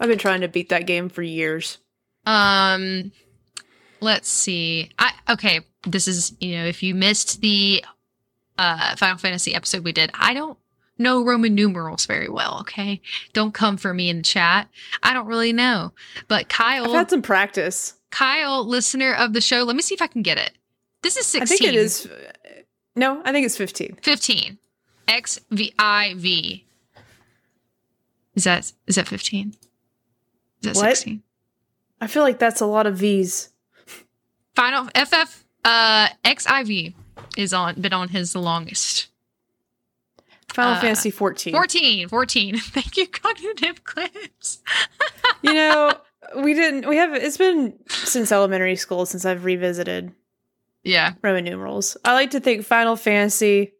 I've 0.00 0.08
been 0.08 0.18
trying 0.18 0.40
to 0.40 0.48
beat 0.48 0.70
that 0.70 0.86
game 0.86 1.08
for 1.08 1.22
years. 1.22 1.78
Um, 2.26 3.12
let's 4.04 4.28
see. 4.28 4.90
I 4.98 5.12
okay. 5.30 5.60
This 5.86 6.06
is 6.06 6.34
you 6.40 6.56
know 6.56 6.64
if 6.64 6.82
you 6.82 6.94
missed 6.94 7.40
the 7.40 7.84
uh 8.58 8.94
Final 8.96 9.18
Fantasy 9.18 9.54
episode 9.54 9.82
we 9.82 9.92
did, 9.92 10.10
I 10.14 10.34
don't 10.34 10.58
know 10.98 11.24
Roman 11.24 11.54
numerals 11.54 12.06
very 12.06 12.28
well. 12.28 12.58
Okay, 12.60 13.00
don't 13.32 13.52
come 13.52 13.76
for 13.76 13.92
me 13.92 14.08
in 14.08 14.18
the 14.18 14.22
chat. 14.22 14.68
I 15.02 15.12
don't 15.12 15.26
really 15.26 15.52
know. 15.52 15.92
But 16.28 16.48
Kyle, 16.48 16.84
I've 16.84 16.92
had 16.92 17.10
some 17.10 17.22
practice. 17.22 17.94
Kyle, 18.10 18.64
listener 18.64 19.12
of 19.12 19.32
the 19.32 19.40
show, 19.40 19.64
let 19.64 19.74
me 19.74 19.82
see 19.82 19.94
if 19.94 20.02
I 20.02 20.06
can 20.06 20.22
get 20.22 20.38
it. 20.38 20.52
This 21.02 21.16
is 21.16 21.34
I 21.34 21.40
sixteen. 21.40 21.58
think 21.58 21.70
it 21.70 21.74
is. 21.74 22.08
No, 22.94 23.20
I 23.24 23.32
think 23.32 23.44
it's 23.44 23.56
fifteen. 23.56 23.98
15 24.02 24.58
x 25.06 25.38
v 25.50 25.70
i 25.78 26.14
v 26.16 26.64
is 28.34 28.44
that 28.44 28.72
is 28.86 28.94
that 28.94 29.06
15 29.06 29.48
is 29.48 29.56
that 30.62 30.76
16 30.76 31.22
I 32.00 32.06
feel 32.06 32.22
like 32.22 32.38
that's 32.38 32.60
a 32.60 32.66
lot 32.66 32.86
of 32.86 32.96
V's. 32.96 33.48
Final 34.54 34.88
ff 34.94 35.44
uh 35.64 36.08
xiv 36.24 36.94
is 37.36 37.52
on 37.52 37.80
been 37.80 37.92
on 37.92 38.08
his 38.08 38.32
the 38.32 38.40
longest 38.40 39.08
Final 40.52 40.74
Uh, 40.74 40.80
Fantasy 40.82 41.10
14. 41.10 41.52
14, 41.52 42.08
14. 42.08 42.56
Thank 42.58 42.96
you, 42.96 43.08
cognitive 43.08 43.82
clips. 43.82 44.62
You 45.42 45.52
know, 45.52 45.94
we 46.36 46.54
didn't. 46.54 46.88
We 46.88 46.96
have. 46.98 47.12
It's 47.12 47.36
been 47.36 47.74
since 47.88 48.30
elementary 48.30 48.76
school 48.76 49.04
since 49.04 49.24
I've 49.24 49.44
revisited 49.44 50.12
Yeah. 50.84 51.14
Roman 51.22 51.42
numerals. 51.44 51.96
I 52.04 52.12
like 52.14 52.30
to 52.32 52.40
think 52.40 52.64
Final 52.64 52.94
Fantasy 52.94 53.72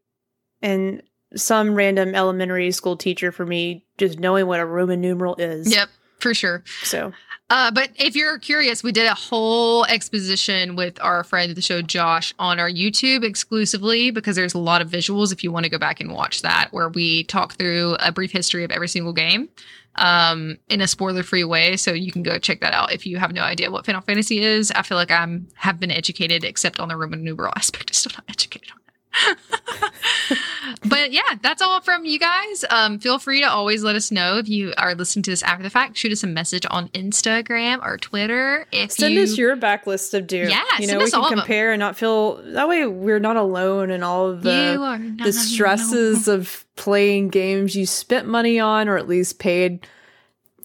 and 0.62 1.00
some 1.36 1.76
random 1.76 2.12
elementary 2.12 2.72
school 2.72 2.96
teacher 2.96 3.30
for 3.30 3.46
me 3.46 3.84
just 3.96 4.18
knowing 4.18 4.48
what 4.48 4.58
a 4.58 4.66
Roman 4.66 5.00
numeral 5.00 5.36
is. 5.36 5.72
Yep, 5.72 5.88
for 6.24 6.34
sure. 6.34 6.64
So 6.82 7.12
Uh, 7.50 7.70
but 7.70 7.90
if 7.96 8.16
you're 8.16 8.38
curious, 8.38 8.82
we 8.82 8.90
did 8.90 9.06
a 9.06 9.14
whole 9.14 9.84
exposition 9.84 10.74
with 10.74 10.98
our 11.02 11.22
friend 11.22 11.50
of 11.50 11.56
the 11.56 11.62
show, 11.62 11.82
Josh, 11.82 12.32
on 12.38 12.58
our 12.58 12.70
YouTube 12.70 13.22
exclusively 13.22 14.10
because 14.10 14.34
there's 14.34 14.54
a 14.54 14.58
lot 14.58 14.80
of 14.80 14.88
visuals 14.90 15.30
if 15.30 15.44
you 15.44 15.52
want 15.52 15.64
to 15.64 15.70
go 15.70 15.78
back 15.78 16.00
and 16.00 16.10
watch 16.14 16.40
that, 16.40 16.68
where 16.70 16.88
we 16.88 17.24
talk 17.24 17.56
through 17.56 17.96
a 18.00 18.10
brief 18.10 18.32
history 18.32 18.64
of 18.64 18.70
every 18.70 18.88
single 18.88 19.12
game 19.12 19.50
um, 19.96 20.56
in 20.70 20.80
a 20.80 20.88
spoiler 20.88 21.22
free 21.22 21.44
way. 21.44 21.76
So 21.76 21.92
you 21.92 22.10
can 22.10 22.22
go 22.22 22.38
check 22.38 22.60
that 22.60 22.72
out 22.72 22.92
if 22.92 23.04
you 23.04 23.18
have 23.18 23.34
no 23.34 23.42
idea 23.42 23.70
what 23.70 23.84
Final 23.84 24.00
Fantasy 24.00 24.42
is. 24.42 24.70
I 24.70 24.80
feel 24.80 24.96
like 24.96 25.10
I'm 25.10 25.46
have 25.56 25.78
been 25.78 25.90
educated, 25.90 26.44
except 26.44 26.80
on 26.80 26.88
the 26.88 26.96
Roman 26.96 27.22
numeral 27.22 27.52
aspect. 27.56 27.90
I'm 27.90 27.94
still 27.94 28.12
not 28.16 28.24
educated 28.30 28.70
on. 28.72 28.83
but 30.88 31.12
yeah, 31.12 31.22
that's 31.42 31.62
all 31.62 31.80
from 31.80 32.04
you 32.04 32.18
guys. 32.18 32.64
Um, 32.70 32.98
feel 32.98 33.18
free 33.18 33.40
to 33.40 33.46
always 33.48 33.82
let 33.82 33.96
us 33.96 34.10
know 34.10 34.38
if 34.38 34.48
you 34.48 34.72
are 34.76 34.94
listening 34.94 35.22
to 35.24 35.30
this 35.30 35.42
after 35.42 35.62
the 35.62 35.70
fact. 35.70 35.96
Shoot 35.96 36.12
us 36.12 36.22
a 36.22 36.26
message 36.26 36.66
on 36.70 36.88
Instagram 36.88 37.84
or 37.84 37.98
Twitter. 37.98 38.66
If 38.72 38.92
send 38.92 39.14
you, 39.14 39.22
us 39.22 39.36
your 39.38 39.56
backlist 39.56 40.14
of 40.14 40.26
Doom. 40.26 40.48
Yeah, 40.48 40.62
you 40.78 40.86
send 40.86 40.92
know 40.92 40.98
we 40.98 41.04
us 41.04 41.14
all 41.14 41.28
can 41.28 41.38
compare 41.38 41.72
and 41.72 41.80
not 41.80 41.96
feel 41.96 42.36
that 42.52 42.68
way. 42.68 42.86
We're 42.86 43.20
not 43.20 43.36
alone 43.36 43.90
in 43.90 44.02
all 44.02 44.28
of 44.30 44.42
the 44.42 44.72
you 44.74 44.82
are 44.82 44.98
not 44.98 45.24
the 45.24 45.32
stresses 45.32 46.28
of 46.28 46.64
playing 46.76 47.28
games 47.28 47.76
you 47.76 47.86
spent 47.86 48.26
money 48.26 48.58
on 48.58 48.88
or 48.88 48.96
at 48.96 49.06
least 49.06 49.38
paid 49.38 49.86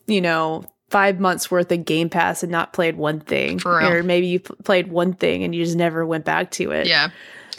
you 0.08 0.20
know 0.22 0.64
five 0.90 1.20
months 1.20 1.52
worth 1.52 1.72
of 1.72 1.86
game 1.86 2.10
pass 2.10 2.42
and 2.42 2.52
not 2.52 2.74
played 2.74 2.98
one 2.98 3.20
thing 3.20 3.60
For 3.60 3.78
real. 3.78 3.92
or 3.92 4.02
maybe 4.02 4.26
you 4.26 4.40
played 4.40 4.88
one 4.88 5.14
thing 5.14 5.44
and 5.44 5.54
you 5.54 5.64
just 5.64 5.78
never 5.78 6.04
went 6.04 6.26
back 6.26 6.50
to 6.52 6.72
it 6.72 6.88
Yeah, 6.88 7.10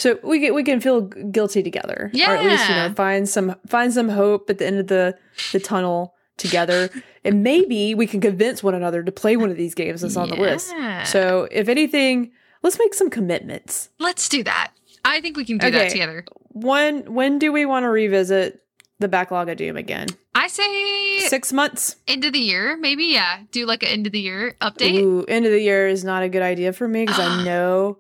so 0.01 0.19
we 0.25 0.39
get 0.41 0.55
we 0.55 0.65
can 0.65 0.81
feel 0.81 1.03
guilty 1.03 1.63
together 1.63 2.11
or 2.15 2.35
at 2.37 2.45
least 2.45 2.69
you 2.69 2.75
know 2.75 2.93
find 2.97 3.29
some 3.29 3.55
find 3.67 3.93
some 3.93 4.09
hope 4.09 4.51
at 4.51 4.59
the 4.59 4.67
end 4.67 4.79
of 4.81 4.87
the 4.89 5.17
the 5.53 5.61
tunnel 5.61 6.15
together 6.37 6.91
and 7.25 7.43
maybe 7.43 7.95
we 7.95 8.07
can 8.07 8.21
convince 8.21 8.63
one 8.63 8.75
another 8.75 9.03
to 9.03 9.13
play 9.13 9.37
one 9.37 9.51
of 9.51 9.57
these 9.57 9.75
games 9.75 10.01
that's 10.01 10.17
on 10.17 10.29
the 10.29 10.37
list 10.37 10.75
so 11.05 11.47
if 11.53 11.69
anything 11.69 12.33
let's 12.63 12.79
make 12.79 12.95
some 12.95 13.11
commitments 13.11 13.91
let's 13.99 14.29
do 14.29 14.43
that. 14.43 14.73
I 15.05 15.21
think 15.23 15.37
we 15.37 15.45
can 15.47 15.57
do 15.59 15.67
Okay. 15.69 15.79
that 15.79 15.91
together. 15.91 16.25
when 16.49 17.15
when 17.15 17.39
do 17.39 17.53
we 17.53 17.65
want 17.65 17.85
to 17.85 17.89
revisit 17.89 18.63
the 18.99 19.09
backlog 19.09 19.49
of 19.49 19.57
doom 19.57 19.77
again 19.79 20.09
I 20.35 20.47
say 20.47 21.21
six 21.29 21.53
months 21.53 21.97
end 22.07 22.25
of 22.25 22.33
the 22.33 22.39
year, 22.39 22.77
maybe. 22.77 23.05
Yeah, 23.07 23.41
do 23.51 23.67
like 23.67 23.83
an 23.83 23.89
end 23.89 24.07
of 24.07 24.13
the 24.13 24.21
year 24.21 24.55
update. 24.61 25.01
Ooh, 25.03 25.25
end 25.27 25.45
of 25.45 25.53
the 25.53 25.61
year 25.61 25.89
is 25.89 26.05
not 26.05 26.23
a 26.23 26.29
good 26.29 26.43
idea 26.43 26.73
for 26.73 26.87
me 26.87 27.05
because 27.05 27.19
I 27.19 27.45
know 27.45 27.99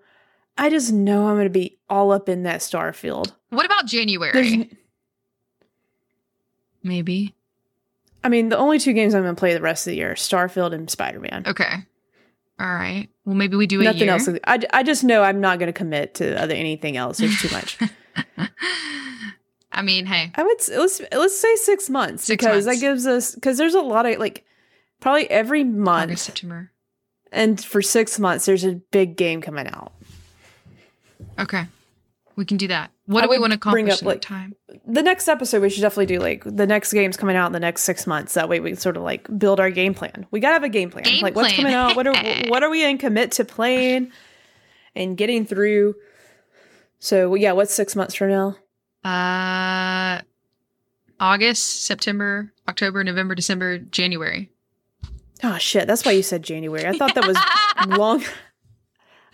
I 0.60 0.68
just 0.68 0.92
know 0.92 1.26
I'm 1.26 1.36
going 1.36 1.46
to 1.46 1.50
be 1.50 1.78
all 1.88 2.12
up 2.12 2.28
in 2.28 2.42
that 2.44 2.60
Starfield. 2.60 3.32
What 3.48 3.64
about 3.64 3.90
There's, 3.90 3.92
January? 3.92 4.70
Maybe. 6.82 7.34
I 8.22 8.28
mean, 8.28 8.48
the 8.50 8.58
only 8.58 8.78
two 8.78 8.92
games 8.92 9.14
I'm 9.14 9.22
going 9.22 9.34
to 9.34 9.38
play 9.38 9.54
the 9.54 9.60
rest 9.62 9.86
of 9.86 9.92
the 9.92 9.96
year: 9.96 10.12
are 10.12 10.14
Starfield 10.14 10.72
and 10.74 10.88
Spider 10.90 11.20
Man. 11.20 11.44
Okay. 11.46 11.72
All 12.58 12.66
right. 12.66 13.08
Well, 13.24 13.34
maybe 13.34 13.56
we 13.56 13.66
do 13.66 13.80
a 13.80 13.84
Nothing 13.84 14.10
else. 14.10 14.28
I, 14.44 14.58
I 14.72 14.82
just 14.82 15.02
know 15.02 15.22
I'm 15.22 15.40
not 15.40 15.58
going 15.58 15.68
to 15.68 15.72
commit 15.72 16.14
to 16.16 16.38
other 16.40 16.54
anything 16.54 16.96
else. 16.98 17.18
There's 17.18 17.40
too 17.40 17.48
much. 17.50 17.78
I 19.72 19.82
mean, 19.82 20.04
hey, 20.04 20.30
I 20.34 20.42
would 20.42 20.58
let's 20.76 21.00
let's 21.12 21.40
say 21.40 21.56
six 21.56 21.88
months 21.88 22.24
Six 22.24 22.42
because 22.44 22.66
months. 22.66 22.80
that 22.80 22.84
gives 22.86 23.06
us 23.06 23.34
because 23.34 23.56
there's 23.56 23.74
a 23.74 23.80
lot 23.80 24.04
of 24.04 24.18
like 24.18 24.44
probably 25.00 25.30
every 25.30 25.64
month 25.64 26.10
August, 26.10 26.24
September. 26.26 26.70
and 27.32 27.62
for 27.64 27.80
six 27.80 28.18
months 28.18 28.44
there's 28.44 28.64
a 28.64 28.74
big 28.74 29.16
game 29.16 29.40
coming 29.40 29.66
out. 29.68 29.92
Okay. 31.38 31.66
We 32.36 32.44
can 32.44 32.56
do 32.56 32.68
that. 32.68 32.90
What 33.06 33.24
I 33.24 33.26
do 33.26 33.30
we 33.30 33.38
want 33.38 33.52
to 33.52 33.58
bring 33.58 33.86
accomplish 33.86 33.94
up, 33.96 34.02
in 34.02 34.08
like, 34.08 34.20
time? 34.22 34.54
the 34.86 35.02
next 35.02 35.28
episode 35.28 35.60
we 35.60 35.68
should 35.68 35.82
definitely 35.82 36.06
do 36.06 36.20
like 36.20 36.42
the 36.44 36.66
next 36.66 36.92
game's 36.92 37.16
coming 37.16 37.36
out 37.36 37.46
in 37.48 37.52
the 37.52 37.60
next 37.60 37.82
six 37.82 38.06
months. 38.06 38.34
That 38.34 38.48
way 38.48 38.60
we 38.60 38.74
sort 38.76 38.96
of 38.96 39.02
like 39.02 39.26
build 39.38 39.60
our 39.60 39.70
game 39.70 39.94
plan. 39.94 40.26
We 40.30 40.40
gotta 40.40 40.54
have 40.54 40.62
a 40.62 40.68
game 40.68 40.90
plan. 40.90 41.04
Game 41.04 41.22
like 41.22 41.34
what's 41.34 41.54
coming 41.54 41.74
out? 41.74 41.96
What 41.96 42.06
are 42.06 42.14
what 42.48 42.62
are 42.62 42.70
we 42.70 42.84
in 42.84 42.98
commit 42.98 43.32
to 43.32 43.44
playing 43.44 44.12
and 44.94 45.16
getting 45.16 45.44
through? 45.44 45.96
So 46.98 47.34
yeah 47.34 47.52
what's 47.52 47.74
six 47.74 47.94
months 47.94 48.14
from 48.14 48.30
now? 48.30 48.56
Uh, 49.04 50.20
August, 51.18 51.84
September, 51.84 52.52
October, 52.68 53.02
November, 53.04 53.34
December, 53.34 53.78
January. 53.78 54.50
oh 55.42 55.58
shit. 55.58 55.86
That's 55.86 56.04
why 56.04 56.12
you 56.12 56.22
said 56.22 56.42
january. 56.42 56.86
I 56.86 56.96
thought 56.96 57.14
that 57.16 57.26
was 57.26 57.36
long 57.98 58.22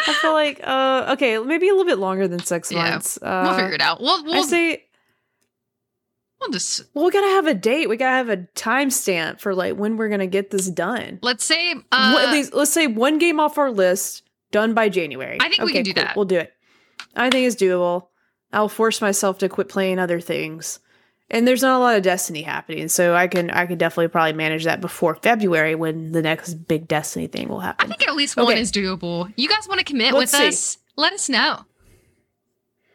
i 0.01 0.12
feel 0.14 0.32
like 0.32 0.60
uh 0.64 1.10
okay 1.12 1.39
maybe 1.39 1.68
a 1.68 1.73
little 1.73 1.86
bit 1.86 1.98
longer 1.98 2.27
than 2.28 2.39
six 2.44 2.70
Yeah. 2.73 2.90
months 2.90 3.18
uh 3.23 3.43
we'll 3.47 3.55
figure 3.59 3.74
it 3.74 3.81
out. 3.81 4.01
We'll 4.01 4.18
i 4.20 4.23
we'll, 4.23 4.43
say 4.44 4.85
we'll 6.40 6.51
just 6.51 6.82
well 6.94 7.05
we 7.06 7.10
gotta 7.10 7.27
have 7.28 7.47
a 7.47 7.55
date 7.55 7.89
we 7.89 7.97
gotta 7.97 8.16
have 8.16 8.28
a 8.28 8.47
timestamp 8.55 9.40
for 9.40 9.55
like 9.55 9.74
when 9.77 9.97
we're 9.97 10.09
gonna 10.09 10.27
get 10.27 10.51
this 10.51 10.68
done 10.68 11.18
let's 11.23 11.44
say 11.44 11.73
uh, 11.93 12.12
Well, 12.14 12.18
at 12.27 12.32
least 12.32 12.52
let's 12.55 12.73
say 12.73 12.86
one 12.86 13.18
game 13.18 13.40
off 13.40 13.59
our 13.59 13.70
list 13.70 14.23
done 14.52 14.74
by 14.74 14.89
January. 14.89 15.39
I 15.40 15.48
think 15.48 15.62
we 15.62 15.73
can 15.73 15.82
do 15.82 15.93
that. 15.94 16.14
We'll 16.14 16.24
do 16.24 16.39
it. 16.39 16.52
I 17.16 17.31
think 17.31 17.47
it's 17.47 17.60
doable. 17.60 18.06
I'll 18.52 18.68
force 18.68 19.01
myself 19.01 19.39
to 19.39 19.48
quit 19.48 19.68
playing 19.68 19.98
other 19.98 20.20
things. 20.20 20.78
And 21.28 21.47
there's 21.48 21.62
not 21.62 21.77
a 21.77 21.81
lot 21.81 21.97
of 21.97 22.03
Destiny 22.05 22.43
happening, 22.43 22.86
so 22.89 23.15
I 23.15 23.27
can 23.27 23.51
I 23.51 23.66
can 23.66 23.78
definitely 23.78 24.09
probably 24.09 24.32
manage 24.35 24.65
that 24.65 24.81
before 24.81 25.16
February 25.16 25.74
when 25.74 26.12
the 26.12 26.23
next 26.23 26.55
big 26.69 26.86
Destiny 26.86 27.27
thing 27.27 27.48
will 27.48 27.59
happen 27.61 27.85
I 27.85 27.89
think 27.97 28.09
at 28.09 28.15
least 28.15 28.36
one 28.36 28.47
Okay. 28.47 28.61
is 28.61 28.70
doable. 28.70 29.32
You 29.36 29.48
guys 29.48 29.66
want 29.66 29.78
to 29.81 29.85
commit 29.85 30.15
Let's 30.15 30.32
with 30.32 30.40
see. 30.40 30.47
us? 30.48 30.78
Let 30.94 31.12
us 31.12 31.28
know. 31.28 31.65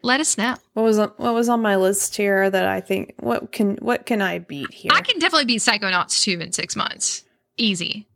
Let 0.02 0.20
us 0.22 0.38
know. 0.38 0.56
What 0.74 0.84
was 0.84 0.98
on, 0.98 1.10
what 1.18 1.34
was 1.34 1.48
on 1.50 1.62
my 1.62 1.76
list 1.76 2.16
here 2.16 2.50
that 2.50 2.66
I 2.66 2.80
think 2.82 3.14
what 3.20 3.52
can 3.52 3.76
what 3.82 4.06
can 4.06 4.22
I 4.22 4.40
beat 4.40 4.72
here? 4.74 4.92
I 4.94 5.02
can 5.02 5.20
definitely 5.20 5.46
beat 5.46 5.60
Psychonauts 5.62 6.24
2 6.24 6.40
in 6.40 6.52
six 6.54 6.76
months. 6.76 7.24
Easy. 7.58 8.08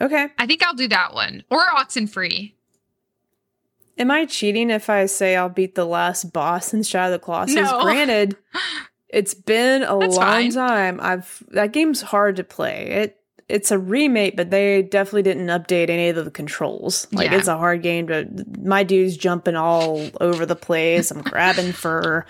okay. 0.00 0.28
I 0.36 0.46
think 0.46 0.64
I'll 0.64 0.74
do 0.74 0.88
that 0.88 1.14
one. 1.14 1.44
Or 1.48 1.64
Oxenfree. 1.64 2.52
Am 3.96 4.10
I 4.10 4.26
cheating 4.26 4.70
if 4.70 4.90
I 4.90 5.06
say 5.06 5.34
I'll 5.36 5.48
beat 5.48 5.74
the 5.76 5.84
last 5.86 6.32
boss 6.32 6.74
in 6.74 6.82
Shadow 6.82 7.14
of 7.14 7.20
the 7.20 7.24
Colossus? 7.24 7.54
No. 7.54 7.80
Granted, 7.82 8.36
it's 9.08 9.34
been 9.34 9.82
a 9.82 9.98
That's 9.98 10.16
long 10.16 10.26
fine. 10.26 10.50
time. 10.52 11.00
I've 11.00 11.42
that 11.48 11.72
game's 11.72 12.02
hard 12.02 12.36
to 12.36 12.44
play. 12.44 12.86
It 12.90 13.14
it's 13.48 13.70
a 13.70 13.78
remake, 13.78 14.36
but 14.36 14.50
they 14.50 14.82
definitely 14.82 15.22
didn't 15.22 15.46
update 15.46 15.88
any 15.88 16.10
of 16.10 16.22
the 16.22 16.30
controls. 16.30 17.06
Like 17.12 17.30
Yeah. 17.30 17.38
it's 17.38 17.48
a 17.48 17.56
hard 17.56 17.82
game 17.82 18.06
to. 18.08 18.28
My 18.62 18.82
dude's 18.84 19.16
jumping 19.16 19.56
all 19.56 20.06
over 20.20 20.44
the 20.44 20.56
place. 20.56 21.10
I'm 21.10 21.22
grabbing 21.22 21.72
fur. 21.84 22.26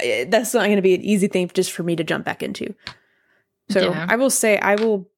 Eh, 0.00 0.24
That's 0.28 0.52
not 0.54 0.64
going 0.64 0.74
to 0.76 0.82
be 0.82 0.94
an 0.94 1.02
easy 1.02 1.28
thing 1.28 1.48
just 1.54 1.70
for 1.70 1.84
me 1.84 1.94
to 1.94 2.02
jump 2.02 2.24
back 2.24 2.42
into. 2.42 2.74
So 3.70 3.90
Yeah. 3.90 4.06
I 4.08 4.16
will 4.16 4.30
say 4.30 4.58
I 4.58 4.74
will, 4.74 5.08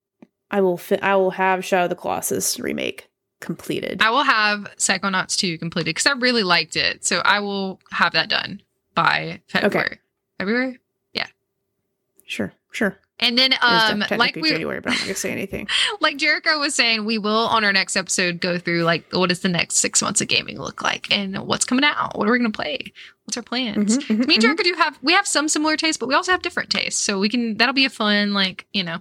I 0.50 0.60
will 0.60 0.76
fit. 0.76 1.02
I 1.02 1.16
will 1.16 1.30
have 1.30 1.64
Shadow 1.64 1.84
of 1.84 1.90
the 1.90 1.96
Colossus 1.96 2.58
remake 2.60 3.08
completed. 3.40 4.02
I 4.02 4.10
will 4.10 4.24
have 4.24 4.70
Psychonauts 4.76 5.36
2 5.38 5.56
completed 5.56 5.86
because 5.94 6.06
I 6.06 6.12
really 6.12 6.42
liked 6.42 6.76
it. 6.76 7.06
So 7.06 7.20
I 7.24 7.40
will 7.40 7.80
have 7.92 8.12
that 8.12 8.28
done 8.28 8.60
by 8.94 9.40
February. 9.48 10.00
February? 10.38 10.78
Sure, 12.30 12.52
sure. 12.70 12.96
And 13.18 13.36
then 13.36 13.52
um 13.60 14.04
like 14.12 14.36
we 14.36 14.48
January, 14.48 14.80
but 14.80 14.92
I'm 14.92 14.98
not 14.98 15.04
gonna 15.04 15.14
say 15.16 15.32
anything. 15.32 15.66
like 16.00 16.16
Jerica 16.16 16.60
was 16.60 16.76
saying, 16.76 17.04
we 17.04 17.18
will 17.18 17.48
on 17.48 17.64
our 17.64 17.72
next 17.72 17.96
episode 17.96 18.40
go 18.40 18.56
through 18.56 18.84
like 18.84 19.04
what 19.12 19.30
does 19.30 19.40
the 19.40 19.48
next 19.48 19.76
six 19.76 20.00
months 20.00 20.20
of 20.20 20.28
gaming 20.28 20.58
look 20.58 20.80
like 20.80 21.12
and 21.12 21.36
what's 21.38 21.64
coming 21.64 21.84
out? 21.84 22.16
What 22.16 22.28
are 22.28 22.32
we 22.32 22.38
gonna 22.38 22.50
play? 22.50 22.92
What's 23.24 23.36
our 23.36 23.42
plans? 23.42 23.98
Mhm, 23.98 24.18
mhm, 24.18 24.26
Me 24.28 24.36
and 24.36 24.44
mhm. 24.44 24.54
Jerica 24.54 24.62
do 24.62 24.74
have 24.74 24.96
we 25.02 25.12
have 25.12 25.26
some 25.26 25.48
similar 25.48 25.76
tastes, 25.76 25.98
but 25.98 26.08
we 26.08 26.14
also 26.14 26.30
have 26.30 26.40
different 26.40 26.70
tastes. 26.70 27.00
So 27.00 27.18
we 27.18 27.28
can 27.28 27.56
that'll 27.56 27.74
be 27.74 27.84
a 27.84 27.90
fun, 27.90 28.32
like, 28.32 28.66
you 28.72 28.84
know, 28.84 29.00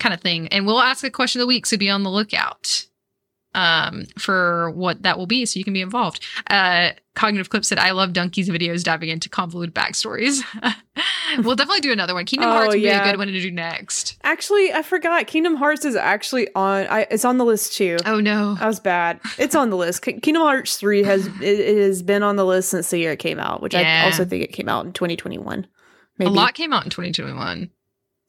kind 0.00 0.12
of 0.12 0.20
thing. 0.20 0.48
And 0.48 0.66
we'll 0.66 0.80
ask 0.80 1.04
a 1.04 1.10
question 1.10 1.40
of 1.40 1.44
the 1.44 1.48
week, 1.48 1.64
so 1.64 1.76
be 1.76 1.88
on 1.88 2.02
the 2.02 2.10
lookout 2.10 2.86
um 3.54 4.04
for 4.18 4.70
what 4.72 5.02
that 5.02 5.16
will 5.18 5.26
be 5.26 5.46
so 5.46 5.58
you 5.58 5.64
can 5.64 5.72
be 5.72 5.80
involved. 5.80 6.24
Uh 6.48 6.90
Cognitive 7.14 7.50
Clip 7.50 7.64
said, 7.64 7.78
I 7.78 7.90
love 7.90 8.12
Donkey's 8.12 8.48
videos 8.48 8.84
diving 8.84 9.08
into 9.08 9.28
convoluted 9.28 9.74
backstories. 9.74 10.40
we'll 11.44 11.56
definitely 11.56 11.80
do 11.80 11.90
another 11.90 12.14
one. 12.14 12.24
Kingdom 12.26 12.48
Oh, 12.50 12.52
Hearts 12.52 12.74
would 12.74 12.80
yeah. 12.80 13.02
be 13.02 13.08
a 13.08 13.12
good 13.12 13.18
one 13.18 13.26
to 13.26 13.32
do 13.40 13.50
next. 13.50 14.16
Actually, 14.22 14.72
I 14.72 14.82
forgot. 14.82 15.26
Kingdom 15.26 15.56
Hearts 15.56 15.84
is 15.84 15.96
actually 15.96 16.46
on. 16.54 16.86
I, 16.86 17.08
it's 17.10 17.24
on 17.24 17.38
the 17.38 17.44
list 17.44 17.74
too. 17.76 17.96
Oh 18.06 18.20
no. 18.20 18.54
That 18.54 18.68
was 18.68 18.78
bad. 18.78 19.18
It's 19.36 19.56
on 19.56 19.70
the 19.70 19.76
list. 19.76 20.02
Kingdom 20.02 20.42
Hearts 20.42 20.76
three 20.76 21.02
has 21.02 21.26
it, 21.42 21.42
it 21.42 21.78
has 21.78 22.02
been 22.04 22.22
on 22.22 22.36
the 22.36 22.44
list 22.46 22.68
since 22.70 22.88
the 22.90 22.98
year 22.98 23.12
it 23.12 23.18
came 23.18 23.40
out, 23.40 23.62
which 23.62 23.74
Yeah. 23.74 24.02
I 24.02 24.06
also 24.06 24.24
think 24.24 24.44
it 24.44 24.52
came 24.52 24.68
out 24.68 24.86
in 24.86 24.92
2021. 24.92 25.66
Maybe 26.18 26.28
A 26.28 26.32
lot 26.32 26.54
came 26.54 26.72
out 26.72 26.84
in 26.84 26.90
2021. 26.90 27.68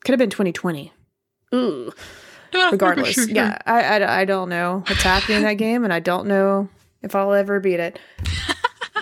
could 0.04 0.14
have 0.14 0.20
been 0.20 0.30
2020. 0.32 0.92
Ooh. 1.54 1.92
Regardless, 2.54 3.14
sure. 3.14 3.30
yeah, 3.30 3.58
I, 3.66 3.82
I 3.82 4.20
I 4.22 4.26
don't 4.26 4.50
know 4.50 4.84
what's 4.88 5.04
happening 5.04 5.38
in 5.38 5.44
that 5.44 5.54
game, 5.56 5.84
and 5.84 5.94
I 5.94 6.00
don't 6.00 6.28
know 6.28 6.70
if 7.02 7.16
I'll 7.16 7.34
ever 7.34 7.60
beat 7.60 7.80
it. 7.80 8.00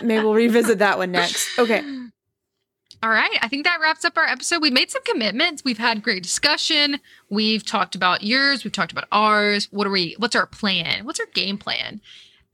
Maybe 0.03 0.23
we'll 0.23 0.33
revisit 0.33 0.79
that 0.79 0.97
one 0.97 1.11
next. 1.11 1.57
Okay. 1.57 1.83
All 3.03 3.09
right. 3.11 3.37
I 3.41 3.47
think 3.47 3.63
that 3.63 3.79
wraps 3.79 4.05
up 4.05 4.17
our 4.17 4.25
episode. 4.25 4.61
We 4.61 4.71
made 4.71 4.89
some 4.89 5.03
commitments. 5.03 5.63
We've 5.63 5.77
had 5.77 6.01
great 6.01 6.23
discussion. 6.23 6.99
We've 7.29 7.63
talked 7.63 7.93
about 7.93 8.23
yours. 8.23 8.63
We've 8.63 8.73
talked 8.73 8.91
about 8.91 9.05
ours. 9.11 9.67
What 9.71 9.85
are 9.85 9.91
we, 9.91 10.15
what's 10.17 10.35
our 10.35 10.47
plan? 10.47 11.05
What's 11.05 11.19
our 11.19 11.27
game 11.33 11.57
plan? 11.59 12.01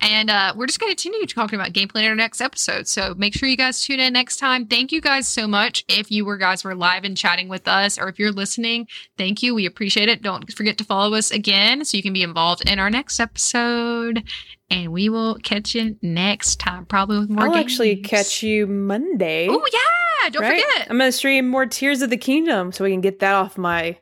And 0.02 0.30
uh, 0.30 0.54
we're 0.58 0.68
just 0.68 0.80
going 0.80 0.94
to 0.94 1.02
continue 1.02 1.26
talking 1.26 1.58
about 1.58 1.72
gameplay 1.72 2.02
in 2.02 2.10
our 2.10 2.16
next 2.16 2.42
episode. 2.42 2.88
So 2.88 3.14
make 3.18 3.34
sure 3.34 3.48
you 3.48 3.56
guys 3.56 3.82
tune 3.82 4.02
in 4.02 4.12
next 4.14 4.38
time. 4.38 4.66
Thank 4.66 4.92
you 4.92 5.00
guys 5.00 5.28
so 5.28 5.48
much. 5.48 5.86
If 5.88 6.12
you 6.12 6.26
were 6.26 6.38
guys 6.38 6.64
were 6.66 6.76
live 6.76 7.06
and 7.06 7.16
chatting 7.16 7.48
with 7.48 7.68
us, 7.70 7.98
or 7.98 8.10
if 8.10 8.20
you're 8.20 8.34
listening, 8.34 8.88
thank 9.18 9.42
you. 9.42 9.56
We 9.56 9.66
appreciate 9.66 10.10
it. 10.10 10.22
Don't 10.22 10.52
forget 10.52 10.78
to 10.80 10.84
follow 10.84 11.14
us 11.16 11.32
again 11.32 11.86
so 11.86 11.96
you 11.96 12.04
can 12.04 12.12
be 12.12 12.22
involved 12.24 12.70
in 12.70 12.80
our 12.80 12.90
next 12.90 13.20
episode. 13.20 14.24
And 14.70 14.92
we 14.92 15.08
will 15.08 15.36
catch 15.36 15.76
you 15.76 15.96
next 16.02 16.60
time, 16.60 16.86
probably 16.86 17.20
with 17.20 17.30
more. 17.30 17.46
I'll 17.46 17.54
games. 17.54 17.66
actually 17.66 17.96
catch 17.98 18.44
you 18.44 18.68
Monday. 18.68 19.48
Oh 19.50 19.66
yeah! 19.72 20.30
Don't 20.30 20.42
right? 20.42 20.62
forget. 20.62 20.88
I'm 20.90 20.98
gonna 20.98 21.12
stream 21.12 21.48
more 21.48 21.66
Tears 21.66 22.02
of 22.02 22.10
the 22.10 22.18
Kingdom 22.18 22.72
so 22.72 22.84
we 22.84 22.92
can 22.92 23.02
get 23.02 23.20
that 23.20 23.36
off 23.36 23.58
my. 23.58 23.98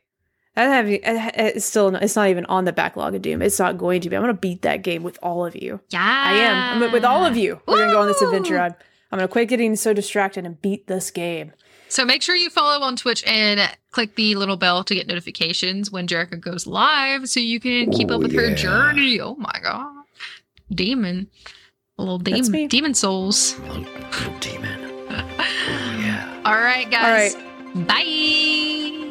I 0.55 0.63
have 0.63 0.85
it's 0.89 1.65
still 1.65 1.95
it's 1.95 2.15
not 2.15 2.27
even 2.27 2.45
on 2.47 2.65
the 2.65 2.73
backlog 2.73 3.15
of 3.15 3.21
Doom. 3.21 3.41
It's 3.41 3.57
not 3.59 3.77
going 3.77 4.01
to 4.01 4.09
be. 4.09 4.15
I'm 4.15 4.21
gonna 4.23 4.33
beat 4.33 4.61
that 4.63 4.83
game 4.83 5.01
with 5.03 5.17
all 5.23 5.45
of 5.45 5.55
you. 5.55 5.79
Yeah, 5.89 6.01
I 6.03 6.33
am. 6.39 6.83
I'm 6.83 6.91
with 6.91 7.05
all 7.05 7.23
of 7.25 7.37
you. 7.37 7.61
We're 7.67 7.77
gonna 7.79 7.93
go 7.93 8.01
on 8.01 8.07
this 8.07 8.21
adventure. 8.21 8.59
I'm, 8.59 8.73
I'm 9.11 9.19
gonna 9.19 9.27
quit 9.29 9.47
getting 9.49 9.75
so 9.77 9.93
distracted 9.93 10.45
and 10.45 10.61
beat 10.61 10.87
this 10.87 11.09
game. 11.09 11.53
So 11.87 12.05
make 12.05 12.21
sure 12.21 12.35
you 12.35 12.49
follow 12.49 12.83
on 12.85 12.95
Twitch 12.95 13.23
and 13.25 13.59
click 13.91 14.15
the 14.15 14.35
little 14.35 14.55
bell 14.57 14.83
to 14.85 14.95
get 14.95 15.07
notifications 15.07 15.91
when 15.91 16.07
Jerica 16.07 16.39
goes 16.39 16.65
live 16.65 17.27
so 17.29 17.39
you 17.41 17.59
can 17.59 17.91
keep 17.91 18.09
Oh, 18.11 18.15
up 18.15 18.21
with 18.21 18.33
her 18.33 18.53
journey. 18.55 19.19
Oh 19.19 19.35
my 19.35 19.57
god. 19.61 20.03
Demon. 20.73 21.29
A 21.97 22.01
little 22.01 22.17
demon 22.17 22.67
demon 22.67 22.93
souls. 22.93 23.57
Little, 23.59 23.83
little 23.83 24.39
demon. 24.39 24.79
Oh, 25.73 25.97
yeah. 25.99 26.41
All 26.45 26.55
right, 26.55 26.89
guys. 26.89 27.35
All 27.35 27.83
Bye. 27.83 29.07